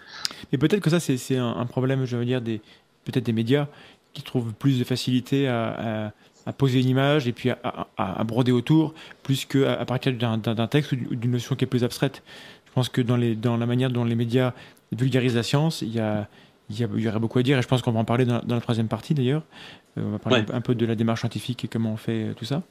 Et 0.51 0.57
peut-être 0.57 0.81
que 0.81 0.89
ça, 0.89 0.99
c'est 0.99 1.37
un, 1.37 1.51
un, 1.51 1.67
problème, 1.67 2.07
je 2.07 2.17
veux 2.17 2.25
dire, 2.25 2.41
des, 2.41 2.63
peut-être 3.05 3.25
des 3.25 3.35
médias 3.35 3.69
qui 4.15 4.23
trouvent 4.23 4.55
plus 4.55 4.79
de 4.79 4.85
facilité 4.85 5.47
à, 5.47 6.07
à, 6.07 6.13
à 6.47 6.53
poser 6.53 6.81
une 6.81 6.89
image 6.89 7.27
et 7.27 7.33
puis 7.33 7.51
à, 7.51 7.89
à 7.97 8.25
broder 8.25 8.53
autour, 8.53 8.95
plus 9.23 9.45
qu'à 9.45 9.75
à 9.75 9.85
partir 9.85 10.13
d'un 10.13 10.67
texte 10.69 10.93
ou 10.93 11.15
d'une 11.15 11.33
notion 11.33 11.57
qui 11.57 11.65
est 11.65 11.69
plus 11.69 11.85
abstraite. 11.85 12.23
Je 12.67 12.73
pense 12.73 12.89
que 12.89 13.01
dans, 13.01 13.17
les, 13.17 13.35
dans 13.35 13.57
la 13.57 13.67
manière 13.67 13.91
dont 13.91 14.05
les 14.05 14.15
médias 14.15 14.53
vulgarisent 14.93 15.35
la 15.35 15.43
science, 15.43 15.83
il 15.83 15.95
y, 15.95 16.01
a, 16.01 16.29
il 16.71 16.79
y, 16.79 16.85
a, 16.85 16.89
il 16.95 17.01
y 17.01 17.09
aurait 17.09 17.19
beaucoup 17.19 17.39
à 17.39 17.43
dire 17.43 17.59
et 17.59 17.63
je 17.63 17.69
pense 17.69 17.83
qu'on 17.83 17.93
va 17.93 18.01
en 18.01 18.05
parler 18.05 18.25
dans, 18.25 18.41
dans 18.41 18.55
la 18.55 18.61
troisième 18.61 18.89
partie 18.89 19.15
d'ailleurs. 19.15 19.43
Euh, 19.99 20.03
on 20.07 20.11
va 20.11 20.19
parler 20.19 20.41
ouais. 20.41 20.55
un 20.55 20.61
peu 20.61 20.75
de 20.75 20.87
la 20.87 20.95
démarche 20.95 21.21
scientifique 21.21 21.65
et 21.65 21.69
comment 21.69 21.93
on 21.93 21.97
fait 21.97 22.35
tout 22.37 22.45
ça. 22.45 22.63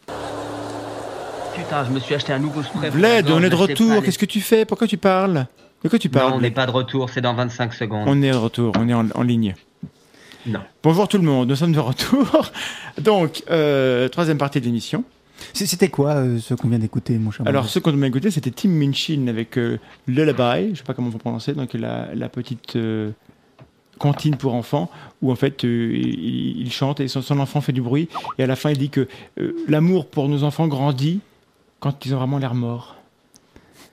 Putain, 1.55 1.85
je 1.85 1.91
me 1.91 1.99
suis 1.99 2.13
acheté 2.13 2.33
un 2.33 2.39
nouveau 2.39 2.63
spray. 2.63 2.89
Vlad, 2.89 3.29
on 3.29 3.41
est 3.41 3.49
de 3.49 3.55
retour. 3.55 4.03
Qu'est-ce 4.03 4.19
que 4.19 4.25
tu 4.25 4.41
fais? 4.41 4.65
Pourquoi 4.65 4.87
tu 4.87 4.97
parles? 4.97 5.47
De 5.83 5.89
quoi 5.89 5.99
tu 5.99 6.09
parles 6.09 6.31
Non, 6.31 6.37
on 6.37 6.41
n'est 6.41 6.51
pas 6.51 6.65
de 6.65 6.71
retour, 6.71 7.09
c'est 7.09 7.21
dans 7.21 7.33
25 7.33 7.73
secondes. 7.73 8.05
On 8.07 8.21
est 8.21 8.31
de 8.31 8.35
retour, 8.35 8.73
on 8.77 8.89
est 8.89 8.93
en, 8.93 9.07
en, 9.13 9.21
ligne. 9.21 9.55
Non. 10.45 10.59
Bonjour 10.83 11.07
tout 11.07 11.17
le 11.17 11.23
monde, 11.23 11.49
nous 11.49 11.55
sommes 11.55 11.71
de 11.71 11.79
retour. 11.79 12.51
Donc, 13.01 13.43
euh, 13.49 14.07
troisième 14.09 14.37
partie 14.37 14.59
de 14.59 14.65
l'émission. 14.65 15.03
C'était 15.53 15.89
quoi 15.89 16.15
euh, 16.15 16.39
ce 16.39 16.53
qu'on 16.53 16.67
vient 16.67 16.79
d'écouter, 16.79 17.17
mon 17.17 17.31
cher 17.31 17.47
Alors, 17.47 17.67
ce 17.67 17.79
qu'on 17.79 17.91
vient 17.91 18.01
d'écouter, 18.01 18.31
c'était 18.31 18.51
Tim 18.51 18.69
Minchin 18.69 19.27
avec 19.27 19.57
euh, 19.57 19.79
Lullaby, 20.07 20.65
je 20.65 20.69
ne 20.69 20.75
sais 20.75 20.83
pas 20.83 20.93
comment 20.93 21.09
vous 21.09 21.17
prononcez, 21.17 21.53
donc 21.53 21.73
la, 21.73 22.13
la 22.13 22.29
petite 22.29 22.75
euh, 22.75 23.11
cantine 23.97 24.37
pour 24.37 24.53
enfants, 24.53 24.89
où 25.21 25.31
en 25.31 25.35
fait 25.35 25.63
il, 25.63 26.59
il, 26.59 26.71
chante 26.71 26.99
et 26.99 27.07
son, 27.07 27.21
son, 27.21 27.39
enfant 27.39 27.61
fait 27.61 27.73
du 27.73 27.81
bruit, 27.81 28.07
et 28.37 28.43
à 28.43 28.47
la 28.47 28.55
fin 28.55 28.69
il 28.69 28.77
dit 28.77 28.89
que 28.89 29.07
l'amour 29.67 30.07
pour 30.07 30.29
nos 30.29 30.43
enfants 30.43 30.67
grandit 30.67 31.21
quand 31.79 32.05
ils 32.05 32.13
ont 32.13 32.17
vraiment 32.17 32.37
l'air 32.37 32.53
morts. 32.53 32.95
Voilà, 32.97 33.01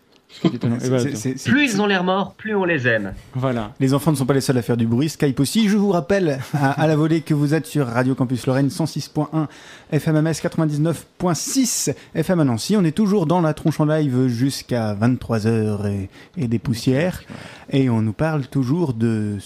c 0.02 0.18
est, 0.18 0.18
c 0.18 0.18
est, 0.18 0.20
plus 0.40 1.64
ils 1.64 1.80
ont 1.80 1.86
l'air 1.86 2.04
morts, 2.04 2.34
plus 2.34 2.54
on 2.54 2.64
les 2.64 2.86
aime. 2.88 3.14
Voilà. 3.34 3.72
Les 3.80 3.94
enfants 3.94 4.10
ne 4.10 4.16
sont 4.16 4.26
pas 4.26 4.34
les 4.34 4.40
seuls 4.40 4.59
à 4.59 4.62
faire 4.62 4.76
du 4.76 4.86
bruit, 4.86 5.09
Skype 5.09 5.38
aussi. 5.40 5.68
Je 5.68 5.76
vous 5.76 5.90
rappelle 5.90 6.40
à, 6.54 6.70
à 6.70 6.86
la 6.86 6.96
volée 6.96 7.20
que 7.20 7.34
vous 7.34 7.54
êtes 7.54 7.66
sur 7.66 7.86
Radio 7.86 8.14
Campus 8.14 8.46
Lorraine 8.46 8.68
106.1, 8.68 9.46
FMMS 9.92 10.30
99.6, 10.30 11.94
FM 12.14 12.40
à 12.40 12.44
Nancy. 12.44 12.76
On 12.76 12.84
est 12.84 12.92
toujours 12.92 13.26
dans 13.26 13.40
la 13.40 13.54
tronche 13.54 13.80
en 13.80 13.84
live 13.84 14.28
jusqu'à 14.28 14.94
23h 14.94 15.86
et, 15.86 16.09
et, 16.36 16.48
des 16.48 16.59
poussières. 16.59 17.22
Et 17.70 17.88
on 17.90 18.02
nous 18.02 18.12
parle 18.12 18.46
toujours 18.46 18.94
de 18.94 19.36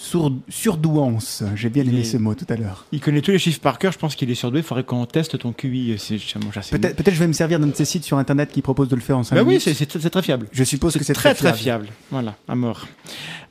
surdouance. 0.48 1.42
J'ai 1.54 1.68
bien 1.68 1.84
aimé 1.84 2.00
est... 2.00 2.04
ce 2.04 2.16
mot 2.16 2.34
tout 2.34 2.46
à 2.48 2.56
l'heure. 2.56 2.86
Il 2.92 3.00
connaît 3.00 3.20
tous 3.20 3.30
les 3.30 3.38
chiffres 3.38 3.60
par 3.60 3.78
cœur. 3.78 3.92
Je 3.92 3.98
pense 3.98 4.16
qu'il 4.16 4.30
est 4.30 4.34
surdoué. 4.34 4.60
Il 4.60 4.64
faudrait 4.64 4.84
qu'on 4.84 5.06
teste 5.06 5.38
ton 5.38 5.52
QI. 5.52 5.96
Peut-être 5.96 6.96
peut 6.96 7.12
je 7.12 7.18
vais 7.18 7.26
me 7.26 7.32
servir 7.32 7.58
d'un 7.60 7.68
de 7.68 7.74
ces 7.74 7.84
sites 7.84 8.04
sur 8.04 8.18
Internet 8.18 8.50
qui 8.52 8.62
propose 8.62 8.88
de 8.88 8.96
le 8.96 9.00
faire 9.00 9.18
en 9.18 9.22
5 9.22 9.34
bah 9.34 9.44
minutes. 9.44 9.66
oui, 9.66 9.86
c'est 9.88 10.10
très 10.10 10.22
fiable. 10.22 10.46
Je 10.52 10.64
suppose 10.77 10.97
que 10.97 11.05
c'est 11.05 11.12
très, 11.12 11.35
très, 11.35 11.53
fiable. 11.55 11.89
Voilà, 12.11 12.36
à 12.48 12.55
mort. 12.55 12.86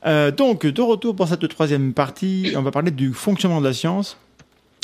Euh, 0.06 0.30
donc, 0.30 0.66
de 0.66 0.82
retour 0.82 1.14
pour 1.14 1.28
cette 1.28 1.46
troisième 1.48 1.92
partie, 1.92 2.52
on 2.56 2.62
va 2.62 2.70
parler 2.70 2.90
du 2.90 3.12
fonctionnement 3.12 3.60
de 3.60 3.66
la 3.66 3.72
science 3.72 4.16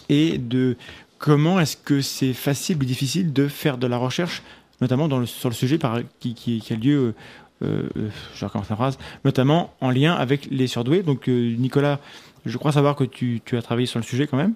et 0.08 0.38
de 0.38 0.76
comment 1.18 1.60
est-ce 1.60 1.76
que 1.76 2.00
c'est 2.00 2.32
facile 2.32 2.76
ou 2.76 2.84
difficile 2.84 3.32
de 3.32 3.48
faire 3.48 3.78
de 3.78 3.86
la 3.86 3.96
recherche, 3.96 4.42
notamment 4.80 5.08
dans 5.08 5.18
le, 5.18 5.26
sur 5.26 5.48
le 5.48 5.54
sujet 5.54 5.78
par, 5.78 6.00
qui, 6.20 6.34
qui, 6.34 6.60
qui, 6.60 6.72
a 6.72 6.76
lieu, 6.76 7.14
euh, 7.62 7.88
je 8.34 8.44
recommence 8.44 8.68
la 8.68 8.76
phrase, 8.76 8.98
notamment 9.24 9.72
en 9.80 9.90
lien 9.90 10.14
avec 10.14 10.48
les 10.50 10.66
surdoués. 10.66 11.02
Donc, 11.02 11.28
euh, 11.28 11.54
Nicolas, 11.56 12.00
je 12.44 12.58
crois 12.58 12.72
savoir 12.72 12.96
que 12.96 13.04
tu, 13.04 13.40
tu 13.44 13.56
as 13.56 13.62
travaillé 13.62 13.86
sur 13.86 14.00
le 14.00 14.04
sujet 14.04 14.26
quand 14.26 14.36
même. 14.36 14.54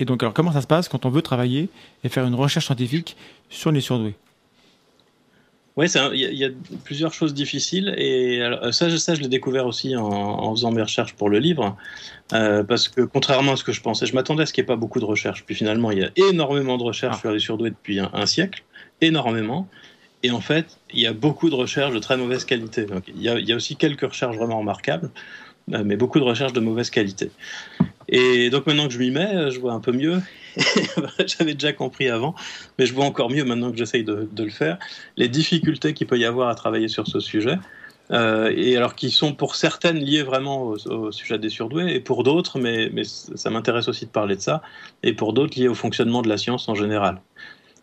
Et 0.00 0.04
donc, 0.04 0.22
alors, 0.22 0.34
comment 0.34 0.52
ça 0.52 0.60
se 0.60 0.66
passe 0.66 0.88
quand 0.88 1.06
on 1.06 1.10
veut 1.10 1.22
travailler 1.22 1.68
et 2.04 2.08
faire 2.08 2.26
une 2.26 2.34
recherche 2.34 2.66
scientifique 2.66 3.16
sur 3.48 3.72
les 3.72 3.80
surdoués? 3.80 4.16
Oui, 5.76 5.86
il 5.90 6.18
y, 6.18 6.36
y, 6.36 6.44
a 6.44 6.48
plusieurs 6.84 7.12
choses 7.12 7.34
difficiles 7.34 7.94
et 7.98 8.40
alors, 8.40 8.72
ça, 8.72 8.96
ça, 8.98 9.14
je 9.14 9.20
l'ai 9.20 9.28
découvert 9.28 9.66
aussi 9.66 9.94
en, 9.94 10.06
en, 10.06 10.54
faisant 10.54 10.72
mes 10.72 10.80
recherches 10.80 11.12
pour 11.12 11.28
le 11.28 11.38
livre, 11.38 11.76
euh, 12.32 12.64
parce 12.64 12.88
que 12.88 13.02
contrairement 13.02 13.52
à 13.52 13.56
ce 13.56 13.64
que 13.64 13.72
je 13.72 13.82
pensais, 13.82 14.06
je 14.06 14.14
m'attendais 14.14 14.44
à 14.44 14.46
ce 14.46 14.54
qu'il 14.54 14.62
n'y 14.62 14.66
ait 14.66 14.72
pas 14.72 14.76
beaucoup 14.76 15.00
de 15.00 15.04
recherches. 15.04 15.44
Puis 15.44 15.54
finalement, 15.54 15.90
il 15.90 15.98
y 15.98 16.02
a 16.04 16.10
énormément 16.16 16.78
de 16.78 16.82
recherches 16.82 17.16
ah. 17.18 17.20
sur 17.20 17.30
les 17.30 17.40
surdoués 17.40 17.70
depuis 17.70 18.00
un, 18.00 18.10
un, 18.14 18.24
siècle, 18.24 18.64
énormément. 19.02 19.68
Et 20.22 20.30
en 20.30 20.40
fait, 20.40 20.78
il 20.94 21.00
y 21.00 21.06
a 21.06 21.12
beaucoup 21.12 21.50
de 21.50 21.54
recherches 21.54 21.92
de 21.92 21.98
très 21.98 22.16
mauvaise 22.16 22.46
qualité. 22.46 22.86
Donc, 22.86 23.04
il, 23.08 23.20
y 23.20 23.28
a, 23.28 23.38
il 23.38 23.46
y 23.46 23.52
a 23.52 23.56
aussi 23.56 23.76
quelques 23.76 24.08
recherches 24.08 24.36
vraiment 24.36 24.58
remarquables, 24.58 25.10
euh, 25.74 25.82
mais 25.84 25.96
beaucoup 25.96 26.20
de 26.20 26.24
recherches 26.24 26.54
de 26.54 26.60
mauvaise 26.60 26.88
qualité. 26.88 27.30
Et 28.08 28.48
donc 28.48 28.66
maintenant 28.66 28.86
que 28.86 28.94
je 28.94 28.98
m'y 28.98 29.10
mets, 29.10 29.50
je 29.50 29.60
vois 29.60 29.72
un 29.72 29.80
peu 29.80 29.92
mieux. 29.92 30.22
J'avais 31.26 31.54
déjà 31.54 31.72
compris 31.72 32.08
avant, 32.08 32.34
mais 32.78 32.86
je 32.86 32.94
vois 32.94 33.04
encore 33.04 33.30
mieux 33.30 33.44
maintenant 33.44 33.70
que 33.70 33.76
j'essaye 33.76 34.04
de, 34.04 34.28
de, 34.30 34.44
le 34.44 34.50
faire, 34.50 34.78
les 35.16 35.28
difficultés 35.28 35.94
qu'il 35.94 36.06
peut 36.06 36.18
y 36.18 36.24
avoir 36.24 36.48
à 36.48 36.54
travailler 36.54 36.88
sur 36.88 37.06
ce 37.06 37.20
sujet. 37.20 37.58
Euh, 38.12 38.52
et 38.54 38.76
alors 38.76 38.94
qui 38.94 39.10
sont 39.10 39.34
pour 39.34 39.56
certaines 39.56 39.98
liées 39.98 40.22
vraiment 40.22 40.62
au, 40.62 40.76
au 40.88 41.10
sujet 41.10 41.38
des 41.38 41.48
surdoués, 41.48 41.92
et 41.92 42.00
pour 42.00 42.22
d'autres, 42.22 42.58
mais, 42.58 42.88
mais 42.92 43.02
ça 43.04 43.50
m'intéresse 43.50 43.88
aussi 43.88 44.06
de 44.06 44.10
parler 44.10 44.36
de 44.36 44.40
ça, 44.40 44.62
et 45.02 45.12
pour 45.12 45.32
d'autres 45.32 45.58
liées 45.58 45.68
au 45.68 45.74
fonctionnement 45.74 46.22
de 46.22 46.28
la 46.28 46.38
science 46.38 46.68
en 46.68 46.76
général. 46.76 47.20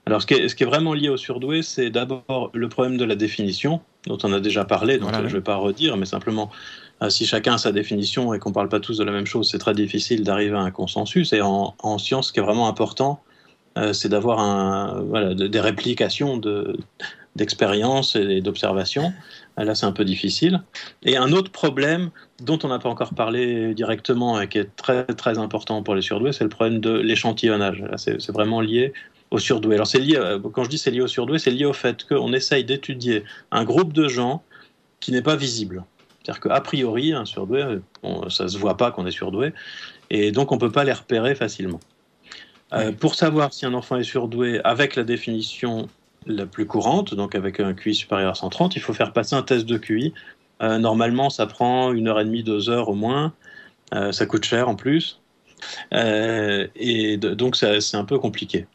Alors 0.05 0.21
ce 0.21 0.27
qui 0.27 0.33
est, 0.33 0.47
ce 0.49 0.55
qui 0.55 0.63
est 0.63 0.65
vraiment 0.65 0.93
lié 0.93 1.09
aux 1.09 1.17
surdoués, 1.17 1.61
c'est 1.61 1.89
d'abord 1.89 2.51
le 2.53 2.69
problème 2.69 2.97
de 2.97 3.05
la 3.05 3.15
définition, 3.15 3.81
dont 4.05 4.17
on 4.23 4.33
a 4.33 4.39
déjà 4.39 4.65
parlé, 4.65 4.97
donc 4.97 5.09
voilà, 5.09 5.27
je 5.27 5.33
ne 5.33 5.39
vais 5.39 5.43
pas 5.43 5.55
redire, 5.55 5.95
mais 5.95 6.05
simplement 6.05 6.51
si 7.09 7.25
chacun 7.25 7.55
a 7.55 7.57
sa 7.57 7.71
définition 7.71 8.33
et 8.33 8.39
qu'on 8.39 8.49
ne 8.49 8.53
parle 8.53 8.69
pas 8.69 8.79
tous 8.79 8.97
de 8.97 9.03
la 9.03 9.11
même 9.11 9.25
chose, 9.25 9.49
c'est 9.49 9.57
très 9.57 9.73
difficile 9.73 10.23
d'arriver 10.23 10.55
à 10.55 10.61
un 10.61 10.71
consensus. 10.71 11.33
Et 11.33 11.41
en, 11.41 11.75
en, 11.79 11.97
science, 11.97 12.27
ce 12.27 12.33
qui 12.33 12.39
est 12.39 12.43
vraiment 12.43 12.67
important, 12.67 13.21
euh, 13.77 13.93
c'est 13.93 14.09
d'avoir 14.09 15.03
des 15.33 15.59
réplications 15.59 16.39
d'expériences 17.35 18.15
de, 18.15 18.29
et 18.29 18.41
d'observations. 18.41 19.13
Là, 19.57 19.75
c'est 19.75 19.85
un 19.85 19.91
peu 19.91 20.05
difficile. 20.05 20.61
Et 21.03 21.17
un 21.17 21.31
autre 21.31 21.51
problème 21.51 22.11
dont 22.41 22.59
on 22.63 22.67
n'a 22.67 22.79
pas 22.79 22.89
encore 22.89 23.13
parlé 23.13 23.73
directement 23.73 24.39
et 24.39 24.47
qui 24.47 24.59
est 24.59 24.75
très, 24.75 25.05
très 25.05 25.37
important 25.37 25.81
pour 25.83 25.95
les 25.95 26.01
surdoués, 26.01 26.33
c'est 26.33 26.43
le 26.43 26.49
problème 26.49 26.79
de 26.79 26.91
l'échantillonnage. 26.91 27.83
C'est 27.97 28.31
vraiment 28.31 28.61
lié 28.61 28.93
aux 29.31 29.39
surdoués. 29.39 29.75
Alors, 29.75 29.87
c'est 29.87 29.99
lié, 29.99 30.19
quand 30.53 30.63
je 30.63 30.69
dis 30.69 30.77
c'est 30.77 30.91
lié 30.91 31.01
aux 31.01 31.07
surdoués, 31.07 31.39
c'est 31.39 31.51
lié 31.51 31.65
au 31.65 31.73
fait 31.73 32.03
qu'on 32.03 32.33
essaye 32.33 32.63
d'étudier 32.63 33.23
un 33.51 33.63
groupe 33.63 33.93
de 33.93 34.07
gens 34.07 34.43
qui 34.99 35.11
n'est 35.11 35.23
pas 35.23 35.35
visible. 35.35 35.83
C'est-à-dire 36.23 36.41
qu'a 36.41 36.61
priori, 36.61 37.13
un 37.13 37.25
surdoué, 37.25 37.79
ça 38.29 38.43
ne 38.45 38.49
se 38.49 38.57
voit 38.57 38.77
pas 38.77 38.91
qu'on 38.91 39.05
est 39.05 39.11
surdoué, 39.11 39.53
et 40.09 40.31
donc 40.31 40.51
on 40.51 40.55
ne 40.55 40.59
peut 40.59 40.71
pas 40.71 40.83
les 40.83 40.93
repérer 40.93 41.35
facilement. 41.35 41.79
Euh, 42.73 42.91
pour 42.91 43.15
savoir 43.15 43.53
si 43.53 43.65
un 43.65 43.73
enfant 43.73 43.97
est 43.97 44.03
surdoué 44.03 44.59
avec 44.63 44.95
la 44.95 45.03
définition 45.03 45.87
la 46.25 46.45
plus 46.45 46.65
courante, 46.65 47.13
donc 47.13 47.35
avec 47.35 47.59
un 47.59 47.73
QI 47.73 47.93
supérieur 47.93 48.31
à 48.31 48.35
130, 48.35 48.75
il 48.75 48.81
faut 48.81 48.93
faire 48.93 49.13
passer 49.13 49.35
un 49.35 49.43
test 49.43 49.65
de 49.65 49.77
QI. 49.77 50.13
Euh, 50.61 50.77
normalement, 50.79 51.29
ça 51.29 51.45
prend 51.45 51.91
une 51.91 52.07
heure 52.07 52.19
et 52.19 52.25
demie, 52.25 52.43
deux 52.43 52.69
heures 52.69 52.89
au 52.89 52.95
moins. 52.95 53.33
Euh, 53.93 54.11
ça 54.11 54.25
coûte 54.25 54.45
cher 54.45 54.69
en 54.69 54.75
plus. 54.75 55.19
et 55.91 57.17
de, 57.17 57.33
donc, 57.33 57.55
c'est 57.55 57.95
un 57.95 58.05
peu 58.05 58.17
compliqué. 58.17 58.65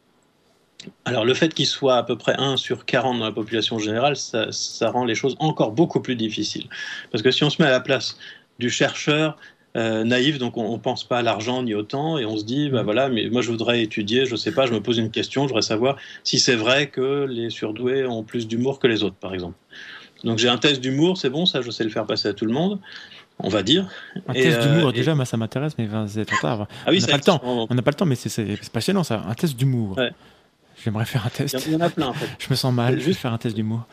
Alors 1.05 1.25
le 1.25 1.33
fait 1.33 1.53
qu'il 1.53 1.65
soit 1.65 1.97
à 1.97 2.03
peu 2.03 2.17
près 2.17 2.35
1 2.37 2.57
sur 2.57 2.85
40 2.85 3.19
dans 3.19 3.25
la 3.25 3.31
population 3.31 3.79
générale, 3.79 4.15
ça, 4.15 4.47
ça, 4.51 4.89
rend 4.89 5.05
les 5.05 5.15
choses 5.15 5.35
encore 5.39 5.71
beaucoup 5.71 5.99
plus 5.99 6.15
difficiles. 6.15 6.67
Parce 7.11 7.21
que 7.21 7.31
si 7.31 7.43
on 7.43 7.49
se 7.49 7.61
met 7.61 7.67
à 7.67 7.71
la 7.71 7.81
place 7.81 8.17
du 8.59 8.69
chercheur 8.69 9.37
euh, 9.75 10.03
naïf, 10.03 10.37
donc 10.37 10.57
on 10.57 10.73
ne 10.73 10.77
pense 10.77 11.03
pas 11.03 11.19
à 11.19 11.21
l'argent 11.21 11.63
ni 11.63 11.75
au 11.75 11.83
temps, 11.83 12.17
et 12.17 12.25
on 12.25 12.37
se 12.37 12.45
dit, 12.45 12.69
bah 12.69 12.83
voilà, 12.83 13.09
mais 13.09 13.29
moi 13.29 13.41
je 13.41 13.51
voudrais 13.51 13.81
étudier, 13.81 14.25
je 14.25 14.31
ne 14.31 14.37
sais 14.37 14.53
pas, 14.53 14.65
je 14.65 14.73
me 14.73 14.81
pose 14.81 14.97
une 14.97 15.11
question, 15.11 15.43
je 15.43 15.49
voudrais 15.49 15.61
savoir 15.61 15.97
si 16.23 16.39
c'est 16.39 16.55
vrai 16.55 16.87
que 16.87 17.25
les 17.29 17.49
surdoués 17.49 18.05
ont 18.05 18.23
plus 18.23 18.47
d'humour 18.47 18.79
que 18.79 18.87
les 18.87 19.03
autres, 19.03 19.17
par 19.17 19.33
exemple. 19.33 19.57
Donc 20.23 20.37
j'ai 20.37 20.49
un 20.49 20.57
test 20.57 20.81
d'humour, 20.81 21.17
c'est 21.17 21.29
bon, 21.29 21.45
ça 21.45 21.61
je 21.61 21.71
sais 21.71 21.83
le 21.83 21.89
faire 21.89 22.05
passer 22.05 22.29
à 22.29 22.33
tout 22.33 22.45
le 22.45 22.53
monde 22.53 22.79
on 23.41 23.47
va 23.47 23.63
dire. 23.63 23.87
Un 24.27 24.33
et 24.33 24.41
test 24.41 24.61
d'humour, 24.61 24.89
euh, 24.89 24.91
déjà, 24.91 25.15
moi, 25.15 25.23
ça 25.23 25.37
m'intéresse, 25.37 25.73
mais 25.77 25.87
c'est 26.07 26.25
trop 26.25 26.41
tard. 26.41 26.67
Ah 26.85 26.89
oui, 26.91 26.97
on 26.97 27.01
n'a 27.01 27.07
pas 27.07 27.17
le 27.17 27.23
temps. 27.23 27.41
On 27.43 27.73
n'a 27.73 27.81
pas 27.81 27.91
le 27.91 27.95
temps, 27.95 28.05
mais 28.05 28.15
c'est 28.15 28.69
passionnant, 28.71 29.03
ça. 29.03 29.23
Un 29.27 29.33
test 29.33 29.55
d'humour. 29.55 29.97
Ouais. 29.97 30.11
J'aimerais 30.83 31.05
faire 31.05 31.25
un 31.25 31.29
test. 31.29 31.63
Il 31.67 31.73
y 31.73 31.75
en 31.75 31.81
a 31.81 31.89
plein 31.89 32.07
en 32.07 32.13
fait. 32.13 32.27
Je 32.39 32.47
me 32.49 32.55
sens 32.55 32.73
mal, 32.73 32.99
je 32.99 33.05
vais 33.05 33.13
faire 33.13 33.33
un 33.33 33.37
test 33.37 33.55
d'humour. 33.55 33.85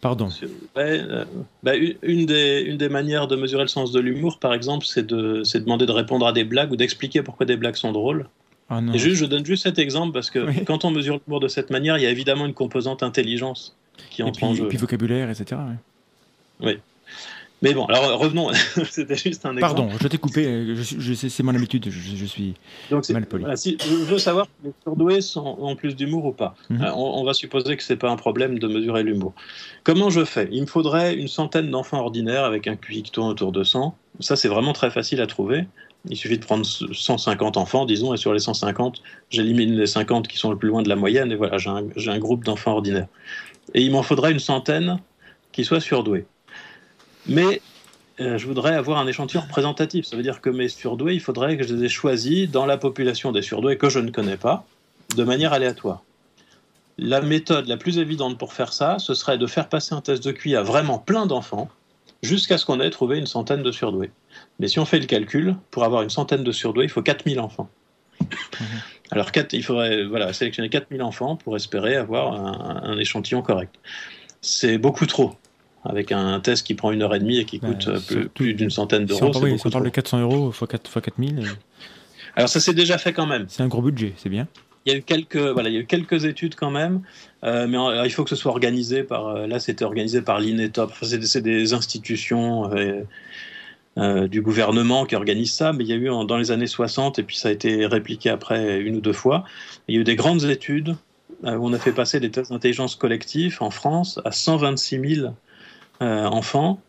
Pardon. 0.00 0.28
Ouais, 0.74 1.00
euh, 1.00 1.24
bah, 1.62 1.74
une, 1.76 2.26
des, 2.26 2.64
une 2.66 2.76
des 2.76 2.88
manières 2.88 3.28
de 3.28 3.36
mesurer 3.36 3.62
le 3.62 3.68
sens 3.68 3.92
de 3.92 4.00
l'humour, 4.00 4.40
par 4.40 4.52
exemple, 4.52 4.84
c'est 4.84 5.06
de, 5.06 5.42
de 5.44 5.58
demander 5.60 5.86
de 5.86 5.92
répondre 5.92 6.26
à 6.26 6.32
des 6.32 6.42
blagues 6.42 6.72
ou 6.72 6.76
d'expliquer 6.76 7.22
pourquoi 7.22 7.46
des 7.46 7.56
blagues 7.56 7.76
sont 7.76 7.92
drôles. 7.92 8.26
Oh. 8.70 8.74
Et 8.92 8.98
juste, 8.98 9.16
je 9.16 9.26
donne 9.26 9.46
juste 9.46 9.62
cet 9.62 9.78
exemple 9.78 10.12
parce 10.12 10.30
que 10.30 10.40
oui. 10.40 10.64
quand 10.64 10.84
on 10.84 10.90
mesure 10.90 11.20
l'humour 11.24 11.38
de 11.38 11.46
cette 11.46 11.70
manière, 11.70 11.98
il 11.98 12.02
y 12.02 12.06
a 12.06 12.10
évidemment 12.10 12.46
une 12.46 12.54
composante 12.54 13.04
intelligence 13.04 13.76
qui 14.10 14.24
entre 14.24 14.38
puis, 14.38 14.46
en 14.46 14.54
jeu. 14.54 14.64
Et 14.64 14.68
puis 14.68 14.78
vocabulaire, 14.78 15.30
etc. 15.30 15.60
Oui. 16.60 16.78
Mais 17.62 17.74
bon, 17.74 17.84
alors 17.86 18.18
revenons. 18.18 18.50
C'était 18.90 19.16
juste 19.16 19.46
un 19.46 19.56
exemple. 19.56 19.60
Pardon, 19.60 19.88
je 20.00 20.08
t'ai 20.08 20.18
coupé. 20.18 20.74
Je, 20.74 20.96
je, 20.98 21.14
c'est 21.28 21.42
mon 21.42 21.54
habitude. 21.54 21.88
Je, 21.88 22.16
je 22.16 22.24
suis 22.26 22.54
Donc, 22.90 23.08
mal 23.10 23.24
poli. 23.26 23.42
voilà, 23.44 23.56
si, 23.56 23.78
je 23.80 23.94
veux 23.94 24.18
savoir 24.18 24.46
si 24.46 24.66
les 24.66 24.72
surdoués 24.82 25.20
sont, 25.20 25.56
ont 25.60 25.76
plus 25.76 25.94
d'humour 25.94 26.24
ou 26.26 26.32
pas. 26.32 26.56
Mhm. 26.70 26.82
Euh, 26.82 26.92
on, 26.94 27.20
on 27.20 27.24
va 27.24 27.34
supposer 27.34 27.76
que 27.76 27.82
c'est 27.82 27.96
pas 27.96 28.10
un 28.10 28.16
problème 28.16 28.58
de 28.58 28.66
mesurer 28.66 29.04
l'humour. 29.04 29.32
Comment 29.84 30.10
je 30.10 30.24
fais? 30.24 30.48
Il 30.50 30.62
me 30.62 30.66
faudrait 30.66 31.14
une 31.14 31.28
centaine 31.28 31.70
d'enfants 31.70 32.00
ordinaires 32.00 32.44
avec 32.44 32.66
un 32.66 32.74
QI 32.76 33.02
qui 33.04 33.10
tourne 33.12 33.28
autour 33.28 33.52
de 33.52 33.62
100. 33.62 33.96
Ça, 34.20 34.34
c'est 34.36 34.48
vraiment 34.48 34.72
très 34.72 34.90
facile 34.90 35.20
à 35.20 35.26
trouver. 35.26 35.64
Il 36.08 36.16
suffit 36.16 36.36
de 36.38 36.44
prendre 36.44 36.66
150 36.66 37.56
enfants, 37.56 37.86
disons, 37.86 38.12
et 38.12 38.16
sur 38.16 38.32
les 38.32 38.40
150, 38.40 39.00
j'élimine 39.30 39.76
les 39.78 39.86
50 39.86 40.26
qui 40.26 40.36
sont 40.36 40.50
le 40.50 40.56
plus 40.58 40.68
loin 40.68 40.82
de 40.82 40.88
la 40.88 40.96
moyenne, 40.96 41.30
et 41.30 41.36
voilà, 41.36 41.58
j'ai 41.58 41.70
un, 41.70 41.84
j'ai 41.94 42.10
un 42.10 42.18
groupe 42.18 42.44
d'enfants 42.44 42.72
ordinaires. 42.72 43.06
Et 43.72 43.82
il 43.82 43.92
m'en 43.92 44.02
faudrait 44.02 44.32
une 44.32 44.40
centaine 44.40 44.98
qui 45.52 45.64
soient 45.64 45.78
surdoués. 45.80 46.26
Mais 47.26 47.60
euh, 48.20 48.38
je 48.38 48.46
voudrais 48.46 48.74
avoir 48.74 48.98
un 48.98 49.06
échantillon 49.06 49.42
représentatif. 49.42 50.06
Ça 50.06 50.16
veut 50.16 50.22
dire 50.22 50.40
que 50.40 50.50
mes 50.50 50.68
surdoués, 50.68 51.14
il 51.14 51.20
faudrait 51.20 51.56
que 51.56 51.64
je 51.64 51.74
les 51.74 51.84
ai 51.84 51.88
choisis 51.88 52.50
dans 52.50 52.66
la 52.66 52.76
population 52.76 53.32
des 53.32 53.42
surdoués 53.42 53.78
que 53.78 53.88
je 53.88 53.98
ne 53.98 54.10
connais 54.10 54.36
pas, 54.36 54.64
de 55.16 55.24
manière 55.24 55.52
aléatoire. 55.52 56.02
La 56.98 57.20
méthode 57.20 57.68
la 57.68 57.76
plus 57.76 57.98
évidente 57.98 58.38
pour 58.38 58.52
faire 58.52 58.72
ça, 58.72 58.98
ce 58.98 59.14
serait 59.14 59.38
de 59.38 59.46
faire 59.46 59.68
passer 59.68 59.94
un 59.94 60.00
test 60.00 60.22
de 60.24 60.30
QI 60.30 60.56
à 60.56 60.62
vraiment 60.62 60.98
plein 60.98 61.26
d'enfants, 61.26 61.68
jusqu'à 62.22 62.58
ce 62.58 62.66
qu'on 62.66 62.80
ait 62.80 62.90
trouvé 62.90 63.18
une 63.18 63.26
centaine 63.26 63.62
de 63.62 63.72
surdoués. 63.72 64.10
Mais 64.60 64.68
si 64.68 64.78
on 64.78 64.84
fait 64.84 65.00
le 65.00 65.06
calcul, 65.06 65.56
pour 65.70 65.84
avoir 65.84 66.02
une 66.02 66.10
centaine 66.10 66.44
de 66.44 66.52
surdoués, 66.52 66.84
il 66.84 66.90
faut 66.90 67.02
4000 67.02 67.40
enfants. 67.40 67.68
Alors 69.10 69.32
quatre- 69.32 69.52
il 69.54 69.64
faudrait 69.64 70.04
voilà, 70.04 70.32
sélectionner 70.32 70.68
4000 70.68 71.02
enfants 71.02 71.36
pour 71.36 71.56
espérer 71.56 71.96
avoir 71.96 72.32
un, 72.34 72.82
un 72.84 72.98
échantillon 72.98 73.42
correct. 73.42 73.74
C'est 74.40 74.78
beaucoup 74.78 75.06
trop. 75.06 75.34
Avec 75.84 76.12
un 76.12 76.38
test 76.40 76.64
qui 76.66 76.74
prend 76.74 76.92
une 76.92 77.02
heure 77.02 77.14
et 77.14 77.18
demie 77.18 77.38
et 77.38 77.44
qui 77.44 77.58
Bah, 77.58 77.68
coûte 77.68 77.88
euh, 77.88 78.28
plus, 78.34 78.54
d'une 78.54 78.70
centaine 78.70 79.06
Si 79.08 79.14
on, 79.14 79.18
d'euros, 79.18 79.32
c'est 79.32 79.40
oui, 79.52 79.58
si 79.58 79.66
on 79.66 79.70
parle 79.70 79.84
de 79.84 79.88
400 79.90 80.20
euros 80.20 80.52
fois 80.52 80.68
4 80.68 80.88
fois 80.88 81.02
4000, 81.02 81.38
euh, 81.40 81.42
Alors 82.36 82.48
ça 82.48 82.60
s'est 82.60 82.74
déjà 82.74 82.98
fait 82.98 83.12
quand 83.12 83.26
même. 83.26 83.46
c'est 83.48 83.62
un 83.62 83.68
gros 83.68 83.82
budget, 83.82 84.12
c'est 84.16 84.28
bien. 84.28 84.46
Il 84.86 84.92
y 84.92 84.94
a 84.96 84.98
eu 84.98 85.02
quelques, 85.02 85.36
voilà, 85.36 85.68
il 85.68 85.74
y 85.74 85.78
a 85.78 85.80
eu 85.80 85.86
quelques 85.86 86.24
études 86.24 86.54
quand 86.56 86.70
même, 86.70 87.02
euh, 87.44 87.66
mais 87.68 87.78
il 88.06 88.10
faut 88.10 88.24
que 88.24 88.30
ce 88.30 88.36
soit 88.36 88.50
organisé 88.52 89.02
par. 89.04 89.46
là, 89.46 89.58
c'était 89.60 89.84
organisé 89.84 90.22
par 90.22 90.40
l'INETOP. 90.40 90.90
Enfin, 90.90 91.06
c'est, 91.06 91.40
des- 91.40 91.72
institutions 91.72 92.70
euh, 93.98 94.26
du 94.26 94.40
gouvernement 94.40 95.04
qui 95.04 95.14
organisent 95.16 95.52
ça, 95.52 95.72
mais 95.72 95.84
il 95.84 95.90
y 95.90 95.92
a 95.92 95.96
eu 95.96 96.08
en- 96.08 96.24
dans 96.24 96.36
les 96.38 96.50
années 96.50 96.66
60 96.66 97.18
et 97.18 97.22
puis 97.22 97.36
ça 97.36 97.48
a 97.48 97.52
été 97.52 97.84
répliqué 97.86 98.30
après 98.30 98.80
une 98.80 98.96
ou 98.96 99.00
deux 99.00 99.12
fois. 99.12 99.44
Il 99.88 99.94
y 99.94 99.98
a 99.98 100.00
eu 100.00 100.04
des 100.04 100.16
grandes 100.16 100.44
études 100.44 100.96
euh, 101.44 101.56
où 101.56 101.66
on 101.68 101.72
a 101.74 101.78
fait 101.78 101.92
passer 101.92 102.18
des 102.18 102.30
tests 102.30 102.50
d'intelligence 102.52 102.94
collective 102.96 103.58
en 103.60 103.70
France 103.70 104.18
à 104.24 104.32
126 104.32 105.14
000 105.16 105.34
euh, 106.00 106.24
enfants 106.24 106.80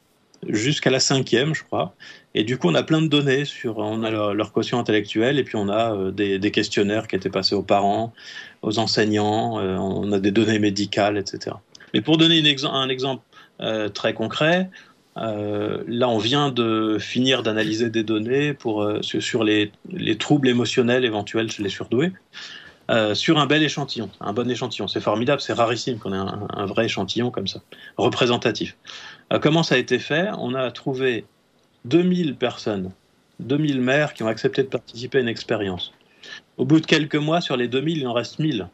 jusqu'à 0.48 0.90
la 0.90 1.00
cinquième, 1.00 1.54
je 1.54 1.64
crois. 1.64 1.96
Et 2.36 2.44
du 2.44 2.58
coup, 2.58 2.68
on 2.68 2.76
a 2.76 2.84
plein 2.84 3.02
de 3.02 3.08
données 3.08 3.46
sur, 3.46 3.82
leur, 3.98 4.52
quotient 4.52 4.80
intellectuel 4.80 5.40
et 5.40 5.44
puis 5.44 5.56
on 5.56 5.70
a 5.70 5.94
euh, 5.94 6.12
des, 6.12 6.52
questionnaires 6.52 7.08
qui 7.08 7.16
étaient 7.16 7.30
passés 7.30 7.56
aux 7.56 7.64
parents, 7.64 8.14
aux 8.62 8.80
enseignants, 8.80 9.60
euh, 9.60 9.78
on 9.78 10.12
a 10.12 10.20
des 10.20 10.32
données 10.32 10.60
médicales, 10.60 11.18
etc. 11.18 11.56
Mais 11.94 12.02
pour 12.02 12.18
donner 12.18 12.40
un 12.40 12.90
exemple 12.90 13.24
très 13.94 14.14
concret, 14.14 14.70
là, 15.16 16.10
on 16.10 16.18
vient 16.18 16.50
de 16.50 16.98
finir 17.00 17.44
d'analyser 17.44 17.92
des 17.92 18.04
données 18.04 18.54
pour, 18.54 18.90
sur, 19.02 19.44
les 19.44 19.72
troubles 20.18 20.50
émotionnels 20.50 21.06
éventuels 21.06 21.52
chez 21.52 21.62
les 21.62 21.70
surdoués. 21.70 22.12
Euh, 22.94 23.16
sur 23.16 23.40
un 23.40 23.48
bel 23.48 23.64
échantillon, 23.64 24.10
un 24.22 24.34
bon 24.34 24.48
échantillon. 24.50 24.88
C'est 24.88 25.02
formidable, 25.02 25.42
c'est 25.42 25.54
rarissime 25.54 25.98
qu'on 25.98 26.14
ait 26.14 26.18
un, 26.18 26.66
vrai 26.66 26.86
échantillon 26.86 27.32
comme 27.32 27.48
ça, 27.48 27.60
représentatif. 27.98 28.78
Euh, 29.32 29.40
comment 29.40 29.64
ça 29.64 29.76
a 29.76 29.78
été 29.80 29.98
fait? 29.98 30.30
On 30.38 30.54
a 30.54 30.70
trouvé 30.70 31.26
2000 31.86 32.36
personnes, 32.36 32.92
2000 33.40 33.82
maires 33.82 34.14
qui 34.14 34.22
ont 34.22 34.28
accepté 34.28 34.62
de 34.62 34.68
participer 34.68 35.18
à 35.18 35.22
une 35.22 35.28
expérience. 35.28 35.92
Au 36.58 36.66
bout 36.66 36.80
de 36.80 36.86
quelques 36.86 37.16
mois, 37.16 37.42
sur 37.42 37.58
les 37.58 37.68
2000, 37.68 37.98
il 37.98 38.08
en 38.08 38.14
reste 38.14 38.38
1000. 38.38 38.68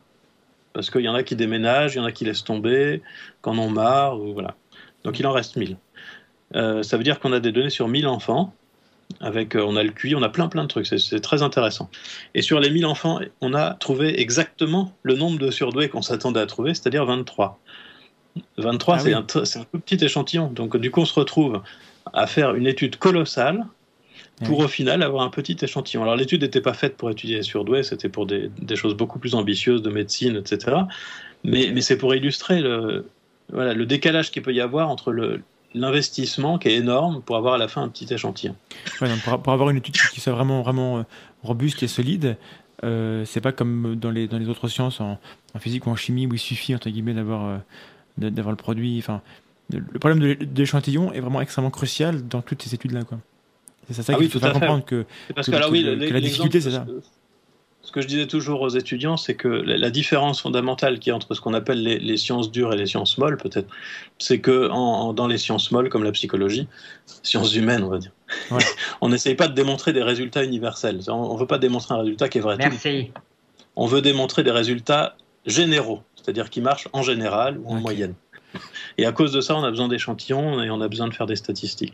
Parce 0.73 0.89
qu'il 0.89 1.01
y 1.01 1.09
en 1.09 1.15
a 1.15 1.23
qui 1.23 1.37
déménagent, 1.37 1.95
il 1.95 1.99
y 1.99 2.01
en 2.01 2.05
a 2.05 2.11
qui 2.11 2.25
laissent 2.25 2.43
tomber, 2.43 3.01
qui 3.41 3.49
en 3.49 3.57
ont 3.57 3.69
marre, 3.69 4.19
ou 4.19 4.33
voilà. 4.33 4.55
Donc 5.05 5.17
il 5.19 5.27
en 5.27 5.31
reste 5.31 5.55
1000. 5.55 5.77
Euh, 6.55 6.83
ça 6.83 6.97
veut 6.97 7.03
dire 7.03 7.19
qu'on 7.19 7.31
a 7.31 7.39
des 7.39 7.53
données 7.53 7.69
sur 7.69 7.87
1000 7.87 8.07
enfants, 8.07 8.53
avec, 9.21 9.55
euh, 9.55 9.63
on 9.65 9.75
a 9.75 9.83
le 9.83 9.89
QI, 9.91 10.15
on 10.15 10.21
a 10.23 10.29
plein 10.29 10.47
plein 10.47 10.63
de 10.63 10.67
trucs, 10.67 10.85
c'est- 10.87 11.19
très 11.19 11.41
intéressant. 11.41 11.89
Et 12.35 12.41
sur 12.41 12.59
les 12.59 12.69
1000 12.69 12.85
enfants, 12.85 13.19
on 13.41 13.53
a 13.53 13.73
trouvé 13.73 14.19
exactement 14.21 14.93
le 15.03 15.15
nombre 15.15 15.39
de 15.39 15.51
surdoués 15.51 15.89
qu'on 15.89 16.01
s'attendait 16.01 16.39
à 16.39 16.45
trouver, 16.45 16.73
c'est-à-dire 16.73 17.05
23. 17.05 17.59
23, 18.57 18.95
Ah 18.95 18.99
c'est 18.99 19.07
oui. 19.09 19.13
un, 19.15 19.23
tout 19.23 19.41
petit 19.83 20.03
échantillon. 20.03 20.47
Donc 20.51 20.77
du 20.77 20.91
coup, 20.91 21.01
on 21.01 21.05
se 21.05 21.19
retrouve 21.19 21.61
à 22.13 22.27
faire 22.27 22.55
une 22.55 22.67
étude 22.67 22.95
colossale 22.97 23.65
pour 24.45 24.59
Oui. 24.59 24.65
au 24.65 24.67
final 24.67 25.03
avoir 25.03 25.23
un 25.23 25.29
petit 25.29 25.57
échantillon. 25.61 26.03
Alors 26.03 26.15
l'étude 26.15 26.43
n'était 26.43 26.61
pas 26.61 26.73
faite 26.73 26.95
pour 26.95 27.09
étudier 27.09 27.37
les 27.37 27.43
surdoués, 27.43 27.83
c'était 27.83 28.09
pour 28.09 28.25
des, 28.25 28.49
des 28.61 28.75
choses 28.75 28.93
beaucoup 28.95 29.19
plus 29.19 29.35
ambitieuses 29.35 29.81
de 29.81 29.89
médecine, 29.89 30.37
etc. 30.37 30.77
Mais, 31.43 31.71
mais 31.73 31.81
c'est 31.81 31.97
pour 31.97 32.13
illustrer 32.15 32.61
le, 32.61 33.05
voilà, 33.51 33.73
le 33.73 33.85
décalage 33.85 34.31
qu'il 34.31 34.41
peut 34.43 34.53
y 34.53 34.61
avoir 34.61 34.89
entre 34.89 35.11
le- 35.11 35.41
l'investissement 35.73 36.57
qui 36.57 36.69
est 36.69 36.75
énorme 36.75 37.21
pour 37.21 37.35
avoir 37.37 37.53
à 37.55 37.57
la 37.57 37.67
fin 37.67 37.81
un 37.83 37.89
petit 37.89 38.11
échantillon. 38.13 38.55
Ouais, 39.01 39.09
pour, 39.23 39.41
pour 39.41 39.53
avoir 39.53 39.69
une 39.69 39.77
étude 39.77 39.95
qui 39.95 40.19
soit 40.19 40.33
vraiment, 40.33 40.61
vraiment 40.61 40.99
euh, 40.99 41.03
robuste 41.43 41.83
et 41.83 41.87
solide, 41.87 42.37
euh, 42.83 43.25
c'est 43.25 43.41
pas 43.41 43.51
comme 43.51 43.95
dans 43.95 44.09
les, 44.11 44.27
dans 44.27 44.37
les 44.37 44.49
autres 44.49 44.67
sciences, 44.67 44.99
en, 45.01 45.19
en 45.53 45.59
physique 45.59 45.85
ou 45.87 45.89
en 45.89 45.95
chimie, 45.95 46.27
où 46.27 46.33
il 46.33 46.39
suffit, 46.39 46.73
entre 46.73 46.89
guillemets, 46.89 47.13
d'avoir 47.13 47.45
euh, 47.45 47.57
d'avoir 48.17 48.51
le 48.51 48.57
produit. 48.57 48.97
Enfin, 48.99 49.21
le 49.71 49.99
problème 49.99 50.19
de 50.19 50.25
l'é- 50.27 50.35
de 50.35 50.59
l'échantillon 50.59 51.11
est 51.13 51.19
vraiment 51.19 51.41
extrêmement 51.41 51.71
crucial 51.71 52.27
dans 52.27 52.41
toutes 52.41 52.61
ces 52.63 52.73
études-là. 52.73 53.01
C'est 53.87 53.93
ça, 53.93 54.03
ça 54.03 54.13
Ah 54.13 54.15
qu'il 54.15 54.25
oui, 54.25 54.29
faut 54.31 54.39
tout 54.39 54.45
faire 54.45 54.53
comprendre 54.53 54.83
que 54.85 55.05
Parce 55.35 55.47
oui, 55.69 55.83
la 55.83 56.21
difficulté, 56.21 56.61
c'est 56.61 56.71
ça. 56.71 56.85
Ce 57.81 57.91
que 57.91 58.01
je 58.01 58.07
disais 58.07 58.27
toujours 58.27 58.61
aux 58.61 58.69
étudiants, 58.69 59.17
c'est 59.17 59.33
que 59.35 59.47
la, 59.47 59.89
différence 59.89 60.41
fondamentale 60.41 60.99
qu'il 60.99 61.09
y 61.09 61.13
a 61.13 61.15
entre 61.15 61.33
ce 61.33 61.41
qu'on 61.41 61.53
appelle 61.55 61.81
les, 61.81 61.97
les 61.97 62.17
sciences 62.17 62.51
dures 62.51 62.71
et 62.73 62.77
les 62.77 62.85
sciences 62.85 63.17
molles, 63.17 63.37
peut-être, 63.37 63.67
c'est 64.19 64.39
que 64.39 64.69
en- 64.69 64.75
en- 64.75 65.13
dans 65.13 65.27
les 65.27 65.37
sciences 65.39 65.71
molles, 65.71 65.89
comme 65.89 66.03
la 66.03 66.11
psychologie, 66.11 66.67
sciences 67.23 67.55
humaines, 67.55 67.83
on 67.83 67.89
va 67.89 67.97
dire, 67.97 68.11
Ouais. 68.51 68.59
on 69.01 69.09
n'essaye 69.09 69.33
pas 69.35 69.47
de 69.47 69.53
démontrer 69.55 69.91
des 69.93 70.03
résultats 70.03 70.43
universels. 70.43 70.99
On 71.07 71.33
ne 71.33 71.39
veut 71.39 71.47
pas 71.47 71.57
démontrer 71.57 71.95
un 71.95 71.99
résultat 71.99 72.29
qui 72.29 72.37
est 72.37 72.41
vrai. 72.41 72.57
tout 72.57 72.67
Merci. 72.69 73.11
on 73.75 73.87
veut 73.87 74.01
démontrer 74.01 74.43
des 74.43 74.51
résultats 74.51 75.15
généraux, 75.47 76.03
c'est-à-dire 76.15 76.49
qui 76.51 76.61
marchent 76.61 76.89
en 76.93 77.01
général 77.01 77.57
ou 77.63 77.71
en 77.71 77.75
moyenne. 77.75 78.13
Et 78.97 79.05
à 79.05 79.11
cause 79.11 79.31
de 79.31 79.41
ça, 79.41 79.55
on 79.55 79.63
a 79.63 79.69
besoin 79.69 79.87
d'échantillons 79.87 80.61
et 80.61 80.69
on 80.69 80.81
a 80.81 80.87
besoin 80.87 81.07
de 81.07 81.13
faire 81.13 81.27
des 81.27 81.35
statistiques. 81.37 81.93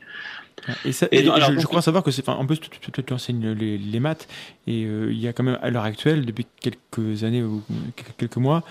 Et, 0.83 0.91
ça, 0.91 1.07
Et 1.11 1.19
et 1.19 1.23
donc, 1.23 1.35
alors, 1.35 1.51
je, 1.51 1.65
crois 1.65 1.81
savoir 1.81 2.03
que 2.03 2.11
c'est. 2.11 2.27
Enfin, 2.27 2.39
en 2.39 2.45
plus, 2.45 2.59
tu, 2.59 3.13
enseignes 3.13 3.51
les, 3.51 3.77
les 3.77 3.99
maths, 3.99 4.27
et 4.67 4.85
euh, 4.85 5.11
il 5.11 5.19
y 5.19 5.27
a 5.27 5.33
quand 5.33 5.43
même, 5.43 5.59
à 5.61 5.69
l'heure 5.69 5.83
actuelle, 5.83 6.25
depuis 6.25 6.47
quelques 6.59 7.23
années 7.23 7.43
ou 7.43 7.61
quelques 8.17 8.37
mois, 8.37 8.63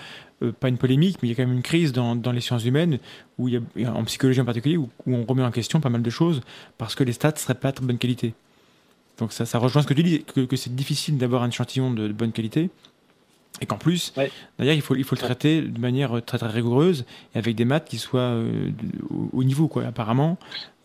euh, 0.43 0.51
pas 0.51 0.67
une 0.67 0.77
polémique, 0.77 1.17
mais 1.21 1.29
il 1.29 1.31
y 1.31 1.33
a 1.33 1.35
quand 1.35 1.47
même 1.47 1.55
une 1.55 1.63
crise 1.63 1.93
dans, 1.93 2.15
dans 2.15 2.31
les 2.31 2.41
sciences 2.41 2.65
humaines, 2.65 2.99
où 3.37 3.47
il 3.47 3.61
y 3.75 3.85
a, 3.85 3.93
en 3.93 4.03
psychologie 4.03 4.41
en 4.41 4.45
particulier, 4.45 4.77
où, 4.77 4.89
où 5.05 5.15
on 5.15 5.23
remet 5.23 5.43
en 5.43 5.51
question 5.51 5.79
pas 5.79 5.89
mal 5.89 6.01
de 6.01 6.09
choses, 6.09 6.41
parce 6.77 6.95
que 6.95 7.03
les 7.03 7.13
stats 7.13 7.35
seraient 7.37 7.55
pas 7.55 7.71
de 7.71 7.81
bonne 7.81 7.97
qualité. 7.97 8.33
Donc 9.17 9.31
ça, 9.31 9.45
ça 9.45 9.59
rejoint 9.59 9.81
ce 9.81 9.87
que 9.87 9.93
tu 9.93 10.03
dis, 10.03 10.23
que, 10.23 10.41
que 10.41 10.55
c'est 10.57 10.75
difficile 10.75 11.17
d'avoir 11.17 11.43
un 11.43 11.49
échantillon 11.49 11.91
de, 11.91 12.07
de 12.07 12.13
bonne 12.13 12.31
qualité. 12.31 12.69
Et 13.61 13.65
qu'en 13.65 13.77
plus, 13.77 14.11
Ouais. 14.17 14.31
d'ailleurs, 14.59 14.73
il 14.75 14.81
faut, 14.81 14.95
il 14.95 15.03
faut 15.03 15.15
le 15.15 15.21
traiter 15.21 15.61
de 15.61 15.79
manière 15.79 16.23
très 16.25 16.37
très 16.37 16.47
rigoureuse 16.49 17.05
et 17.33 17.37
avec 17.37 17.55
des 17.55 17.65
maths 17.65 17.87
qui 17.87 17.97
soient 17.97 18.19
euh, 18.19 18.69
au, 19.09 19.29
au 19.39 19.43
niveau. 19.43 19.67
Quoi. 19.67 19.85
Apparemment, 19.85 20.37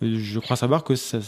euh, 0.02 0.16
je 0.18 0.38
crois 0.38 0.56
savoir 0.56 0.84
que 0.84 0.94
ça- 0.94 1.18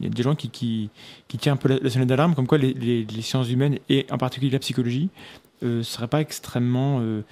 il 0.00 0.04
y 0.04 0.06
a 0.06 0.10
des 0.10 0.22
gens 0.22 0.34
qui, 0.34 0.50
qui, 0.50 0.90
qui 1.28 1.38
tirent 1.38 1.52
un 1.52 1.56
peu 1.56 1.68
la, 1.68 1.78
la 1.78 1.90
sonnette 1.90 2.08
d'alarme, 2.08 2.34
comme 2.34 2.46
quoi 2.48 2.58
les, 2.58 2.72
les- 2.74 3.04
les 3.04 3.22
sciences 3.22 3.48
humaines 3.50 3.78
et 3.88 4.06
en 4.10 4.18
particulier 4.18 4.50
la 4.50 4.58
psychologie 4.58 5.08
ne 5.62 5.82
seraient 5.82 6.08
pas 6.08 6.20
extrêmement 6.20 7.00
euh, 7.00 7.22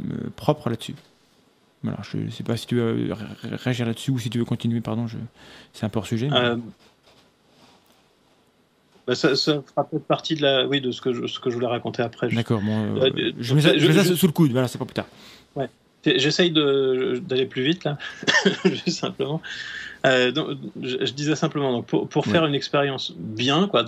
euh, 0.00 0.02
propres 0.36 0.68
là-dessus. 0.70 0.94
Voilà, 1.82 1.98
je 2.02 2.18
ne 2.18 2.30
sais 2.30 2.42
pas 2.42 2.56
si 2.56 2.66
tu 2.66 2.74
veux 2.74 3.10
euh, 3.10 3.14
ré- 3.14 3.56
réagir 3.56 3.86
là-dessus 3.86 4.10
ou 4.10 4.18
si 4.18 4.28
tu 4.30 4.38
veux 4.38 4.44
continuer, 4.44 4.80
pardon, 4.80 5.06
je... 5.06 5.16
c'est 5.72 5.86
un 5.86 5.88
peu 5.88 5.98
hors 5.98 6.06
sujet. 6.06 6.28
mais- 6.28 6.36
Euh, 6.36 6.56
bah, 9.10 9.16
ça, 9.16 9.34
ça 9.34 9.60
fera 9.66 9.88
peut-être 9.88 10.04
partie 10.06 10.36
de, 10.36 10.42
la, 10.42 10.66
oui, 10.68 10.80
de 10.80 10.92
ce, 10.92 11.00
que 11.00 11.12
je, 11.12 11.26
ce 11.26 11.40
que 11.40 11.50
je 11.50 11.56
voulais 11.56 11.66
raconter 11.66 12.00
après. 12.00 12.28
D'accord, 12.28 12.60
bon, 12.60 12.96
euh, 12.96 13.10
Euh, 13.16 13.32
je 13.40 13.54
mets 13.56 13.60
ça, 13.60 13.76
je 13.76 13.86
mets 13.88 13.92
ça 14.04 14.04
sous 14.14 14.26
le 14.26 14.32
coude, 14.32 14.52
voilà, 14.52 14.68
c'est 14.68 14.78
pas 14.78 14.84
plus 14.84 14.94
tard. 14.94 15.06
J'essaye 16.02 16.50
de- 16.50 17.20
d'aller 17.22 17.44
plus 17.44 17.62
vite 17.62 17.84
là, 17.84 17.98
juste 18.64 19.00
simplement. 19.00 19.42
Euh, 20.06 20.30
donc, 20.32 20.56
je, 20.80 21.04
je 21.04 21.12
disais 21.12 21.34
simplement, 21.36 21.72
donc 21.72 21.86
pour, 21.86 22.08
pour 22.08 22.24
faire 22.24 22.46
une 22.46 22.54
expérience 22.54 23.12
bien, 23.18 23.68
quoi, 23.68 23.84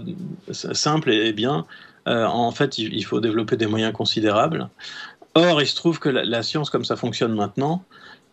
simple 0.51 1.11
et 1.11 1.33
bien, 1.33 1.65
euh, 2.09 2.27
en 2.27 2.51
fait, 2.51 2.77
il, 2.77 2.93
il 2.93 3.03
faut 3.05 3.21
développer 3.21 3.57
des 3.57 3.67
moyens 3.67 3.95
considérables. 3.95 4.69
Or, 5.35 5.63
il 5.63 5.67
se 5.67 5.75
trouve 5.77 6.01
que 6.01 6.11
la, 6.11 6.25
la 6.25 6.43
science, 6.43 6.69
comme 6.69 6.85
ça 6.85 6.97
fonctionne 6.97 7.35
maintenant, 7.35 7.83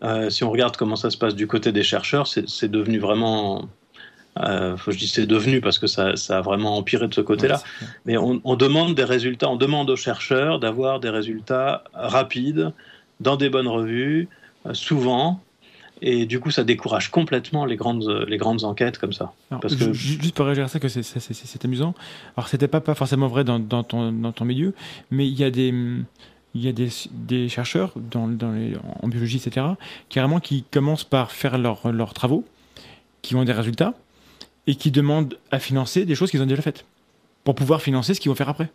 euh, 0.03 0.29
si 0.29 0.43
on 0.43 0.51
regarde 0.51 0.75
comment 0.75 0.97
ça 0.97 1.09
se 1.09 1.17
passe 1.17 1.35
du 1.35 1.47
côté 1.47 1.71
des 1.71 1.83
chercheurs, 1.83 2.27
c'est 2.27 2.67
devenu 2.69 2.99
vraiment. 2.99 3.69
Euh, 4.37 4.77
je 4.87 4.97
dis 4.97 5.07
c'est 5.07 5.25
devenu 5.25 5.59
parce 5.59 5.79
que 5.79 5.87
ça, 5.87 6.15
ça 6.15 6.37
a 6.37 6.41
vraiment 6.41 6.77
empiré 6.77 7.07
de 7.07 7.13
ce 7.13 7.21
côté-là. 7.21 7.61
Ouais. 7.81 7.87
Mais 8.05 8.17
on, 8.17 8.41
on 8.43 8.55
demande 8.55 8.95
des 8.95 9.03
résultats, 9.03 9.49
on 9.49 9.55
demande 9.55 9.89
aux 9.89 9.95
chercheurs 9.95 10.59
d'avoir 10.59 10.99
des 10.99 11.09
résultats 11.09 11.83
rapides, 11.93 12.71
dans 13.19 13.35
des 13.35 13.49
bonnes 13.49 13.67
revues, 13.67 14.29
euh, 14.65 14.73
souvent. 14.73 15.41
Et 16.01 16.25
du 16.25 16.39
coup, 16.39 16.49
ça 16.49 16.63
décourage 16.63 17.11
complètement 17.11 17.65
les 17.65 17.75
grandes, 17.75 18.25
les 18.27 18.37
grandes 18.37 18.63
enquêtes 18.63 18.97
comme 18.97 19.11
ça. 19.11 19.33
parce 19.49 19.75
que... 19.75 19.91
Juste 19.91 20.33
pour 20.33 20.45
réagir 20.45 20.63
à 20.63 20.67
ça, 20.69 20.79
que 20.79 20.87
c'est 20.87 21.65
amusant. 21.65 21.93
Alors, 22.37 22.47
c'était 22.47 22.69
pas, 22.69 22.79
pas 22.79 22.95
forcément 22.95 23.27
vrai 23.27 23.43
dans, 23.43 23.59
dans, 23.59 23.83
ton, 23.83 24.13
dans 24.13 24.31
ton 24.31 24.45
milieu, 24.45 24.73
mais 25.11 25.27
il 25.27 25.37
y 25.37 25.43
a 25.43 25.51
des, 25.51 25.73
il 26.55 26.63
y 26.63 26.69
a 26.69 26.71
des, 26.71 26.87
des 27.11 27.49
chercheurs 27.49 27.91
dans, 27.97 28.29
dans 28.29 28.53
les, 28.53 28.77
en 29.01 29.09
biologie, 29.09 29.41
etc., 29.45 29.65
carrément 30.07 30.39
qui 30.39 30.63
commencent 30.71 31.03
par 31.03 31.31
faire 31.31 31.57
leurs 31.57 32.13
travaux, 32.13 32.45
qui 33.21 33.35
ont 33.35 33.43
des 33.43 33.51
résultats, 33.51 33.93
et 34.69 34.75
qui 34.75 34.91
demandent 34.91 35.35
à 35.49 35.57
financer 35.57 36.05
des 36.05 36.13
choses 36.13 36.29
qu'ils 36.29 36.43
ont 36.43 36.45
déjà 36.45 36.61
faites, 36.61 36.85
pour 37.43 37.55
pouvoir 37.55 37.81
financer 37.81 38.13
ce 38.13 38.19
qu'ils 38.19 38.29
vont 38.29 38.35
faire 38.35 38.49
après. 38.49 38.69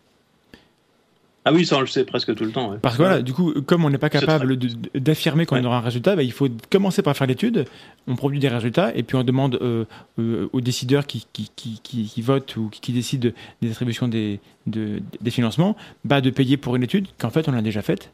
Ah 1.45 1.53
oui, 1.53 1.65
ça 1.65 1.77
on 1.77 1.79
le 1.79 1.87
sait 1.87 2.03
presque 2.03 2.35
tout 2.35 2.43
le 2.43 2.51
temps. 2.51 2.75
Parce 2.81 2.97
que 2.97 3.01
voilà, 3.01 3.21
du 3.21 3.31
coup, 3.31 3.53
comme 3.61 3.85
on 3.85 3.89
n'est 3.89 3.97
pas 3.97 4.09
capable 4.09 4.57
d'affirmer 4.93 5.45
qu'on 5.45 5.63
aura 5.63 5.77
un 5.77 5.81
résultat, 5.81 6.17
bah, 6.17 6.23
il 6.23 6.33
faut 6.33 6.49
commencer 6.69 7.01
par 7.01 7.15
faire 7.15 7.27
l'étude, 7.27 7.65
on 8.07 8.17
produit 8.17 8.39
des 8.39 8.49
résultats, 8.49 8.93
et 8.93 9.03
puis 9.03 9.15
on 9.15 9.23
demande 9.23 9.57
euh, 9.61 9.85
euh, 10.19 10.49
aux 10.51 10.59
décideurs 10.59 11.07
qui, 11.07 11.27
qui, 11.31 11.49
qui, 11.55 11.79
qui, 11.81 12.21
votent 12.21 12.57
ou 12.57 12.69
qui, 12.69 12.91
décident 12.91 13.29
des 13.61 13.67
distributions 13.67 14.09
des, 14.09 14.41
de, 14.67 15.01
des 15.21 15.31
financements, 15.31 15.77
bah, 16.03 16.19
de 16.19 16.29
payer 16.29 16.57
pour 16.57 16.75
une 16.75 16.83
étude 16.83 17.07
qu'en 17.17 17.29
fait 17.29 17.47
on 17.47 17.53
a 17.53 17.61
déjà 17.61 17.81
faite, 17.81 18.11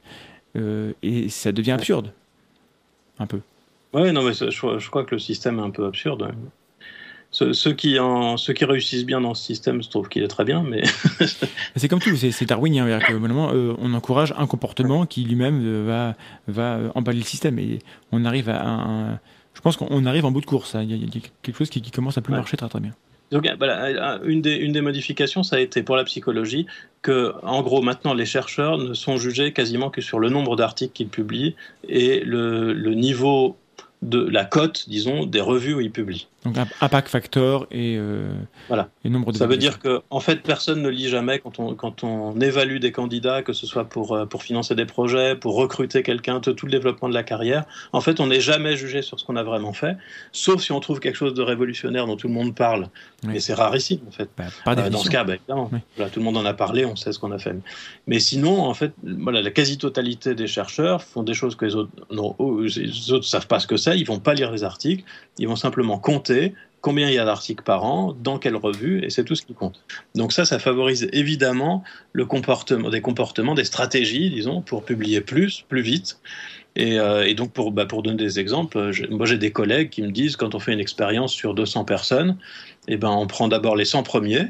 euh, 0.55 0.91
et 1.01 1.29
ça 1.29 1.51
devient 1.51 1.71
absurde. 1.71 2.11
Un 3.17 3.25
peu. 3.25 3.39
Oui, 3.93 4.11
non, 4.11 4.21
mais 4.21 4.33
je, 4.33 4.51
je, 4.51 4.89
crois 4.89 5.03
que 5.03 5.15
le 5.15 5.19
système 5.19 5.57
est 5.57 5.63
un 5.63 5.71
peu 5.71 5.85
absurde. 5.85 6.31
Ceux, 7.31 7.71
qui 7.73 7.97
en, 7.97 8.35
ceux 8.35 8.51
qui 8.51 8.65
réussissent 8.65 9.05
bien 9.05 9.21
dans 9.21 9.33
ce 9.33 9.43
système, 9.45 9.81
je 9.81 9.89
trouve 9.89 10.09
qu'il 10.09 10.21
est 10.21 10.27
très 10.27 10.43
bien, 10.43 10.63
mais. 10.63 10.83
c'est 11.77 11.87
comme 11.87 12.01
tout, 12.01 12.15
c'est 12.17 12.45
darwinien. 12.45 12.85
Euh, 12.85 13.75
on 13.79 13.93
encourage 13.93 14.33
un 14.37 14.47
comportement 14.47 15.05
qui 15.05 15.23
lui-même 15.23 15.61
euh, 15.63 15.85
va, 15.85 16.15
va 16.49 16.75
euh, 16.75 16.89
emballer 16.93 17.19
le 17.19 17.25
système. 17.25 17.57
Et 17.57 17.79
on 18.11 18.25
arrive 18.25 18.49
à 18.49 18.61
un. 18.61 19.19
Je 19.53 19.61
pense 19.61 19.77
qu'on 19.77 20.05
arrive 20.05 20.25
en 20.25 20.31
bout 20.31 20.41
de 20.41 20.45
course. 20.45 20.75
Hein. 20.75 20.83
Il, 20.83 20.91
y 20.91 21.05
a, 21.05 21.21
quelque 21.41 21.57
chose 21.57 21.69
qui, 21.69 21.81
commence 21.89 22.17
à 22.17 22.21
plus 22.21 22.33
marcher 22.33 22.57
très 22.57 22.67
très 22.67 22.81
bien. 22.81 22.91
Donc, 23.31 23.47
voilà, 23.57 24.19
une, 24.25 24.41
des, 24.41 24.55
une 24.55 24.73
des 24.73 24.81
modifications, 24.81 25.41
ça 25.41 25.55
a 25.55 25.59
été 25.59 25.83
pour 25.83 25.95
la 25.95 26.03
psychologie 26.03 26.65
que, 27.01 27.33
en 27.43 27.61
gros, 27.61 27.81
maintenant, 27.81 28.13
les 28.13 28.25
chercheurs 28.25 28.77
ne 28.77 28.93
sont 28.93 29.15
jugés 29.15 29.53
quasiment 29.53 29.89
que 29.89 30.01
sur 30.01 30.19
le 30.19 30.29
nombre 30.29 30.57
d'articles 30.57 30.91
qu'ils 30.91 31.07
publient 31.07 31.55
et 31.87 32.19
le, 32.25 32.73
le 32.73 32.93
niveau 32.93 33.55
de 34.01 34.19
la 34.19 34.43
cote, 34.43 34.85
disons, 34.89 35.25
des 35.25 35.39
revues 35.39 35.75
où 35.75 35.79
ils 35.79 35.91
publient. 35.91 36.27
Donc 36.43 36.55
impact 36.81 37.09
factor 37.09 37.67
et, 37.69 37.97
euh, 37.99 38.33
voilà. 38.67 38.89
nombre 39.05 39.31
de 39.31 39.37
Ça 39.37 39.45
veut 39.45 39.57
dire 39.57 39.77
que 39.77 40.01
en 40.09 40.19
fait 40.19 40.37
personne 40.41 40.81
ne 40.81 40.89
lit 40.89 41.07
jamais 41.07 41.37
quand 41.37 41.59
on, 41.59 41.75
quand 41.75 42.03
on 42.03 42.39
évalue 42.41 42.79
des 42.79 42.91
candidats, 42.91 43.43
que 43.43 43.53
ce 43.53 43.67
soit 43.67 43.85
pour, 43.85 44.15
euh, 44.15 44.25
pour 44.25 44.41
financer 44.41 44.73
des 44.73 44.87
projets, 44.87 45.35
pour 45.35 45.55
recruter 45.55 46.01
quelqu'un, 46.01 46.39
tout 46.39 46.55
le 46.65 46.71
développement 46.71 47.09
de 47.09 47.13
la 47.13 47.21
carrière. 47.21 47.65
En 47.93 48.01
fait, 48.01 48.19
on 48.19 48.25
n'est 48.25 48.41
jamais 48.41 48.75
jugé 48.75 49.03
sur 49.03 49.19
ce 49.19 49.25
qu'on 49.25 49.35
a 49.35 49.43
vraiment 49.43 49.73
fait, 49.73 49.97
sauf 50.31 50.63
si 50.63 50.71
on 50.71 50.79
trouve 50.79 50.99
quelque 50.99 51.15
chose 51.15 51.35
de 51.35 51.43
révolutionnaire 51.43 52.07
dont 52.07 52.15
tout 52.15 52.27
le 52.27 52.33
monde 52.33 52.55
parle. 52.55 52.89
Mais 53.23 53.39
c'est 53.39 53.53
rarissime 53.53 53.99
en 54.07 54.11
fait. 54.11 54.29
Bah, 54.35 54.45
euh, 54.67 54.89
dans 54.89 54.97
ce 54.97 55.09
cas, 55.11 55.23
bah, 55.23 55.35
évidemment, 55.35 55.69
tout 55.95 56.19
le 56.19 56.25
monde 56.25 56.37
en 56.37 56.45
a 56.45 56.55
parlé, 56.55 56.85
on 56.85 56.95
sait 56.95 57.11
ce 57.11 57.19
qu'on 57.19 57.31
a 57.31 57.37
fait. 57.37 57.55
Mais 58.07 58.19
sinon, 58.19 58.63
en 58.63 58.73
fait, 58.73 58.93
voilà, 59.03 59.43
la 59.43 59.51
quasi-totalité 59.51 60.33
des 60.33 60.47
chercheurs 60.47 61.03
font 61.03 61.21
des 61.21 61.35
choses 61.35 61.55
que 61.55 61.65
les 61.65 61.75
autres, 61.75 61.91
non, 62.09 62.35
les 62.61 63.11
autres 63.11 63.25
savent 63.25 63.45
pas 63.45 63.59
ce 63.59 63.67
que 63.67 63.77
c'est, 63.77 63.99
ils 63.99 64.07
vont 64.07 64.19
pas 64.19 64.33
lire 64.33 64.51
les 64.51 64.63
articles, 64.63 65.03
ils 65.37 65.47
vont 65.47 65.55
simplement 65.55 65.99
compter 65.99 66.30
combien 66.81 67.07
il 67.07 67.13
y 67.13 67.19
a 67.19 67.25
d'articles 67.25 67.63
par 67.63 67.85
an, 67.85 68.15
dans 68.19 68.39
quelle 68.39 68.55
revue, 68.55 69.03
et 69.03 69.09
c'est 69.09 69.23
tout 69.23 69.35
ce 69.35 69.43
qui 69.43 69.53
compte. 69.53 69.83
Donc 70.15 70.33
ça, 70.33 70.45
ça 70.45 70.59
favorise 70.59 71.07
évidemment 71.13 71.83
le 72.11 72.25
comportement, 72.25 72.89
des 72.89 73.01
comportements, 73.01 73.53
des 73.53 73.63
stratégies, 73.63 74.29
disons, 74.29 74.61
pour 74.61 74.83
publier 74.83 75.21
plus, 75.21 75.63
plus 75.69 75.81
vite. 75.81 76.19
Et, 76.75 76.99
euh, 76.99 77.33
donc, 77.33 77.51
pour, 77.51 77.71
bah, 77.71 77.85
pour 77.85 78.01
donner 78.01 78.17
des 78.17 78.39
exemples, 78.39 78.91
moi 79.09 79.25
j'ai 79.25 79.37
des 79.37 79.51
collègues 79.51 79.89
qui 79.89 80.01
me 80.01 80.11
disent, 80.11 80.35
quand 80.35 80.55
on 80.55 80.59
fait 80.59 80.73
une 80.73 80.79
expérience 80.79 81.33
sur 81.33 81.53
200 81.53 81.85
personnes, 81.85 82.37
eh 82.87 82.97
ben, 82.97 83.09
on 83.09 83.27
prend 83.27 83.47
d'abord 83.47 83.75
les 83.75 83.85
100 83.85 84.03
premiers, 84.03 84.47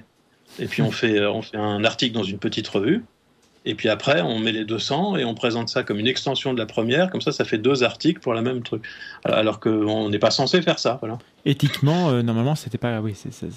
et 0.60 0.68
puis 0.68 0.82
on 0.82 0.92
fait, 0.92 1.26
on 1.26 1.42
fait 1.42 1.58
un 1.58 1.84
article 1.84 2.14
dans 2.14 2.24
une 2.24 2.40
petite 2.40 2.68
revue, 2.68 3.04
et 3.64 3.76
puis 3.76 3.90
après, 3.90 4.22
on 4.22 4.40
met 4.40 4.52
les 4.52 4.66
200 4.66 5.18
et 5.18 5.26
on 5.26 5.36
présente 5.36 5.70
ça 5.70 5.84
comme 5.84 6.00
une 6.00 6.08
extension 6.08 6.54
de 6.54 6.58
la 6.58 6.66
première. 6.66 7.12
Comme 7.12 7.22
ça, 7.22 7.32
ça 7.32 7.46
fait 7.46 7.60
deux 7.60 7.84
articles 7.84 8.20
pour 8.20 8.34
la 8.34 8.42
même 8.42 8.64
truc. 8.64 8.84
Alors 9.24 9.60
qu'on 9.60 10.10
n'est 10.10 10.20
pas 10.20 10.32
censé 10.32 10.62
faire 10.64 10.80
ça. 10.80 10.98
Voilà. 11.00 11.20
Éthiquement, 11.46 12.10
euh, 12.10 12.24
normalement, 12.24 12.56
c'était 12.56 12.80
pas. 12.80 13.02
Oui, 13.02 13.14
c'est, 13.16 13.48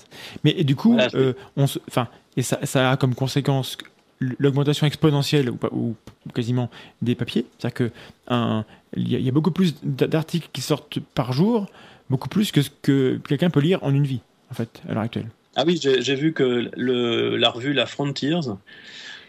Mais 0.44 0.52
du 0.62 0.76
coup, 0.76 0.98
euh, 1.14 1.32
on 1.56 1.64
enfin, 1.88 2.08
et 2.36 2.42
ça, 2.42 2.58
ça, 2.64 2.90
a 2.90 2.96
comme 2.98 3.14
conséquence 3.14 3.78
l'augmentation 4.20 4.86
exponentielle 4.86 5.50
ou, 5.50 5.58
ou, 5.72 5.94
quasiment 6.34 6.70
des 7.00 7.14
papiers. 7.14 7.46
C'est-à-dire 7.58 7.90
qu'il 7.90 9.14
y, 9.14 9.22
y, 9.22 9.28
a 9.28 9.32
beaucoup 9.32 9.50
plus 9.50 9.74
d'articles 9.82 10.48
qui 10.52 10.60
sortent 10.60 10.98
par 11.14 11.32
jour, 11.32 11.66
beaucoup 12.10 12.28
plus 12.28 12.52
que 12.52 12.60
ce 12.60 12.70
que 12.82 13.18
quelqu'un 13.26 13.48
peut 13.48 13.60
lire 13.60 13.82
en 13.82 13.94
une 13.94 14.04
vie, 14.04 14.20
en 14.50 14.54
fait, 14.54 14.82
à 14.88 14.94
l'heure 14.94 15.02
actuelle. 15.02 15.28
Ah 15.56 15.64
oui, 15.66 15.78
j'ai, 15.80 16.14
vu 16.14 16.32
que 16.32 16.70
le, 16.76 17.36
la 17.36 17.48
revue 17.48 17.72
La 17.72 17.86
Frontiers 17.86 18.40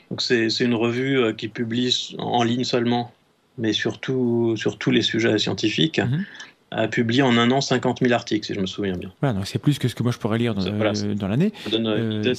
donc 0.10 0.22
c'est 0.22 0.48
une 0.60 0.76
revue 0.76 1.18
euh, 1.18 1.34
qui 1.34 1.48
publie 1.48 2.16
en 2.18 2.44
ligne 2.44 2.64
seulement, 2.64 3.12
mais 3.58 3.74
surtout 3.74 4.56
sur 4.58 4.78
tous 4.78 4.92
les 4.92 5.02
sujets 5.02 5.38
scientifiques. 5.38 6.00
Mhm. 6.00 6.26
a 6.72 6.88
publié 6.88 7.22
en 7.22 7.38
un 7.38 7.52
an 7.52 7.62
50 7.62 8.00
000 8.02 8.12
articles, 8.14 8.46
si 8.46 8.54
je 8.54 8.60
me 8.60 8.66
souviens 8.66 8.98
bien. 8.98 9.12
Voilà, 9.22 9.36
donc 9.36 9.48
c'est 9.48 9.60
plus 9.60 9.80
que 9.80 9.88
ce 9.88 9.96
que 9.96 10.04
moi 10.04 10.12
je 10.12 10.18
pourrais 10.18 10.38
lire 10.38 10.54
dans, 10.54 10.66
euh, 10.66 11.28
l'année. 11.28 11.54
Euh, 11.72 12.34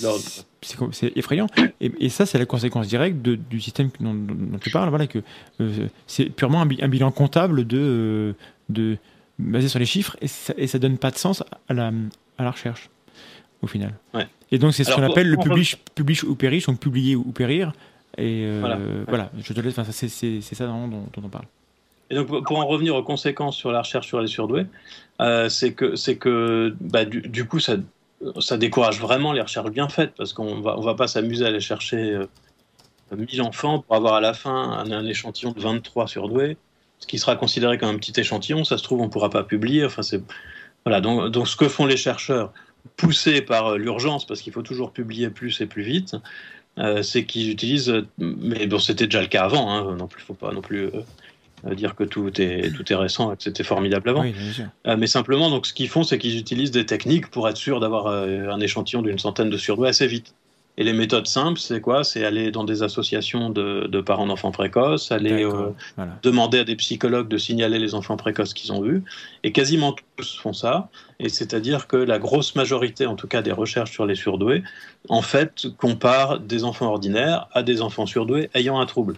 c'est 0.92 1.16
effrayant. 1.16 1.46
Et, 1.80 2.08
ça, 2.08 2.26
c'est 2.26 2.38
la 2.38 2.44
conséquence 2.44 2.88
directe 2.88 3.16
du 3.16 3.60
système 3.60 3.88
dont, 4.00 4.14
tu 4.60 4.70
parles. 4.70 4.90
Voilà, 4.90 5.06
que 5.06 5.20
c'est 6.06 6.26
purement 6.26 6.60
un, 6.60 6.88
bilan 6.88 7.10
comptable 7.12 7.66
de, 7.66 8.34
de, 8.68 8.98
basé 9.38 9.68
sur 9.68 9.78
les 9.78 9.86
chiffres 9.86 10.16
et 10.20 10.28
ça, 10.28 10.54
ça 10.66 10.78
donne 10.78 10.98
pas 10.98 11.10
de 11.10 11.18
sens 11.18 11.42
à 11.68 11.72
la, 11.72 11.92
à 12.36 12.44
la 12.44 12.50
recherche 12.50 12.90
au 13.66 13.68
final. 13.68 13.92
Et 14.50 14.58
donc 14.58 14.72
c'est 14.72 14.84
ce 14.84 14.94
qu'on 14.94 15.02
appelle 15.02 15.28
le 15.28 15.36
publish, 15.36 15.76
publish 15.94 16.24
ou 16.24 16.34
perish, 16.34 16.66
donc 16.66 16.78
publier 16.80 17.16
ou 17.16 17.32
périr. 17.32 17.72
Et 18.16 18.44
euh, 18.46 19.04
voilà. 19.06 19.30
je 19.38 19.52
te 19.52 19.60
laisse, 19.60 19.76
c'est 19.90 20.54
ça 20.54 20.66
dont, 20.66 20.88
dont, 20.88 21.22
on 21.22 21.28
parle. 21.28 21.44
Et 22.08 22.14
donc 22.14 22.28
pour 22.44 22.58
en 22.58 22.66
revenir 22.66 22.94
aux 22.94 23.02
conséquences 23.02 23.56
sur 23.56 23.72
la 23.72 23.80
recherche 23.80 24.06
sur 24.06 24.20
les 24.20 24.28
surdoués, 24.28 24.66
euh, 25.20 25.48
c'est 25.48 25.72
que, 25.72 25.96
c'est 25.96 26.16
que 26.16 26.74
bah, 26.80 27.04
du, 27.04 27.46
coup 27.46 27.60
ça, 27.60 27.76
ça 28.38 28.56
décourage 28.56 29.00
vraiment 29.00 29.32
les 29.32 29.42
recherches 29.42 29.70
bien 29.70 29.88
faites 29.88 30.14
parce 30.16 30.32
qu'on 30.32 30.60
va, 30.60 30.78
on 30.78 30.82
va 30.82 30.94
pas 30.94 31.08
s'amuser 31.08 31.44
à 31.44 31.48
aller 31.48 31.60
chercher 31.60 32.12
euh, 32.12 32.26
1000 33.14 33.42
enfants 33.42 33.80
pour 33.80 33.96
avoir 33.96 34.14
à 34.14 34.20
la 34.20 34.32
fin 34.32 34.54
un, 34.54 34.90
un, 34.92 35.06
échantillon 35.06 35.52
de 35.52 35.60
23 35.60 36.06
surdoués, 36.06 36.56
ce 37.00 37.06
qui 37.06 37.18
sera 37.18 37.36
considéré 37.36 37.76
comme 37.76 37.90
un 37.90 37.98
petit 37.98 38.18
échantillon. 38.18 38.64
Ça 38.64 38.78
se 38.78 38.82
trouve, 38.84 39.00
on 39.02 39.08
pourra 39.10 39.28
pas 39.28 39.42
publier. 39.42 39.84
Enfin, 39.84 40.02
c'est 40.02 40.22
voilà. 40.86 41.00
Donc, 41.00 41.30
donc 41.32 41.48
ce 41.48 41.56
que 41.56 41.68
font 41.68 41.84
les 41.84 41.96
chercheurs, 41.96 42.52
poussé 42.96 43.40
par 43.40 43.68
euh, 43.68 43.78
l'urgence, 43.78 44.26
parce 44.26 44.40
qu'il 44.40 44.52
faut 44.52 44.62
toujours 44.62 44.92
publier 44.92 45.30
plus 45.30 45.60
et 45.60 45.66
plus 45.66 45.82
vite, 45.82 46.16
euh, 46.78 47.02
c'est 47.02 47.24
qu'ils 47.24 47.50
utilisent, 47.50 48.04
mais 48.18 48.66
bon, 48.66 48.78
c'était 48.78 49.06
déjà 49.06 49.20
le 49.20 49.28
cas 49.28 49.44
avant, 49.44 49.70
hein, 49.70 49.96
non 49.96 50.06
plus, 50.06 50.22
faut 50.22 50.34
pas 50.34 50.52
non 50.52 50.60
plus 50.60 50.90
euh, 51.64 51.74
dire 51.74 51.94
que 51.94 52.04
tout 52.04 52.40
est, 52.40 52.74
tout 52.74 52.92
est 52.92 52.96
récent 52.96 53.32
et 53.32 53.36
que 53.36 53.42
c'était 53.42 53.64
formidable 53.64 54.10
avant. 54.10 54.24
mais 54.96 55.06
simplement, 55.06 55.50
donc, 55.50 55.66
ce 55.66 55.72
qu'ils 55.72 55.88
font, 55.88 56.02
c'est 56.02 56.18
qu'ils 56.18 56.38
utilisent 56.38 56.70
des 56.70 56.86
techniques 56.86 57.28
pour 57.30 57.48
être 57.48 57.56
sûr 57.56 57.80
d'avoir 57.80 58.08
un 58.08 58.60
échantillon 58.60 59.02
d'une 59.02 59.18
centaine 59.18 59.50
de 59.50 59.56
surdoués 59.56 59.88
assez 59.88 60.06
vite. 60.06 60.34
Et 60.78 60.84
les 60.84 60.92
méthodes 60.92 61.26
simples, 61.26 61.58
c'est 61.58 61.80
quoi? 61.80 62.04
C'est 62.04 62.24
aller 62.24 62.50
dans 62.50 62.64
des 62.64 62.82
associations 62.82 63.48
de, 63.48 64.00
parents 64.02 64.26
d'enfants 64.26 64.50
précoces, 64.50 65.10
aller 65.10 65.42
euh, 65.42 65.70
demander 66.22 66.58
à 66.58 66.64
des 66.64 66.76
psychologues 66.76 67.28
de 67.28 67.38
signaler 67.38 67.78
les 67.78 67.94
enfants 67.94 68.18
précoces 68.18 68.52
qu'ils 68.52 68.72
ont 68.72 68.82
vus. 68.82 69.02
Et 69.42 69.52
quasiment 69.52 69.94
tous 70.16 70.38
font 70.38 70.52
ça. 70.52 70.90
Et 71.18 71.30
c'est-à-dire 71.30 71.86
que 71.86 71.96
la 71.96 72.18
grosse 72.18 72.54
majorité, 72.56 73.06
en 73.06 73.16
tout 73.16 73.26
cas 73.26 73.40
des 73.40 73.52
recherches 73.52 73.92
sur 73.92 74.04
les 74.04 74.14
surdoués, 74.14 74.62
en 75.08 75.22
fait, 75.22 75.66
compare 75.78 76.40
des 76.40 76.64
enfants 76.64 76.88
ordinaires 76.88 77.48
à 77.52 77.62
des 77.62 77.80
enfants 77.80 78.04
surdoués 78.04 78.50
ayant 78.52 78.78
un 78.78 78.86
trouble. 78.86 79.16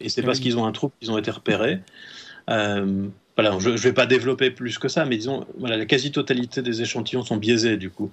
Et 0.00 0.08
c'est 0.08 0.22
parce 0.22 0.40
qu'ils 0.40 0.58
ont 0.58 0.66
un 0.66 0.72
trouble 0.72 0.94
qu'ils 1.00 1.12
ont 1.12 1.18
été 1.18 1.30
repérés. 1.30 1.78
Euh, 2.50 3.06
voilà, 3.36 3.56
je 3.60 3.70
ne 3.70 3.76
vais 3.76 3.92
pas 3.92 4.06
développer 4.06 4.50
plus 4.50 4.78
que 4.78 4.88
ça, 4.88 5.04
mais 5.04 5.16
disons, 5.16 5.46
voilà, 5.58 5.76
la 5.76 5.86
quasi-totalité 5.86 6.60
des 6.60 6.82
échantillons 6.82 7.22
sont 7.22 7.36
biaisés 7.36 7.76
du 7.76 7.88
coup 7.88 8.10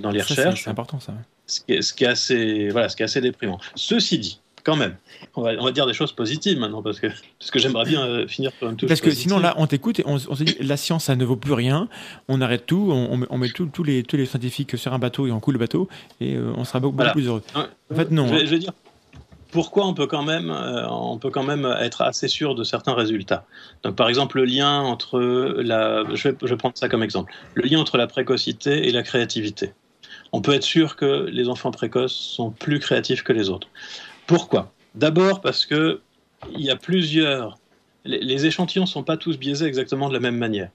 dans 0.00 0.10
les 0.10 0.22
recherches. 0.22 0.64
C'est 0.64 0.70
important 0.70 1.00
ça 1.00 1.14
ce 1.46 1.60
qui, 1.92 2.04
est, 2.04 2.06
assez, 2.06 2.68
voilà, 2.70 2.88
ce 2.88 2.96
qui 2.96 3.02
est 3.02 3.04
assez 3.04 3.20
déprimant. 3.20 3.58
Ceci 3.74 4.18
dit, 4.18 4.40
quand 4.64 4.76
même, 4.76 4.96
on 5.34 5.42
va, 5.42 5.52
on 5.58 5.64
va 5.64 5.72
dire 5.72 5.86
des 5.86 5.92
choses 5.92 6.12
positives 6.12 6.58
maintenant, 6.58 6.82
parce 6.82 7.00
que, 7.00 7.08
parce 7.38 7.50
que 7.50 7.58
j'aimerais 7.58 7.84
bien 7.84 8.04
euh, 8.04 8.26
finir 8.28 8.52
sur 8.56 8.70
une 8.70 8.76
touche 8.76 8.88
Parce 8.88 9.00
que 9.00 9.10
sinon, 9.10 9.38
là, 9.38 9.54
on 9.58 9.66
t'écoute 9.66 10.00
et 10.00 10.04
on, 10.06 10.18
se 10.18 10.42
dit, 10.42 10.56
la 10.60 10.76
science, 10.76 11.04
ça 11.04 11.16
ne 11.16 11.24
vaut 11.24 11.36
plus 11.36 11.52
rien, 11.52 11.88
on 12.28 12.40
arrête 12.40 12.66
tout, 12.66 12.90
on, 12.90 13.26
on 13.28 13.38
met 13.38 13.50
tous 13.50 13.82
les, 13.82 14.02
tous 14.02 14.16
les 14.16 14.26
scientifiques 14.26 14.78
sur 14.78 14.92
un 14.94 14.98
bateau 14.98 15.26
et 15.26 15.32
on 15.32 15.40
coule 15.40 15.54
le 15.54 15.60
bateau, 15.60 15.88
et 16.20 16.36
euh, 16.36 16.52
on 16.56 16.64
sera 16.64 16.80
beaucoup, 16.80 17.02
plus 17.12 17.26
heureux. 17.26 17.42
En 17.54 17.94
fait, 17.94 18.10
non. 18.10 18.28
Je 18.28 18.34
vais, 18.34 18.54
hein. 18.54 18.58
dire 18.58 18.72
pourquoi 19.52 19.86
on 19.86 19.94
peut 19.94 20.08
quand 20.08 20.24
même, 20.24 20.50
euh, 20.50 20.88
on 20.88 21.18
peut 21.18 21.30
quand 21.30 21.44
même 21.44 21.64
être 21.80 22.02
assez 22.02 22.26
sûr 22.26 22.56
de 22.56 22.64
certains 22.64 22.94
résultats. 22.94 23.44
Donc, 23.84 23.94
par 23.94 24.08
exemple, 24.08 24.38
le 24.38 24.44
lien 24.44 24.80
entre 24.80 25.20
la, 25.20 26.02
je 26.14 26.28
vais, 26.28 26.36
je 26.42 26.48
vais 26.48 26.56
prendre 26.56 26.76
ça 26.76 26.88
comme 26.88 27.04
exemple, 27.04 27.32
le 27.54 27.62
lien 27.62 27.78
entre 27.78 27.96
la 27.98 28.08
précocité 28.08 28.88
et 28.88 28.92
la 28.92 29.04
créativité 29.04 29.74
on 30.32 30.40
peut 30.40 30.52
être 30.52 30.64
sûr 30.64 30.96
que 30.96 31.28
les 31.30 31.48
enfants 31.48 31.70
précoces 31.70 32.14
sont 32.14 32.50
plus 32.50 32.80
créatifs 32.80 33.22
que 33.22 33.32
les 33.32 33.50
autres. 33.50 33.68
Pourquoi? 34.26 34.72
D'abord 34.94 35.40
parce 35.40 35.66
que 35.66 36.00
il 36.52 36.62
y 36.62 36.70
a 36.70 36.76
plusieurs 36.76 37.58
les, 38.04 38.46
échantillons 38.46 38.82
ne 38.82 38.88
sont 38.88 39.04
pas 39.04 39.16
tous 39.16 39.38
biaisés 39.38 39.66
exactement 39.66 40.08
de 40.08 40.14
la 40.14 40.18
même 40.18 40.36
manière. 40.36 40.70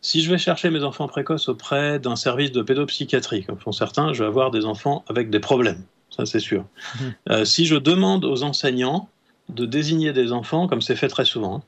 Si 0.00 0.22
je 0.22 0.30
vais 0.30 0.38
chercher 0.38 0.70
mes 0.70 0.84
enfants 0.84 1.08
précoces 1.08 1.48
auprès 1.48 1.98
d'un 1.98 2.14
service 2.14 2.52
de 2.52 2.62
pédopsychiatrie, 2.62 3.44
comme 3.44 3.58
font 3.58 3.72
certains, 3.72 4.12
je 4.12 4.22
vais 4.22 4.28
avoir 4.28 4.52
des 4.52 4.64
enfants 4.64 5.04
avec 5.08 5.28
des 5.28 5.40
problèmes, 5.40 5.82
ça 6.18 6.26
c'est 6.26 6.40
sûr. 6.40 6.64
Mhm. 7.00 7.14
Euh, 7.30 7.44
si 7.44 7.66
je 7.66 7.76
demande 7.76 8.24
aux 8.24 8.42
enseignants 8.42 9.08
de 9.48 9.64
désigner 9.64 10.12
des 10.12 10.32
enfants, 10.32 10.66
comme 10.66 10.82
c'est 10.82 10.96
fait 10.96 11.08
très 11.08 11.24
souvent, 11.24 11.56
hein, 11.56 11.62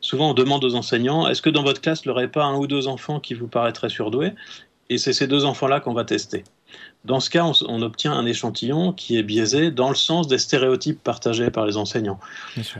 souvent 0.00 0.30
on 0.30 0.34
demande 0.34 0.64
aux 0.64 0.74
enseignants, 0.74 1.26
est-ce 1.28 1.42
que 1.42 1.50
dans 1.50 1.64
votre 1.64 1.80
classe, 1.80 2.02
il 2.04 2.08
n'y 2.08 2.12
aurait 2.12 2.28
pas 2.28 2.44
un 2.44 2.56
ou 2.56 2.66
deux 2.66 2.86
enfants 2.86 3.18
qui 3.18 3.34
vous 3.34 3.48
paraîtraient 3.48 3.88
surdoués? 3.88 4.32
Et 4.90 4.98
c'est 4.98 5.14
ces 5.14 5.26
deux 5.26 5.46
enfants-là 5.46 5.80
qu'on 5.80 5.94
va 5.94 6.04
tester. 6.04 6.44
Dans 7.06 7.20
ce 7.20 7.30
cas, 7.30 7.44
on, 7.44 7.52
on 7.68 7.82
obtient 7.82 8.12
un 8.12 8.26
échantillon 8.26 8.92
qui 8.92 9.16
est 9.16 9.22
biaisé 9.22 9.70
dans 9.70 9.88
le 9.88 9.94
sens 9.94 10.28
des 10.28 10.38
stéréotypes 10.38 11.02
partagés 11.02 11.50
par 11.50 11.66
les 11.66 11.76
enseignants. 11.76 12.20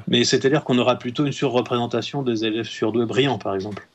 Mais 0.07 0.25
c'est-à-dire 0.25 0.65
qu'on 0.65 0.79
aura 0.79 0.97
plutôt 0.99 1.25
une 1.25 1.33
surreprésentation 1.33 2.23
des 2.23 2.45
élèves 2.45 2.67
surdoués 2.67 3.07
brillants, 3.07 3.39
par 3.39 3.55
exemple. 3.55 3.87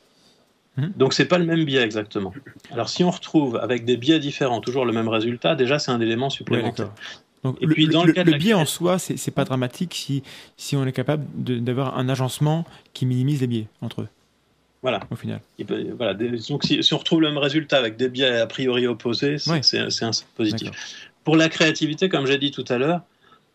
Mhm. 0.76 0.92
Donc 0.96 1.12
c'est 1.14 1.24
pas 1.26 1.38
le 1.38 1.44
même 1.44 1.64
biais 1.64 1.82
exactement. 1.82 2.32
Alors 2.72 2.88
si 2.88 3.02
on 3.04 3.10
retrouve 3.10 3.56
avec 3.56 3.84
des 3.84 3.96
biais 3.96 4.18
différents 4.20 4.60
toujours 4.60 4.84
le 4.84 4.92
même 4.92 5.08
résultat, 5.08 5.54
déjà 5.56 5.78
c'est 5.78 5.90
un 5.90 6.00
élément 6.00 6.30
supplémentaire. 6.30 6.90
Donc, 7.42 7.56
Et 7.60 7.66
le, 7.66 7.74
puis, 7.74 7.88
dans 7.88 8.02
le- 8.02 8.08
le 8.08 8.12
cas 8.12 8.22
de 8.24 8.30
le 8.30 8.36
biais 8.38 8.52
en 8.54 8.66
soi, 8.66 8.98
c'est 8.98 9.30
pas 9.34 9.44
dramatique 9.44 9.94
si, 9.94 10.22
si 10.58 10.76
on 10.76 10.86
est 10.86 10.92
capable 10.92 11.24
d'avoir 11.34 11.98
un 11.98 12.08
agencement 12.10 12.66
qui 12.92 13.06
minimise 13.06 13.40
les 13.40 13.46
biais 13.46 13.66
entre 13.80 14.02
eux, 14.02 14.08
Voilà. 14.82 15.00
au 15.10 15.16
final. 15.16 15.40
Voilà. 15.96 16.12
Donc 16.14 16.64
si, 16.64 16.82
si 16.82 16.94
on 16.94 16.98
retrouve 16.98 17.22
le 17.22 17.28
même 17.30 17.38
résultat 17.38 17.78
avec 17.78 17.96
des 17.96 18.08
biais 18.10 18.38
a 18.38 18.46
priori 18.46 18.86
opposés, 18.86 19.38
c'est 19.38 19.50
Ouais. 19.50 20.02
un 20.04 20.10
positif. 20.36 20.70
Pour 21.24 21.36
la 21.36 21.48
créativité, 21.48 22.08
comme 22.10 22.26
j'ai 22.26 22.38
dit 22.38 22.50
tout 22.50 22.64
à 22.68 22.76
l'heure, 22.78 23.00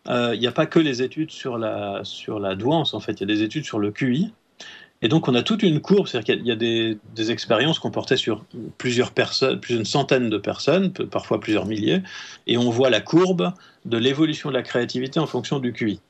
euh, 0.08 0.32
il 0.34 0.40
n'y 0.40 0.46
a 0.48 0.52
pas 0.52 0.66
que 0.66 0.78
les 0.80 1.02
études 1.02 1.30
sur 1.30 1.56
la, 1.56 2.00
sur 2.04 2.38
la 2.40 2.54
douance, 2.56 2.92
en 2.92 3.00
fait, 3.00 3.12
il 3.12 3.20
y 3.20 3.24
a 3.24 3.34
des 3.34 3.42
études 3.42 3.64
sur 3.64 3.78
le 3.78 3.90
QI. 3.92 4.32
Et 5.02 5.08
donc, 5.08 5.28
on 5.28 5.34
a 5.34 5.42
toute 5.42 5.62
une 5.62 5.80
courbe, 5.80 6.06
c'est-à-dire 6.06 6.36
qu'il 6.36 6.46
y 6.46 6.50
a 6.50 6.56
des, 6.56 7.30
expériences 7.30 7.78
qu'on 7.78 7.90
portait 7.90 8.16
sur 8.16 8.44
plusieurs 8.78 9.10
personnes, 9.10 9.60
plus 9.60 9.76
d'une 9.76 9.84
centaine 9.84 10.30
de 10.30 10.38
personnes, 10.38 10.92
parfois 10.92 11.38
plusieurs 11.38 11.66
milliers, 11.66 12.02
et 12.46 12.56
on 12.56 12.70
voit 12.70 12.88
la 12.88 13.00
courbe 13.00 13.52
de 13.84 13.98
l'évolution 13.98 14.48
de 14.48 14.54
la 14.54 14.62
créativité 14.62 15.20
en 15.20 15.26
fonction 15.26 15.58
du 15.58 15.72
QI. 15.72 16.00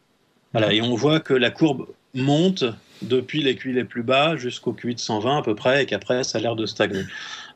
Voilà, 0.53 0.73
et 0.73 0.81
on 0.81 0.95
voit 0.95 1.21
que 1.21 1.35
la 1.35 1.51
courbe 1.51 1.89
monte 2.15 2.65
depuis 3.03 3.43
les 3.43 3.57
QI 3.57 3.73
les 3.73 3.85
plus 3.85 4.03
bas 4.03 4.37
jusqu'au 4.37 4.73
QI 4.73 4.95
de 4.95 5.01
120 5.01 5.39
à 5.39 5.43
peu 5.43 5.55
près, 5.55 5.83
et 5.83 5.87
qu'après, 5.87 6.23
ça 6.23 6.39
a 6.39 6.41
l'air 6.41 6.55
de 6.55 6.67
stagner. 6.67 7.03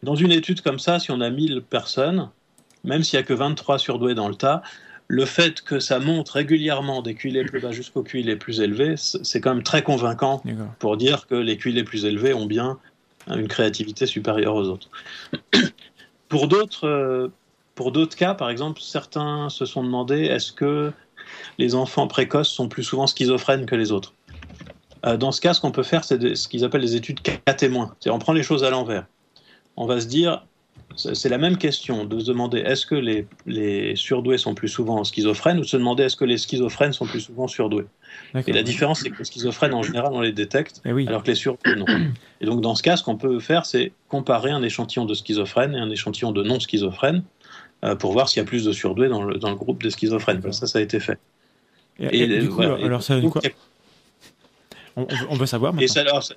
Dans 0.02 0.16
une 0.16 0.32
étude 0.32 0.62
comme 0.62 0.78
ça, 0.78 0.98
si 0.98 1.10
on 1.12 1.20
a 1.20 1.30
1000 1.30 1.62
personnes, 1.62 2.28
même 2.82 3.04
s'il 3.04 3.18
n'y 3.18 3.22
a 3.22 3.26
que 3.26 3.34
23 3.34 3.78
surdoués 3.78 4.14
dans 4.14 4.28
le 4.28 4.34
tas, 4.34 4.62
le 5.10 5.24
fait 5.24 5.62
que 5.62 5.80
ça 5.80 5.98
monte 5.98 6.28
régulièrement 6.28 7.02
des 7.02 7.16
QI 7.16 7.32
les 7.32 7.44
plus 7.44 7.58
bas 7.58 7.72
jusqu'aux 7.72 8.04
QI 8.04 8.22
les 8.22 8.36
plus 8.36 8.60
élevés, 8.60 8.94
c'est 8.96 9.40
quand 9.40 9.52
même 9.52 9.64
très 9.64 9.82
convaincant 9.82 10.40
pour 10.78 10.96
dire 10.96 11.26
que 11.26 11.34
les 11.34 11.56
QI 11.56 11.72
les 11.72 11.82
plus 11.82 12.04
élevés 12.04 12.32
ont 12.32 12.46
bien 12.46 12.78
une 13.26 13.48
créativité 13.48 14.06
supérieure 14.06 14.54
aux 14.54 14.68
autres. 14.68 14.88
pour 16.28 16.46
d'autres 16.46 16.86
euh, 16.86 17.28
pour 17.74 17.90
d'autres 17.90 18.16
cas, 18.16 18.34
par 18.34 18.50
exemple, 18.50 18.80
certains 18.80 19.48
se 19.48 19.64
sont 19.64 19.82
demandé 19.82 20.26
est-ce 20.26 20.52
que 20.52 20.92
les 21.58 21.74
enfants 21.74 22.06
précoces 22.06 22.50
sont 22.50 22.68
plus 22.68 22.84
souvent 22.84 23.08
schizophrènes 23.08 23.66
que 23.66 23.74
les 23.74 23.90
autres? 23.90 24.14
Euh, 25.06 25.16
Dans 25.16 25.32
ce 25.32 25.40
cas, 25.40 25.54
ce 25.54 25.60
qu'on 25.60 25.72
peut 25.72 25.82
faire, 25.82 26.04
c'est 26.04 26.36
ce 26.36 26.46
qu'ils 26.46 26.64
appellent 26.64 26.82
les 26.82 26.94
études 26.94 27.20
cas 27.20 27.54
témoins. 27.54 27.96
On 28.06 28.20
prend 28.20 28.32
les 28.32 28.44
choses 28.44 28.62
à 28.62 28.70
l'envers. 28.70 29.06
On 29.76 29.86
va 29.86 30.00
se 30.00 30.06
dire 30.06 30.46
c'est 30.96 31.28
la 31.28 31.38
même 31.38 31.56
question 31.56 32.04
de 32.04 32.18
se 32.18 32.26
demander 32.26 32.58
est-ce 32.58 32.84
que 32.84 32.94
les, 32.94 33.26
les 33.46 33.94
surdoués 33.96 34.38
sont 34.38 34.54
plus 34.54 34.68
souvent 34.68 35.02
schizophrènes 35.04 35.58
ou 35.58 35.62
de 35.62 35.66
se 35.66 35.76
demander 35.76 36.02
est-ce 36.04 36.16
que 36.16 36.24
les 36.24 36.36
schizophrènes 36.38 36.92
sont 36.92 37.06
plus 37.06 37.20
souvent 37.20 37.46
surdoués. 37.48 37.86
Et 38.46 38.52
la 38.52 38.62
différence, 38.62 39.00
c'est 39.00 39.10
que 39.10 39.18
les 39.18 39.24
schizophrènes, 39.24 39.72
en 39.72 39.82
général, 39.82 40.12
on 40.12 40.20
les 40.20 40.32
détecte, 40.32 40.80
Eh 40.84 40.92
oui. 40.92 41.06
alors 41.06 41.22
que 41.22 41.28
les 41.28 41.34
surdoués, 41.36 41.76
non. 41.76 41.86
Et 42.40 42.46
donc, 42.46 42.60
dans 42.60 42.74
ce 42.74 42.82
cas, 42.82 42.96
ce 42.96 43.04
qu'on 43.04 43.16
peut 43.16 43.38
faire, 43.40 43.66
c'est 43.66 43.92
comparer 44.08 44.50
un 44.50 44.62
échantillon 44.62 45.04
de 45.04 45.14
schizophrènes 45.14 45.74
et 45.74 45.78
un 45.78 45.90
échantillon 45.90 46.32
de 46.32 46.42
non-schizophrènes 46.42 47.22
euh, 47.84 47.94
pour 47.94 48.12
voir 48.12 48.28
s'il 48.28 48.40
y 48.42 48.44
a 48.44 48.46
plus 48.46 48.64
de 48.64 48.72
surdoués 48.72 49.08
dans 49.08 49.22
le, 49.22 49.38
dans 49.38 49.50
le 49.50 49.56
groupe 49.56 49.82
des 49.82 49.90
schizophrènes. 49.90 50.42
Ça, 50.52 50.66
ça 50.66 50.78
a 50.80 50.82
été 50.82 50.98
fait. 51.00 51.18
Et, 52.00 52.20
et 52.20 52.38
du 52.40 52.48
coup, 52.48 52.56
voilà. 52.56 52.78
Et 52.80 52.84
alors 52.84 53.02
ça 53.02 53.20
donc, 53.20 53.32
quoi 53.32 53.42
on, 54.96 55.06
on 55.28 55.34
veut- 55.36 55.46
savoir 55.46 55.72
Et 55.72 55.76
maintenant. 55.76 55.86
ça, 55.94 56.00
alors, 56.00 56.22
ça- 56.22 56.34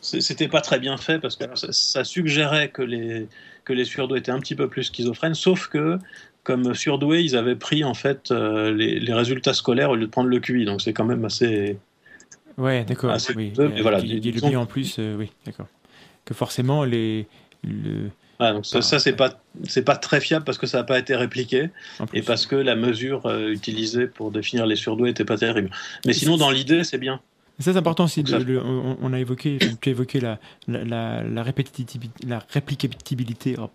ça- 0.00 0.20
c'était 0.20 0.48
pas 0.48 0.60
très 0.60 0.78
bien 0.78 0.96
fait 0.96 1.18
parce 1.18 1.34
que 1.36 1.44
alors, 1.44 1.58
ça, 1.58 1.72
ça 1.72 2.04
suggérait 2.04 2.68
que 2.70 2.82
les, 2.82 3.26
que 3.68 3.74
les 3.74 3.84
surdoués 3.84 4.18
étaient 4.18 4.32
un 4.32 4.40
petit 4.40 4.54
peu 4.54 4.66
plus 4.66 4.84
schizophrènes, 4.84 5.34
sauf 5.34 5.68
que 5.68 5.98
comme 6.42 6.74
surdoués, 6.74 7.22
ils 7.22 7.36
avaient 7.36 7.56
pris 7.56 7.84
en 7.84 7.92
fait 7.92 8.30
euh, 8.30 8.72
les, 8.72 8.98
les 8.98 9.12
résultats 9.12 9.52
scolaires 9.52 9.90
au 9.90 9.96
lieu 9.96 10.06
de 10.06 10.10
prendre 10.10 10.30
le 10.30 10.40
QI. 10.40 10.64
Donc 10.64 10.80
c'est 10.80 10.94
quand 10.94 11.04
même 11.04 11.24
assez. 11.26 11.76
Ouais, 12.56 12.84
d'accord. 12.84 13.14
Oui. 13.36 13.52
mais 13.58 13.82
voilà, 13.82 13.98
il 14.00 14.14
le 14.14 14.40
biais 14.40 14.56
en 14.56 14.66
plus, 14.66 14.96
euh, 14.98 15.16
oui, 15.16 15.30
d'accord. 15.44 15.66
Que 16.24 16.32
forcément, 16.34 16.84
les. 16.84 17.26
Le, 17.62 18.08
donc 18.40 18.64
ça, 18.66 18.80
ça, 18.82 18.98
c'est 18.98 19.12
pas 19.12 19.40
c'est 19.64 19.82
pas 19.82 19.96
très 19.96 20.20
fiable 20.20 20.44
parce 20.44 20.58
que 20.58 20.66
ça 20.66 20.78
n'a 20.78 20.84
pas 20.84 20.98
été 20.98 21.14
répliqué 21.16 21.70
et 22.14 22.22
parce 22.22 22.46
que 22.46 22.56
la 22.56 22.76
mesure 22.76 23.26
euh, 23.26 23.50
utilisée 23.50 24.06
pour 24.06 24.30
définir 24.30 24.64
les 24.64 24.76
surdoués 24.76 25.10
était 25.10 25.24
pas 25.24 25.36
terrible. 25.36 25.70
Mais 26.06 26.12
sinon, 26.14 26.36
dans 26.36 26.50
l'idée, 26.50 26.84
c'est 26.84 26.98
bien. 26.98 27.20
Et 27.58 27.62
Ça, 27.62 27.72
c'est 27.72 27.78
important 27.78 28.04
aussi. 28.04 28.22
Le- 28.22 28.62
on, 28.64 28.96
on 29.00 29.12
a 29.12 29.18
évoqué, 29.18 29.58
tu 29.80 29.88
as 29.88 29.92
évoqué 29.92 30.20
la, 30.20 30.38
la, 30.68 30.84
la, 30.84 31.22
la 31.22 31.42
répétitivité, 31.42 32.26
la 32.26 32.40
réplicabilité. 32.50 33.56
oh. 33.58 33.70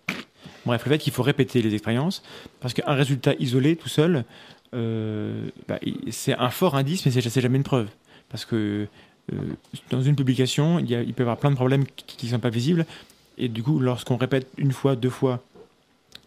Bref, 0.66 0.84
le 0.86 0.92
fait 0.92 0.98
qu'il 0.98 1.12
faut 1.12 1.22
répéter 1.22 1.60
les 1.62 1.74
expériences, 1.74 2.22
parce 2.60 2.72
qu'un 2.74 2.94
résultat 2.94 3.34
isolé, 3.38 3.76
tout 3.76 3.88
seul, 3.88 4.24
euh, 4.74 5.48
bah, 5.68 5.78
c'est 6.10 6.34
un 6.34 6.50
fort 6.50 6.74
indice, 6.76 7.04
mais 7.04 7.12
c'est 7.12 7.40
jamais 7.40 7.58
une 7.58 7.64
preuve. 7.64 7.88
Parce 8.30 8.44
que 8.46 8.86
euh, 9.32 9.36
dans 9.90 10.02
une 10.02 10.16
publication, 10.16 10.78
il, 10.78 10.90
y 10.90 10.94
a, 10.94 11.02
il 11.02 11.12
peut 11.12 11.22
y 11.22 11.24
avoir 11.26 11.36
plein 11.36 11.50
de 11.50 11.56
problèmes 11.56 11.84
qui 12.06 12.26
ne 12.26 12.30
sont 12.32 12.38
pas 12.38 12.48
visibles. 12.50 12.86
Et 13.36 13.48
du 13.48 13.62
coup, 13.62 13.78
lorsqu'on 13.80 14.16
répète 14.16 14.48
une 14.56 14.72
fois, 14.72 14.96
deux 14.96 15.10
fois, 15.10 15.42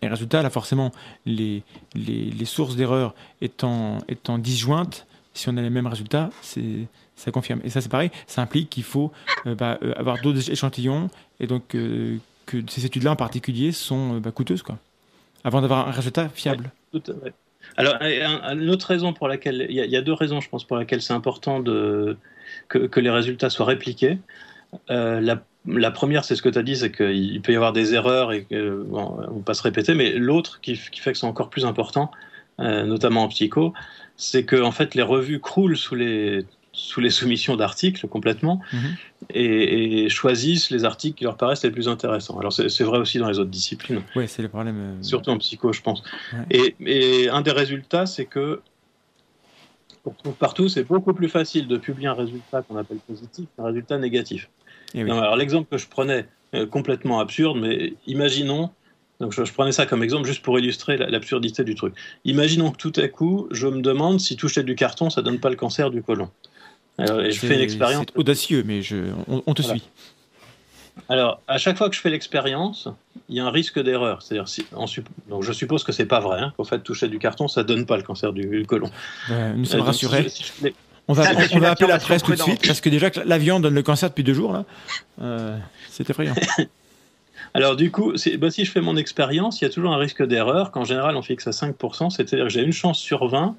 les 0.03 0.07
résultats, 0.09 0.43
là, 0.43 0.49
forcément, 0.51 0.91
les, 1.25 1.63
les, 1.95 2.25
les 2.25 2.45
sources 2.45 2.75
d'erreur 2.75 3.15
étant, 3.41 3.97
étant 4.07 4.37
disjointes, 4.37 5.07
si 5.37 5.49
on 5.49 5.57
a 5.57 5.61
les 5.61 5.69
mêmes 5.69 5.87
résultats, 5.87 6.29
c'est 6.41 6.87
ça 7.15 7.31
confirme. 7.31 7.61
Et 7.63 7.69
ça, 7.69 7.81
c'est 7.81 7.89
pareil, 7.89 8.11
ça 8.27 8.41
implique 8.41 8.69
qu'il 8.69 8.83
faut 8.83 9.11
euh, 9.45 9.55
bah, 9.55 9.77
euh, 9.83 9.93
avoir 9.95 10.19
d'autres 10.21 10.49
échantillons, 10.51 11.09
et 11.39 11.47
donc 11.47 11.75
euh, 11.75 12.17
que 12.45 12.57
ces 12.67 12.85
études-là 12.85 13.11
en 13.11 13.15
particulier 13.15 13.71
sont 13.71 14.19
bah, 14.19 14.31
coûteuses, 14.31 14.61
quoi, 14.61 14.77
avant 15.43 15.61
d'avoir 15.61 15.87
un 15.87 15.91
résultat 15.91 16.29
fiable. 16.29 16.71
Alors, 17.75 17.95
un- 18.01 18.41
un- 18.43 18.57
une 18.59 18.69
autre 18.69 18.87
raison 18.87 19.13
pour 19.13 19.27
laquelle, 19.27 19.65
il 19.69 19.75
y, 19.75 19.97
a, 19.97 20.01
deux 20.01 20.13
raisons, 20.13 20.41
je 20.41 20.49
pense, 20.49 20.63
pour 20.63 20.77
lesquelles 20.77 21.01
c'est 21.01 21.13
important 21.13 21.59
de, 21.59 22.17
que, 22.69 22.79
que 22.79 22.99
les 22.99 23.09
résultats 23.09 23.49
soient 23.49 23.65
répliqués. 23.65 24.19
La, 24.89 25.91
première, 25.91 26.23
c'est 26.23 26.35
ce 26.35 26.41
que 26.41 26.49
tu 26.49 26.57
as 26.57 26.63
dit, 26.63 26.77
c'est 26.77 26.91
qu'il 26.91 27.41
peut 27.41 27.51
y 27.51 27.55
avoir 27.55 27.73
des 27.73 27.93
erreurs 27.93 28.31
et 28.31 28.43
qu'on 28.43 28.85
bon, 28.85 29.27
on 29.31 29.39
pas 29.39 29.53
se 29.53 29.63
répéter. 29.63 29.95
Mais 29.95 30.13
l'autre, 30.13 30.61
qui, 30.61 30.75
fait 30.75 31.11
que 31.11 31.17
c'est 31.17 31.25
encore 31.25 31.49
plus 31.49 31.65
important, 31.65 32.09
notamment 32.57 33.23
en 33.23 33.27
psycho, 33.27 33.73
c'est 34.17 34.43
que 34.43 34.61
en 34.61 34.71
fait, 34.71 34.95
les 34.95 35.03
revues 35.03 35.39
croulent 35.39 35.75
sous 35.77 35.95
les, 35.95 36.45
sous 36.73 36.99
les 36.99 37.09
soumissions 37.09 37.55
d'articles 37.55 38.07
complètement 38.07 38.61
Mhm. 38.73 38.79
et, 39.33 40.03
et 40.05 40.09
choisissent 40.09 40.69
les 40.71 40.83
articles 40.85 41.17
qui 41.17 41.23
leur 41.23 41.37
paraissent 41.37 41.63
les 41.63 41.71
plus 41.71 41.87
intéressants. 41.87 42.37
Alors, 42.39 42.51
c'est 42.53 42.83
vrai 42.83 42.97
aussi 42.99 43.17
dans 43.19 43.29
les 43.29 43.39
autres 43.39 43.49
disciplines 43.49 44.01
Ouais, 44.15 44.27
c'est 44.27 44.41
le 44.43 44.49
problème. 44.49 44.77
euh, 44.77 45.03
surtout 45.03 45.29
en 45.31 45.37
psycho, 45.37 45.71
je 45.73 45.81
pense. 45.81 46.03
Ouais. 46.33 46.45
Et, 46.51 47.23
et 47.23 47.29
un 47.29 47.41
des 47.41 47.51
résultats, 47.51 48.05
c'est 48.05 48.25
que 48.25 48.61
partout, 50.39 50.69
c'est 50.69 50.83
beaucoup 50.83 51.13
plus 51.13 51.29
facile 51.29 51.67
de 51.67 51.77
publier 51.77 52.07
un 52.07 52.13
résultat 52.13 52.61
qu'on 52.61 52.77
appelle 52.77 52.99
positif 52.99 53.45
qu'un 53.57 53.65
résultat 53.65 53.97
négatif. 53.97 54.49
eh 54.93 55.03
oui. 55.03 55.09
Non, 55.09 55.17
alors 55.19 55.35
l'exemple 55.35 55.67
que 55.69 55.77
je 55.77 55.87
prenais, 55.87 56.25
euh, 56.55 56.65
complètement 56.65 57.19
absurde, 57.19 57.57
mais 57.59 57.93
imaginons, 58.07 58.69
donc 59.19 59.33
je, 59.33 59.43
je 59.45 59.53
prenais 59.53 59.71
ça 59.71 59.85
comme 59.85 60.03
exemple 60.03 60.27
juste 60.27 60.41
pour 60.43 60.59
illustrer 60.59 60.97
la- 60.97 61.09
l'absurdité 61.09 61.63
du 61.63 61.75
truc. 61.75 61.93
Imaginons 62.25 62.71
que 62.71 62.77
tout 62.77 62.93
à 62.97 63.07
coup, 63.07 63.47
je 63.51 63.67
me 63.67 63.81
demande 63.81 64.19
si 64.19 64.35
toucher 64.35 64.63
du 64.63 64.75
carton, 64.75 65.09
ça 65.09 65.21
donne 65.21 65.39
pas 65.39 65.49
le 65.49 65.55
cancer 65.55 65.89
du 65.89 66.01
côlon. 66.03 66.29
Alors, 66.99 67.21
et 67.21 67.31
je 67.31 67.39
fais 67.39 67.55
une 67.55 67.61
expérience. 67.61 68.05
C'est 68.09 68.17
audacieux, 68.17 68.63
mais 68.65 68.81
je, 68.81 68.97
on, 69.27 69.43
on 69.45 69.53
te 69.53 69.61
Voilà. 69.61 69.77
suit. 69.79 69.87
Alors, 71.09 71.41
à 71.47 71.57
chaque 71.59 71.77
fois 71.77 71.89
que 71.89 71.95
je 71.95 72.01
fais 72.01 72.09
l'expérience, 72.09 72.87
il 73.29 73.35
y 73.35 73.39
a 73.39 73.45
un 73.45 73.51
risque 73.51 73.79
d'erreur. 73.81 74.23
C'est-à-dire, 74.23 74.47
si, 74.47 74.65
donc 75.29 75.43
je 75.43 75.51
suppose 75.53 75.83
que 75.83 75.91
c'est 75.91 76.07
pas 76.07 76.19
vrai, 76.19 76.39
hein, 76.39 76.53
qu'en 76.57 76.63
fait, 76.63 76.79
toucher 76.79 77.07
du 77.07 77.19
carton, 77.19 77.47
ça 77.47 77.63
donne 77.63 77.85
pas 77.85 77.97
le 77.97 78.03
cancer 78.03 78.33
du 78.33 78.65
côlon. 78.65 78.89
Euh, 79.29 79.53
nous 79.53 79.63
Euh, 79.63 79.65
sommes 79.65 79.79
donc, 79.81 79.87
rassurés. 79.87 80.23
si 80.29 80.29
je- 80.29 80.29
si 80.29 80.43
je 80.43 80.51
fais- 80.69 80.73
On 81.07 81.13
va, 81.13 81.23
on, 81.53 81.59
on 81.59 81.63
appeler 81.63 81.87
la 81.87 81.99
presse 81.99 82.23
tout 82.23 82.33
de 82.33 82.41
suite, 82.41 82.65
parce 82.67 82.81
que 82.81 82.89
déjà 82.89 83.09
la 83.25 83.37
viande 83.37 83.63
donne 83.63 83.75
le 83.75 83.83
cancer 83.83 84.09
depuis 84.09 84.23
deux 84.25 84.33
jours, 84.33 84.51
là, 84.51 84.65
euh, 85.21 85.57
c'est 85.89 86.09
effrayant. 86.09 86.33
Alors, 87.57 87.75
du 87.75 87.91
coup, 87.91 88.13
bah, 88.37 88.51
si 88.51 88.65
je 88.65 88.71
fais 88.71 88.81
mon 88.81 88.95
expérience, 88.97 89.61
il 89.61 89.65
y 89.65 89.67
a 89.67 89.69
toujours 89.71 89.91
un 89.91 89.97
risque 89.97 90.23
d'erreur, 90.25 90.71
qu'en 90.71 90.83
général, 90.83 91.15
on 91.15 91.21
fixe 91.23 91.47
à 91.47 91.51
5%, 91.51 92.11
c'est-à-dire 92.11 92.45
que 92.45 92.49
j'ai 92.49 92.61
une 92.61 92.71
chance 92.71 92.99
sur 92.99 93.27
20 93.27 93.55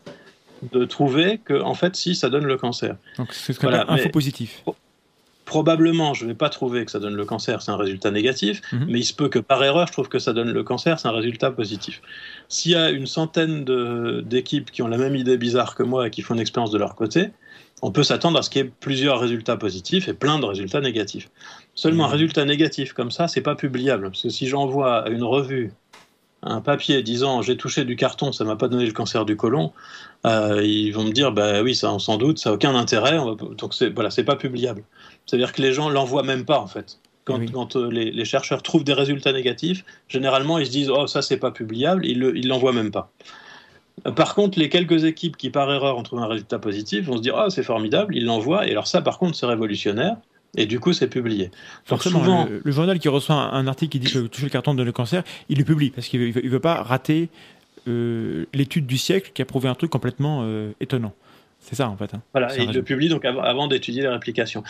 de 0.73 0.85
trouver 0.85 1.41
que, 1.45 1.61
en 1.61 1.75
fait, 1.75 1.97
si, 1.97 2.15
ça 2.15 2.31
donne 2.31 2.45
le 2.45 2.57
cancer. 2.57 2.97
Donc 3.16 3.33
c'est 3.33 3.53
ce 3.53 3.59
qu'on 3.61 3.69
Voilà, 3.69 3.85
faux 3.99 4.09
positif. 4.11 4.62
Probablement, 5.45 6.12
je 6.15 6.25
ne 6.25 6.31
vais 6.31 6.37
pas 6.37 6.51
trouver 6.51 6.85
que 6.85 6.91
ça 6.91 6.99
donne 7.01 7.15
le 7.15 7.25
cancer, 7.25 7.62
c'est 7.62 7.70
un 7.70 7.77
résultat 7.77 8.11
négatif, 8.11 8.61
Mhm. 8.73 8.87
mais 8.89 8.99
il 9.01 9.05
se 9.05 9.15
peut 9.15 9.29
que 9.29 9.39
par 9.39 9.65
erreur, 9.65 9.87
je 9.87 9.93
trouve 9.93 10.09
que 10.09 10.19
ça 10.19 10.33
donne 10.35 10.53
le 10.53 10.62
cancer, 10.62 11.01
c'est 11.01 11.09
un 11.09 11.12
résultat 11.12 11.51
positif. 11.51 12.03
S'il 12.49 12.73
y 12.73 12.75
a 12.75 12.91
une 12.91 13.07
centaine 13.07 13.65
d'équipes 14.25 14.70
qui 14.70 14.83
ont 14.83 14.89
la 14.89 14.99
même 14.99 15.16
idée 15.16 15.39
bizarre 15.39 15.75
que 15.75 15.83
moi 15.83 16.09
et 16.09 16.11
qui 16.11 16.20
font 16.23 16.35
une 16.35 16.41
expérience 16.41 16.70
de 16.70 16.79
leur 16.79 16.95
côté, 16.95 17.31
on 17.83 17.91
peut 17.91 18.03
s'attendre 18.03 18.39
à 18.39 18.43
ce 18.43 18.51
qu'il 18.51 18.63
y 18.63 18.67
ait 18.67 18.73
plusieurs 18.81 19.21
résultats 19.21 19.57
positifs 19.57 20.09
et 20.09 20.15
plein 20.15 20.39
de 20.39 20.45
résultats 20.45 20.81
négatifs. 20.81 21.31
Seulement 21.75 22.07
un 22.07 22.09
résultat 22.09 22.45
négatif 22.45 22.93
comme 22.93 23.11
ça, 23.11 23.29
c'est 23.29 23.41
pas 23.41 23.55
publiable. 23.55 24.11
Parce 24.11 24.23
que 24.23 24.29
si 24.29 24.49
j'envoie 24.49 25.05
à 25.05 25.09
une 25.11 25.23
revue 25.23 25.73
un 26.43 26.61
papier 26.61 27.03
disant 27.03 27.43
j'ai 27.43 27.57
touché 27.57 27.85
du 27.85 27.97
carton, 27.97 28.33
ça 28.33 28.45
m'a 28.45 28.57
pas 28.57 28.69
donné 28.69 28.87
le 28.87 28.93
cancer 28.93 29.25
du 29.25 29.37
côlon, 29.37 29.73
euh, 30.27 30.63
ils 30.65 30.93
vont 30.93 31.05
me 31.05 31.13
dire 31.13 31.33
bah 31.33 31.63
oui, 31.63 31.75
ça 31.75 31.93
on 31.93 31.99
s'en 31.99 32.17
doute, 32.17 32.39
ça 32.39 32.51
n'a 32.51 32.55
aucun 32.55 32.75
intérêt, 32.75 33.19
donc 33.57 33.75
c'est 33.75 33.91
voilà, 33.91 34.11
c'est 34.11 34.25
pas 34.25 34.37
publiable. 34.37 34.85
C'est-à-dire 35.27 35.53
que 35.53 35.63
les 35.63 35.73
gens 35.73 35.89
l'envoient 35.89 36.23
même 36.23 36.45
pas 36.45 36.61
en 36.61 36.67
fait. 36.67 36.99
Quand, 37.25 37.77
euh, 37.77 37.91
les, 37.91 38.25
chercheurs 38.25 38.63
trouvent 38.63 38.85
des 38.85 38.95
résultats 38.95 39.33
négatifs, 39.33 39.85
généralement 40.09 40.59
ils 40.59 40.67
se 40.67 40.71
disent 40.71 40.91
oh 40.91 41.07
ça 41.07 41.21
c'est 41.21 41.37
pas 41.37 41.51
publiable, 41.51 42.07
ils 42.07 42.49
l'envoient 42.49 42.73
même 42.73 42.91
pas. 42.91 43.11
Par 44.16 44.35
contre, 44.35 44.59
les 44.59 44.69
quelques 44.69 45.05
équipes 45.05 45.37
qui 45.37 45.51
par 45.51 45.73
erreur 45.73 45.97
ont 45.97 46.03
trouvé 46.03 46.23
un 46.23 46.27
résultat 46.27 46.59
positif 46.59 47.07
vont 47.07 47.16
se 47.16 47.23
dire 47.23 47.35
oh 47.37 47.51
c'est 47.51 47.62
formidable, 47.62 48.16
ils 48.16 48.25
l'envoient 48.25 48.66
et 48.66 48.73
alors 48.73 48.87
ça 48.87 49.03
par 49.03 49.19
contre 49.19 49.37
c'est 49.37 49.47
révolutionnaire. 49.47 50.16
Et 50.57 50.66
du 50.66 50.81
coup, 50.81 50.93
c'est 50.95 51.09
publié. 51.09 51.51
Forcément, 51.85 52.49
le, 52.49 52.73
journal 52.73 52.99
qui 52.99 53.09
reçoit 53.09 53.35
un, 53.35 53.66
article 53.66 53.93
qui 53.93 54.01
dit 54.01 54.11
que 54.11 54.27
toucher 54.27 54.47
le 54.47 54.51
carton 54.51 54.75
de 54.75 54.83
le 54.83 54.93
cancer, 54.93 55.23
il 55.49 55.59
le 55.59 55.65
publie 55.65 55.91
parce 55.91 56.09
qu'il 56.09 56.20
ne 56.20 56.49
veut, 56.49 56.59
pas 56.59 56.83
rater 56.83 57.29
euh, 57.87 58.47
l'étude 58.55 58.87
du 58.87 58.97
siècle 58.97 59.31
qui 59.35 59.43
a 59.43 59.45
prouvé 59.45 59.69
un 59.69 59.75
truc 59.75 59.91
complètement 59.91 60.41
euh, 60.45 60.70
étonnant. 60.81 61.12
C'est 61.61 61.75
ça 61.75 61.89
en 61.89 61.97
fait. 61.97 62.15
Hein. 62.15 62.23
Voilà, 62.33 62.57
il 62.57 62.73
le 62.73 62.83
publie 62.83 63.09
donc 63.09 63.25
avant, 63.25 63.66
d'étudier 63.66 64.03
les 64.03 64.09
réplications. 64.09 64.62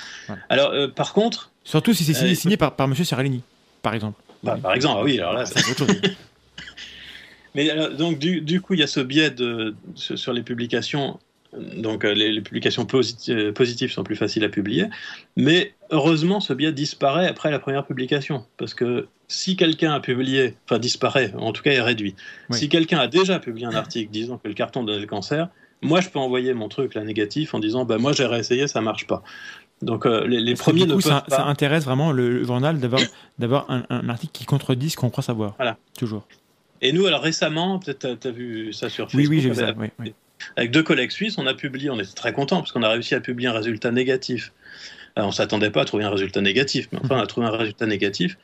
Alors, 0.49 0.71
euh, 0.71 0.89
par 0.89 1.13
contre. 1.13 1.53
Surtout 1.63 1.95
si 1.95 2.05
c'est 2.05 2.35
signé, 2.35 2.57
par, 2.57 2.75
par 2.75 2.87
M. 2.87 2.95
Seralini, 2.95 3.43
par 3.83 3.95
exemple. 3.95 4.21
Bah, 4.43 4.59
par 4.61 4.75
exemple, 4.75 4.99
ah 5.01 5.05
oui, 5.05 5.19
alors 5.19 5.33
là, 5.33 5.47
c'est 5.47 5.59
autre 5.71 5.87
chose. 5.87 6.01
Mais 7.55 7.71
donc, 7.97 8.19
du, 8.19 8.41
du, 8.41 8.61
coup, 8.61 8.75
il 8.75 8.81
y 8.81 8.83
a 8.83 8.87
ce 8.87 9.01
biais 9.01 9.31
de, 9.31 9.75
sur 9.95 10.33
les 10.33 10.43
publications 10.43 11.19
donc 11.57 12.05
euh, 12.05 12.13
les, 12.13 12.41
publications 12.41 12.87
euh, 12.93 13.53
positives 13.53 13.91
sont 13.91 14.05
plus 14.05 14.17
faciles 14.17 14.45
à 14.45 14.49
publier. 14.49 14.87
Mais 15.37 15.75
heureusement, 15.91 16.41
ce 16.41 16.53
biais 16.53 16.73
disparaît 16.73 17.27
après 17.27 17.51
la 17.51 17.59
première 17.59 17.87
publication. 17.87 18.45
Parce 18.59 18.75
que 18.75 19.09
si 19.29 19.57
quelqu'un 19.57 19.93
a 19.93 20.01
publié, 20.01 20.57
enfin 20.67 20.79
disparaît, 20.79 21.33
en 21.37 21.53
tout 21.53 21.63
cas 21.63 21.73
est 21.73 21.81
réduit. 21.81 22.15
Si 22.51 22.69
quelqu'un 22.69 22.99
a 22.99 23.07
déjà 23.07 23.39
publié 23.39 23.67
un 23.67 23.75
article 23.75 24.11
disant 24.11 24.39
que 24.39 24.49
le 24.49 24.55
carton 24.55 24.83
donnait 24.83 25.01
le 25.01 25.07
cancer, 25.07 25.49
moi 25.81 26.01
je 26.01 26.09
peux 26.09 26.19
envoyer 26.19 26.55
mon 26.55 26.69
truc 26.69 26.95
là 26.95 27.05
négatif 27.05 27.55
en 27.55 27.59
disant 27.59 27.85
bah 27.85 27.99
moi 27.99 28.13
j'ai 28.13 28.27
réessayé, 28.27 28.67
ça 28.67 28.81
marche 28.81 29.07
pas. 29.07 29.23
Donc 29.81 30.07
euh, 30.07 30.27
les, 30.27 30.55
premiers 30.55 30.87
du 30.87 30.95
coup, 30.95 31.01
ça, 31.01 31.25
intéresse 31.31 31.85
vraiment 31.85 32.11
le, 32.11 32.43
journal 32.43 32.81
d'avoir 33.39 33.67
un, 33.69 34.09
article 34.09 34.33
qui 34.33 34.45
contredit 34.45 34.91
ce 34.91 34.97
qu'on 34.97 35.11
croit 35.11 35.23
savoir. 35.23 35.55
Voilà. 35.57 35.77
Toujours. 35.97 36.27
Et 36.81 36.93
nous, 36.93 37.07
alors 37.07 37.23
récemment, 37.23 37.79
peut-être 37.79 38.19
tu 38.21 38.29
as, 38.29 38.31
vu 38.31 38.73
ça 38.73 38.89
sur 38.89 39.11
Facebook. 39.11 39.31
Oui, 39.31 39.37
oui, 39.37 39.43
j'ai 39.43 39.51
vu 39.51 39.55
ça. 39.55 39.75
Oui, 39.77 40.15
avec 40.57 40.71
deux 40.71 40.83
collègues 40.83 41.11
suisses, 41.11 41.39
on 41.39 41.47
a 41.47 41.55
publié, 41.55 41.91
on 41.91 41.99
était 41.99 42.15
très 42.15 42.33
contents 42.33 42.59
parce 42.59 42.73
qu'on 42.73 42.83
a 42.83 42.89
réussi 42.89 43.15
à 43.15 43.21
publier 43.21 43.49
un 43.49 43.53
résultat 43.53 43.91
négatif. 43.91 44.53
On 45.17 45.25
on 45.25 45.33
s'attendait 45.33 45.71
pas 45.71 45.83
à 45.83 45.85
trouver 45.85 46.05
un 46.05 46.11
résultat 46.11 46.41
négatif, 46.41 46.89
mais 46.93 47.01
enfin, 47.03 47.17
on 47.17 47.23
a 47.23 47.27
trouvé 47.27 47.47
un 47.47 47.57
résultat 47.57 47.87
négatif. 47.87 48.39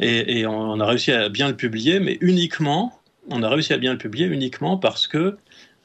Et, 0.00 0.46
on 0.46 0.78
a 0.78 0.86
réussi 0.86 1.10
à 1.12 1.28
bien 1.28 1.48
le 1.48 1.56
publier, 1.56 1.98
mais 1.98 2.18
uniquement, 2.20 3.00
on 3.30 3.42
a 3.42 3.48
réussi 3.48 3.72
à 3.72 3.78
bien 3.78 3.92
le 3.92 3.98
publier 3.98 4.26
uniquement 4.26 4.76
parce 4.76 5.08
que 5.08 5.36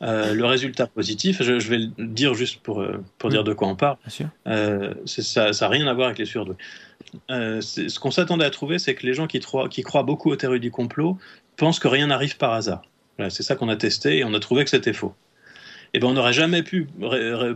euh, 0.03 0.33
le 0.33 0.45
résultat 0.45 0.85
positif, 0.85 1.41
je, 1.41 1.53
vais 1.53 1.77
le 1.77 2.07
dire 2.07 2.33
juste 2.33 2.61
pour, 2.61 2.81
euh, 2.81 3.03
pour 3.17 3.29
dire 3.29 3.43
de 3.43 3.53
quoi 3.53 3.67
on 3.67 3.75
parle, 3.75 3.97
euh, 4.47 4.93
ça 5.05 5.51
n'a 5.51 5.67
rien 5.67 5.87
à 5.87 5.93
voir 5.93 6.07
avec 6.07 6.19
les 6.19 6.25
surdoués. 6.25 6.55
ce 7.29 7.99
qu'on 7.99 8.11
s'attendait 8.11 8.45
à 8.45 8.49
trouver, 8.49 8.79
c'est 8.79 8.95
que 8.95 9.05
les 9.05 9.13
gens 9.13 9.27
qui, 9.27 9.39
qui, 9.69 9.81
croient 9.81 10.03
beaucoup 10.03 10.29
aux 10.29 10.35
théories 10.35 10.59
du 10.59 10.71
complot 10.71 11.17
pensent 11.55 11.79
que 11.79 11.87
rien 11.87 12.07
n'arrive 12.07 12.37
par 12.37 12.53
hasard. 12.53 12.81
c'est 13.29 13.43
ça 13.43 13.55
qu'on 13.55 13.69
a 13.69 13.75
testé 13.75 14.17
et 14.19 14.23
on 14.23 14.33
a 14.33 14.39
trouvé 14.39 14.63
que 14.63 14.69
c'était 14.69 14.93
faux 14.93 15.13
eh 15.95 15.99
ben, 15.99 16.07
on 16.07 16.13
n'aurait 16.13 16.33
jamais 16.33 16.63
pu 16.63 16.87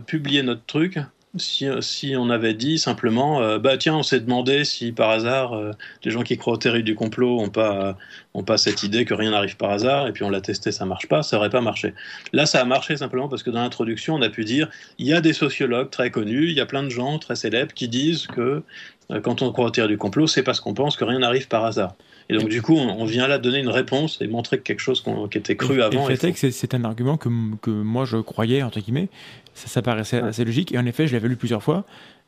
publier 0.06 0.44
notre 0.44 0.64
truc 0.64 1.00
si, 1.36 2.16
on 2.16 2.30
avait 2.30 2.54
dit 2.54 2.78
simplement, 2.78 3.42
euh, 3.42 3.58
bah 3.58 3.76
tiens, 3.76 3.96
on 3.96 4.02
s'est 4.02 4.20
demandé 4.20 4.64
si 4.64 4.92
par 4.92 5.10
hasard 5.10 5.54
euh, 5.54 5.72
les 6.04 6.10
gens 6.10 6.22
qui 6.22 6.36
croient 6.36 6.54
aux 6.54 6.58
théories 6.58 6.82
du 6.82 6.94
complot 6.94 7.36
n'ont 7.36 7.50
pas, 7.50 7.96
ont 8.34 8.42
pas 8.42 8.56
cette 8.56 8.82
idée 8.82 9.04
que 9.04 9.14
rien 9.14 9.30
n'arrive 9.30 9.56
par 9.56 9.70
hasard, 9.70 10.08
et 10.08 10.12
puis 10.12 10.24
on 10.24 10.30
l'a 10.30 10.40
testé, 10.40 10.72
ça 10.72 10.84
marche 10.84 11.06
pas, 11.06 11.22
ça 11.22 11.36
n'aurait 11.36 11.50
pas 11.50 11.60
marché. 11.60 11.94
Là, 12.32 12.46
ça 12.46 12.60
a 12.60 12.64
marché 12.64 12.96
simplement 12.96 13.28
parce 13.28 13.42
que 13.42 13.50
dans 13.50 13.60
l'introduction, 13.60 14.14
on 14.14 14.22
a 14.22 14.30
pu 14.30 14.44
dire, 14.44 14.68
il 14.98 15.06
y 15.06 15.12
a 15.12 15.20
des 15.20 15.32
sociologues 15.32 15.90
très 15.90 16.10
connus, 16.10 16.48
il 16.48 16.54
y 16.54 16.60
a 16.60 16.66
plein 16.66 16.82
de 16.82 16.88
gens 16.88 17.18
très 17.18 17.36
célèbres 17.36 17.72
qui 17.74 17.88
disent 17.88 18.26
que 18.26 18.62
euh, 19.10 19.20
quand 19.20 19.42
on 19.42 19.52
croit 19.52 19.66
aux 19.66 19.70
théories 19.70 19.92
du 19.92 19.98
complot, 19.98 20.26
c'est 20.26 20.42
parce 20.42 20.60
qu'on 20.60 20.74
pense 20.74 20.96
que 20.96 21.04
rien 21.04 21.18
n'arrive 21.18 21.48
par 21.48 21.64
hasard. 21.64 21.94
Et 22.30 22.36
donc, 22.36 22.48
du 22.48 22.60
coup, 22.60 22.74
on, 22.74 23.04
vient 23.06 23.26
là 23.26 23.38
donner 23.38 23.58
une 23.58 23.70
réponse 23.70 24.20
et 24.20 24.26
montrer 24.26 24.58
que 24.58 24.62
quelque 24.62 24.80
chose 24.80 25.02
qui 25.30 25.38
était 25.38 25.56
cru 25.56 25.82
avant. 25.82 26.08
Et 26.08 26.12
le 26.12 26.16
fait 26.16 26.50
c'est 26.50 26.74
un 26.74 26.84
argument 26.84 27.16
que, 27.16 27.30
que, 27.62 27.70
moi 27.70 28.04
je 28.04 28.18
croyais, 28.18 28.62
entre 28.62 28.80
guillemets. 28.80 29.08
Ça, 29.54 29.68
ça 29.68 29.82
paraissait 29.82 30.18
assez 30.18 30.44
logique. 30.44 30.72
Et 30.72 30.78
en 30.78 30.84
effet, 30.84 31.06
je 31.06 31.14
l'avais 31.14 31.28
lu 31.28 31.36
plusieurs 31.36 31.62
fois. 31.62 31.84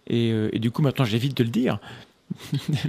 Et, 0.07 0.33
euh, 0.33 0.49
et 0.53 0.59
du 0.59 0.71
coup, 0.71 0.81
maintenant, 0.81 1.05
j'évite 1.05 1.37
de 1.37 1.45
le 1.45 1.51
dire. 1.51 1.79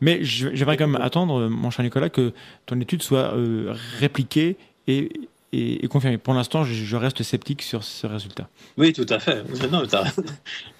Mais 0.00 0.24
j'aimerais 0.24 0.76
quand 0.76 0.88
même 0.88 1.00
attendre, 1.00 1.48
mon 1.48 1.70
cher 1.70 1.84
Nicolas, 1.84 2.08
que 2.08 2.32
ton 2.66 2.80
étude 2.80 3.02
soit 3.02 3.34
euh, 3.34 3.74
répliquée 3.98 4.56
et, 4.88 5.10
et, 5.54 5.88
confirmée. 5.88 6.18
Pour 6.18 6.34
l'instant, 6.34 6.64
je, 6.64 6.96
reste 6.96 7.22
sceptique 7.22 7.62
sur 7.62 7.84
ce 7.84 8.06
résultat. 8.06 8.48
Oui, 8.76 8.92
tout 8.92 9.06
à 9.08 9.18
fait. 9.18 9.44
Non, 9.70 9.86
tu 9.86 9.94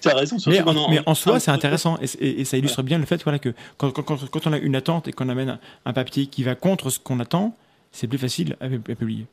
as, 0.08 0.14
raison. 0.14 0.36
Mais 0.46 0.60
en, 0.62 0.90
mais 0.90 1.00
en, 1.06 1.14
soi, 1.14 1.40
c'est 1.40 1.50
intéressant 1.50 1.98
et, 2.00 2.44
ça 2.44 2.56
illustre 2.56 2.82
bien 2.82 2.98
le 2.98 3.06
fait 3.06 3.22
voilà, 3.22 3.38
que 3.38 3.50
quand, 3.76 3.90
quand, 3.90 4.02
quand, 4.02 4.46
on 4.46 4.52
a 4.52 4.58
une 4.58 4.76
attente 4.76 5.08
et 5.08 5.12
qu'on 5.12 5.28
amène 5.28 5.58
un, 5.84 5.92
papier 5.92 6.26
qui 6.26 6.42
va 6.42 6.54
contre 6.54 6.90
ce 6.90 6.98
qu'on 6.98 7.20
attend, 7.20 7.56
c'est 7.92 8.06
plus 8.06 8.18
facile 8.18 8.56
à, 8.60 8.68
publier. 8.68 9.26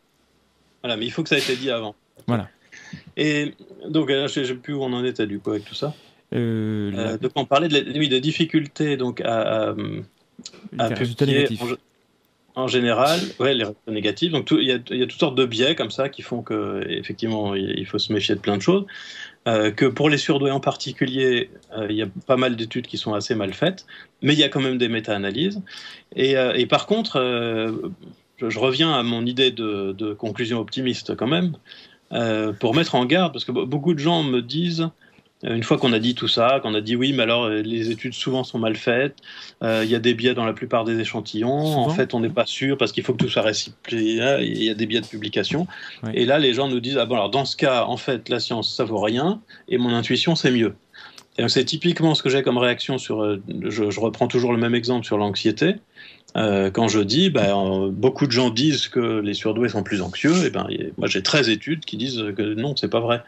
Voilà, 0.84 0.98
mais 0.98 1.06
il 1.06 1.12
faut 1.12 1.24
que 1.24 1.30
ça 1.30 1.38
ait 1.38 1.42
été 1.42 1.56
dit 1.56 1.72
avant. 1.72 1.96
Voilà. 2.28 2.50
Et 3.18 3.56
donc, 3.90 4.10
je 4.10 4.40
ne 4.40 4.46
sais 4.46 4.54
plus 4.56 4.74
où 4.74 4.84
on 4.84 4.94
en 4.94 5.04
était 5.04 5.28
du 5.28 5.40
coup 5.40 5.52
avec 5.52 5.66
tout 5.66 5.76
ça? 5.76 5.94
Euh, 6.34 6.92
euh, 6.96 7.18
donc 7.18 7.32
on 7.36 7.44
parlait 7.44 7.68
de, 7.68 8.00
oui, 8.00 8.08
de 8.08 8.18
difficultés 8.18 8.96
donc 8.96 9.20
à, 9.20 9.74
à, 10.80 10.90
publier 10.92 11.46
en, 11.60 11.76
général, 12.68 13.19
ouais, 13.40 13.53
les 13.53 13.64
résultats 13.64 13.91
négatifs. 13.91 14.32
Donc 14.32 14.49
il 14.52 14.68
y, 14.68 14.72
a 14.72 14.80
toutes 14.80 15.19
sortes 15.19 15.36
de 15.36 15.45
biais 15.45 15.76
comme 15.76 15.91
ça 15.91 16.10
qui 16.10 16.22
font 16.22 16.41
que 16.41 16.84
effectivement 16.88 17.56
il 17.56 17.86
faut 17.86 17.99
se 17.99 18.11
méfier 18.14 18.36
de 18.36 18.40
plein 18.40 18.57
de 18.57 18.61
choses. 18.61 18.86
Euh, 19.48 19.72
que 19.72 19.86
pour 19.86 20.10
les 20.10 20.18
surdoués 20.18 20.52
en 20.52 20.60
particulier, 20.60 21.49
il 21.90 21.95
y 21.95 22.03
a 22.03 22.07
pas 22.28 22.38
mal 22.38 22.56
d'études 22.56 22.86
qui 22.86 22.98
sont 22.98 23.14
assez 23.14 23.34
mal 23.34 23.53
faites, 23.53 23.86
mais 24.22 24.34
il 24.34 24.40
y 24.40 24.44
a 24.44 24.49
quand 24.49 24.61
même 24.61 24.78
des 24.78 24.88
méta-analyses. 24.88 25.61
Et, 26.15 26.36
et, 26.56 26.65
par 26.68 26.86
contre, 26.86 27.19
je, 28.38 28.60
reviens 28.60 28.94
à 28.94 29.02
mon 29.02 29.26
idée 29.26 29.49
de, 29.49 30.14
conclusion 30.14 30.60
optimiste 30.60 31.15
quand 31.15 31.28
même, 31.28 31.53
pour 32.60 32.76
mettre 32.76 32.94
en 32.94 33.06
garde, 33.06 33.34
parce 33.34 33.45
que 33.45 33.52
beaucoup 33.52 33.95
de 33.95 33.99
gens 33.99 34.22
me 34.22 34.41
disent 34.41 34.90
euh, 34.90 34.90
une 35.44 35.64
fois 35.64 35.78
qu'on 35.78 35.94
a 35.94 36.00
dit 36.00 36.14
tout 36.14 36.28
ça, 36.28 36.60
qu'on 36.62 36.76
a 36.76 36.82
dit 36.82 36.96
oui, 36.96 37.14
mais 37.14 37.24
alors 37.24 37.46
euh, 37.46 37.62
les 37.62 37.90
études 37.90 38.14
souvent 38.14 38.44
sont 38.44 38.60
mal 38.60 38.76
faites, 38.76 39.16
euh, 39.64 39.82
il 39.84 39.90
y 39.90 39.96
a 39.96 40.00
des 40.00 40.14
biais 40.14 40.34
dans 40.34 40.46
la 40.46 40.54
plupart 40.54 40.86
des 40.86 41.00
échantillons, 41.00 41.78
en 41.78 41.90
fait 41.90 42.14
on 42.14 42.20
n'est 42.20 42.30
pas 42.30 42.46
sûr 42.46 42.78
parce 42.78 42.92
qu'il 42.92 43.04
faut 43.04 43.14
que 43.14 43.18
tout 43.18 43.30
soit 43.30 43.42
réciplié, 43.42 44.22
il 44.42 44.64
y 44.64 44.70
a 44.70 44.74
des 44.74 44.86
biais 44.86 45.02
de 45.02 45.08
publication. 45.08 45.68
Et 46.14 46.26
là 46.26 46.38
les 46.38 46.54
gens 46.54 46.68
nous 46.68 46.80
disent, 46.80 46.98
ah 46.98 47.06
bon 47.06 47.16
alors 47.16 47.32
dans 47.32 47.46
ce 47.46 47.56
cas, 47.56 47.86
en 47.86 47.98
fait 47.98 48.30
la 48.30 48.40
science 48.40 48.76
ça 48.76 48.84
vaut 48.84 49.02
rien 49.02 49.42
et 49.68 49.78
mon 49.78 49.94
intuition 49.94 50.36
c'est 50.36 50.52
mieux. 50.52 50.76
Et 51.38 51.48
c'est 51.48 51.66
typiquement 51.66 52.14
ce 52.14 52.22
que 52.22 52.30
j'ai 52.30 52.44
comme 52.44 52.58
réaction 52.58 52.98
sur, 52.98 53.40
je, 53.48 54.00
reprends 54.00 54.28
toujours 54.28 54.52
le 54.52 54.60
même 54.60 54.76
exemple 54.76 55.06
sur 55.06 55.18
l'anxiété. 55.18 55.76
quand 56.36 56.88
je 56.88 57.00
dis, 57.00 57.30
ben, 57.30 57.90
beaucoup 57.90 58.28
de 58.28 58.32
gens 58.32 58.50
disent 58.50 58.90
que 58.90 59.22
les 59.22 59.34
surdoués 59.34 59.70
sont 59.70 59.82
plus 59.82 60.02
anxieux, 60.02 60.46
et 60.46 60.50
ben, 60.50 60.68
moi 60.98 61.08
j'ai 61.08 61.24
13 61.24 61.50
études 61.50 61.86
qui 61.86 61.98
disent 61.98 62.22
que 62.38 62.54
non, 62.54 62.76
c'est 62.76 62.90
pas 62.90 63.00
vrai 63.00 63.24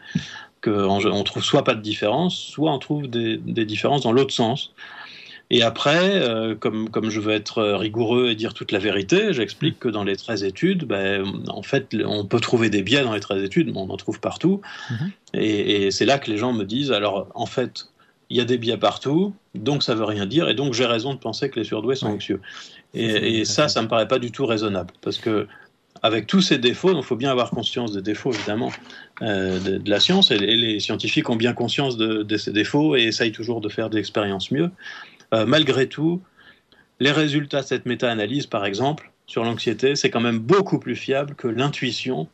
qu'on 0.64 1.24
trouve 1.24 1.44
soit 1.44 1.64
pas 1.64 1.74
de 1.74 1.82
différence, 1.82 2.36
soit 2.36 2.72
on 2.72 2.78
trouve 2.78 3.08
des, 3.08 3.36
différences 3.64 4.02
dans 4.02 4.12
l'autre 4.12 4.32
sens. 4.32 4.72
Et 5.50 5.62
après, 5.62 6.22
euh, 6.22 6.54
comme, 6.54 6.88
comme 6.88 7.10
je 7.10 7.20
veux 7.20 7.32
être 7.32 7.62
rigoureux 7.62 8.30
et 8.30 8.34
dire 8.34 8.54
toute 8.54 8.72
la 8.72 8.78
vérité, 8.78 9.32
j'explique 9.34 9.78
que 9.78 9.88
dans 9.88 10.02
les 10.02 10.16
13 10.16 10.42
études, 10.42 10.84
ben, 10.84 11.24
en 11.48 11.62
fait, 11.62 11.94
on 12.04 12.24
peut 12.24 12.40
trouver 12.40 12.70
des 12.70 12.82
biais 12.82 13.02
dans 13.02 13.12
les 13.12 13.20
13 13.20 13.42
études, 13.42 13.66
mais 13.72 13.78
on 13.78 13.90
en 13.90 13.96
trouve 13.96 14.20
partout. 14.20 14.62
Mhm. 14.90 15.10
Et, 15.34 15.90
c'est 15.90 16.06
là 16.06 16.18
que 16.18 16.30
les 16.30 16.38
gens 16.38 16.52
me 16.52 16.64
disent, 16.64 16.92
alors 16.92 17.28
en 17.34 17.46
fait, 17.46 17.88
il 18.30 18.38
y 18.38 18.40
a 18.40 18.44
des 18.44 18.56
biais 18.56 18.78
partout, 18.78 19.34
donc 19.54 19.82
ça 19.82 19.94
veut 19.94 20.04
rien 20.04 20.24
dire, 20.24 20.48
et 20.48 20.54
donc 20.54 20.72
j'ai 20.72 20.86
raison 20.86 21.12
de 21.12 21.18
penser 21.18 21.50
que 21.50 21.60
les 21.60 21.64
surdoués 21.64 21.94
sont 21.94 22.06
anxieux. 22.06 22.40
Et, 22.94 23.40
et 23.40 23.44
ça, 23.44 23.68
ça 23.68 23.82
me 23.82 23.88
paraît 23.88 24.08
pas 24.08 24.18
du 24.18 24.32
tout 24.32 24.46
raisonnable, 24.46 24.94
parce 25.02 25.18
que 25.18 25.46
avec 26.04 26.26
tous 26.26 26.42
ces 26.42 26.58
défauts, 26.58 26.94
il 26.94 27.02
faut 27.02 27.16
bien 27.16 27.30
avoir 27.30 27.48
conscience 27.48 27.92
des 27.92 28.02
défauts, 28.02 28.30
évidemment, 28.30 28.70
euh, 29.22 29.58
de, 29.58 29.90
la 29.90 30.00
science, 30.00 30.30
et, 30.30 30.36
les 30.36 30.78
scientifiques 30.78 31.30
ont 31.30 31.36
bien 31.36 31.54
conscience 31.54 31.96
de, 31.96 32.36
ces 32.36 32.52
défauts 32.52 32.94
et 32.94 33.04
essayent 33.04 33.32
toujours 33.32 33.62
de 33.62 33.70
faire 33.70 33.88
des 33.88 34.00
expériences 34.00 34.50
mieux. 34.50 34.70
Euh, 35.32 35.46
malgré 35.46 35.88
tout, 35.88 36.20
les 37.00 37.10
résultats 37.10 37.62
de 37.62 37.66
cette 37.66 37.86
méta-analyse, 37.86 38.44
par 38.46 38.66
exemple, 38.66 39.12
sur 39.26 39.44
l'anxiété, 39.44 39.96
c'est 39.96 40.10
quand 40.10 40.20
même 40.20 40.40
beaucoup 40.40 40.78
plus 40.78 40.94
fiable 40.94 41.34
que 41.36 41.48
l'intuition 41.48 42.28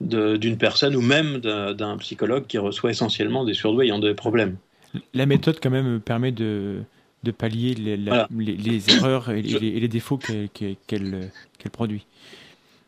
d'une 0.00 0.58
personne 0.58 0.96
ou 0.96 1.00
même 1.00 1.38
d'un 1.38 1.96
psychologue 1.98 2.48
qui 2.48 2.58
reçoit 2.58 2.90
essentiellement 2.90 3.44
des 3.44 3.54
surdoués 3.54 3.86
ayant 3.86 4.00
des 4.00 4.14
problèmes. 4.14 4.56
La 5.14 5.26
méthode, 5.26 5.60
quand 5.62 5.70
même, 5.70 6.00
permet 6.00 6.32
de, 6.32 6.82
pallier 7.38 7.76
les, 7.76 8.90
erreurs 8.90 9.30
et, 9.30 9.40
les, 9.40 9.88
défauts 9.88 10.18
qu'elle 10.18 11.30
produit. 11.72 12.06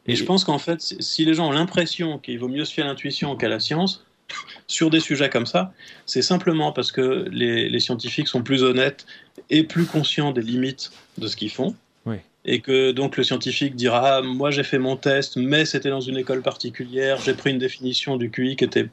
Et, 0.09 0.15
je 0.15 0.25
pense 0.25 0.45
qu'en 0.45 0.59
fait, 0.59 0.81
si 0.81 1.25
les 1.25 1.35
gens 1.35 1.49
ont 1.49 1.53
l'impression 1.53 2.19
qu'il 2.19 2.39
vaut 2.39 2.49
mieux 2.49 2.65
se 2.65 2.73
fier 2.73 2.85
à 2.85 2.87
l'intuition 2.87 3.37
qu'à 3.37 3.49
la 3.49 3.61
science, 3.61 4.05
sur 4.67 4.91
des 4.91 5.01
sujets 5.01 5.31
comme 5.31 5.47
ça, 5.47 5.73
c'est 6.05 6.23
simplement 6.23 6.73
parce 6.73 6.93
que 6.93 7.29
les, 7.31 7.69
les, 7.69 7.81
scientifiques 7.81 8.29
sont 8.29 8.43
plus 8.43 8.63
honnêtes 8.63 9.07
et 9.51 9.63
plus 9.63 9.87
conscients 9.87 10.33
des 10.33 10.43
limites 10.43 10.91
de 11.19 11.29
ce 11.29 11.37
qu'ils 11.37 11.51
font 11.51 11.75
et 12.47 12.61
que 12.61 12.93
donc 12.93 13.17
le 13.17 13.25
scientifique 13.25 13.75
dira 13.75 14.19
ah, 14.19 14.23
moi 14.23 14.53
j'ai 14.53 14.63
fait 14.63 14.79
mon 14.79 14.97
test 14.97 15.37
mais 15.37 15.65
c'était 15.65 15.91
dans 15.91 16.01
une 16.01 16.17
école 16.17 16.43
particulière. 16.43 17.19
J'ai 17.23 17.35
pris 17.35 17.51
une 17.51 17.59
définition 17.59 18.17
du 18.17 18.31
QI 18.31 18.55
qui 18.55 18.65
était 18.65 18.89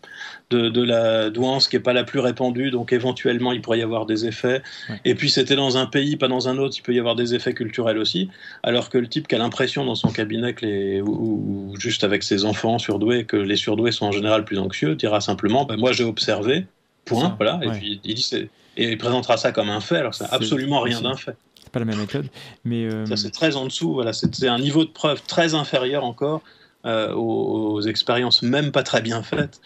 de, 0.50 0.70
de 0.70 0.84
la 0.84 1.30
douance 1.30 1.68
qui 1.68 1.76
est 1.76 1.80
pas 1.80 1.94
la 1.94 2.04
plus 2.04 2.20
répandue. 2.20 2.72
Donc 2.72 2.92
éventuellement 2.92 3.52
il 3.52 3.62
pourrait 3.62 3.80
y 3.80 3.84
avoir 3.84 4.08
des 4.08 4.26
effets. 4.26 4.64
Et 5.06 5.14
puis 5.14 5.30
c'était 5.30 5.56
dans 5.56 5.78
un 5.78 5.86
pays 5.86 6.18
pas 6.18 6.28
dans 6.28 6.50
un 6.50 6.58
autre. 6.58 6.76
Il 6.78 6.82
peut 6.82 6.94
y 6.94 7.00
avoir 7.00 7.16
des 7.16 7.36
effets 7.36 7.54
culturels 7.54 8.00
aussi. 8.00 8.30
Alors 8.64 8.90
que 8.90 8.98
le 8.98 9.08
type 9.08 9.28
qui 9.28 9.36
a 9.36 9.38
l'impression 9.38 9.86
dans 9.86 9.96
son 9.96 10.10
cabinet 10.10 10.54
que 10.54 10.66
les, 10.66 11.02
ou, 11.02 11.76
juste 11.78 12.04
avec 12.04 12.24
ses 12.24 12.46
enfants 12.46 12.80
surdoués 12.80 13.26
que 13.26 13.38
les 13.38 13.56
surdoués 13.56 13.92
sont 13.92 14.08
en 14.08 14.12
général 14.12 14.46
plus 14.46 14.58
anxieux 14.58 14.96
dira 14.96 15.22
simplement 15.22 15.66
ben, 15.66 15.78
moi 15.78 15.92
j'ai 15.92 16.04
observé. 16.04 16.66
Point. 17.06 17.36
Voilà. 17.38 17.60
Et 17.62 17.70
puis 17.70 18.02
il 18.04 18.16
dit 18.16 18.50
et 18.76 18.90
il 18.90 18.98
présentera 18.98 19.38
ça 19.38 19.52
comme 19.52 19.70
un 19.70 19.82
fait. 19.82 19.98
Alors 19.98 20.16
c'est 20.16 20.32
absolument 20.32 20.82
rien 20.82 21.02
d'un 21.02 21.16
fait 21.16 21.36
pas 21.74 21.80
la 21.80 21.86
même 21.86 22.00
méthode. 22.00 22.28
Mais, 22.64 22.86
euh, 22.86 23.06
Ça, 23.06 23.18
c'est 23.18 23.32
très 23.32 23.58
en 23.58 23.66
dessous. 23.66 23.94
Voilà, 23.94 24.14
c'est 24.14 24.48
un 24.48 24.60
niveau 24.60 24.86
de 24.86 24.90
preuve 24.90 25.22
très 25.24 25.56
inférieur 25.56 26.06
encore 26.06 26.42
euh, 26.86 27.14
aux, 27.14 27.82
expériences 27.82 28.42
même 28.44 28.72
pas 28.72 28.84
très 28.84 29.02
bien 29.02 29.24
faites. 29.24 29.60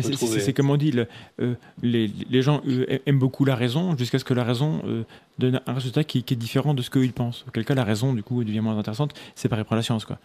C'est 0.00 0.54
comme 0.54 0.70
on 0.70 0.78
dit, 0.78 0.92
le, 0.92 1.06
euh, 1.42 1.54
les, 1.82 2.10
les, 2.30 2.40
gens 2.40 2.62
aiment 3.04 3.18
beaucoup 3.18 3.44
la 3.44 3.54
raison 3.54 3.94
jusqu'à 3.98 4.18
ce 4.18 4.24
que 4.24 4.32
la 4.32 4.44
raison 4.44 4.80
donne 5.38 5.60
un 5.66 5.74
résultat 5.74 6.04
qui, 6.04 6.18
est 6.18 6.36
différent 6.36 6.72
de 6.72 6.80
ce 6.80 6.88
qu'ils 6.88 7.12
pensent. 7.12 7.44
Auquel 7.46 7.66
cas, 7.66 7.74
la 7.74 7.84
raison, 7.84 8.14
du 8.14 8.22
coup, 8.22 8.42
devient 8.44 8.60
moins 8.60 8.78
intéressante. 8.78 9.12
C'est 9.34 9.50
pareil 9.50 9.66
pour 9.66 9.76
la 9.76 9.82
science. 9.82 10.06
Quoi. 10.06 10.18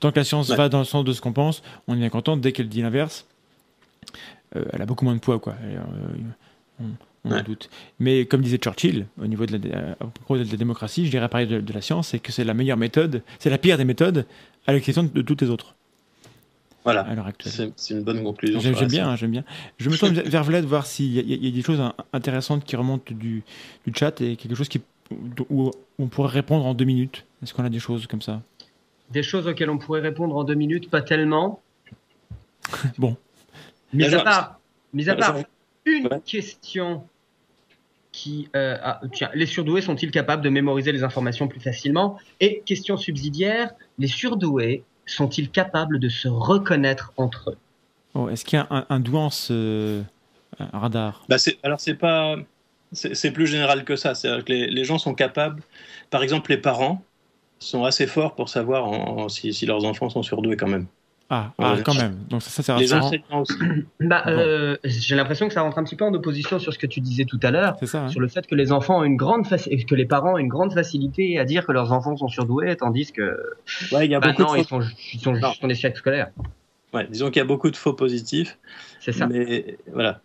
Tant 0.00 0.10
que 0.10 0.16
la 0.16 0.24
science 0.24 0.50
va 0.50 0.68
dans 0.68 0.80
le 0.80 0.84
sens 0.84 1.04
de 1.04 1.12
ce 1.12 1.20
qu'on 1.20 1.32
pense, 1.32 1.62
on 1.86 1.94
est 1.94 1.98
bien 1.98 2.08
content. 2.08 2.36
Dès 2.36 2.50
qu'elle 2.50 2.68
dit 2.68 2.82
l'inverse, 2.82 3.26
elle 4.54 4.82
a 4.82 4.86
beaucoup 4.86 5.04
moins 5.04 5.14
de 5.14 5.20
poids. 5.20 5.38
Quoi. 5.38 5.54
on, 6.80 6.86
on 7.24 7.42
doute. 7.42 7.70
Mais 7.98 8.26
comme 8.26 8.42
disait 8.42 8.58
Churchill, 8.58 9.06
au 9.20 9.26
niveau 9.26 9.46
de 9.46 9.56
la, 9.56 9.76
euh, 9.76 10.44
de 10.44 10.50
la 10.50 10.56
démocratie, 10.56 11.06
je 11.06 11.10
dirais 11.10 11.28
pareil 11.28 11.46
de, 11.46 11.72
la 11.72 11.80
science, 11.80 12.08
c'est 12.08 12.18
que 12.18 12.32
c'est 12.32 12.44
la 12.44 12.54
meilleure 12.54 12.76
méthode, 12.76 13.22
c'est 13.38 13.50
la 13.50 13.58
pire 13.58 13.78
des 13.78 13.84
méthodes, 13.84 14.26
à 14.66 14.72
l'exception 14.72 15.04
de, 15.04 15.22
toutes 15.22 15.42
les 15.42 15.50
autres. 15.50 15.74
Voilà. 16.84 17.00
À 17.00 17.14
l'heure 17.14 17.26
actuelle. 17.26 17.72
C'est 17.76 17.94
une 17.94 18.02
bonne 18.02 18.22
conclusion. 18.22 18.60
J'aime 18.60 18.88
bien, 18.88 19.16
j'aime 19.16 19.30
bien. 19.30 19.44
Je 19.78 19.88
me 19.88 19.96
tourne 19.96 20.12
vers 20.26 20.44
Vlad 20.44 20.64
voir 20.66 20.84
s'il 20.84 21.12
y, 21.12 21.48
a 21.48 21.50
des 21.50 21.62
choses 21.62 21.80
intéressantes 22.12 22.64
qui 22.64 22.76
remontent 22.76 23.14
du, 23.14 23.42
du 23.86 23.92
chat 23.94 24.20
et 24.20 24.36
quelque 24.36 24.54
chose 24.54 24.68
qui, 24.68 24.82
où 25.48 25.70
on 25.98 26.06
pourrait 26.08 26.32
répondre 26.32 26.66
en 26.66 26.74
deux 26.74 26.84
minutes. 26.84 27.24
Est-ce 27.42 27.54
qu'on 27.54 27.64
a 27.64 27.70
des 27.70 27.78
choses 27.78 28.06
comme 28.06 28.20
ça? 28.20 28.42
Des 29.10 29.22
choses 29.22 29.46
auxquelles 29.46 29.70
on 29.70 29.78
pourrait 29.78 30.00
répondre 30.00 30.36
en 30.36 30.44
deux 30.44 30.54
minutes, 30.54 30.90
pas 30.90 31.00
tellement. 31.00 31.62
bon. 32.98 33.16
Mis 33.94 34.12
à 34.12 34.22
part, 34.22 34.60
mis 34.92 35.08
à 35.08 35.14
part 35.14 35.36
une 35.86 36.08
question 36.24 37.04
qui, 38.14 38.48
euh, 38.54 38.76
tiens, 39.12 39.28
les 39.34 39.44
surdoués 39.44 39.80
sont-ils 39.80 40.12
capables 40.12 40.40
de 40.40 40.48
mémoriser 40.48 40.92
les 40.92 41.02
informations 41.02 41.48
plus 41.48 41.58
facilement? 41.58 42.16
Et 42.38 42.62
question 42.64 42.96
subsidiaire, 42.96 43.72
les 43.98 44.06
surdoués 44.06 44.84
sont-ils 45.04 45.50
capables 45.50 45.98
de 45.98 46.08
se 46.08 46.28
reconnaître 46.28 47.12
entre 47.16 47.50
eux? 47.50 47.56
Oh, 48.14 48.28
Est-ce 48.28 48.44
qu'il 48.44 48.56
y 48.56 48.62
a 48.62 48.68
un, 48.70 48.86
un 48.88 49.00
douance 49.00 49.48
euh, 49.50 50.00
radar? 50.72 51.24
Bah 51.28 51.36
Alors 51.64 51.80
c'est 51.80 51.96
pas, 51.96 52.36
c'est 52.92 53.32
plus 53.32 53.48
général 53.48 53.84
que 53.84 53.96
ça. 53.96 54.14
C'est-à-dire 54.14 54.44
que 54.44 54.52
les, 54.52 54.84
gens 54.84 54.98
sont 54.98 55.14
capables, 55.14 55.60
par 56.10 56.22
exemple 56.22 56.52
les 56.52 56.58
parents 56.58 57.02
sont 57.58 57.82
assez 57.82 58.06
forts 58.06 58.36
pour 58.36 58.48
savoir 58.48 59.28
si, 59.28 59.52
si 59.52 59.66
leurs 59.66 59.84
enfants 59.84 60.08
sont 60.08 60.22
surdoués 60.22 60.56
quand 60.56 60.68
même. 60.68 60.86
Ah, 61.30 61.52
ah 61.58 61.76
quand 61.84 61.94
même. 61.94 62.16
Donc 62.28 62.42
ça, 62.42 62.62
c'est 62.62 62.78
Les 62.78 62.92
enseignants 62.92 63.40
aussi. 63.40 63.54
Bah, 64.00 64.24
euh, 64.26 64.76
j'ai 64.84 65.16
l'impression 65.16 65.48
que 65.48 65.54
ça 65.54 65.62
rentre 65.62 65.78
un 65.78 65.84
petit 65.84 65.96
peu 65.96 66.04
en 66.04 66.12
opposition 66.12 66.58
sur 66.58 66.72
ce 66.72 66.78
que 66.78 66.86
tu 66.86 67.00
disais 67.00 67.24
tout 67.24 67.40
à 67.42 67.50
l'heure, 67.50 67.76
hein. 67.94 68.08
sur 68.08 68.20
le 68.20 68.28
fait 68.28 68.46
que 68.46 68.54
les 68.54 68.72
enfants 68.72 68.98
ont 68.98 69.04
une 69.04 69.16
grande 69.16 69.48
que 69.48 69.94
les 69.94 70.04
parents 70.04 70.34
ont 70.34 70.38
une 70.38 70.48
grande 70.48 70.72
facilité 70.72 71.38
à 71.38 71.44
dire 71.44 71.66
que 71.66 71.72
leurs 71.72 71.92
enfants 71.92 72.16
sont 72.16 72.28
surdoués, 72.28 72.76
tandis 72.76 73.12
que 73.12 73.38
ouais, 73.92 74.06
il 74.06 74.10
y 74.10 74.14
a 74.14 74.20
beaucoup 74.20 74.42
de 74.42 74.58
ils 74.58 74.64
sont, 74.64 74.80
ils 75.12 75.20
sont 75.20 75.34
juste 75.34 75.64
en 75.64 75.68
échec 75.68 75.96
scolaire. 75.96 76.30
Ouais, 76.92 77.06
disons 77.10 77.26
qu'il 77.26 77.38
y 77.38 77.40
a 77.40 77.46
beaucoup 77.46 77.70
de 77.70 77.76
faux 77.76 77.94
positifs. 77.94 78.58
C'est 79.00 79.12
ça. 79.12 79.26
Mais 79.26 79.78
voilà. 79.92 80.20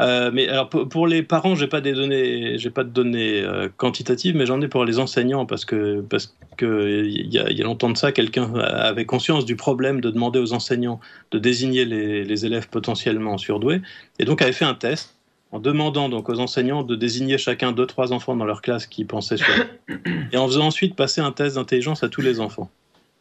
Euh, 0.00 0.30
mais 0.32 0.48
alors 0.48 0.68
pour, 0.68 1.06
les 1.06 1.22
parents, 1.22 1.54
j'ai 1.54 1.68
pas 1.68 1.80
des 1.80 1.92
données, 1.92 2.58
j'ai 2.58 2.70
pas 2.70 2.82
de 2.82 2.88
données 2.88 3.40
euh, 3.42 3.68
quantitatives, 3.76 4.36
mais 4.36 4.44
j'en 4.44 4.60
ai 4.60 4.66
pour 4.66 4.84
les 4.84 4.98
enseignants 4.98 5.46
parce 5.46 5.64
que 5.64 6.00
parce 6.00 6.36
que 6.56 7.04
il 7.06 7.32
y, 7.32 7.38
a, 7.38 7.64
longtemps 7.64 7.90
de 7.90 7.96
ça, 7.96 8.10
quelqu'un 8.10 8.52
avait 8.54 9.04
conscience 9.04 9.44
du 9.44 9.54
problème 9.54 10.00
de 10.00 10.10
demander 10.10 10.40
aux 10.40 10.52
enseignants 10.52 11.00
de 11.30 11.38
désigner 11.38 11.84
les, 11.84 12.46
élèves 12.46 12.68
potentiellement 12.68 13.38
surdoués, 13.38 13.82
et 14.18 14.24
donc 14.24 14.42
avait 14.42 14.52
fait 14.52 14.64
un 14.64 14.74
test 14.74 15.16
en 15.52 15.60
demandant 15.60 16.08
donc 16.08 16.28
aux 16.28 16.40
enseignants 16.40 16.82
de 16.82 16.96
désigner 16.96 17.38
chacun 17.38 17.70
deux 17.70 17.86
trois 17.86 18.12
enfants 18.12 18.34
dans 18.34 18.44
leur 18.44 18.62
classe 18.62 18.88
qui 18.88 19.04
pensaient 19.04 19.36
sur 19.36 19.54
et 20.32 20.36
en 20.36 20.48
faisant 20.48 20.66
ensuite 20.66 20.96
passer 20.96 21.20
un 21.20 21.30
test 21.30 21.54
d'intelligence 21.54 22.02
à 22.02 22.08
tous 22.08 22.20
les 22.20 22.40
enfants. 22.40 22.68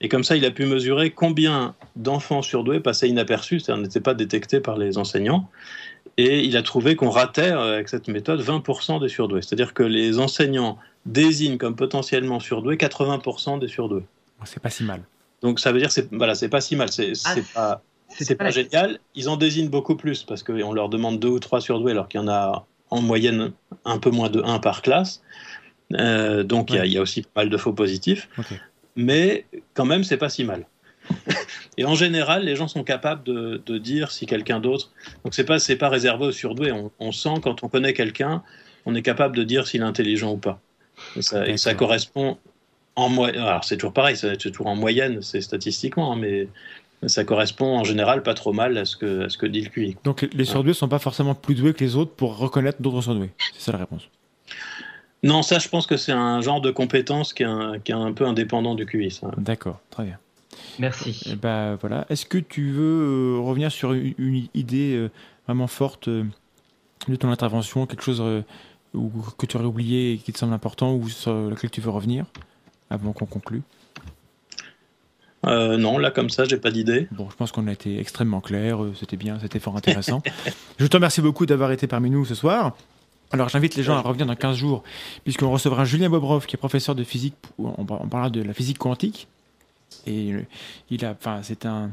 Et 0.02 0.10
comme 0.10 0.24
ça, 0.24 0.36
il 0.36 0.44
a 0.44 0.52
pu 0.52 0.66
mesurer 0.66 1.12
combien 1.12 1.76
d'enfants 1.96 2.42
surdoués 2.42 2.82
passaient 2.82 3.08
inaperçus, 3.08 3.62
c'est-à-dire 3.62 3.84
n'étaient 3.84 4.02
pas 4.02 4.14
détectés 4.14 4.60
par 4.60 4.78
les 4.78 4.98
enseignants. 4.98 5.50
Et 6.18 6.42
il 6.42 6.58
a 6.58 6.62
trouvé 6.62 6.96
qu'on 6.96 7.10
ratait 7.10 7.52
euh, 7.52 7.76
avec 7.76 7.90
cette 7.90 8.08
méthode 8.08 8.42
20% 8.42 9.02
des 9.02 9.10
surdoués. 9.10 9.42
C'est-à-dire 9.42 9.74
que 9.74 9.84
les 9.84 10.20
enseignants 10.20 10.78
désignent 11.06 11.58
comme 11.58 11.76
potentiellement 11.76 12.40
surdoués 12.40 12.76
80% 12.76 13.60
des 13.60 13.68
surdoués. 13.68 14.06
C'est 14.46 14.62
pas 14.62 14.70
si 14.70 14.84
mal. 14.84 15.02
Donc 15.42 15.60
ça 15.60 15.72
veut 15.72 15.80
dire 15.80 15.92
c'est 15.92 16.12
voilà, 16.14 16.36
c'est 16.36 16.50
pas 16.50 16.62
si 16.62 16.76
mal. 16.76 16.90
C'est 16.90 17.14
ah, 17.56 17.82
pas, 18.38 18.50
génial. 18.52 19.00
Ils 19.16 19.30
en 19.30 19.38
désignent 19.38 19.70
beaucoup 19.70 19.96
plus 19.96 20.24
parce 20.24 20.44
qu'on 20.44 20.74
leur 20.74 20.90
demande 20.90 21.20
deux 21.20 21.30
ou 21.30 21.40
trois 21.40 21.62
surdoués 21.62 21.92
alors 21.92 22.08
qu'il 22.08 22.20
y 22.20 22.24
en 22.24 22.28
a 22.28 22.66
en 22.90 23.02
moyenne 23.02 23.52
un 23.86 23.98
peu 23.98 24.12
moins 24.12 24.30
de 24.30 24.42
1 24.42 24.60
par 24.60 24.82
classe. 24.82 25.24
Euh, 25.94 26.44
donc 26.44 26.72
il 26.72 26.86
y, 26.86 26.98
a 26.98 27.02
aussi 27.02 27.24
pas 27.24 27.42
mal 27.42 27.50
de 27.50 27.58
faux 27.58 27.74
positifs. 27.74 28.30
Mais 28.96 29.46
quand 29.74 29.86
même, 29.86 30.04
c'est 30.04 30.18
pas 30.18 30.30
si 30.30 30.44
mal. 30.44 30.66
Et 31.78 31.86
en 31.86 31.96
général, 31.96 32.46
les 32.46 32.56
gens 32.56 32.68
sont 32.68 32.84
capables 32.84 33.24
de, 33.24 33.78
dire 33.78 34.12
si 34.12 34.26
quelqu'un 34.26 34.60
d'autre. 34.60 34.92
Donc 35.24 35.34
c'est 35.34 35.44
pas 35.44 35.60
c'est 35.60 35.76
pas 35.76 35.90
réservé 35.90 36.28
aux 36.28 36.32
surdoués. 36.32 36.72
On, 37.00 37.12
sent 37.12 37.36
quand 37.42 37.64
on 37.64 37.70
connaît 37.70 37.94
quelqu'un, 37.94 38.44
on 38.86 38.96
est 38.96 39.02
capable 39.02 39.36
de 39.36 39.44
dire 39.44 39.68
s'il 39.68 39.82
est 39.82 39.86
intelligent 39.86 40.34
ou 40.34 40.38
pas. 40.38 40.60
Et 41.16 41.58
ça, 41.58 41.74
correspond 41.74 42.38
en 42.96 43.10
moyenne. 43.10 43.42
Alors 43.42 43.64
c'est 43.64 43.78
toujours 43.78 43.94
pareil, 43.94 44.16
c'est 44.16 44.38
toujours 44.38 44.68
en 44.68 44.76
moyenne, 44.76 45.22
c'est 45.22 45.42
statistiquement, 45.42 46.14
hein, 46.14 46.18
mais 46.20 46.48
ça 47.08 47.24
correspond 47.24 47.78
en 47.78 47.84
général 47.84 48.24
pas 48.24 48.34
trop 48.34 48.54
mal 48.54 48.78
à 48.78 48.86
ce 48.86 48.96
que, 48.96 49.26
à 49.26 49.30
ce 49.30 49.38
que 49.38 49.46
dit 49.46 49.62
le 49.62 49.70
QI. 49.70 49.98
Donc 50.04 50.28
les 50.32 50.46
surdoués 50.46 50.70
ne 50.70 50.74
sont 50.74 50.88
pas 50.88 51.00
forcément 51.00 51.36
plus 51.36 51.56
doués 51.56 51.74
que 51.74 51.84
les 51.84 51.96
autres 51.96 52.12
pour 52.12 52.38
reconnaître 52.38 52.82
d'autres 52.82 53.02
surdoués. 53.02 53.32
C'est 53.54 53.62
ça 53.62 53.72
la 53.72 53.80
réponse. 53.80 54.08
Non, 55.24 55.42
ça 55.42 55.58
je 55.58 55.70
pense 55.70 55.88
que 55.88 55.98
c'est 55.98 56.12
un 56.12 56.42
genre 56.42 56.62
de 56.62 56.70
compétence 56.70 57.34
qui 57.34 57.44
est 57.44 57.48
un, 57.48 57.80
qui 57.80 57.92
est 57.92 57.96
un 57.96 58.12
peu 58.12 58.26
indépendant 58.26 58.76
du 58.76 58.86
QI. 58.86 59.20
D'accord, 59.38 59.80
très 59.90 60.04
bien. 60.04 60.20
Merci. 60.80 61.36
bah, 61.42 61.76
voilà. 61.76 62.06
Est-ce 62.10 62.26
que 62.26 62.38
tu 62.38 62.72
veux 62.72 63.38
euh, 63.38 63.40
revenir 63.40 63.72
sur 63.72 63.94
une, 63.94 64.48
idée 64.54 64.96
euh, 64.96 65.12
vraiment 65.48 65.68
forte 65.68 66.08
euh, 66.08 66.24
de 67.08 67.16
ton 67.16 67.30
intervention, 67.30 67.86
quelque 67.86 68.04
chose 68.04 68.24
que 68.94 69.46
tu 69.46 69.58
aurais 69.58 69.66
oublié 69.66 70.14
et 70.14 70.18
qui 70.18 70.32
te 70.32 70.38
semble 70.38 70.54
important 70.54 70.94
ou 70.96 71.10
sur 71.10 71.34
lequel 71.50 71.70
tu 71.70 71.82
veux 71.82 71.90
revenir 71.90 72.26
avant 72.90 73.12
qu'on 73.12 73.26
conclue? 73.26 73.62
Non, 75.46 75.98
là 75.98 76.10
comme 76.10 76.30
ça, 76.30 76.46
j'ai 76.46 76.56
pas 76.56 76.72
d'idée. 76.72 77.10
Bon, 77.12 77.30
je 77.30 77.36
pense 77.36 77.52
qu'on 77.52 77.68
a 77.68 77.74
été 77.74 78.00
extrêmement 78.00 78.40
clair, 78.40 78.80
c'était 78.98 79.18
bien, 79.18 79.40
c'était 79.42 79.60
fort 79.60 79.76
intéressant. 79.76 80.22
je 80.80 80.88
te 80.88 80.96
remercie 80.96 81.22
beaucoup 81.22 81.46
d'avoir 81.46 81.72
été 81.74 81.86
parmi 81.86 82.10
nous 82.10 82.24
ce 82.24 82.36
soir. 82.36 82.78
Alors 83.34 83.50
j'invite 83.50 83.76
les 83.76 83.84
gens 83.84 83.96
à 83.96 84.02
revenir 84.02 84.28
dans 84.28 84.36
15 84.36 84.56
jours, 84.56 84.84
puisqu'on 85.24 85.52
recevra 85.52 85.84
Julien 85.84 86.10
Bobrov, 86.10 86.46
qui 86.46 86.56
est 86.56 86.58
professeur 86.58 86.96
de 86.96 87.04
physique, 87.04 87.34
on 87.58 87.84
parlera 87.84 88.30
de 88.30 88.42
la 88.42 88.54
physique 88.54 88.78
quantique, 88.78 89.28
et 90.06 90.34
il 90.90 91.06
a, 91.06 91.12
enfin, 91.12 91.42
c'est 91.44 91.66
un, 91.66 91.92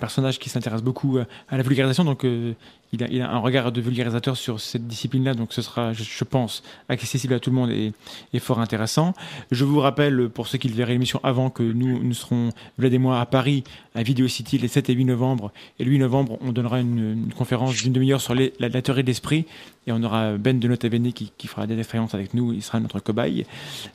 personnage 0.00 0.38
qui 0.38 0.48
s'intéresse 0.48 0.82
beaucoup 0.82 1.18
à 1.18 1.56
la 1.56 1.62
vulgarisation, 1.62 2.04
donc 2.04 2.24
euh, 2.24 2.54
il 2.92 3.22
a, 3.22 3.30
un 3.30 3.38
regard 3.38 3.72
de 3.72 3.80
vulgarisateur 3.80 4.36
sur 4.36 4.60
cette 4.60 4.86
discipline-là, 4.86 5.32
donc 5.32 5.54
ce 5.54 5.62
sera, 5.62 5.94
je, 5.94 6.24
pense, 6.24 6.62
accessible 6.90 7.32
à 7.32 7.40
tout 7.40 7.48
le 7.48 7.56
monde 7.56 7.70
et, 7.70 7.92
fort 8.38 8.60
intéressant. 8.60 9.14
Je 9.50 9.64
vous 9.64 9.80
rappelle, 9.80 10.28
pour 10.28 10.46
ceux 10.46 10.58
qui 10.58 10.68
verraient 10.68 10.92
l'émission 10.92 11.18
avant, 11.22 11.48
que 11.48 11.62
nous, 11.62 12.02
nous 12.02 12.12
serons, 12.12 12.50
Vlad 12.76 12.92
et 12.92 12.98
moi, 12.98 13.20
à 13.20 13.24
Paris, 13.24 13.64
à 13.94 14.02
Video 14.02 14.28
City, 14.28 14.58
les 14.58 14.68
7 14.68 14.90
et 14.90 14.92
8 14.92 15.06
novembre. 15.06 15.52
Et 15.78 15.84
le 15.84 15.90
8 15.90 16.00
novembre, 16.00 16.38
on 16.42 16.52
donnera 16.52 16.80
une, 16.80 17.30
conférence 17.34 17.74
d'une 17.76 17.94
demi-heure 17.94 18.20
sur 18.20 18.34
la, 18.34 18.82
théorie 18.82 19.02
de 19.02 19.08
l'esprit. 19.08 19.46
Et 19.86 19.92
on 19.92 20.02
aura 20.02 20.36
Ben 20.36 20.60
de 20.60 20.68
Notavene 20.68 21.12
qui, 21.12 21.32
qui 21.36 21.46
fera 21.46 21.66
des 21.66 21.78
expériences 21.78 22.14
avec 22.14 22.34
nous. 22.34 22.52
Il 22.52 22.62
sera 22.62 22.78
notre 22.78 23.00
cobaye. 23.00 23.46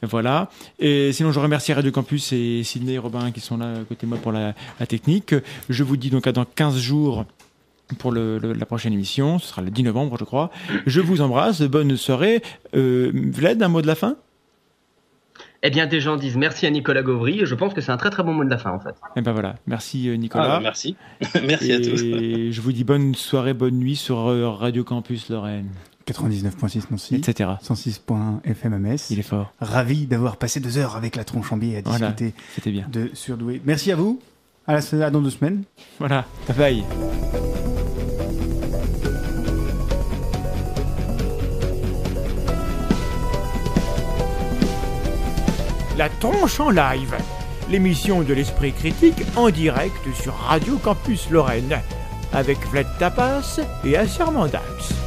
Voilà. 0.02 0.50
Et 0.80 1.14
sinon, 1.14 1.32
je 1.32 1.40
remercie 1.40 1.72
Radio 1.72 1.92
Campus 1.92 2.34
et 2.34 2.64
Sydney 2.64 2.94
et 2.94 2.98
Robin 2.98 3.32
qui 3.32 3.42
sont 3.42 3.58
là 3.58 3.74
à 3.74 3.84
côté 3.84 4.06
de 4.06 4.10
moi 4.10 4.18
pour 4.18 4.32
la, 4.32 4.54
la 4.80 4.88
technique. 4.88 5.36
Je 5.70 5.84
vous 5.84 5.98
dis 5.98 6.10
donc 6.10 6.26
à 6.28 6.32
dans 6.32 6.46
15 6.46 6.78
jours 6.78 7.26
pour 8.00 8.12
le, 8.12 8.38
la 8.40 8.66
prochaine 8.66 8.94
émission. 8.94 9.40
Ce 9.40 9.48
sera 9.48 9.62
le 9.62 9.70
10 9.72 9.84
novembre, 9.84 10.18
je 10.20 10.24
crois. 10.26 10.52
Je 10.86 11.02
vous 11.02 11.22
embrasse. 11.22 11.62
Bonne 11.62 11.96
soirée. 11.98 12.42
Euh, 12.76 13.12
Vlad, 13.14 13.62
un 13.64 13.68
mot 13.70 13.82
de 13.82 13.88
la 13.88 13.96
fin? 13.96 14.16
Eh 15.64 15.72
bien, 15.72 15.88
des 15.88 16.00
gens 16.00 16.18
disent 16.18 16.38
merci 16.38 16.68
à 16.68 16.70
Nicolas 16.70 17.02
Gauvry, 17.02 17.42
je 17.44 17.56
pense 17.56 17.74
que 17.74 17.82
c'est 17.82 17.92
un 17.92 17.98
très 17.98 18.12
très 18.12 18.22
bon 18.22 18.32
mot 18.32 18.44
de 18.46 18.50
la 18.50 18.60
fin 18.60 18.72
en 18.72 18.80
fait. 18.80 18.94
Et 19.16 19.22
ben 19.22 19.32
voilà, 19.32 19.56
merci 19.66 20.08
euh, 20.08 20.14
Ah, 20.14 20.18
Nicolas. 20.18 20.48
bah, 20.48 20.60
merci. 20.62 20.96
merci 21.48 21.72
à 21.74 21.78
tous. 21.82 22.02
Et 22.04 22.52
je 22.52 22.62
vous 22.62 22.72
dis 22.72 22.84
bonne 22.84 23.16
soirée, 23.16 23.56
bonne 23.56 23.74
nuit 23.80 23.96
sur 23.96 24.28
euh, 24.30 24.50
Radio 24.50 24.84
Campus 24.84 25.30
Lorraine, 25.30 25.70
99.6 26.08 26.84
Nancy, 26.92 27.16
etc. 27.16 27.50
106.fm 27.64 28.78
MS. 28.78 29.08
Il 29.10 29.18
est 29.18 29.24
fort. 29.24 29.52
Ravi 29.60 30.06
d'avoir 30.06 30.38
passé 30.38 30.60
deux 30.60 30.78
heures 30.78 30.96
avec 30.96 31.16
la 31.16 31.24
tronche 31.24 31.52
en 31.52 31.58
biais 31.58 31.78
à 31.78 31.82
Voilà. 31.90 32.12
discuter 32.12 32.36
C'était 32.54 32.72
bien. 32.72 32.86
de 32.92 33.10
Surdoué. 33.16 33.60
Merci 33.66 33.92
à 33.92 33.96
vous. 33.96 34.22
À, 34.68 34.74
la, 34.80 35.06
à 35.06 35.10
dans 35.10 35.22
deux 35.22 35.32
semaines. 35.32 35.64
Voilà, 35.98 36.26
bye 36.48 36.56
bye. 36.84 37.77
La 45.98 46.10
tronche 46.10 46.60
en 46.60 46.70
live, 46.70 47.16
l'émission 47.72 48.22
de 48.22 48.32
l'esprit 48.32 48.72
critique 48.72 49.24
en 49.36 49.50
direct 49.50 50.14
sur 50.14 50.36
Radio 50.36 50.78
Campus 50.78 51.32
Lorraine, 51.32 51.82
avec 52.34 52.60
Vlad 52.68 52.86
Tapas 53.00 53.60
et 53.84 53.98
Assermandax. 53.98 55.07